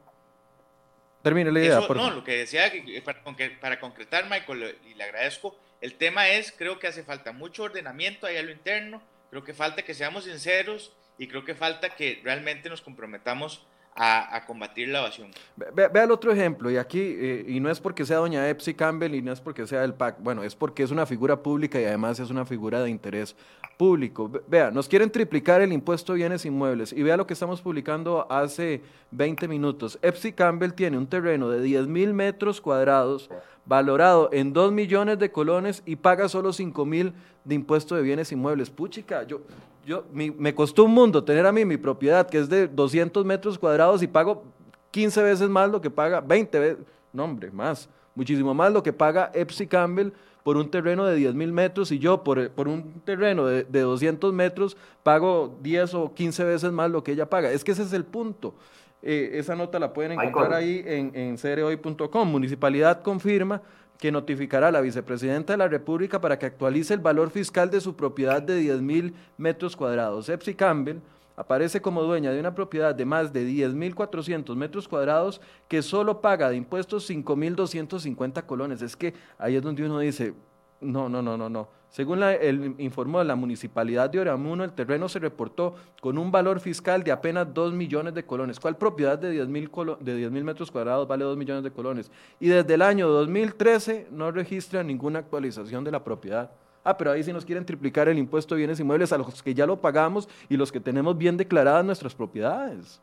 Termine 1.22 1.52
la 1.52 1.60
idea. 1.60 1.86
por 1.86 1.96
no, 1.96 2.10
lo 2.10 2.24
que 2.24 2.38
decía, 2.38 2.72
para, 3.04 3.22
para 3.60 3.80
concretar, 3.80 4.28
Michael, 4.28 4.76
y 4.84 4.94
le 4.94 5.04
agradezco, 5.04 5.56
el 5.80 5.94
tema 5.94 6.28
es, 6.28 6.52
creo 6.52 6.78
que 6.78 6.88
hace 6.88 7.04
falta 7.04 7.32
mucho 7.32 7.64
ordenamiento 7.64 8.26
ahí 8.26 8.36
a 8.36 8.42
lo 8.42 8.50
interno, 8.50 9.02
creo 9.30 9.44
que 9.44 9.54
falta 9.54 9.82
que 9.82 9.94
seamos 9.94 10.24
sinceros 10.24 10.92
y 11.18 11.28
creo 11.28 11.44
que 11.44 11.54
falta 11.54 11.90
que 11.90 12.20
realmente 12.24 12.68
nos 12.68 12.82
comprometamos 12.82 13.66
a, 13.94 14.42
combatir 14.46 14.88
la 14.88 15.00
evasión. 15.00 15.28
Vea 15.74 16.04
el 16.04 16.10
otro 16.10 16.32
ejemplo, 16.32 16.70
y 16.70 16.76
aquí, 16.76 17.00
eh, 17.00 17.44
y 17.46 17.60
no 17.60 17.70
es 17.70 17.80
porque 17.80 18.06
sea 18.06 18.18
doña 18.18 18.48
Epsi 18.48 18.74
Campbell 18.74 19.14
y 19.14 19.22
no 19.22 19.32
es 19.32 19.40
porque 19.40 19.66
sea 19.66 19.84
el 19.84 19.94
PAC, 19.94 20.16
bueno, 20.20 20.42
es 20.42 20.54
porque 20.54 20.82
es 20.82 20.90
una 20.90 21.04
figura 21.06 21.42
pública 21.42 21.80
y 21.80 21.84
además 21.84 22.18
es 22.18 22.30
una 22.30 22.46
figura 22.46 22.82
de 22.82 22.90
interés 22.90 23.36
público. 23.76 24.30
Vea, 24.48 24.70
nos 24.70 24.88
quieren 24.88 25.10
triplicar 25.10 25.60
el 25.60 25.72
impuesto 25.72 26.12
de 26.12 26.18
bienes 26.18 26.44
inmuebles 26.44 26.92
y 26.92 27.02
vea 27.02 27.16
lo 27.16 27.26
que 27.26 27.34
estamos 27.34 27.60
publicando 27.60 28.26
hace 28.30 28.80
20 29.10 29.46
minutos. 29.48 29.98
Epsi 30.02 30.32
Campbell 30.32 30.72
tiene 30.72 30.96
un 30.96 31.06
terreno 31.06 31.50
de 31.50 31.60
10 31.60 31.86
mil 31.86 32.14
metros 32.14 32.60
cuadrados 32.60 33.28
valorado 33.64 34.30
en 34.32 34.52
2 34.52 34.72
millones 34.72 35.18
de 35.18 35.30
colones 35.30 35.82
y 35.86 35.96
paga 35.96 36.28
solo 36.28 36.52
5 36.52 36.84
mil 36.84 37.12
de 37.44 37.54
impuesto 37.54 37.94
de 37.94 38.02
bienes 38.02 38.32
inmuebles. 38.32 38.70
Puchica, 38.70 39.24
yo, 39.24 39.42
yo, 39.84 40.04
me 40.12 40.54
costó 40.54 40.84
un 40.84 40.92
mundo 40.92 41.24
tener 41.24 41.46
a 41.46 41.52
mí 41.52 41.64
mi 41.64 41.76
propiedad 41.76 42.28
que 42.28 42.38
es 42.38 42.48
de 42.48 42.68
200 42.68 43.24
metros 43.24 43.58
cuadrados 43.58 44.02
y 44.02 44.06
pago 44.06 44.44
15 44.92 45.22
veces 45.22 45.48
más 45.48 45.70
lo 45.70 45.80
que 45.80 45.90
paga, 45.90 46.20
20 46.20 46.58
veces, 46.58 46.78
no 47.12 47.24
hombre, 47.24 47.50
más, 47.50 47.88
muchísimo 48.14 48.54
más 48.54 48.72
lo 48.72 48.82
que 48.82 48.92
paga 48.92 49.30
Epsi 49.34 49.66
Campbell 49.66 50.10
por 50.42 50.56
un 50.56 50.70
terreno 50.70 51.04
de 51.04 51.16
10 51.16 51.34
mil 51.34 51.52
metros 51.52 51.90
y 51.92 51.98
yo 51.98 52.22
por, 52.22 52.50
por 52.50 52.68
un 52.68 53.00
terreno 53.04 53.46
de, 53.46 53.64
de, 53.64 53.80
200 53.80 54.32
metros 54.32 54.76
pago 55.02 55.56
10 55.62 55.94
o 55.94 56.14
15 56.14 56.44
veces 56.44 56.72
más 56.72 56.90
lo 56.90 57.02
que 57.02 57.12
ella 57.12 57.28
paga. 57.28 57.50
Es 57.50 57.64
que 57.64 57.72
ese 57.72 57.82
es 57.82 57.92
el 57.92 58.04
punto. 58.04 58.54
Eh, 59.02 59.32
esa 59.34 59.56
nota 59.56 59.78
la 59.78 59.92
pueden 59.92 60.12
encontrar 60.12 60.54
ahí 60.54 60.82
en, 60.86 61.12
en 61.14 61.38
cereoy.com. 61.38 62.28
Municipalidad 62.28 63.02
confirma 63.02 63.62
que 64.02 64.10
notificará 64.10 64.66
a 64.66 64.72
la 64.72 64.80
vicepresidenta 64.80 65.52
de 65.52 65.58
la 65.58 65.68
República 65.68 66.20
para 66.20 66.36
que 66.36 66.46
actualice 66.46 66.92
el 66.92 66.98
valor 66.98 67.30
fiscal 67.30 67.70
de 67.70 67.80
su 67.80 67.94
propiedad 67.94 68.42
de 68.42 68.56
10 68.56 68.82
mil 68.82 69.14
metros 69.38 69.76
cuadrados. 69.76 70.28
Epsi 70.28 70.56
Campbell 70.56 70.98
aparece 71.36 71.80
como 71.80 72.02
dueña 72.02 72.32
de 72.32 72.40
una 72.40 72.52
propiedad 72.52 72.96
de 72.96 73.04
más 73.04 73.32
de 73.32 73.46
10.400 73.46 74.56
metros 74.56 74.88
cuadrados 74.88 75.40
que 75.68 75.82
solo 75.82 76.20
paga 76.20 76.50
de 76.50 76.56
impuestos 76.56 77.08
5.250 77.08 78.44
colones. 78.44 78.82
Es 78.82 78.96
que 78.96 79.14
ahí 79.38 79.54
es 79.54 79.62
donde 79.62 79.86
uno 79.86 80.00
dice, 80.00 80.34
no, 80.82 81.08
no, 81.08 81.22
no, 81.22 81.36
no, 81.36 81.48
no. 81.48 81.68
Según 81.88 82.20
la, 82.20 82.32
el 82.32 82.74
informó 82.78 83.18
de 83.18 83.26
la 83.26 83.36
municipalidad 83.36 84.08
de 84.08 84.18
Oramuno, 84.18 84.64
el 84.64 84.72
terreno 84.72 85.10
se 85.10 85.18
reportó 85.18 85.74
con 86.00 86.16
un 86.16 86.32
valor 86.32 86.58
fiscal 86.58 87.04
de 87.04 87.12
apenas 87.12 87.52
2 87.52 87.74
millones 87.74 88.14
de 88.14 88.24
colones. 88.24 88.58
¿Cuál 88.58 88.78
propiedad 88.78 89.18
de 89.18 89.30
10 89.30 89.48
mil 89.48 90.44
metros 90.44 90.70
cuadrados 90.70 91.06
vale 91.06 91.24
2 91.24 91.36
millones 91.36 91.62
de 91.64 91.70
colones? 91.70 92.10
Y 92.40 92.48
desde 92.48 92.74
el 92.74 92.82
año 92.82 93.08
2013 93.08 94.08
no 94.10 94.30
registra 94.30 94.82
ninguna 94.82 95.18
actualización 95.18 95.84
de 95.84 95.90
la 95.90 96.02
propiedad. 96.02 96.50
Ah, 96.82 96.96
pero 96.96 97.12
ahí 97.12 97.22
sí 97.22 97.32
nos 97.32 97.44
quieren 97.44 97.66
triplicar 97.66 98.08
el 98.08 98.18
impuesto 98.18 98.54
de 98.54 98.60
bienes 98.60 98.80
inmuebles 98.80 99.12
a 99.12 99.18
los 99.18 99.42
que 99.42 99.52
ya 99.52 99.66
lo 99.66 99.80
pagamos 99.80 100.28
y 100.48 100.56
los 100.56 100.72
que 100.72 100.80
tenemos 100.80 101.16
bien 101.18 101.36
declaradas 101.36 101.84
nuestras 101.84 102.14
propiedades. 102.14 103.02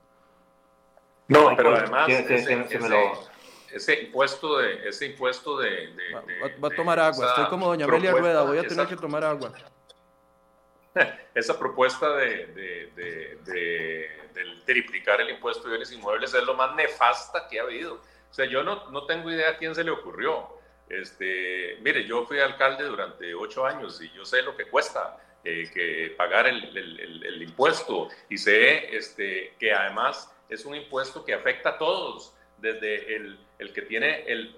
No, 1.27 1.51
pero 1.55 1.75
además 1.75 2.09
ese, 2.09 2.65
impuesto 4.01 4.57
de 4.57 4.89
ese 4.89 5.05
impuesto 5.07 5.57
de, 5.57 5.93
va, 6.61 6.67
a 6.67 6.75
tomar 6.75 6.99
agua. 6.99 7.27
Estoy 7.27 7.45
como 7.45 7.67
doña 7.67 7.85
Amelia 7.85 8.11
Rueda, 8.11 8.43
voy 8.43 8.57
a 8.57 8.67
tener 8.67 8.87
que 8.87 8.95
tomar 8.95 9.23
agua. 9.23 9.51
Esa 11.35 11.57
propuesta 11.57 12.15
de, 12.15 13.37
triplicar 14.65 15.21
el 15.21 15.29
impuesto 15.31 15.63
de 15.63 15.69
bienes 15.69 15.91
inmuebles 15.91 16.33
es 16.33 16.43
lo 16.43 16.53
más 16.53 16.75
nefasta 16.75 17.47
que 17.47 17.59
ha 17.59 17.63
habido. 17.63 17.95
O 18.29 18.33
sea, 18.33 18.45
yo 18.45 18.63
no, 18.63 18.89
no 18.91 19.05
tengo 19.05 19.31
idea 19.31 19.51
a 19.51 19.57
quién 19.57 19.73
se 19.73 19.83
le 19.83 19.91
ocurrió. 19.91 20.47
Este, 20.89 21.77
mire, 21.81 22.05
yo 22.05 22.25
fui 22.25 22.39
alcalde 22.39 22.83
durante 22.83 23.33
ocho 23.33 23.65
años 23.65 24.01
y 24.01 24.11
yo 24.11 24.25
sé 24.25 24.41
lo 24.41 24.57
que 24.57 24.65
cuesta 24.65 25.17
eh, 25.43 25.69
que 25.73 26.13
pagar 26.17 26.47
el, 26.47 27.41
impuesto 27.41 28.09
y 28.27 28.37
sé 28.37 28.95
este, 28.95 29.53
que 29.57 29.71
además 29.71 30.29
es 30.49 30.65
un 30.65 30.75
impuesto 30.75 31.23
que 31.23 31.33
afecta 31.33 31.69
a 31.69 31.77
todos, 31.77 32.33
desde 32.57 33.15
el, 33.15 33.39
que 33.73 33.81
tiene 33.81 34.23
el, 34.27 34.55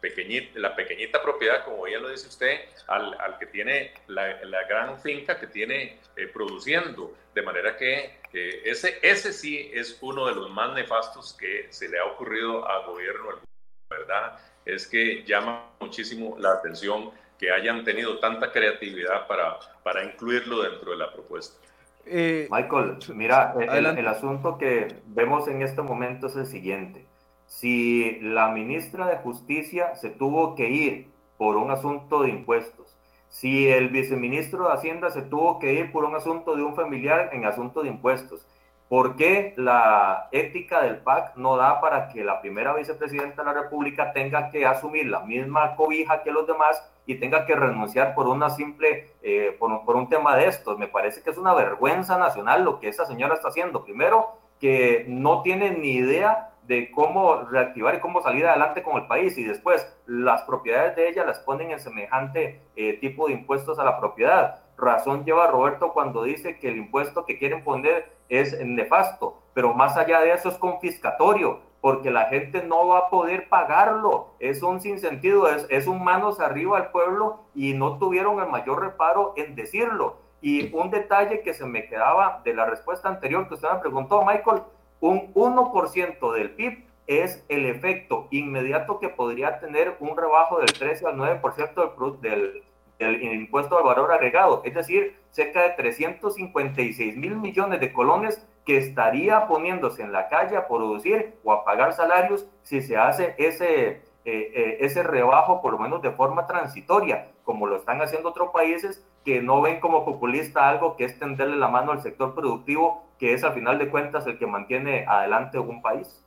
pequeñit, 0.00 0.56
la 0.56 0.74
pequeñita 0.74 1.22
propiedad, 1.22 1.64
como 1.64 1.86
ya 1.86 1.98
lo 1.98 2.08
dice 2.08 2.28
usted, 2.28 2.60
al, 2.88 3.38
que 3.38 3.46
tiene 3.46 3.92
la, 4.08 4.36
gran 4.68 5.00
finca 5.00 5.38
que 5.38 5.46
tiene 5.46 5.98
eh, 6.16 6.26
produciendo. 6.26 7.14
De 7.34 7.42
manera 7.42 7.76
que 7.76 8.18
ese, 8.32 8.98
ese 9.02 9.32
sí 9.32 9.70
es 9.72 9.98
uno 10.00 10.26
de 10.26 10.34
los 10.34 10.50
más 10.50 10.74
nefastos 10.74 11.34
que 11.34 11.66
se 11.70 11.88
le 11.88 11.98
ha 11.98 12.04
ocurrido 12.04 12.68
al 12.68 12.86
gobierno, 12.86 13.40
¿verdad? 13.88 14.38
es 14.64 14.86
que 14.86 15.24
llama 15.24 15.70
muchísimo 15.80 16.36
la 16.38 16.52
atención 16.52 17.10
que 17.38 17.50
hayan 17.50 17.84
tenido 17.84 18.18
tanta 18.18 18.52
creatividad 18.52 19.26
para, 19.26 19.58
para 19.82 20.04
incluirlo 20.04 20.62
dentro 20.62 20.92
de 20.92 20.96
la 20.96 21.12
propuesta. 21.12 21.60
Eh, 22.06 22.48
Michael, 22.50 22.98
mira, 23.14 23.54
el, 23.58 23.86
el, 23.86 24.06
asunto 24.06 24.58
que 24.58 24.94
vemos 25.06 25.48
en 25.48 25.62
este 25.62 25.80
momento 25.82 26.26
es 26.26 26.36
el 26.36 26.46
siguiente. 26.46 27.06
Si 27.46 28.18
la 28.20 28.48
ministra 28.48 29.06
de 29.06 29.16
Justicia 29.18 29.94
se 29.94 30.10
tuvo 30.10 30.54
que 30.54 30.70
ir 30.70 31.08
por 31.36 31.56
un 31.56 31.70
asunto 31.70 32.22
de 32.22 32.30
impuestos, 32.30 32.96
si 33.28 33.68
el 33.68 33.88
viceministro 33.88 34.68
de 34.68 34.74
Hacienda 34.74 35.10
se 35.10 35.22
tuvo 35.22 35.58
que 35.58 35.74
ir 35.74 35.92
por 35.92 36.04
un 36.04 36.14
asunto 36.14 36.56
de 36.56 36.62
un 36.62 36.74
familiar 36.74 37.30
en 37.32 37.44
asunto 37.44 37.82
de 37.82 37.88
impuestos, 37.88 38.46
¿Por 38.88 39.16
qué 39.16 39.54
la 39.56 40.28
ética 40.30 40.82
del 40.82 40.98
PAC 40.98 41.36
no 41.36 41.56
da 41.56 41.80
para 41.80 42.08
que 42.10 42.22
la 42.22 42.40
primera 42.40 42.74
vicepresidenta 42.74 43.42
de 43.42 43.46
la 43.52 43.62
República 43.62 44.12
tenga 44.12 44.50
que 44.50 44.66
asumir 44.66 45.06
la 45.06 45.20
misma 45.20 45.74
cobija 45.74 46.22
que 46.22 46.30
los 46.30 46.46
demás 46.46 46.80
y 47.06 47.16
tenga 47.16 47.46
que 47.46 47.56
renunciar 47.56 48.14
por 48.14 48.28
una 48.28 48.50
simple, 48.50 49.12
eh, 49.22 49.56
por, 49.58 49.96
un 49.96 50.08
tema 50.08 50.36
de 50.36 50.46
estos? 50.46 50.78
Me 50.78 50.86
parece 50.86 51.22
que 51.22 51.30
es 51.30 51.38
una 51.38 51.54
vergüenza 51.54 52.18
nacional 52.18 52.62
lo 52.62 52.78
que 52.78 52.88
esa 52.88 53.06
señora 53.06 53.34
está 53.34 53.48
haciendo. 53.48 53.82
Primero, 53.84 54.36
que 54.60 55.06
no 55.08 55.42
tiene 55.42 55.70
ni 55.72 55.92
idea 55.94 56.50
de 56.66 56.90
cómo 56.90 57.42
reactivar 57.42 57.94
y 57.94 58.00
cómo 58.00 58.22
salir 58.22 58.46
adelante 58.46 58.82
con 58.82 58.96
el 58.96 59.06
país 59.06 59.36
y 59.36 59.44
después 59.44 59.86
las 60.06 60.42
propiedades 60.42 60.96
de 60.96 61.08
ella 61.08 61.24
las 61.24 61.40
ponen 61.40 61.70
en 61.70 61.80
semejante 61.80 62.62
eh, 62.76 62.94
tipo 62.94 63.26
de 63.26 63.34
impuestos 63.34 63.78
a 63.78 63.84
la 63.84 63.98
propiedad. 63.98 64.60
Razón 64.76 65.24
lleva 65.24 65.46
Roberto 65.46 65.92
cuando 65.92 66.24
dice 66.24 66.58
que 66.58 66.68
el 66.68 66.76
impuesto 66.76 67.26
que 67.26 67.38
quieren 67.38 67.62
poner 67.62 68.12
es 68.28 68.58
nefasto, 68.64 69.42
pero 69.52 69.74
más 69.74 69.96
allá 69.96 70.20
de 70.20 70.32
eso 70.32 70.48
es 70.48 70.56
confiscatorio, 70.56 71.60
porque 71.80 72.10
la 72.10 72.24
gente 72.26 72.62
no 72.62 72.88
va 72.88 72.98
a 72.98 73.10
poder 73.10 73.48
pagarlo. 73.50 74.34
Es 74.38 74.62
un 74.62 74.80
sinsentido, 74.80 75.48
es, 75.48 75.66
es 75.68 75.86
un 75.86 76.02
manos 76.02 76.40
arriba 76.40 76.78
al 76.78 76.90
pueblo 76.90 77.40
y 77.54 77.74
no 77.74 77.98
tuvieron 77.98 78.40
el 78.40 78.48
mayor 78.48 78.80
reparo 78.80 79.34
en 79.36 79.54
decirlo. 79.54 80.16
Y 80.40 80.74
un 80.74 80.90
detalle 80.90 81.42
que 81.42 81.52
se 81.52 81.66
me 81.66 81.86
quedaba 81.86 82.40
de 82.42 82.54
la 82.54 82.64
respuesta 82.64 83.08
anterior 83.08 83.46
que 83.48 83.54
usted 83.54 83.68
me 83.70 83.80
preguntó, 83.80 84.24
Michael, 84.24 84.62
un 85.00 85.32
1% 85.34 86.32
del 86.32 86.50
PIB 86.50 86.84
es 87.06 87.44
el 87.48 87.66
efecto 87.66 88.28
inmediato 88.30 88.98
que 88.98 89.08
podría 89.08 89.60
tener 89.60 89.96
un 90.00 90.16
rebajo 90.16 90.58
del 90.58 90.72
13 90.72 91.06
al 91.06 91.16
9% 91.16 92.20
del, 92.20 92.64
del, 92.98 93.20
del 93.20 93.22
impuesto 93.22 93.76
al 93.76 93.84
valor 93.84 94.12
agregado. 94.12 94.62
Es 94.64 94.74
decir, 94.74 95.16
cerca 95.30 95.62
de 95.62 95.70
356 95.70 97.16
mil 97.16 97.36
millones 97.36 97.80
de 97.80 97.92
colones 97.92 98.46
que 98.64 98.78
estaría 98.78 99.46
poniéndose 99.46 100.02
en 100.02 100.12
la 100.12 100.28
calle 100.28 100.56
a 100.56 100.66
producir 100.66 101.34
o 101.44 101.52
a 101.52 101.64
pagar 101.64 101.92
salarios 101.92 102.48
si 102.62 102.80
se 102.80 102.96
hace 102.96 103.34
ese, 103.36 103.88
eh, 103.88 104.02
eh, 104.24 104.78
ese 104.80 105.02
rebajo, 105.02 105.60
por 105.60 105.72
lo 105.72 105.78
menos 105.78 106.00
de 106.00 106.12
forma 106.12 106.46
transitoria, 106.46 107.30
como 107.44 107.66
lo 107.66 107.76
están 107.76 108.00
haciendo 108.00 108.30
otros 108.30 108.50
países 108.50 109.04
que 109.24 109.40
no 109.40 109.62
ven 109.62 109.80
como 109.80 110.04
populista 110.04 110.68
algo 110.68 110.96
que 110.96 111.04
es 111.04 111.18
tenderle 111.18 111.56
la 111.56 111.68
mano 111.68 111.92
al 111.92 112.02
sector 112.02 112.34
productivo, 112.34 113.08
que 113.18 113.32
es 113.32 113.42
al 113.44 113.54
final 113.54 113.78
de 113.78 113.88
cuentas 113.88 114.26
el 114.26 114.38
que 114.38 114.46
mantiene 114.46 115.04
adelante 115.06 115.58
un 115.58 115.80
país. 115.80 116.22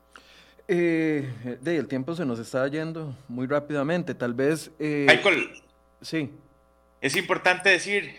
Eh, 0.68 1.58
de, 1.62 1.78
el 1.78 1.88
tiempo 1.88 2.16
se 2.16 2.26
nos 2.26 2.40
está 2.40 2.68
yendo 2.68 3.16
muy 3.28 3.48
rápidamente, 3.48 4.14
tal 4.16 4.34
vez... 4.34 4.72
Michael, 4.80 5.52
sí. 6.02 6.34
Es 7.00 7.16
importante 7.16 7.70
decir, 7.70 8.16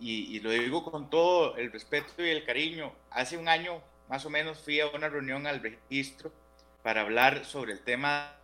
y, 0.00 0.40
lo 0.40 0.50
digo 0.50 0.84
con 0.84 1.10
todo 1.10 1.56
el 1.56 1.72
respeto 1.72 2.24
y 2.24 2.28
el 2.28 2.44
cariño, 2.44 2.92
hace 3.10 3.36
un 3.36 3.48
año 3.48 3.80
más 4.08 4.24
o 4.24 4.30
menos 4.30 4.58
fui 4.62 4.80
a 4.80 4.88
una 4.88 5.08
reunión 5.08 5.46
al 5.46 5.62
registro 5.62 6.32
para 6.82 7.00
hablar 7.00 7.44
sobre 7.44 7.72
el 7.72 7.80
tema 7.80 8.36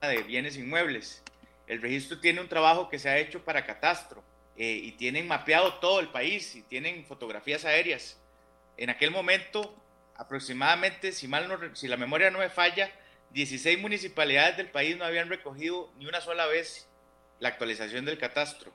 de 0.00 0.22
bienes 0.22 0.56
inmuebles. 0.56 1.22
El 1.66 1.82
registro 1.82 2.18
tiene 2.20 2.40
un 2.40 2.48
trabajo 2.48 2.88
que 2.88 2.98
se 2.98 3.08
ha 3.08 3.18
hecho 3.18 3.44
para 3.44 3.64
catastro 3.64 4.22
eh, 4.60 4.80
y 4.82 4.92
tienen 4.92 5.28
mapeado 5.28 5.74
todo 5.74 6.00
el 6.00 6.08
país 6.08 6.56
y 6.56 6.62
tienen 6.62 7.04
fotografías 7.04 7.64
aéreas. 7.64 8.18
En 8.76 8.90
aquel 8.90 9.12
momento, 9.12 9.72
aproximadamente, 10.16 11.12
si, 11.12 11.28
mal 11.28 11.46
no, 11.46 11.76
si 11.76 11.86
la 11.86 11.96
memoria 11.96 12.32
no 12.32 12.40
me 12.40 12.50
falla, 12.50 12.90
16 13.30 13.78
municipalidades 13.78 14.56
del 14.56 14.68
país 14.68 14.96
no 14.96 15.04
habían 15.04 15.28
recogido 15.28 15.92
ni 15.96 16.06
una 16.06 16.20
sola 16.20 16.46
vez 16.46 16.88
la 17.38 17.50
actualización 17.50 18.04
del 18.04 18.18
catastro. 18.18 18.72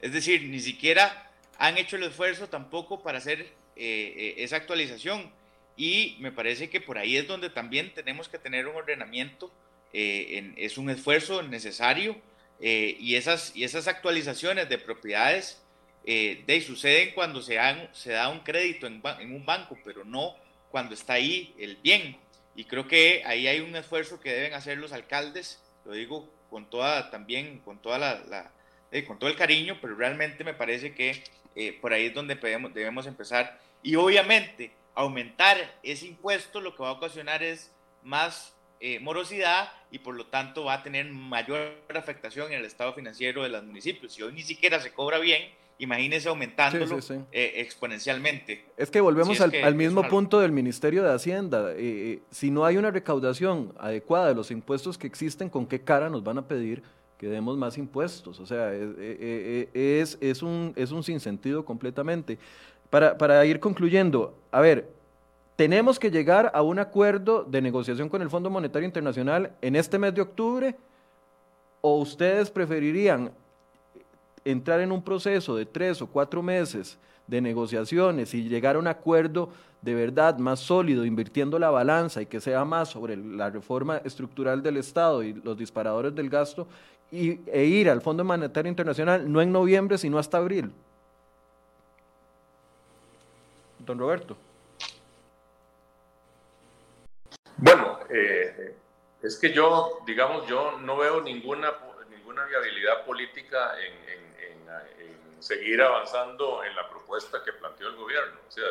Es 0.00 0.12
decir, 0.12 0.44
ni 0.44 0.60
siquiera 0.60 1.32
han 1.58 1.78
hecho 1.78 1.96
el 1.96 2.04
esfuerzo 2.04 2.48
tampoco 2.48 3.02
para 3.02 3.18
hacer 3.18 3.40
eh, 3.40 3.50
eh, 3.76 4.34
esa 4.38 4.54
actualización. 4.54 5.32
Y 5.76 6.16
me 6.20 6.30
parece 6.30 6.70
que 6.70 6.80
por 6.80 6.98
ahí 6.98 7.16
es 7.16 7.26
donde 7.26 7.50
también 7.50 7.92
tenemos 7.92 8.28
que 8.28 8.38
tener 8.38 8.68
un 8.68 8.76
ordenamiento. 8.76 9.52
Es 9.92 10.78
un 10.78 10.88
esfuerzo 10.88 11.42
necesario 11.42 12.16
y, 12.64 13.16
esas, 13.16 13.56
y 13.56 13.64
esas 13.64 13.88
actualizaciones 13.88 14.68
de 14.68 14.78
propiedades 14.78 15.60
de, 16.04 16.64
suceden 16.64 17.12
cuando 17.12 17.42
se, 17.42 17.58
se 17.92 18.12
da 18.12 18.28
un 18.28 18.40
crédito 18.40 18.86
en, 18.86 19.02
en, 19.18 19.34
un 19.34 19.44
banco, 19.44 19.76
pero 19.84 20.04
no 20.04 20.36
cuando 20.70 20.94
está 20.94 21.14
ahí 21.14 21.54
el 21.58 21.76
bien. 21.76 22.16
Y 22.54 22.64
creo 22.64 22.86
que 22.86 23.24
ahí 23.26 23.48
hay 23.48 23.60
un 23.60 23.74
esfuerzo 23.74 24.20
que 24.20 24.32
deben 24.32 24.54
hacer 24.54 24.78
los 24.78 24.92
alcaldes, 24.92 25.60
lo 25.84 25.92
digo 25.92 26.28
con 26.48 26.70
toda 26.70 27.10
también, 27.10 27.58
con 27.64 27.82
toda 27.82 27.98
la 27.98 28.52
eh, 28.92 29.06
con 29.06 29.18
todo 29.18 29.30
el 29.30 29.36
cariño, 29.36 29.78
pero 29.80 29.94
realmente 29.94 30.44
me 30.44 30.52
parece 30.52 30.94
que 30.94 31.24
eh, 31.56 31.78
por 31.80 31.94
ahí 31.94 32.06
es 32.06 32.14
donde 32.14 32.34
debemos, 32.34 32.74
debemos 32.74 33.06
empezar. 33.06 33.58
Y 33.82 33.96
obviamente 33.96 34.70
aumentar 34.94 35.56
ese 35.82 36.06
impuesto 36.06 36.60
lo 36.60 36.76
que 36.76 36.82
va 36.82 36.90
a 36.90 36.92
ocasionar 36.92 37.42
es 37.42 37.72
más 38.02 38.54
eh, 38.82 39.00
morosidad 39.00 39.70
y 39.90 39.98
por 39.98 40.14
lo 40.14 40.26
tanto 40.26 40.64
va 40.64 40.74
a 40.74 40.82
tener 40.82 41.06
mayor 41.10 41.72
afectación 41.94 42.52
en 42.52 42.58
el 42.58 42.64
estado 42.66 42.92
financiero 42.92 43.42
de 43.42 43.48
los 43.48 43.64
municipios. 43.64 44.12
Si 44.12 44.22
hoy 44.22 44.32
ni 44.32 44.42
siquiera 44.42 44.80
se 44.80 44.92
cobra 44.92 45.18
bien, 45.18 45.42
imagínese 45.78 46.28
aumentándolo 46.28 46.98
exponencialmente. 47.30 48.66
Es 48.76 48.90
que 48.90 49.00
volvemos 49.00 49.40
al, 49.40 49.54
al, 49.62 49.74
mismo 49.74 50.06
punto 50.08 50.40
del 50.40 50.52
Ministerio 50.52 51.02
de 51.02 51.14
Hacienda. 51.14 51.72
si 52.30 52.50
no 52.50 52.64
hay 52.64 52.76
una 52.76 52.90
recaudación 52.90 53.72
adecuada 53.78 54.28
de 54.28 54.34
los 54.34 54.50
impuestos 54.50 54.98
que 54.98 55.06
existen, 55.06 55.48
¿con 55.48 55.66
qué 55.66 55.80
cara 55.82 56.10
nos 56.10 56.22
van 56.22 56.38
a 56.38 56.46
pedir 56.46 56.82
que 57.22 57.28
demos 57.28 57.56
más 57.56 57.78
impuestos. 57.78 58.40
O 58.40 58.46
sea, 58.46 58.74
es, 58.74 58.82
eh, 58.98 59.68
eh, 59.72 60.00
es, 60.02 60.18
es 60.20 60.42
un, 60.42 60.72
es 60.74 60.90
un 60.90 61.04
sinsentido 61.04 61.64
completamente. 61.64 62.36
Para, 62.90 63.16
para 63.16 63.46
ir 63.46 63.60
concluyendo, 63.60 64.36
a 64.50 64.60
ver, 64.60 64.92
tenemos 65.62 66.00
que 66.00 66.10
llegar 66.10 66.50
a 66.54 66.62
un 66.62 66.80
acuerdo 66.80 67.44
de 67.44 67.62
negociación 67.62 68.08
con 68.08 68.20
el 68.20 68.28
Fondo 68.28 68.50
Monetario 68.50 68.84
Internacional 68.84 69.52
en 69.62 69.76
este 69.76 69.96
mes 69.96 70.12
de 70.12 70.20
octubre 70.20 70.74
o 71.80 71.98
ustedes 71.98 72.50
preferirían 72.50 73.30
entrar 74.44 74.80
en 74.80 74.90
un 74.90 75.00
proceso 75.00 75.54
de 75.54 75.64
tres 75.64 76.02
o 76.02 76.08
cuatro 76.08 76.42
meses 76.42 76.98
de 77.28 77.40
negociaciones 77.40 78.34
y 78.34 78.48
llegar 78.48 78.74
a 78.74 78.80
un 78.80 78.88
acuerdo 78.88 79.50
de 79.82 79.94
verdad 79.94 80.36
más 80.36 80.58
sólido, 80.58 81.04
invirtiendo 81.04 81.60
la 81.60 81.70
balanza 81.70 82.20
y 82.20 82.26
que 82.26 82.40
sea 82.40 82.64
más 82.64 82.88
sobre 82.88 83.16
la 83.16 83.48
reforma 83.48 83.98
estructural 83.98 84.64
del 84.64 84.78
Estado 84.78 85.22
y 85.22 85.32
los 85.32 85.56
disparadores 85.56 86.12
del 86.12 86.28
gasto, 86.28 86.66
y, 87.12 87.38
e 87.46 87.66
ir 87.66 87.88
al 87.88 88.00
Fondo 88.00 88.24
Monetario 88.24 88.68
Internacional 88.68 89.30
no 89.30 89.40
en 89.40 89.52
noviembre, 89.52 89.96
sino 89.96 90.18
hasta 90.18 90.38
abril. 90.38 90.72
Don 93.78 93.96
Roberto. 93.96 94.36
Bueno, 97.56 98.00
eh, 98.08 98.74
es 99.22 99.38
que 99.38 99.52
yo, 99.52 100.00
digamos, 100.06 100.46
yo 100.48 100.78
no 100.78 100.96
veo 100.96 101.20
ninguna, 101.20 101.72
ninguna 102.10 102.44
viabilidad 102.44 103.04
política 103.04 103.74
en, 103.78 104.12
seguir 105.38 105.82
avanzando 105.82 106.62
en 106.62 106.72
la 106.76 106.88
propuesta 106.88 107.42
que 107.44 107.52
planteó 107.52 107.88
el 107.88 107.96
gobierno. 107.96 108.38
O 108.46 108.50
sea, 108.50 108.64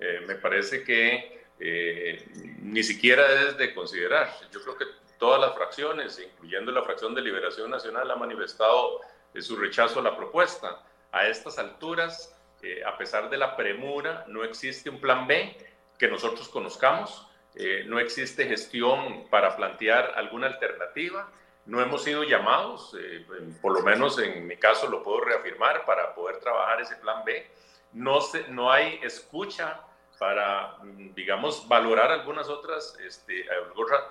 eh, 0.00 0.24
me 0.26 0.34
parece 0.34 0.82
que 0.82 1.44
eh, 1.60 2.26
ni 2.62 2.82
siquiera 2.82 3.44
es 3.44 3.56
de 3.56 3.72
considerar. 3.72 4.28
Yo 4.50 4.60
creo 4.60 4.76
que 4.76 4.86
todas 5.20 5.40
las 5.40 5.54
fracciones, 5.54 6.18
incluyendo 6.18 6.72
la 6.72 6.82
fracción 6.82 7.14
de 7.14 7.22
Liberación 7.22 7.70
Nacional, 7.70 8.10
ha 8.10 8.16
manifestado 8.16 9.02
su 9.38 9.54
rechazo 9.54 10.00
a 10.00 10.02
la 10.02 10.16
propuesta. 10.16 10.82
A 11.12 11.28
estas 11.28 11.60
alturas, 11.60 12.36
a 12.84 12.98
pesar 12.98 13.30
de 13.30 13.36
la 13.36 13.54
premura, 13.54 14.24
no 14.26 14.42
existe 14.42 14.90
un 14.90 15.00
plan 15.00 15.28
B 15.28 15.56
que 15.96 16.08
nosotros 16.08 16.48
conozcamos 16.48 17.29
eh, 17.54 17.84
no 17.86 17.98
existe 17.98 18.46
gestión 18.46 19.28
para 19.28 19.56
plantear 19.56 20.12
alguna 20.16 20.46
alternativa. 20.46 21.28
No 21.66 21.80
hemos 21.80 22.04
sido 22.04 22.24
llamados, 22.24 22.96
eh, 22.98 23.26
por 23.60 23.72
lo 23.72 23.82
menos 23.82 24.18
en 24.18 24.46
mi 24.46 24.56
caso 24.56 24.88
lo 24.88 25.02
puedo 25.02 25.20
reafirmar, 25.20 25.84
para 25.84 26.14
poder 26.14 26.38
trabajar 26.38 26.80
ese 26.80 26.96
plan 26.96 27.24
B. 27.24 27.46
No, 27.92 28.20
se, 28.20 28.48
no 28.48 28.70
hay 28.70 29.00
escucha 29.02 29.80
para, 30.18 30.76
digamos, 31.14 31.66
valorar 31.66 32.12
algunas 32.12 32.48
otras, 32.48 32.96
este, 33.00 33.46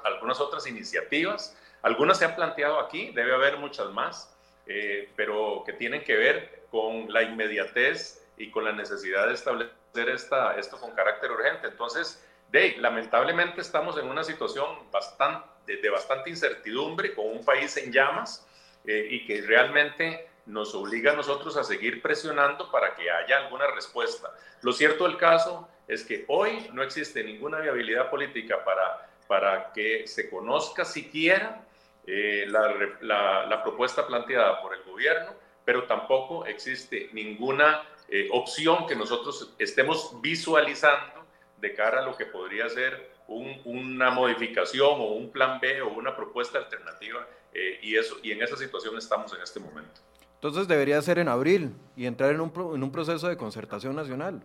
algunas 0.04 0.40
otras 0.42 0.66
iniciativas. 0.66 1.56
Algunas 1.82 2.18
se 2.18 2.26
han 2.26 2.36
planteado 2.36 2.80
aquí, 2.80 3.12
debe 3.12 3.34
haber 3.34 3.58
muchas 3.58 3.92
más, 3.92 4.36
eh, 4.66 5.12
pero 5.16 5.64
que 5.66 5.74
tienen 5.74 6.04
que 6.04 6.16
ver 6.16 6.66
con 6.72 7.12
la 7.14 7.22
inmediatez 7.22 8.28
y 8.38 8.52
con 8.52 8.66
la 8.66 8.72
necesidad 8.72 9.28
de 9.28 9.34
establecer 9.34 10.10
esta, 10.10 10.56
esto 10.56 10.80
con 10.80 10.92
carácter 10.92 11.32
urgente. 11.32 11.68
Entonces, 11.68 12.26
de, 12.52 12.78
lamentablemente 12.78 13.62
estamos 13.62 13.98
en 13.98 14.08
una 14.08 14.24
situación 14.24 14.92
bastante, 14.92 15.78
de, 15.78 15.90
bastante 15.90 16.30
incertidumbre 16.30 17.14
con 17.14 17.28
un 17.28 17.46
país 17.46 17.76
en 17.78 17.92
llamas 17.92 18.46
eh, 18.86 19.08
y 19.12 19.26
que 19.26 19.42
realmente 19.42 20.28
nos 20.46 20.74
obliga 20.74 21.12
a 21.12 21.16
nosotros 21.16 21.58
a 21.58 21.64
seguir 21.64 22.02
presionando 22.02 22.72
para 22.72 22.96
que 22.96 23.10
haya 23.10 23.38
alguna 23.38 23.68
respuesta. 23.68 24.34
Lo 24.62 24.74
cierto 24.74 25.04
del 25.04 25.18
caso 25.18 25.68
es 25.88 26.04
que 26.04 26.26
hoy 26.28 26.70
no 26.74 26.82
existe 26.82 27.24
ninguna 27.24 27.60
viabilidad 27.60 28.10
política 28.10 28.64
para, 28.64 29.10
para 29.28 29.72
que 29.72 30.08
se 30.08 30.30
conozca 30.30 30.86
siquiera 30.86 31.64
eh, 32.08 32.46
la, 32.48 33.46
la, 33.46 33.64
propuesta 33.64 34.08
planteada 34.08 34.62
por 34.62 34.74
el 34.74 34.82
gobierno, 34.84 35.32
pero 35.64 35.84
tampoco 35.84 36.46
existe 36.48 37.10
ninguna 37.14 37.84
eh, 38.08 38.28
opción 38.32 38.88
que 38.88 38.96
nosotros 38.96 39.54
estemos 39.60 40.20
visualizando 40.20 41.19
de 41.60 41.74
cara 41.74 42.00
a 42.02 42.06
lo 42.06 42.16
que 42.16 42.26
podría 42.26 42.70
ser 42.70 43.12
una 43.28 44.10
modificación 44.10 45.00
o 45.00 45.14
un 45.14 45.32
plan 45.32 45.60
B 45.60 45.82
o 45.82 45.90
una 45.90 46.16
propuesta 46.16 46.58
alternativa 46.58 47.28
eh, 47.54 47.80
y, 47.82 47.96
eso, 47.96 48.18
y 48.24 48.32
en 48.32 48.42
esa 48.42 48.58
situación 48.58 48.98
estamos 48.98 49.34
en 49.34 49.42
este 49.42 49.60
momento. 49.60 50.02
Entonces 50.36 50.68
debería 50.68 51.02
ser 51.02 51.20
en 51.20 51.28
abril 51.28 51.76
y 51.96 52.06
entrar 52.06 52.32
en 52.32 52.42
un, 52.42 52.52
en 52.76 52.84
un 52.84 52.92
proceso 52.92 53.28
de 53.28 53.38
concertación 53.38 53.96
nacional. 53.96 54.42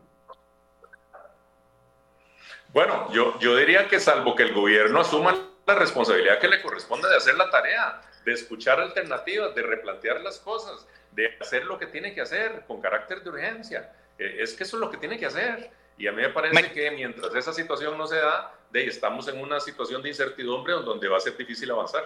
Bueno, 2.72 3.10
yo, 3.12 3.38
yo 3.38 3.56
diría 3.56 3.86
que 3.86 4.00
salvo 4.00 4.34
que 4.34 4.42
el 4.42 4.52
gobierno 4.52 5.00
asuma 5.00 5.38
la 5.64 5.74
responsabilidad 5.76 6.40
que 6.40 6.48
le 6.48 6.60
corresponde 6.60 7.08
de 7.08 7.16
hacer 7.16 7.36
la 7.36 7.48
tarea, 7.48 8.02
de 8.24 8.32
escuchar 8.32 8.80
alternativas, 8.80 9.54
de 9.54 9.62
replantear 9.62 10.20
las 10.20 10.40
cosas, 10.40 10.86
de 11.12 11.36
hacer 11.40 11.64
lo 11.66 11.78
que 11.78 11.86
tiene 11.86 12.12
que 12.12 12.20
hacer 12.20 12.64
con 12.66 12.80
carácter 12.80 13.22
de 13.22 13.30
urgencia. 13.30 13.92
Eh, 14.18 14.38
es 14.40 14.54
que 14.54 14.64
eso 14.64 14.76
es 14.76 14.80
lo 14.80 14.90
que 14.90 14.96
tiene 14.96 15.18
que 15.18 15.26
hacer. 15.26 15.70
Y 15.96 16.06
a 16.08 16.12
mí 16.12 16.22
me 16.22 16.30
parece 16.30 16.72
que 16.72 16.90
mientras 16.90 17.34
esa 17.34 17.52
situación 17.52 17.96
no 17.96 18.06
se 18.06 18.16
da, 18.16 18.52
de, 18.70 18.86
estamos 18.86 19.28
en 19.28 19.40
una 19.40 19.60
situación 19.60 20.02
de 20.02 20.08
incertidumbre 20.08 20.74
donde 20.74 21.08
va 21.08 21.18
a 21.18 21.20
ser 21.20 21.36
difícil 21.36 21.70
avanzar. 21.70 22.02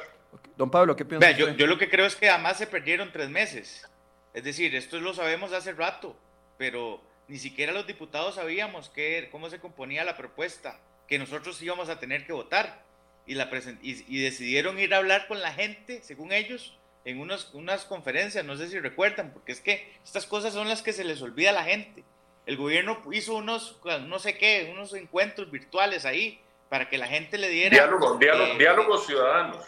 Don 0.57 0.71
Pablo, 0.71 0.95
¿qué 0.95 1.05
piensa 1.05 1.31
yo, 1.31 1.51
yo, 1.51 1.67
lo 1.67 1.79
que 1.79 1.89
creo 1.89 2.05
es 2.05 2.17
que 2.17 2.29
además 2.29 2.59
se 2.59 2.67
perdieron 2.67 3.11
tres 3.13 3.31
meses. 3.31 3.89
Es 4.35 4.45
decir, 4.45 4.75
esto 4.75 5.01
lo 5.01 5.15
sabemos 5.15 5.53
hace 5.53 5.73
rato, 5.73 6.15
pero 6.59 7.01
ni 7.29 7.39
siquiera 7.39 7.73
los 7.73 7.87
diputados 7.87 8.35
sabíamos 8.35 8.91
qué, 8.91 9.29
cómo 9.33 9.49
se 9.49 9.59
componía 9.59 10.05
la 10.05 10.17
propuesta, 10.17 10.79
que 11.07 11.19
nosotros 11.19 11.61
íbamos 11.63 11.89
a 11.89 11.99
tener 11.99 12.27
que 12.27 12.33
votar. 12.33 12.87
Y, 13.27 13.35
la 13.35 13.51
y, 13.83 14.05
y 14.09 14.23
decidieron 14.23 14.79
ir 14.79 14.95
a 14.95 14.99
hablar 14.99 15.29
con 15.29 15.41
la 15.41 15.53
gente, 15.53 16.03
según 16.03 16.33
ellos, 16.33 16.79
en 17.05 17.21
unos, 17.21 17.53
unas 17.55 17.85
conferencias, 17.85 18.45
no 18.45 18.57
sé 18.57 18.69
si 18.69 18.79
recuerdan, 18.79 19.33
porque 19.33 19.53
es 19.53 19.61
que 19.61 19.93
estas 20.05 20.27
cosas 20.27 20.53
son 20.53 20.69
las 20.69 20.83
que 20.83 20.93
se 20.93 21.05
les 21.05 21.21
olvida 21.23 21.51
a 21.51 21.55
la 21.55 21.65
gente 21.65 22.05
el 22.49 22.57
gobierno 22.57 22.99
hizo 23.13 23.35
unos, 23.35 23.79
no 24.07 24.19
sé 24.19 24.39
qué, 24.39 24.71
unos 24.73 24.95
encuentros 24.95 25.51
virtuales 25.51 26.07
ahí 26.07 26.41
para 26.71 26.89
que 26.89 26.97
la 26.97 27.07
gente 27.07 27.37
le 27.37 27.51
diera... 27.51 27.77
Diálogos, 27.77 28.19
diálogo, 28.19 28.53
eh, 28.55 28.59
diálogos 28.59 29.07
ciudadanos. 29.07 29.67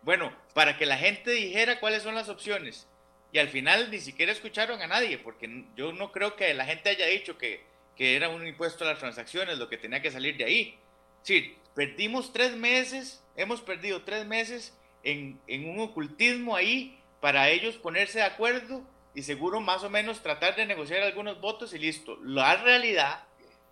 Bueno, 0.00 0.34
para 0.54 0.78
que 0.78 0.86
la 0.86 0.96
gente 0.96 1.30
dijera 1.30 1.78
cuáles 1.78 2.02
son 2.02 2.14
las 2.14 2.30
opciones. 2.30 2.88
Y 3.32 3.38
al 3.38 3.48
final 3.48 3.90
ni 3.90 4.00
siquiera 4.00 4.32
escucharon 4.32 4.80
a 4.80 4.86
nadie, 4.86 5.18
porque 5.18 5.66
yo 5.76 5.92
no 5.92 6.10
creo 6.10 6.34
que 6.34 6.54
la 6.54 6.64
gente 6.64 6.88
haya 6.88 7.04
dicho 7.04 7.36
que, 7.36 7.66
que 7.98 8.16
era 8.16 8.30
un 8.30 8.46
impuesto 8.46 8.84
a 8.84 8.88
las 8.88 8.98
transacciones 8.98 9.58
lo 9.58 9.68
que 9.68 9.76
tenía 9.76 10.00
que 10.00 10.10
salir 10.10 10.38
de 10.38 10.44
ahí. 10.44 10.78
Sí, 11.20 11.58
perdimos 11.74 12.32
tres 12.32 12.56
meses, 12.56 13.22
hemos 13.36 13.60
perdido 13.60 14.04
tres 14.04 14.24
meses 14.24 14.74
en, 15.04 15.38
en 15.46 15.68
un 15.68 15.80
ocultismo 15.80 16.56
ahí 16.56 16.98
para 17.20 17.50
ellos 17.50 17.76
ponerse 17.76 18.20
de 18.20 18.24
acuerdo 18.24 18.82
y 19.14 19.22
seguro 19.22 19.60
más 19.60 19.84
o 19.84 19.90
menos 19.90 20.22
tratar 20.22 20.56
de 20.56 20.66
negociar 20.66 21.02
algunos 21.02 21.40
votos 21.40 21.74
y 21.74 21.78
listo. 21.78 22.18
La 22.22 22.56
realidad 22.56 23.24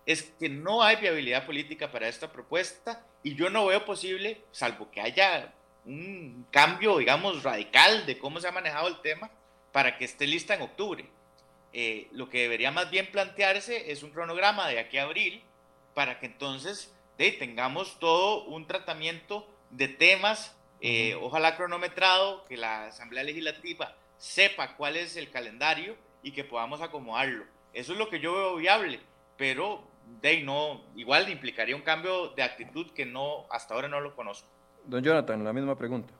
es 0.05 0.23
que 0.39 0.49
no 0.49 0.83
hay 0.83 0.97
viabilidad 0.97 1.45
política 1.45 1.91
para 1.91 2.07
esta 2.07 2.31
propuesta 2.31 3.05
y 3.23 3.35
yo 3.35 3.49
no 3.49 3.65
veo 3.65 3.85
posible, 3.85 4.41
salvo 4.51 4.89
que 4.91 5.01
haya 5.01 5.53
un 5.85 6.45
cambio, 6.51 6.97
digamos, 6.97 7.43
radical 7.43 8.05
de 8.05 8.17
cómo 8.17 8.39
se 8.39 8.47
ha 8.47 8.51
manejado 8.51 8.87
el 8.87 9.01
tema 9.01 9.31
para 9.71 9.97
que 9.97 10.05
esté 10.05 10.27
lista 10.27 10.53
en 10.53 10.61
octubre. 10.61 11.05
Eh, 11.73 12.09
lo 12.11 12.29
que 12.29 12.41
debería 12.41 12.71
más 12.71 12.91
bien 12.91 13.09
plantearse 13.11 13.91
es 13.91 14.03
un 14.03 14.11
cronograma 14.11 14.67
de 14.67 14.79
aquí 14.79 14.97
a 14.97 15.03
abril 15.03 15.41
para 15.93 16.19
que 16.19 16.25
entonces 16.25 16.93
tengamos 17.29 17.99
todo 17.99 18.45
un 18.45 18.65
tratamiento 18.65 19.47
de 19.69 19.87
temas, 19.87 20.57
eh, 20.81 21.15
ojalá 21.21 21.55
cronometrado, 21.55 22.45
que 22.45 22.57
la 22.57 22.87
Asamblea 22.87 23.23
Legislativa 23.23 23.95
sepa 24.21 24.75
cuál 24.77 24.97
es 24.97 25.17
el 25.17 25.31
calendario 25.31 25.95
y 26.21 26.31
que 26.31 26.43
podamos 26.43 26.79
acomodarlo. 26.79 27.43
Eso 27.73 27.93
es 27.93 27.99
lo 27.99 28.07
que 28.07 28.19
yo 28.19 28.33
veo 28.33 28.55
viable, 28.57 28.99
pero 29.35 29.81
de 30.21 30.43
no, 30.43 30.81
igual 30.95 31.27
implicaría 31.29 31.75
un 31.75 31.81
cambio 31.81 32.29
de 32.29 32.43
actitud 32.43 32.91
que 32.91 33.03
no 33.03 33.45
hasta 33.49 33.73
ahora 33.73 33.87
no 33.87 33.99
lo 33.99 34.15
conozco. 34.15 34.47
Don 34.85 35.03
Jonathan, 35.03 35.43
la 35.43 35.53
misma 35.53 35.75
pregunta. 35.75 36.13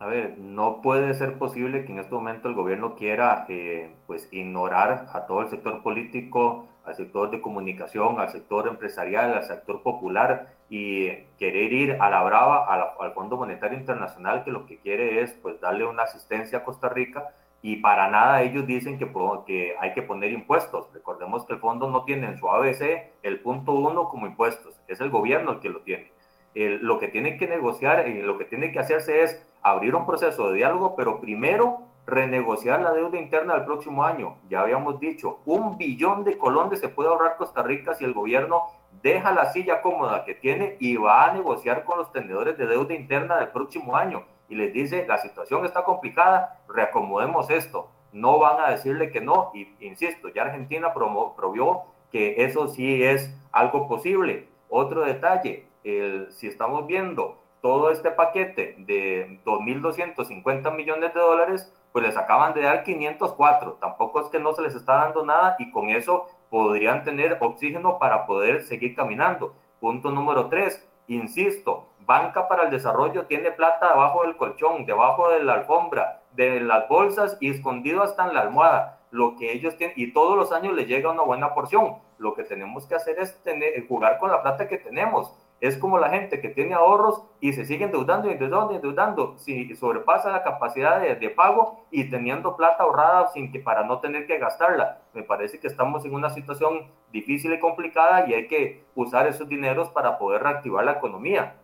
A 0.00 0.06
ver, 0.06 0.36
no 0.36 0.82
puede 0.82 1.14
ser 1.14 1.38
posible 1.38 1.84
que 1.84 1.92
en 1.92 2.00
este 2.00 2.12
momento 2.12 2.48
el 2.48 2.54
gobierno 2.54 2.96
quiera 2.96 3.46
eh, 3.48 3.94
pues 4.08 4.28
ignorar 4.32 5.06
a 5.12 5.26
todo 5.26 5.42
el 5.42 5.48
sector 5.48 5.80
político, 5.84 6.66
al 6.84 6.96
sector 6.96 7.30
de 7.30 7.40
comunicación, 7.40 8.18
al 8.18 8.30
sector 8.32 8.66
empresarial, 8.66 9.32
al 9.32 9.44
sector 9.44 9.80
popular 9.84 10.56
y 10.74 11.10
querer 11.38 11.70
ir 11.70 11.98
a 12.00 12.08
la 12.08 12.22
brava 12.22 12.64
al 12.98 13.12
Fondo 13.12 13.36
Monetario 13.36 13.78
Internacional 13.78 14.42
que 14.42 14.50
lo 14.50 14.64
que 14.64 14.78
quiere 14.78 15.20
es 15.20 15.34
pues 15.42 15.60
darle 15.60 15.84
una 15.84 16.04
asistencia 16.04 16.56
a 16.56 16.64
Costa 16.64 16.88
Rica 16.88 17.28
y 17.60 17.76
para 17.76 18.08
nada 18.08 18.40
ellos 18.40 18.66
dicen 18.66 18.98
que, 18.98 19.06
que 19.46 19.76
hay 19.78 19.92
que 19.92 20.00
poner 20.00 20.32
impuestos. 20.32 20.90
Recordemos 20.94 21.44
que 21.44 21.52
el 21.52 21.58
fondo 21.58 21.90
no 21.90 22.04
tiene 22.04 22.26
en 22.26 22.38
su 22.38 22.48
ABC 22.48 23.10
el 23.22 23.40
punto 23.40 23.72
uno 23.72 24.08
como 24.08 24.26
impuestos, 24.26 24.80
es 24.88 24.98
el 25.02 25.10
gobierno 25.10 25.52
el 25.52 25.60
que 25.60 25.68
lo 25.68 25.80
tiene. 25.82 26.10
lo 26.54 26.98
que 26.98 27.08
tiene 27.08 27.36
que 27.36 27.46
negociar 27.46 28.08
y 28.08 28.22
lo 28.22 28.38
que 28.38 28.46
tiene 28.46 28.72
que 28.72 28.78
hacerse 28.78 29.24
es 29.24 29.46
abrir 29.60 29.94
un 29.94 30.06
proceso 30.06 30.48
de 30.48 30.56
diálogo, 30.56 30.96
pero 30.96 31.20
primero 31.20 31.82
renegociar 32.06 32.80
la 32.80 32.94
deuda 32.94 33.18
interna 33.18 33.56
del 33.56 33.66
próximo 33.66 34.04
año. 34.04 34.38
Ya 34.48 34.62
habíamos 34.62 34.98
dicho, 34.98 35.40
un 35.44 35.76
billón 35.76 36.24
de 36.24 36.38
colones 36.38 36.80
se 36.80 36.88
puede 36.88 37.10
ahorrar 37.10 37.36
Costa 37.36 37.62
Rica 37.62 37.92
si 37.92 38.06
el 38.06 38.14
gobierno 38.14 38.62
deja 39.02 39.32
la 39.32 39.52
silla 39.52 39.82
cómoda 39.82 40.24
que 40.24 40.34
tiene 40.34 40.76
y 40.78 40.96
va 40.96 41.24
a 41.24 41.32
negociar 41.32 41.84
con 41.84 41.98
los 41.98 42.12
tenedores 42.12 42.56
de 42.56 42.66
deuda 42.66 42.94
interna 42.94 43.36
del 43.38 43.48
próximo 43.48 43.96
año. 43.96 44.24
y 44.48 44.54
les 44.54 44.72
dice, 44.72 45.06
la 45.06 45.16
situación 45.16 45.64
está 45.64 45.82
complicada, 45.82 46.60
reacomodemos 46.68 47.48
esto. 47.48 47.88
No 48.12 48.38
van 48.38 48.60
a 48.60 48.70
decirle 48.70 49.10
que 49.10 49.22
no, 49.22 49.50
y 49.54 49.66
insisto, 49.80 50.28
ya 50.28 50.42
Argentina 50.42 50.92
probió 50.92 51.84
que 52.10 52.44
eso 52.44 52.68
sí 52.68 53.02
es 53.02 53.34
algo 53.50 53.88
posible. 53.88 54.48
Otro 54.68 55.06
detalle, 55.06 55.66
el, 55.84 56.30
si 56.32 56.48
estamos 56.48 56.86
viendo 56.86 57.38
todo 57.62 57.90
este 57.90 58.10
paquete 58.10 58.74
de 58.80 59.40
2.250 59.46 60.76
millones 60.76 61.14
de 61.14 61.20
dólares, 61.20 61.72
pues 61.92 62.04
les 62.04 62.16
acaban 62.16 62.52
de 62.52 62.62
dar 62.62 62.82
504. 62.82 63.78
Tampoco 63.80 64.20
es 64.20 64.26
que 64.28 64.40
no 64.40 64.52
se 64.52 64.62
les 64.62 64.74
está 64.74 64.94
dando 64.96 65.24
nada 65.24 65.56
y 65.58 65.70
con 65.70 65.88
eso 65.88 66.26
podrían 66.52 67.02
tener 67.02 67.38
oxígeno 67.40 67.98
para 67.98 68.26
poder 68.26 68.62
seguir 68.64 68.94
caminando. 68.94 69.54
Punto 69.80 70.10
número 70.10 70.50
tres, 70.50 70.86
insisto, 71.06 71.88
Banca 72.00 72.46
para 72.46 72.64
el 72.64 72.70
Desarrollo 72.70 73.24
tiene 73.24 73.52
plata 73.52 73.88
debajo 73.88 74.22
del 74.22 74.36
colchón, 74.36 74.84
debajo 74.84 75.30
de 75.30 75.42
la 75.42 75.54
alfombra, 75.54 76.20
de 76.32 76.60
las 76.60 76.86
bolsas 76.90 77.38
y 77.40 77.48
escondido 77.48 78.02
hasta 78.02 78.26
en 78.26 78.34
la 78.34 78.42
almohada. 78.42 79.00
Lo 79.10 79.34
que 79.36 79.50
ellos 79.50 79.78
tienen, 79.78 79.94
y 79.96 80.12
todos 80.12 80.36
los 80.36 80.52
años 80.52 80.74
les 80.74 80.86
llega 80.86 81.10
una 81.10 81.22
buena 81.22 81.54
porción. 81.54 81.96
Lo 82.18 82.34
que 82.34 82.44
tenemos 82.44 82.86
que 82.86 82.96
hacer 82.96 83.18
es 83.18 83.42
tener, 83.42 83.88
jugar 83.88 84.18
con 84.18 84.30
la 84.30 84.42
plata 84.42 84.68
que 84.68 84.76
tenemos 84.76 85.34
es 85.62 85.78
como 85.78 85.96
la 85.96 86.10
gente 86.10 86.40
que 86.40 86.48
tiene 86.48 86.74
ahorros 86.74 87.22
y 87.38 87.52
se 87.52 87.64
sigue 87.64 87.84
endeudando 87.84 88.28
y 88.28 88.32
endeudando 88.32 88.72
y 88.72 88.76
endeudando. 88.76 89.38
Si 89.38 89.76
sobrepasa 89.76 90.32
la 90.32 90.42
capacidad 90.42 91.00
de, 91.00 91.30
pago 91.30 91.86
y 91.88 92.10
teniendo 92.10 92.56
plata 92.56 92.82
ahorrada 92.82 93.28
sin 93.28 93.52
que, 93.52 93.60
para 93.60 93.84
no 93.84 94.00
tener 94.00 94.26
que 94.26 94.38
gastarla. 94.38 95.02
Me 95.14 95.22
parece 95.22 95.60
que 95.60 95.68
estamos 95.68 96.04
en 96.04 96.14
una 96.14 96.30
situación 96.30 96.90
difícil 97.12 97.52
y 97.52 97.60
complicada 97.60 98.28
y 98.28 98.34
hay 98.34 98.48
que 98.48 98.84
usar 98.96 99.28
esos 99.28 99.48
dineros 99.48 99.88
para 99.90 100.18
poder 100.18 100.42
reactivar 100.42 100.84
la 100.84 100.92
economía 100.94 101.54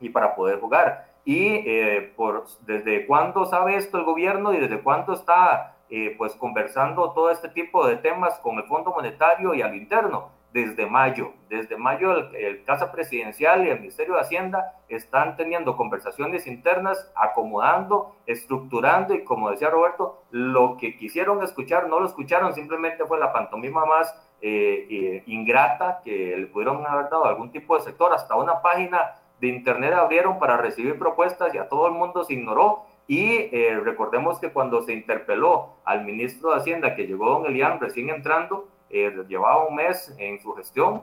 y 0.00 0.10
para 0.10 0.34
poder 0.34 0.60
jugar. 0.60 1.14
Y 1.24 1.62
eh, 1.66 2.12
por, 2.14 2.44
desde 2.60 3.06
cuándo 3.06 3.46
sabe 3.46 3.76
esto 3.76 3.96
el 3.96 4.04
gobierno 4.04 4.52
y 4.52 4.58
desde 4.58 4.82
cuándo 4.82 5.14
está 5.14 5.78
eh, 5.88 6.14
pues 6.18 6.34
conversando 6.34 7.10
todo 7.12 7.30
este 7.30 7.48
tipo 7.48 7.86
de 7.86 7.96
temas 7.96 8.38
con 8.40 8.58
el 8.58 8.64
Fondo 8.64 8.92
Monetario 8.92 9.54
y 9.54 9.62
al 9.62 9.74
interno 9.74 10.36
desde 10.56 10.86
mayo. 10.86 11.34
Desde 11.50 11.76
mayo 11.76 12.32
el, 12.32 12.64
Casa 12.64 12.90
Presidencial 12.90 13.66
y 13.66 13.68
el 13.68 13.80
Ministerio 13.80 14.14
de 14.14 14.22
Hacienda 14.22 14.80
están 14.88 15.36
teniendo 15.36 15.76
conversaciones 15.76 16.46
internas, 16.46 17.12
acomodando, 17.14 18.16
estructurando 18.24 19.12
y 19.12 19.22
como 19.22 19.50
decía 19.50 19.68
Roberto, 19.68 20.22
lo 20.30 20.78
que 20.78 20.96
quisieron 20.96 21.42
escuchar 21.42 21.88
no 21.88 22.00
lo 22.00 22.06
escucharon, 22.06 22.54
simplemente 22.54 23.04
fue 23.04 23.18
la 23.18 23.34
pantomima 23.34 23.84
más 23.84 24.14
eh, 24.40 24.86
eh, 24.90 25.22
ingrata 25.26 26.00
que 26.02 26.34
le 26.38 26.46
pudieron 26.46 26.86
haber 26.86 27.10
dado 27.10 27.26
a 27.26 27.28
algún 27.28 27.52
tipo 27.52 27.76
de 27.76 27.82
sector. 27.82 28.14
Hasta 28.14 28.34
una 28.34 28.62
página 28.62 29.16
de 29.38 29.48
internet 29.48 29.92
abrieron 29.92 30.38
para 30.38 30.56
recibir 30.56 30.98
propuestas 30.98 31.54
y 31.54 31.58
a 31.58 31.68
todo 31.68 31.86
el 31.86 31.92
mundo 31.92 32.24
se 32.24 32.32
ignoró. 32.32 32.86
Y 33.06 33.50
eh, 33.52 33.78
recordemos 33.84 34.40
que 34.40 34.50
cuando 34.50 34.80
se 34.82 34.94
interpeló 34.94 35.76
al 35.84 36.02
ministro 36.06 36.50
de 36.50 36.56
Hacienda, 36.56 36.96
que 36.96 37.06
llegó 37.06 37.28
don 37.28 37.44
Elian 37.44 37.78
recién 37.78 38.08
entrando, 38.08 38.68
llevaba 38.90 39.66
un 39.66 39.76
mes 39.76 40.14
en 40.18 40.40
su 40.40 40.52
gestión. 40.54 41.02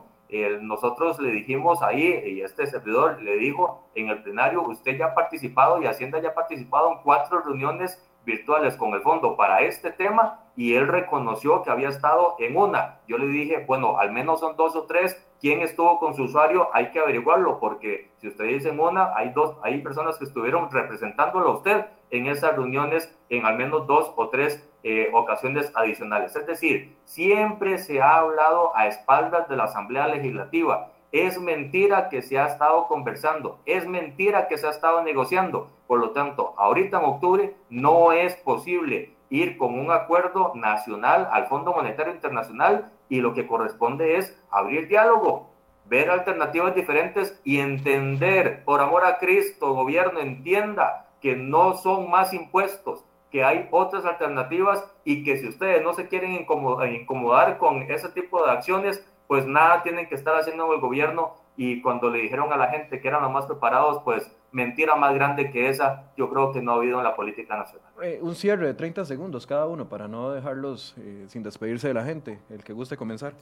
nosotros 0.62 1.20
le 1.20 1.32
dijimos 1.32 1.82
ahí, 1.82 2.24
y 2.26 2.42
este 2.42 2.66
servidor 2.68 3.22
le 3.22 3.38
dijo 3.38 3.88
en 3.96 4.10
el 4.10 4.24
plenario, 4.24 4.64
usted 4.64 4.98
ya 4.98 5.08
ha 5.08 5.14
participado 5.16 5.82
y 5.82 5.86
Hacienda 5.86 6.20
ya 6.22 6.30
ha 6.30 6.34
participado 6.34 6.92
en 6.92 6.98
cuatro 7.04 7.42
reuniones 7.42 8.02
virtuales 8.26 8.76
con 8.78 8.94
el 8.94 9.02
fondo 9.02 9.36
para 9.36 9.62
este 9.62 9.92
tema 9.92 10.40
y 10.56 10.76
él 10.76 10.88
reconoció 10.88 11.62
que 11.64 11.72
había 11.72 11.90
estado 11.90 12.36
en 12.40 12.56
una. 12.56 13.00
Yo 13.08 13.18
le 13.18 13.28
dije, 13.28 13.64
bueno, 13.68 14.00
al 14.00 14.12
menos 14.12 14.40
son 14.40 14.56
dos 14.56 14.76
o 14.76 14.84
tres. 14.84 15.26
¿Quién 15.42 15.62
estuvo 15.62 16.00
con 16.00 16.14
su 16.14 16.24
usuario? 16.24 16.70
Hay 16.74 16.92
que 16.92 17.00
averiguarlo 17.00 17.60
porque 17.60 18.12
si 18.18 18.28
usted 18.28 18.46
dice 18.46 18.70
en 18.70 18.80
una, 18.80 19.16
hay 19.16 19.32
dos, 19.32 19.58
hay 19.64 19.82
personas 19.82 20.18
que 20.18 20.26
estuvieron 20.26 20.72
representándolo 20.72 21.50
a 21.50 21.56
usted 21.58 21.86
en 22.12 22.28
esas 22.28 22.56
reuniones 22.56 23.14
en 23.30 23.46
al 23.46 23.58
menos 23.58 23.88
dos 23.88 24.14
o 24.16 24.30
tres 24.30 24.70
eh, 24.84 25.10
ocasiones 25.14 25.72
adicionales. 25.76 26.36
Es 26.36 26.46
decir, 26.46 26.96
siempre 27.06 27.78
se 27.78 28.02
ha 28.02 28.18
hablado 28.18 28.76
a 28.76 28.88
espaldas 28.88 29.48
de 29.48 29.56
la 29.56 29.64
Asamblea 29.64 30.08
Legislativa. 30.08 30.92
Es 31.12 31.40
mentira 31.40 32.10
que 32.10 32.22
se 32.22 32.38
ha 32.38 32.48
estado 32.48 32.88
conversando, 32.88 33.60
es 33.66 33.88
mentira 33.88 34.48
que 34.48 34.58
se 34.58 34.68
ha 34.68 34.72
estado 34.72 35.04
negociando. 35.04 35.70
Por 35.88 36.00
lo 36.00 36.12
tanto, 36.12 36.54
ahorita 36.58 37.00
en 37.00 37.06
octubre 37.06 37.56
no 37.70 38.12
es 38.12 38.36
posible 38.36 39.16
ir 39.30 39.58
con 39.58 39.80
un 39.80 39.92
acuerdo 39.92 40.52
nacional 40.56 41.28
al 41.32 41.48
Fondo 41.48 41.74
Monetario 41.74 42.14
Internacional 42.14 42.92
y 43.10 43.22
lo 43.22 43.34
que 43.34 43.48
corresponde 43.48 44.18
es 44.18 44.40
abrir 44.52 44.88
diálogo, 44.88 45.50
ver 45.86 46.10
alternativas 46.10 46.76
diferentes 46.76 47.40
y 47.44 47.60
entender, 47.60 48.64
por 48.64 48.82
amor 48.82 49.06
a 49.06 49.18
Cristo, 49.18 49.74
gobierno, 49.74 50.20
entienda 50.20 51.08
que 51.22 51.36
no 51.36 51.76
son 51.76 52.10
más 52.10 52.34
impuestos, 52.34 53.06
que 53.34 53.44
hay 53.44 53.68
otras 53.72 54.06
alternativas 54.06 54.86
y 55.04 55.24
que 55.24 55.38
si 55.38 55.48
ustedes 55.48 55.82
no 55.82 55.94
se 55.94 56.08
quieren 56.08 56.34
incomodar, 56.34 57.58
con 57.58 57.82
ese 57.82 58.10
tipo 58.10 58.46
de 58.46 58.52
acciones, 58.52 59.04
pues 59.28 59.48
nada 59.48 59.82
tienen 59.82 60.08
que 60.08 60.14
estar 60.14 60.36
haciendo 60.36 60.72
el 60.72 60.80
gobierno 60.80 61.34
y 61.58 61.82
cuando 61.82 62.12
le 62.12 62.20
dijeron 62.20 62.54
a 62.54 62.58
la 62.58 62.68
gente 62.68 63.02
que 63.02 63.08
eran 63.08 63.24
los 63.24 63.32
más 63.32 63.48
preparados, 63.48 64.04
pues 64.04 64.32
mentira 64.52 64.96
más 64.96 65.16
grande 65.16 65.50
que 65.50 65.68
esa, 65.68 66.12
yo 66.16 66.30
creo 66.30 66.52
que 66.52 66.62
no 66.62 66.74
ha 66.74 66.76
habido 66.76 67.00
en 67.00 67.06
la 67.06 67.16
política 67.16 67.58
nacional. 67.58 67.92
Eh, 68.04 68.20
un 68.22 68.36
cierre 68.36 68.68
de 68.68 68.76
30 68.76 69.04
segundos 69.04 69.48
cada 69.48 69.66
uno 69.66 69.90
para 69.90 70.08
no 70.08 70.32
dejarlos 70.32 70.94
eh, 71.00 71.26
sin 71.28 71.42
despedirse 71.42 71.88
de 71.88 71.96
la 71.96 72.06
gente, 72.06 72.38
el 72.52 72.64
que 72.64 72.74
guste 72.74 72.98
comenzar. 72.98 73.34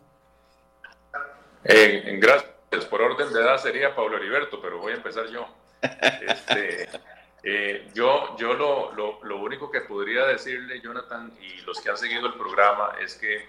Eh, 1.65 2.17
gracias. 2.17 2.85
Por 2.89 3.01
orden 3.01 3.33
de 3.33 3.41
edad 3.41 3.57
sería 3.57 3.93
Pablo 3.93 4.15
Heriberto, 4.15 4.61
pero 4.61 4.79
voy 4.79 4.93
a 4.93 4.95
empezar 4.95 5.25
yo. 5.27 5.45
Este, 6.21 6.87
eh, 7.43 7.89
yo 7.93 8.35
yo 8.37 8.53
lo, 8.53 8.91
lo, 8.93 9.23
lo, 9.23 9.37
único 9.37 9.71
que 9.71 9.81
podría 9.81 10.25
decirle, 10.25 10.79
Jonathan, 10.81 11.31
y 11.41 11.61
los 11.61 11.79
que 11.81 11.89
han 11.89 11.97
seguido 11.97 12.27
el 12.27 12.33
programa, 12.33 12.95
es 13.01 13.15
que 13.15 13.47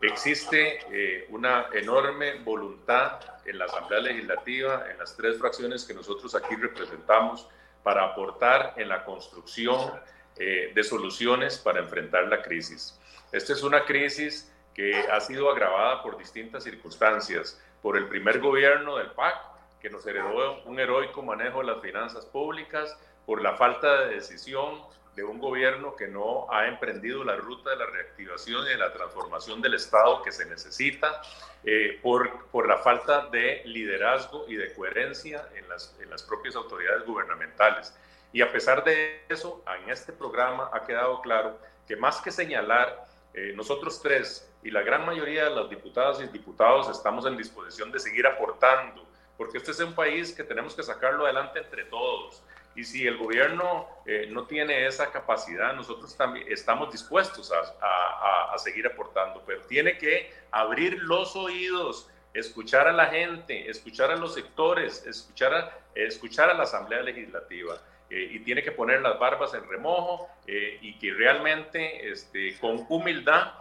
existe 0.00 0.80
eh, 0.90 1.26
una 1.30 1.66
enorme 1.72 2.34
voluntad 2.40 3.20
en 3.44 3.58
la 3.58 3.64
Asamblea 3.64 4.00
Legislativa, 4.00 4.84
en 4.90 4.98
las 4.98 5.16
tres 5.16 5.38
fracciones 5.38 5.84
que 5.84 5.94
nosotros 5.94 6.34
aquí 6.34 6.54
representamos, 6.54 7.48
para 7.82 8.04
aportar 8.04 8.74
en 8.76 8.88
la 8.88 9.04
construcción 9.04 9.92
eh, 10.36 10.72
de 10.74 10.84
soluciones 10.84 11.58
para 11.58 11.80
enfrentar 11.80 12.28
la 12.28 12.42
crisis. 12.42 12.98
Esta 13.32 13.52
es 13.52 13.62
una 13.62 13.84
crisis 13.84 14.52
que 14.74 14.94
ha 15.10 15.20
sido 15.20 15.50
agravada 15.50 16.02
por 16.02 16.16
distintas 16.16 16.64
circunstancias, 16.64 17.60
por 17.82 17.96
el 17.96 18.06
primer 18.08 18.40
gobierno 18.40 18.96
del 18.96 19.10
PAC, 19.10 19.34
que 19.80 19.90
nos 19.90 20.06
heredó 20.06 20.62
un 20.62 20.78
heroico 20.78 21.22
manejo 21.22 21.58
de 21.58 21.66
las 21.66 21.82
finanzas 21.82 22.24
públicas, 22.24 22.96
por 23.26 23.42
la 23.42 23.54
falta 23.56 24.02
de 24.02 24.14
decisión 24.16 24.82
de 25.14 25.24
un 25.24 25.38
gobierno 25.38 25.94
que 25.94 26.08
no 26.08 26.50
ha 26.50 26.66
emprendido 26.66 27.22
la 27.22 27.36
ruta 27.36 27.70
de 27.70 27.76
la 27.76 27.86
reactivación 27.86 28.64
y 28.66 28.70
de 28.70 28.78
la 28.78 28.92
transformación 28.92 29.60
del 29.60 29.74
Estado 29.74 30.22
que 30.22 30.32
se 30.32 30.46
necesita, 30.46 31.20
eh, 31.64 31.98
por, 32.02 32.46
por 32.46 32.66
la 32.66 32.78
falta 32.78 33.26
de 33.26 33.62
liderazgo 33.66 34.46
y 34.48 34.56
de 34.56 34.72
coherencia 34.72 35.48
en 35.54 35.68
las, 35.68 35.94
en 36.00 36.08
las 36.08 36.22
propias 36.22 36.56
autoridades 36.56 37.04
gubernamentales. 37.04 37.94
Y 38.32 38.40
a 38.40 38.50
pesar 38.50 38.82
de 38.84 39.22
eso, 39.28 39.62
en 39.82 39.90
este 39.90 40.12
programa 40.12 40.70
ha 40.72 40.84
quedado 40.84 41.20
claro 41.20 41.58
que 41.86 41.96
más 41.96 42.20
que 42.22 42.30
señalar, 42.30 43.04
eh, 43.34 43.52
nosotros 43.54 44.00
tres 44.02 44.50
y 44.62 44.70
la 44.70 44.82
gran 44.82 45.04
mayoría 45.04 45.44
de 45.44 45.50
las 45.50 45.68
diputadas 45.68 46.20
y 46.20 46.26
diputados 46.28 46.88
estamos 46.88 47.26
en 47.26 47.36
disposición 47.36 47.92
de 47.92 47.98
seguir 47.98 48.26
aportando, 48.26 49.06
porque 49.36 49.58
este 49.58 49.72
es 49.72 49.80
un 49.80 49.94
país 49.94 50.32
que 50.32 50.44
tenemos 50.44 50.74
que 50.74 50.82
sacarlo 50.82 51.24
adelante 51.24 51.58
entre 51.58 51.84
todos 51.84 52.42
y 52.74 52.84
si 52.84 53.06
el 53.06 53.18
gobierno 53.18 53.86
eh, 54.06 54.26
no 54.30 54.46
tiene 54.46 54.86
esa 54.86 55.10
capacidad, 55.10 55.74
nosotros 55.74 56.16
también 56.16 56.46
estamos 56.50 56.90
dispuestos 56.90 57.52
a, 57.52 58.52
a, 58.52 58.58
seguir 58.58 58.86
aportando, 58.86 59.42
pero 59.46 59.62
tiene 59.62 59.98
que 59.98 60.32
abrir 60.50 61.02
los 61.02 61.36
oídos, 61.36 62.08
escuchar 62.32 62.88
a 62.88 62.92
la 62.92 63.06
gente, 63.06 63.68
escuchar 63.68 64.10
a 64.10 64.16
los 64.16 64.34
sectores, 64.34 65.04
escuchar 65.06 65.54
a, 65.54 65.78
escuchar 65.94 66.50
a 66.50 66.54
la 66.54 66.64
Asamblea 66.64 67.02
Legislativa. 67.02 67.78
Eh, 68.08 68.28
y 68.30 68.40
tiene 68.40 68.62
que 68.62 68.72
poner 68.72 69.00
las 69.00 69.18
barbas 69.18 69.54
en 69.54 69.66
remojo 69.66 70.28
eh, 70.46 70.78
y 70.82 70.98
que 70.98 71.14
realmente 71.14 72.10
este, 72.10 72.58
con 72.58 72.84
humildad 72.88 73.52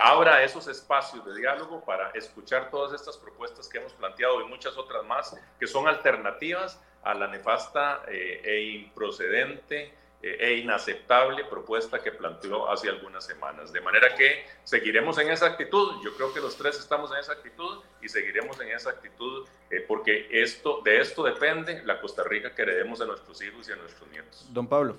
abra 0.00 0.42
esos 0.42 0.68
espacios 0.68 1.24
de 1.26 1.34
diálogo 1.34 1.84
para 1.84 2.10
escuchar 2.10 2.70
todas 2.70 2.98
estas 2.98 3.16
propuestas 3.18 3.68
que 3.68 3.76
hemos 3.76 3.92
planteado 3.92 4.40
y 4.40 4.44
muchas 4.44 4.78
otras 4.78 5.04
más 5.04 5.36
que 5.58 5.66
son 5.66 5.86
alternativas 5.86 6.80
a 7.02 7.14
la 7.14 7.26
nefasta 7.28 8.02
eh, 8.08 8.42
e 8.44 8.62
improcedente 8.72 9.92
eh, 10.20 10.36
e 10.40 10.58
inaceptable 10.58 11.44
propuesta 11.44 12.02
que 12.02 12.10
planteó 12.10 12.68
hace 12.70 12.88
algunas 12.88 13.24
semanas. 13.24 13.72
De 13.72 13.80
manera 13.80 14.14
que 14.14 14.44
seguiremos 14.64 15.16
en 15.18 15.30
esa 15.30 15.46
actitud, 15.46 16.02
yo 16.02 16.14
creo 16.16 16.34
que 16.34 16.40
los 16.40 16.56
tres 16.56 16.78
estamos 16.78 17.12
en 17.12 17.18
esa 17.18 17.32
actitud 17.32 17.82
y 18.02 18.08
seguiremos 18.08 18.60
en 18.60 18.72
esa 18.72 18.90
actitud 18.90 19.46
eh, 19.70 19.84
porque 19.86 20.28
esto, 20.30 20.82
de 20.84 21.00
esto 21.00 21.22
depende 21.22 21.82
la 21.84 22.00
Costa 22.00 22.24
Rica 22.24 22.54
que 22.54 22.62
heredemos 22.62 23.00
a 23.00 23.06
nuestros 23.06 23.40
hijos 23.42 23.68
y 23.68 23.72
a 23.72 23.76
nuestros 23.76 24.10
nietos. 24.10 24.46
Don 24.50 24.66
Pablo. 24.66 24.96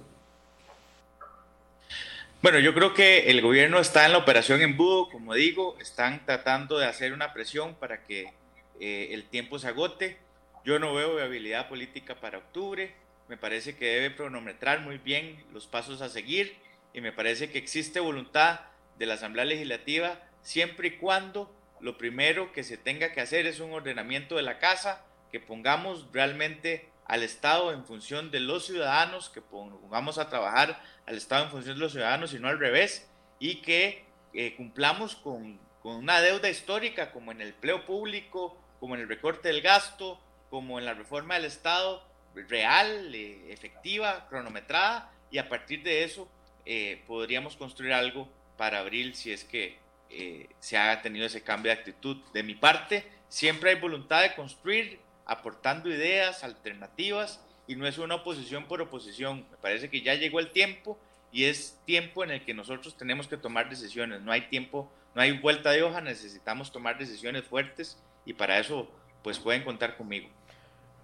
Bueno, 2.41 2.59
yo 2.59 2.73
creo 2.73 2.93
que 2.93 3.29
el 3.29 3.41
gobierno 3.41 3.79
está 3.79 4.05
en 4.05 4.13
la 4.13 4.17
operación 4.17 4.61
embudo, 4.61 5.09
como 5.09 5.33
digo, 5.33 5.75
están 5.81 6.25
tratando 6.25 6.77
de 6.77 6.85
hacer 6.85 7.11
una 7.11 7.33
presión 7.33 7.75
para 7.75 8.05
que 8.05 8.33
el 8.79 9.25
tiempo 9.25 9.59
se 9.59 9.67
agote 9.67 10.17
yo 10.65 10.79
no 10.79 10.93
veo 10.93 11.15
viabilidad 11.15 11.69
política 11.69 12.19
para 12.19 12.37
octubre. 12.37 12.93
me 13.27 13.37
parece 13.37 13.75
que 13.75 13.85
debe 13.85 14.15
cronometrar 14.15 14.81
muy 14.81 14.97
bien 14.97 15.45
los 15.53 15.67
pasos 15.67 16.01
a 16.01 16.09
seguir 16.09 16.57
y 16.93 17.01
me 17.01 17.11
parece 17.11 17.51
que 17.51 17.59
existe 17.59 17.99
voluntad 17.99 18.61
de 18.97 19.05
la 19.05 19.13
Asamblea 19.13 19.45
Legislativa 19.45 20.19
siempre 20.41 20.89
y 20.89 20.97
cuando 20.97 21.53
lo 21.79 21.97
primero 21.97 22.51
que 22.51 22.63
se 22.63 22.77
tenga 22.77 23.11
que 23.11 23.21
hacer 23.21 23.45
es 23.45 23.59
un 23.59 23.71
ordenamiento 23.71 24.35
de 24.35 24.41
la 24.41 24.59
casa, 24.59 25.05
que 25.31 25.39
pongamos 25.39 26.07
realmente 26.11 26.89
al 27.05 27.23
Estado 27.23 27.71
en 27.71 27.85
función 27.85 28.31
de 28.31 28.39
los 28.39 28.65
ciudadanos, 28.65 29.29
que 29.29 29.41
pongamos 29.41 30.17
a 30.17 30.29
trabajar 30.29 30.81
al 31.05 31.15
Estado 31.15 31.45
en 31.45 31.51
función 31.51 31.75
de 31.75 31.81
los 31.81 31.91
ciudadanos 31.93 32.33
y 32.33 32.39
no 32.39 32.47
al 32.47 32.59
revés, 32.59 33.09
y 33.39 33.61
que 33.61 34.05
eh, 34.33 34.55
cumplamos 34.55 35.15
con, 35.15 35.59
con 35.81 35.95
una 35.95 36.19
deuda 36.21 36.49
histórica 36.49 37.11
como 37.11 37.31
en 37.31 37.41
el 37.41 37.49
empleo 37.49 37.85
público, 37.85 38.57
como 38.79 38.95
en 38.95 39.01
el 39.01 39.07
recorte 39.07 39.47
del 39.47 39.61
gasto, 39.61 40.19
como 40.49 40.79
en 40.79 40.85
la 40.85 40.93
reforma 40.93 41.35
del 41.35 41.45
Estado 41.45 42.03
real, 42.35 43.13
eh, 43.13 43.51
efectiva, 43.51 44.27
cronometrada, 44.29 45.11
y 45.31 45.37
a 45.37 45.49
partir 45.49 45.83
de 45.83 46.03
eso 46.03 46.27
eh, 46.65 47.03
podríamos 47.07 47.55
construir 47.55 47.93
algo 47.93 48.29
para 48.57 48.79
abril 48.79 49.15
si 49.15 49.31
es 49.31 49.43
que 49.43 49.77
eh, 50.09 50.49
se 50.59 50.77
ha 50.77 51.01
tenido 51.01 51.25
ese 51.25 51.43
cambio 51.43 51.71
de 51.71 51.79
actitud. 51.79 52.17
De 52.33 52.43
mi 52.43 52.55
parte, 52.55 53.05
siempre 53.27 53.71
hay 53.71 53.75
voluntad 53.79 54.21
de 54.21 54.35
construir, 54.35 54.99
aportando 55.25 55.89
ideas, 55.89 56.43
alternativas, 56.43 57.43
y 57.67 57.75
no 57.75 57.85
es 57.87 57.97
una 57.99 58.15
oposición 58.15 58.65
por 58.65 58.81
oposición. 58.81 59.45
Me 59.51 59.57
parece 59.57 59.89
que 59.89 60.01
ya 60.01 60.15
llegó 60.15 60.39
el 60.39 60.51
tiempo 60.51 60.97
y 61.31 61.45
es 61.45 61.79
tiempo 61.85 62.23
en 62.23 62.31
el 62.31 62.43
que 62.43 62.55
nosotros 62.55 62.97
tenemos 62.97 63.27
que 63.27 63.37
tomar 63.37 63.69
decisiones. 63.69 64.21
No 64.21 64.31
hay 64.31 64.41
tiempo, 64.49 64.91
no 65.13 65.21
hay 65.21 65.37
vuelta 65.37 65.69
de 65.71 65.83
hoja, 65.83 66.01
necesitamos 66.01 66.71
tomar 66.71 66.97
decisiones 66.97 67.45
fuertes 67.45 68.01
y 68.25 68.33
para 68.33 68.57
eso 68.57 68.91
pues 69.23 69.39
pueden 69.39 69.63
contar 69.63 69.97
conmigo. 69.97 70.27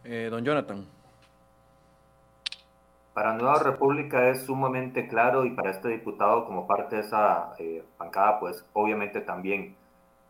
Eh, 0.03 0.27
don 0.29 0.43
Jonathan. 0.43 0.85
Para 3.13 3.33
Nueva 3.33 3.59
República 3.59 4.29
es 4.29 4.45
sumamente 4.45 5.07
claro 5.07 5.45
y 5.45 5.51
para 5.51 5.71
este 5.71 5.87
diputado 5.87 6.45
como 6.45 6.67
parte 6.67 6.97
de 6.97 7.01
esa 7.01 7.53
eh, 7.59 7.83
bancada, 7.97 8.39
pues 8.39 8.65
obviamente 8.73 9.21
también 9.21 9.75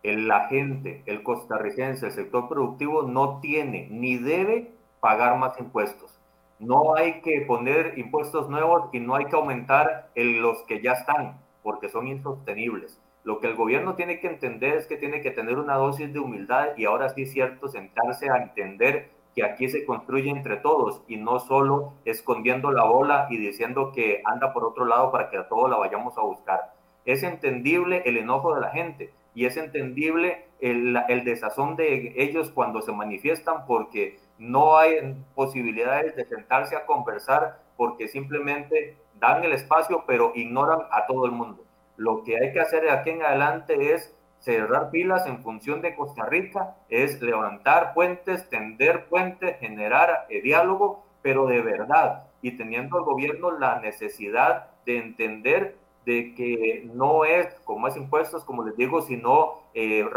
el, 0.04 0.28
la 0.28 0.48
gente, 0.48 1.02
el 1.08 1.24
costarricense, 1.24 2.06
el 2.06 2.12
sector 2.12 2.48
productivo 2.48 3.04
no 3.04 3.40
tiene 3.40 3.88
ni 3.90 4.18
debe 4.18 4.72
pagar 5.00 5.38
más 5.38 5.60
impuestos. 5.60 6.20
No 6.60 6.96
hay 6.96 7.22
que 7.22 7.42
poner 7.42 7.98
impuestos 7.98 8.50
nuevos 8.50 8.90
y 8.94 9.00
no 9.00 9.16
hay 9.16 9.26
que 9.26 9.36
aumentar 9.36 10.10
los 10.16 10.64
que 10.64 10.82
ya 10.82 10.94
están, 10.94 11.38
porque 11.64 11.90
son 11.90 12.08
insostenibles. 12.08 13.00
Lo 13.26 13.40
que 13.40 13.48
el 13.48 13.56
gobierno 13.56 13.96
tiene 13.96 14.20
que 14.20 14.28
entender 14.28 14.76
es 14.76 14.86
que 14.86 14.98
tiene 14.98 15.22
que 15.22 15.32
tener 15.32 15.58
una 15.58 15.78
dosis 15.78 16.14
de 16.14 16.20
humildad 16.20 16.78
y 16.78 16.86
ahora 16.86 17.10
sí 17.10 17.24
es 17.24 17.32
cierto 17.32 17.68
sentarse 17.68 18.30
a 18.30 18.38
entender 18.38 19.10
que 19.34 19.44
aquí 19.44 19.68
se 19.68 19.84
construye 19.84 20.30
entre 20.30 20.58
todos 20.58 21.02
y 21.08 21.18
no 21.18 21.40
solo 21.40 21.94
escondiendo 22.06 22.72
la 22.72 22.84
bola 22.84 23.26
y 23.32 23.38
diciendo 23.38 23.92
que 23.92 24.22
anda 24.26 24.54
por 24.54 24.64
otro 24.64 24.86
lado 24.86 25.12
para 25.12 25.32
que 25.32 25.38
a 25.38 25.48
todos 25.48 25.72
la 25.72 25.78
vayamos 25.78 26.16
a 26.20 26.22
buscar. 26.22 26.76
Es 27.04 27.24
entendible 27.24 28.04
el 28.06 28.18
enojo 28.18 28.54
de 28.54 28.62
la 28.62 28.70
gente 28.70 29.12
y 29.34 29.48
es 29.48 29.58
entendible 29.58 30.46
el, 30.60 30.96
el 31.10 31.24
desazón 31.24 31.76
de 31.76 32.14
ellos 32.18 32.52
cuando 32.52 32.84
se 32.84 32.92
manifiestan 32.92 33.66
porque 33.66 34.20
no 34.38 34.78
hay 34.78 35.16
posibilidades 35.34 36.16
de 36.16 36.26
sentarse 36.26 36.76
a 36.76 36.86
conversar 36.86 37.60
porque 37.76 38.08
simplemente 38.08 38.98
dan 39.20 39.44
el 39.44 39.52
espacio 39.52 40.04
pero 40.06 40.32
ignoran 40.36 40.82
a 40.92 41.08
todo 41.08 41.26
el 41.26 41.32
mundo. 41.32 41.65
Lo 41.98 42.24
que 42.24 42.38
hay 42.38 42.52
que 42.52 42.60
hacer 42.60 42.84
de 42.84 42.92
aquí 42.92 43.12
en 43.12 43.24
adelante 43.24 43.94
es 43.94 44.16
cerrar 44.46 44.92
pilas 44.92 45.26
en 45.26 45.42
función 45.42 45.82
de 45.82 45.96
Costa 45.96 46.26
Rica, 46.26 46.76
es 46.90 47.20
levantar 47.22 47.94
puentes, 47.96 48.48
tender 48.50 49.06
puentes, 49.06 49.58
generar 49.60 50.28
eh, 50.30 50.42
diálogo, 50.42 51.04
pero 51.24 51.48
de 51.48 51.62
verdad, 51.62 52.28
y 52.44 52.52
teniendo 52.52 53.00
el 53.00 53.06
gobierno 53.06 53.52
la 53.58 53.80
necesidad 53.80 54.68
de 54.86 55.00
entender 55.00 55.78
de 56.06 56.36
que 56.36 56.88
no 56.94 57.26
es 57.26 57.48
con 57.64 57.82
más 57.82 57.98
impuestos, 57.98 58.44
como 58.44 58.64
les 58.64 58.78
digo, 58.78 59.02
sino 59.02 59.54
eh, 59.74 60.08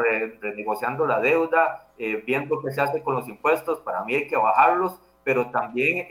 renegociando 0.43 1.07
la 1.07 1.21
deuda, 1.21 1.89
eh, 1.97 2.23
viendo 2.27 2.61
qué 2.61 2.71
se 2.71 2.83
hace 2.83 3.03
con 3.03 3.15
los 3.15 3.27
impuestos, 3.27 3.81
para 3.81 4.05
mí 4.05 4.15
hay 4.15 4.27
que 4.27 4.37
bajarlos, 4.37 5.01
pero 5.25 5.51
también 5.51 6.07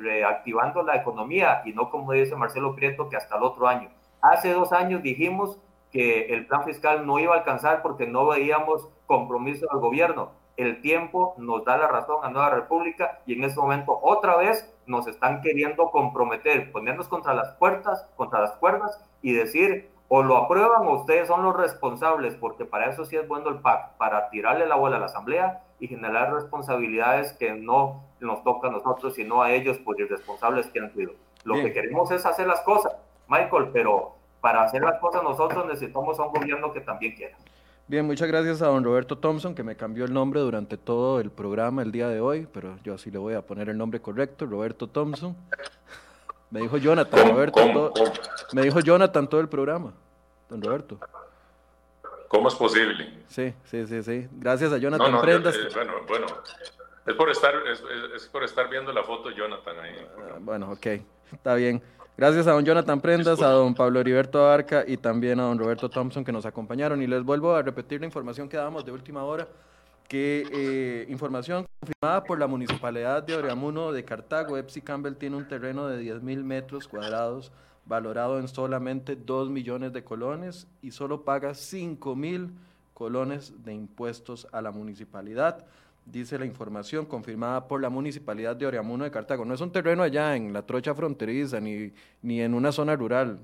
reactivando 0.00 0.82
la 0.82 0.96
economía 0.96 1.62
y 1.64 1.72
no 1.72 1.90
como 1.90 2.12
dice 2.12 2.34
Marcelo 2.34 2.74
Prieto 2.74 3.08
que 3.08 3.16
hasta 3.16 3.36
el 3.36 3.44
otro 3.44 3.68
año. 3.68 3.90
Hace 4.22 4.52
dos 4.52 4.72
años 4.72 5.02
dijimos 5.02 5.58
que 5.90 6.32
el 6.32 6.46
plan 6.46 6.64
fiscal 6.64 7.06
no 7.06 7.18
iba 7.18 7.34
a 7.34 7.38
alcanzar 7.38 7.82
porque 7.82 8.06
no 8.06 8.26
veíamos 8.26 8.88
compromiso 9.06 9.66
del 9.70 9.80
gobierno. 9.80 10.30
El 10.56 10.80
tiempo 10.80 11.34
nos 11.38 11.64
da 11.64 11.76
la 11.76 11.88
razón 11.88 12.24
a 12.24 12.30
Nueva 12.30 12.50
República 12.50 13.20
y 13.26 13.34
en 13.34 13.44
este 13.44 13.60
momento 13.60 13.98
otra 14.00 14.36
vez 14.36 14.72
nos 14.86 15.06
están 15.06 15.40
queriendo 15.40 15.90
comprometer, 15.90 16.70
ponernos 16.70 17.08
contra 17.08 17.34
las 17.34 17.54
puertas, 17.54 18.08
contra 18.16 18.40
las 18.40 18.52
cuerdas 18.52 19.04
y 19.22 19.32
decir 19.32 19.90
o 20.14 20.22
lo 20.22 20.36
aprueban 20.36 20.86
o 20.86 21.00
ustedes 21.00 21.26
son 21.26 21.42
los 21.42 21.56
responsables, 21.56 22.34
porque 22.34 22.66
para 22.66 22.90
eso 22.90 23.06
sí 23.06 23.16
es 23.16 23.26
bueno 23.26 23.48
el 23.48 23.60
PAC, 23.60 23.96
para 23.96 24.28
tirarle 24.28 24.66
la 24.66 24.76
bola 24.76 24.96
a 24.96 25.00
la 25.00 25.06
Asamblea 25.06 25.62
y 25.80 25.88
generar 25.88 26.32
responsabilidades 26.32 27.32
que 27.32 27.54
no 27.54 28.04
nos 28.20 28.44
toca 28.44 28.68
a 28.68 28.70
nosotros, 28.70 29.14
sino 29.14 29.42
a 29.42 29.52
ellos 29.52 29.78
por 29.78 29.98
irresponsables 29.98 30.66
que 30.66 30.80
han 30.80 30.92
sido. 30.92 31.14
Lo 31.44 31.54
que 31.54 31.72
queremos 31.72 32.10
es 32.10 32.26
hacer 32.26 32.46
las 32.46 32.60
cosas, 32.60 32.94
Michael, 33.32 33.70
pero 33.72 34.14
para 34.42 34.64
hacer 34.64 34.82
las 34.82 35.00
cosas 35.00 35.22
nosotros 35.22 35.66
necesitamos 35.66 36.18
a 36.18 36.24
un 36.24 36.32
gobierno 36.32 36.72
que 36.72 36.80
también 36.82 37.14
quiera. 37.14 37.36
Bien, 37.88 38.06
muchas 38.06 38.28
gracias 38.28 38.60
a 38.62 38.66
don 38.66 38.84
Roberto 38.84 39.16
Thompson, 39.18 39.54
que 39.54 39.62
me 39.62 39.74
cambió 39.74 40.04
el 40.04 40.12
nombre 40.12 40.40
durante 40.40 40.76
todo 40.76 41.20
el 41.20 41.30
programa 41.30 41.82
el 41.82 41.92
día 41.92 42.08
de 42.08 42.20
hoy, 42.20 42.46
pero 42.52 42.76
yo 42.84 42.94
así 42.94 43.10
le 43.10 43.18
voy 43.18 43.34
a 43.34 43.42
poner 43.42 43.68
el 43.68 43.78
nombre 43.78 44.00
correcto, 44.00 44.46
Roberto 44.46 44.86
Thompson. 44.86 45.36
Me 46.50 46.60
dijo 46.60 46.76
Jonathan, 46.76 47.30
Roberto, 47.30 47.92
me 48.52 48.62
dijo 48.62 48.80
Jonathan 48.80 49.26
todo 49.28 49.40
el 49.40 49.48
programa, 49.48 49.92
don 50.48 50.62
Roberto. 50.62 50.98
¿Cómo 52.28 52.48
es 52.48 52.54
posible? 52.54 53.24
Sí, 53.28 53.52
sí, 53.64 53.86
sí, 53.86 54.02
sí. 54.02 54.28
Gracias 54.32 54.72
a 54.72 54.78
Jonathan 54.78 55.20
Prendas. 55.20 55.54
Eh, 55.54 55.68
bueno, 55.74 55.92
bueno, 56.08 56.26
es 57.06 57.14
por 57.14 57.30
estar, 57.30 57.54
es, 58.14 58.26
por 58.28 58.44
estar 58.44 58.68
viendo 58.70 58.92
la 58.92 59.02
foto 59.02 59.30
Jonathan 59.30 59.78
ahí. 59.80 60.06
Ah, 60.18 60.38
bueno, 60.40 60.72
ok, 60.72 60.86
está 61.30 61.54
bien. 61.54 61.82
Gracias 62.14 62.46
a 62.46 62.52
don 62.52 62.62
Jonathan 62.62 63.00
Prendas, 63.00 63.40
a 63.40 63.48
don 63.48 63.74
Pablo 63.74 63.98
Heriberto 63.98 64.46
Arca 64.46 64.84
y 64.86 64.98
también 64.98 65.40
a 65.40 65.44
don 65.44 65.58
Roberto 65.58 65.88
Thompson 65.88 66.22
que 66.22 66.30
nos 66.30 66.44
acompañaron. 66.44 67.00
Y 67.00 67.06
les 67.06 67.22
vuelvo 67.24 67.54
a 67.54 67.62
repetir 67.62 68.00
la 68.00 68.06
información 68.06 68.50
que 68.50 68.58
damos 68.58 68.84
de 68.84 68.92
última 68.92 69.24
hora, 69.24 69.48
que 70.08 70.46
eh, 70.52 71.06
información 71.08 71.64
confirmada 71.80 72.22
por 72.22 72.38
la 72.38 72.46
Municipalidad 72.46 73.22
de 73.22 73.34
Oreamuno 73.34 73.92
de 73.92 74.04
Cartago. 74.04 74.58
Epsi 74.58 74.82
Campbell 74.82 75.16
tiene 75.16 75.36
un 75.36 75.48
terreno 75.48 75.88
de 75.88 75.96
10 75.96 76.22
mil 76.22 76.44
metros 76.44 76.86
cuadrados 76.86 77.50
valorado 77.86 78.38
en 78.38 78.46
solamente 78.46 79.16
2 79.16 79.48
millones 79.48 79.94
de 79.94 80.04
colones 80.04 80.68
y 80.82 80.90
solo 80.90 81.24
paga 81.24 81.54
5 81.54 82.14
mil 82.14 82.52
colones 82.92 83.64
de 83.64 83.72
impuestos 83.72 84.46
a 84.52 84.60
la 84.60 84.70
municipalidad 84.70 85.64
dice 86.04 86.38
la 86.38 86.46
información 86.46 87.06
confirmada 87.06 87.68
por 87.68 87.80
la 87.80 87.90
Municipalidad 87.90 88.56
de 88.56 88.66
Oriamuno 88.66 89.04
de 89.04 89.10
Cartago. 89.10 89.44
No 89.44 89.54
es 89.54 89.60
un 89.60 89.72
terreno 89.72 90.02
allá 90.02 90.36
en 90.36 90.52
la 90.52 90.62
trocha 90.62 90.94
fronteriza 90.94 91.60
ni, 91.60 91.92
ni 92.22 92.40
en 92.40 92.54
una 92.54 92.72
zona 92.72 92.96
rural. 92.96 93.40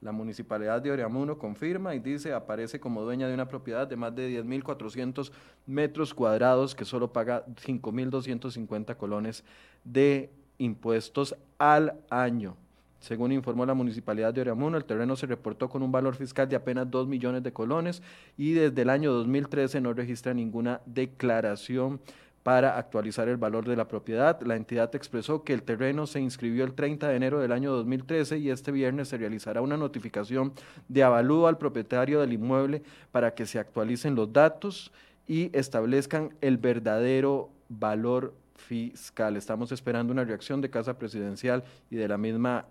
La 0.00 0.10
Municipalidad 0.10 0.82
de 0.82 0.90
Oriamuno 0.90 1.38
confirma 1.38 1.94
y 1.94 2.00
dice, 2.00 2.32
aparece 2.32 2.80
como 2.80 3.02
dueña 3.02 3.28
de 3.28 3.34
una 3.34 3.46
propiedad 3.46 3.86
de 3.86 3.94
más 3.96 4.14
de 4.14 4.42
10.400 4.42 5.30
metros 5.66 6.12
cuadrados 6.12 6.74
que 6.74 6.84
solo 6.84 7.12
paga 7.12 7.46
5.250 7.46 8.96
colones 8.96 9.44
de 9.84 10.30
impuestos 10.58 11.36
al 11.58 12.00
año. 12.10 12.56
Según 13.02 13.32
informó 13.32 13.66
la 13.66 13.74
Municipalidad 13.74 14.32
de 14.32 14.42
Oriamuno, 14.42 14.76
el 14.76 14.84
terreno 14.84 15.16
se 15.16 15.26
reportó 15.26 15.68
con 15.68 15.82
un 15.82 15.90
valor 15.90 16.14
fiscal 16.14 16.48
de 16.48 16.54
apenas 16.54 16.88
2 16.88 17.08
millones 17.08 17.42
de 17.42 17.52
colones 17.52 18.00
y 18.36 18.52
desde 18.52 18.82
el 18.82 18.90
año 18.90 19.12
2013 19.12 19.80
no 19.80 19.92
registra 19.92 20.32
ninguna 20.32 20.80
declaración 20.86 22.00
para 22.44 22.78
actualizar 22.78 23.28
el 23.28 23.38
valor 23.38 23.64
de 23.66 23.74
la 23.74 23.88
propiedad. 23.88 24.40
La 24.42 24.54
entidad 24.54 24.94
expresó 24.94 25.42
que 25.42 25.52
el 25.52 25.64
terreno 25.64 26.06
se 26.06 26.20
inscribió 26.20 26.62
el 26.62 26.74
30 26.74 27.08
de 27.08 27.16
enero 27.16 27.40
del 27.40 27.50
año 27.50 27.72
2013 27.72 28.38
y 28.38 28.50
este 28.50 28.70
viernes 28.70 29.08
se 29.08 29.18
realizará 29.18 29.62
una 29.62 29.76
notificación 29.76 30.52
de 30.86 31.02
avalúo 31.02 31.48
al 31.48 31.58
propietario 31.58 32.20
del 32.20 32.32
inmueble 32.32 32.84
para 33.10 33.34
que 33.34 33.46
se 33.46 33.58
actualicen 33.58 34.14
los 34.14 34.32
datos 34.32 34.92
y 35.26 35.50
establezcan 35.58 36.36
el 36.40 36.56
verdadero 36.56 37.50
valor 37.68 38.32
fiscal. 38.62 39.36
Estamos 39.36 39.72
esperando 39.72 40.12
una 40.12 40.24
reacción 40.24 40.60
de 40.60 40.70
Casa 40.70 40.98
Presidencial 40.98 41.64
y 41.90 41.96
de 41.96 42.08
la 42.08 42.16
misma 42.16 42.66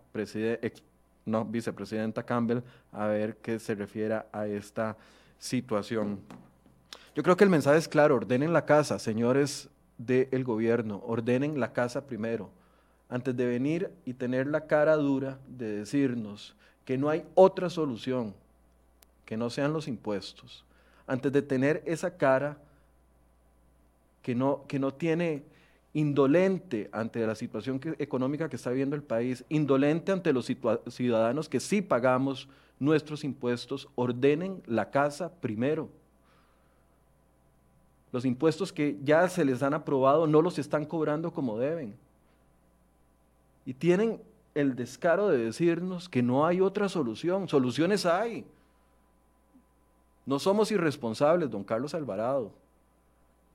vicepresidenta 1.47 2.23
Campbell 2.23 2.61
a 2.91 3.07
ver 3.07 3.38
qué 3.38 3.59
se 3.59 3.76
refiere 3.76 4.22
a 4.31 4.47
esta 4.47 4.97
situación. 5.38 6.19
Yo 7.13 7.23
creo 7.23 7.35
que 7.35 7.43
el 7.43 7.49
mensaje 7.49 7.77
es 7.77 7.88
claro, 7.88 8.15
ordenen 8.15 8.53
la 8.53 8.65
casa, 8.65 8.97
señores 8.97 9.69
del 9.97 10.43
gobierno, 10.43 11.01
ordenen 11.05 11.59
la 11.59 11.73
casa 11.73 12.07
primero, 12.07 12.49
antes 13.09 13.35
de 13.35 13.45
venir 13.45 13.91
y 14.05 14.13
tener 14.13 14.47
la 14.47 14.65
cara 14.65 14.95
dura 14.95 15.38
de 15.47 15.77
decirnos 15.77 16.55
que 16.85 16.97
no 16.97 17.09
hay 17.09 17.26
otra 17.35 17.69
solución 17.69 18.34
que 19.26 19.38
no 19.38 19.49
sean 19.49 19.73
los 19.73 19.88
impuestos, 19.88 20.65
antes 21.05 21.31
de 21.31 21.41
tener 21.41 21.84
esa 21.85 22.18
cara 22.18 22.57
que 24.22 24.35
no, 24.35 24.65
que 24.68 24.80
no 24.80 24.93
tiene 24.93 25.43
indolente 25.93 26.89
ante 26.91 27.26
la 27.26 27.35
situación 27.35 27.80
económica 27.99 28.47
que 28.49 28.55
está 28.55 28.69
viviendo 28.69 28.95
el 28.95 29.03
país, 29.03 29.43
indolente 29.49 30.11
ante 30.11 30.31
los 30.31 30.49
ciudadanos 30.88 31.49
que 31.49 31.59
sí 31.59 31.81
pagamos 31.81 32.47
nuestros 32.80 33.23
impuestos, 33.23 33.89
ordenen 33.95 34.63
la 34.65 34.89
casa 34.89 35.31
primero. 35.41 35.89
Los 38.11 38.26
impuestos 38.26 38.73
que 38.73 38.97
ya 39.03 39.27
se 39.30 39.45
les 39.45 39.63
han 39.63 39.73
aprobado 39.73 40.27
no 40.27 40.41
los 40.41 40.59
están 40.59 40.85
cobrando 40.85 41.31
como 41.31 41.57
deben. 41.57 41.95
Y 43.65 43.73
tienen 43.73 44.22
el 44.55 44.76
descaro 44.76 45.30
de 45.30 45.38
decirnos 45.38 46.09
que 46.09 46.22
no 46.22 46.45
hay 46.45 46.59
otra 46.59 46.89
solución. 46.89 47.47
Soluciones 47.47 48.05
hay. 48.05 48.45
No 50.26 50.39
somos 50.39 50.72
irresponsables, 50.72 51.49
don 51.49 51.63
Carlos 51.63 51.93
Alvarado. 51.93 52.51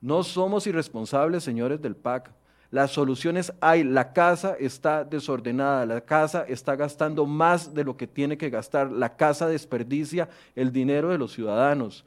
No 0.01 0.23
somos 0.23 0.67
irresponsables, 0.67 1.43
señores 1.43 1.81
del 1.81 1.95
PAC. 1.95 2.31
Las 2.69 2.91
soluciones 2.91 3.53
hay. 3.61 3.83
La 3.83 4.13
casa 4.13 4.55
está 4.59 5.03
desordenada, 5.03 5.85
la 5.85 6.01
casa 6.01 6.45
está 6.47 6.75
gastando 6.75 7.25
más 7.25 7.73
de 7.73 7.83
lo 7.83 7.95
que 7.95 8.07
tiene 8.07 8.37
que 8.37 8.49
gastar, 8.49 8.91
la 8.91 9.15
casa 9.15 9.47
desperdicia 9.47 10.29
el 10.55 10.71
dinero 10.71 11.09
de 11.09 11.17
los 11.17 11.33
ciudadanos. 11.33 12.05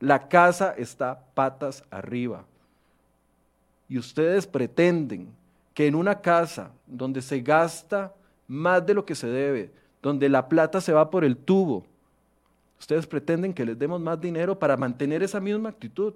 La 0.00 0.28
casa 0.28 0.74
está 0.76 1.20
patas 1.34 1.84
arriba. 1.90 2.44
Y 3.88 3.98
ustedes 3.98 4.46
pretenden 4.46 5.28
que 5.74 5.86
en 5.86 5.94
una 5.94 6.20
casa 6.20 6.70
donde 6.86 7.22
se 7.22 7.40
gasta 7.40 8.12
más 8.46 8.84
de 8.84 8.94
lo 8.94 9.04
que 9.04 9.14
se 9.14 9.26
debe, 9.26 9.70
donde 10.02 10.28
la 10.28 10.48
plata 10.48 10.80
se 10.80 10.92
va 10.92 11.08
por 11.10 11.24
el 11.24 11.36
tubo, 11.36 11.84
ustedes 12.78 13.06
pretenden 13.06 13.54
que 13.54 13.64
les 13.64 13.78
demos 13.78 14.00
más 14.00 14.20
dinero 14.20 14.58
para 14.58 14.76
mantener 14.76 15.22
esa 15.22 15.40
misma 15.40 15.70
actitud 15.70 16.14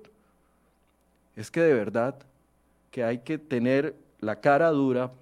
es 1.37 1.51
que 1.51 1.61
de 1.61 1.75
verdad 1.75 2.17
que 2.91 3.05
hay 3.05 3.19
que 3.19 3.37
tener 3.39 3.95
la 4.21 4.41
cara 4.41 4.71
dura 4.71 5.13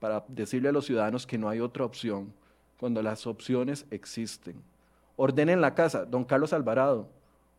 para 0.00 0.24
decirle 0.26 0.70
a 0.70 0.72
los 0.72 0.86
ciudadanos 0.86 1.26
que 1.26 1.38
no 1.38 1.48
hay 1.48 1.60
otra 1.60 1.84
opción 1.84 2.32
cuando 2.80 3.02
las 3.02 3.26
opciones 3.26 3.86
existen. 3.90 4.56
Ordenen 5.16 5.60
la 5.60 5.74
casa, 5.74 6.04
don 6.06 6.24
Carlos 6.24 6.54
Alvarado, 6.54 7.06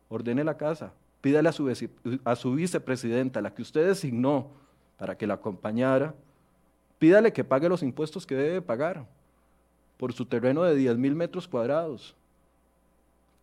ordene 0.08 0.42
la 0.44 0.56
casa, 0.56 0.92
pídale 1.20 1.48
a 1.48 1.52
su, 1.52 1.88
a 2.24 2.36
su 2.36 2.54
vicepresidenta, 2.54 3.40
la 3.40 3.54
que 3.54 3.62
usted 3.62 3.86
designó 3.86 4.48
para 4.98 5.16
que 5.16 5.26
la 5.26 5.34
acompañara, 5.34 6.14
pídale 6.98 7.32
que 7.32 7.44
pague 7.44 7.68
los 7.68 7.82
impuestos 7.82 8.26
que 8.26 8.34
debe 8.34 8.60
pagar 8.60 9.06
por 9.96 10.12
su 10.12 10.26
terreno 10.26 10.64
de 10.64 10.74
10 10.74 10.98
mil 10.98 11.14
metros 11.14 11.46
cuadrados. 11.46 12.14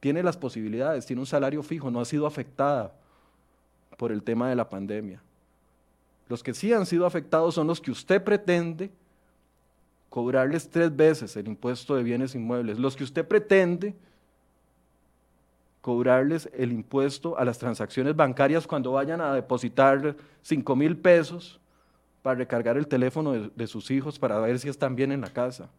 Tiene 0.01 0.21
las 0.21 0.35
posibilidades, 0.35 1.05
tiene 1.05 1.21
un 1.21 1.25
salario 1.25 1.63
fijo, 1.63 1.89
no 1.89 2.01
ha 2.01 2.05
sido 2.05 2.27
afectada 2.27 2.93
por 4.01 4.11
el 4.11 4.23
tema 4.23 4.49
de 4.49 4.55
la 4.55 4.67
pandemia. 4.67 5.21
Los 6.27 6.41
que 6.41 6.55
sí 6.55 6.73
han 6.73 6.87
sido 6.87 7.05
afectados 7.05 7.53
son 7.53 7.67
los 7.67 7.79
que 7.79 7.91
usted 7.91 8.23
pretende 8.23 8.89
cobrarles 10.09 10.67
tres 10.67 10.95
veces 10.95 11.35
el 11.35 11.47
impuesto 11.47 11.95
de 11.95 12.01
bienes 12.01 12.33
inmuebles, 12.33 12.79
los 12.79 12.95
que 12.95 13.03
usted 13.03 13.27
pretende 13.27 13.93
cobrarles 15.81 16.49
el 16.53 16.71
impuesto 16.71 17.37
a 17.37 17.45
las 17.45 17.59
transacciones 17.59 18.15
bancarias 18.15 18.65
cuando 18.65 18.93
vayan 18.93 19.21
a 19.21 19.35
depositar 19.35 20.15
5 20.41 20.75
mil 20.75 20.97
pesos 20.97 21.59
para 22.23 22.39
recargar 22.39 22.77
el 22.77 22.87
teléfono 22.87 23.33
de, 23.33 23.51
de, 23.55 23.67
sus 23.67 23.91
hijos 23.91 24.17
para 24.17 24.39
ver 24.39 24.57
si 24.57 24.67
están 24.67 24.95
bien 24.95 25.11
en 25.11 25.21
la 25.21 25.29
casa. 25.29 25.69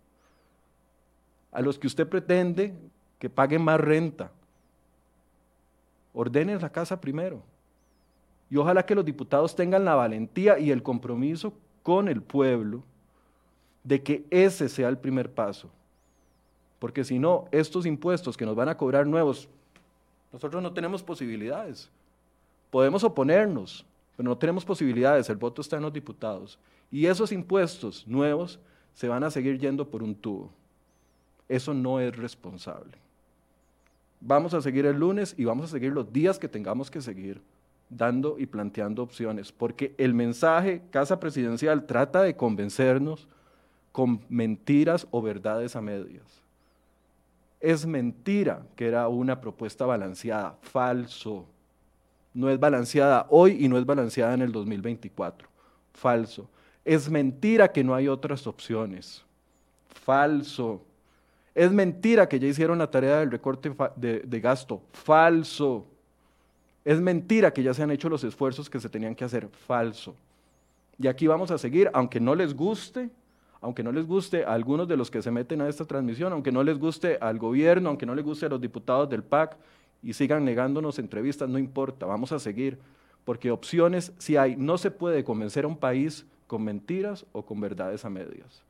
A 1.50 1.60
los 1.60 1.76
que 1.76 1.88
usted 1.88 2.08
pretende 2.08 2.72
que 3.18 3.28
paguen 3.28 3.62
más 3.62 3.80
renta. 3.80 4.30
Ordenen 6.14 6.60
la 6.60 6.70
casa 6.70 7.00
primero. 7.00 7.42
Y 8.52 8.58
ojalá 8.58 8.84
que 8.84 8.94
los 8.94 9.06
diputados 9.06 9.56
tengan 9.56 9.86
la 9.86 9.94
valentía 9.94 10.58
y 10.58 10.70
el 10.70 10.82
compromiso 10.82 11.54
con 11.82 12.06
el 12.06 12.20
pueblo 12.20 12.82
de 13.82 14.02
que 14.02 14.26
ese 14.28 14.68
sea 14.68 14.90
el 14.90 14.98
primer 14.98 15.32
paso. 15.32 15.70
Porque 16.78 17.02
si 17.02 17.18
no, 17.18 17.46
estos 17.50 17.86
impuestos 17.86 18.36
que 18.36 18.44
nos 18.44 18.54
van 18.54 18.68
a 18.68 18.76
cobrar 18.76 19.06
nuevos, 19.06 19.48
nosotros 20.34 20.62
no 20.62 20.70
tenemos 20.70 21.02
posibilidades. 21.02 21.88
Podemos 22.70 23.02
oponernos, 23.04 23.86
pero 24.18 24.28
no 24.28 24.36
tenemos 24.36 24.66
posibilidades. 24.66 25.30
El 25.30 25.36
voto 25.36 25.62
está 25.62 25.76
en 25.76 25.84
los 25.84 25.92
diputados. 25.94 26.58
Y 26.90 27.06
esos 27.06 27.32
impuestos 27.32 28.06
nuevos 28.06 28.60
se 28.92 29.08
van 29.08 29.24
a 29.24 29.30
seguir 29.30 29.58
yendo 29.58 29.88
por 29.88 30.02
un 30.02 30.14
tubo. 30.14 30.50
Eso 31.48 31.72
no 31.72 32.00
es 32.00 32.14
responsable. 32.14 32.98
Vamos 34.20 34.52
a 34.52 34.60
seguir 34.60 34.84
el 34.84 34.98
lunes 34.98 35.34
y 35.38 35.46
vamos 35.46 35.64
a 35.64 35.68
seguir 35.68 35.90
los 35.90 36.12
días 36.12 36.38
que 36.38 36.48
tengamos 36.48 36.90
que 36.90 37.00
seguir 37.00 37.40
dando 37.96 38.38
y 38.38 38.46
planteando 38.46 39.02
opciones, 39.02 39.52
porque 39.52 39.94
el 39.98 40.14
mensaje 40.14 40.82
Casa 40.90 41.20
Presidencial 41.20 41.86
trata 41.86 42.22
de 42.22 42.36
convencernos 42.36 43.28
con 43.92 44.20
mentiras 44.28 45.06
o 45.10 45.22
verdades 45.22 45.76
a 45.76 45.80
medias. 45.80 46.24
Es 47.60 47.86
mentira 47.86 48.62
que 48.74 48.88
era 48.88 49.06
una 49.08 49.40
propuesta 49.40 49.86
balanceada, 49.86 50.56
falso. 50.62 51.46
No 52.34 52.50
es 52.50 52.58
balanceada 52.58 53.26
hoy 53.28 53.64
y 53.64 53.68
no 53.68 53.78
es 53.78 53.84
balanceada 53.84 54.34
en 54.34 54.42
el 54.42 54.50
2024, 54.50 55.46
falso. 55.92 56.48
Es 56.84 57.08
mentira 57.08 57.70
que 57.70 57.84
no 57.84 57.94
hay 57.94 58.08
otras 58.08 58.46
opciones, 58.46 59.24
falso. 59.88 60.82
Es 61.54 61.70
mentira 61.70 62.28
que 62.28 62.40
ya 62.40 62.48
hicieron 62.48 62.78
la 62.78 62.90
tarea 62.90 63.20
del 63.20 63.30
recorte 63.30 63.72
de, 63.96 64.20
de 64.20 64.40
gasto, 64.40 64.82
falso. 64.92 65.86
Es 66.84 67.00
mentira 67.00 67.52
que 67.52 67.62
ya 67.62 67.74
se 67.74 67.82
han 67.82 67.90
hecho 67.90 68.08
los 68.08 68.24
esfuerzos 68.24 68.68
que 68.68 68.80
se 68.80 68.88
tenían 68.88 69.14
que 69.14 69.24
hacer, 69.24 69.48
falso. 69.48 70.14
Y 70.98 71.06
aquí 71.06 71.26
vamos 71.26 71.50
a 71.50 71.58
seguir, 71.58 71.90
aunque 71.94 72.20
no 72.20 72.34
les 72.34 72.54
guste, 72.54 73.10
aunque 73.60 73.84
no 73.84 73.92
les 73.92 74.06
guste 74.06 74.44
a 74.44 74.52
algunos 74.52 74.88
de 74.88 74.96
los 74.96 75.10
que 75.10 75.22
se 75.22 75.30
meten 75.30 75.60
a 75.60 75.68
esta 75.68 75.84
transmisión, 75.84 76.32
aunque 76.32 76.50
no 76.50 76.64
les 76.64 76.78
guste 76.78 77.18
al 77.20 77.38
gobierno, 77.38 77.88
aunque 77.88 78.06
no 78.06 78.14
les 78.14 78.24
guste 78.24 78.46
a 78.46 78.48
los 78.48 78.60
diputados 78.60 79.08
del 79.08 79.22
PAC 79.22 79.56
y 80.02 80.12
sigan 80.12 80.44
negándonos 80.44 80.98
entrevistas, 80.98 81.48
no 81.48 81.58
importa, 81.58 82.06
vamos 82.06 82.32
a 82.32 82.40
seguir, 82.40 82.78
porque 83.24 83.52
opciones 83.52 84.12
si 84.18 84.36
hay. 84.36 84.56
No 84.56 84.78
se 84.78 84.90
puede 84.90 85.22
convencer 85.22 85.64
a 85.64 85.68
un 85.68 85.76
país 85.76 86.26
con 86.48 86.64
mentiras 86.64 87.24
o 87.30 87.42
con 87.42 87.60
verdades 87.60 88.04
a 88.04 88.10
medias. 88.10 88.62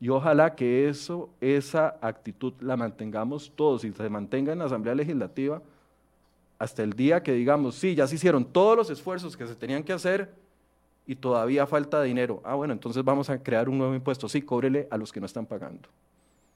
Y 0.00 0.08
ojalá 0.10 0.54
que 0.54 0.88
eso, 0.88 1.28
esa 1.40 1.96
actitud 2.00 2.52
la 2.60 2.76
mantengamos 2.76 3.52
todos 3.56 3.84
y 3.84 3.92
se 3.92 4.08
mantenga 4.08 4.52
en 4.52 4.60
la 4.60 4.66
Asamblea 4.66 4.94
Legislativa 4.94 5.62
hasta 6.58 6.82
el 6.82 6.92
día 6.92 7.22
que 7.22 7.32
digamos, 7.32 7.74
sí, 7.74 7.94
ya 7.94 8.06
se 8.06 8.14
hicieron 8.14 8.44
todos 8.44 8.76
los 8.76 8.90
esfuerzos 8.90 9.36
que 9.36 9.46
se 9.46 9.54
tenían 9.54 9.82
que 9.82 9.92
hacer 9.92 10.32
y 11.06 11.14
todavía 11.14 11.66
falta 11.66 12.02
dinero. 12.02 12.40
Ah, 12.44 12.54
bueno, 12.54 12.72
entonces 12.72 13.04
vamos 13.04 13.30
a 13.30 13.42
crear 13.42 13.68
un 13.68 13.78
nuevo 13.78 13.94
impuesto. 13.94 14.28
Sí, 14.28 14.42
cóbrele 14.42 14.88
a 14.90 14.96
los 14.96 15.12
que 15.12 15.20
no 15.20 15.26
están 15.26 15.46
pagando. 15.46 15.88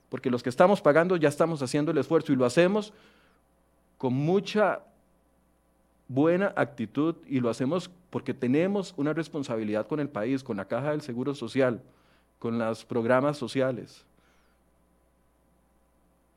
Porque 0.09 0.31
los 0.31 0.43
que 0.43 0.49
estamos 0.49 0.81
pagando 0.81 1.17
ya 1.17 1.29
estamos 1.29 1.63
haciendo 1.63 1.93
el 1.93 1.99
esfuerzo 1.99 2.33
y 2.33 2.37
lo 2.37 2.45
hacemos 2.45 2.93
con 3.97 4.13
mucha 4.13 4.81
buena 6.09 6.53
actitud 6.57 7.15
y 7.29 7.39
lo 7.39 7.51
hacemos 7.51 7.91
porque 8.11 8.35
tenemos 8.35 8.93
una 8.97 9.13
responsabilidad 9.13 9.87
con 9.87 10.01
el 10.01 10.09
país, 10.09 10.43
con 10.43 10.57
la 10.57 10.65
caja 10.65 10.91
del 10.91 11.03
Seguro 11.03 11.35
Social, 11.35 11.81
con 12.41 12.59
los 12.59 12.85
programas 12.85 13.37
sociales. 13.37 14.05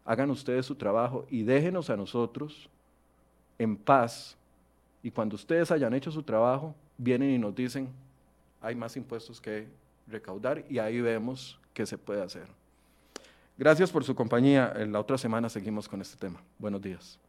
Hagan 0.05 0.29
ustedes 0.29 0.65
su 0.67 0.75
trabajo 0.75 1.25
y 1.31 1.41
déjenos 1.43 1.89
a 1.89 1.97
nosotros 1.97 2.69
en 3.57 3.75
paz. 3.75 4.37
Y 5.01 5.11
cuando 5.11 5.35
ustedes 5.35 5.71
hayan 5.71 5.93
hecho 5.93 6.11
su 6.11 6.23
trabajo, 6.23 6.75
vienen 6.97 7.29
y 7.31 7.37
nos 7.37 7.53
dicen, 7.53 7.89
hay 8.61 8.75
más 8.75 8.95
impuestos 8.95 9.41
que 9.41 9.67
recaudar 10.07 10.63
y 10.69 10.79
ahí 10.79 11.01
vemos 11.01 11.59
qué 11.73 11.85
se 11.85 11.97
puede 11.97 12.21
hacer. 12.21 12.47
Gracias 13.57 13.91
por 13.91 14.03
su 14.03 14.15
compañía. 14.15 14.73
En 14.75 14.91
la 14.91 14.99
otra 14.99 15.17
semana 15.17 15.49
seguimos 15.49 15.87
con 15.87 16.01
este 16.01 16.17
tema. 16.17 16.41
Buenos 16.57 16.81
días. 16.81 17.22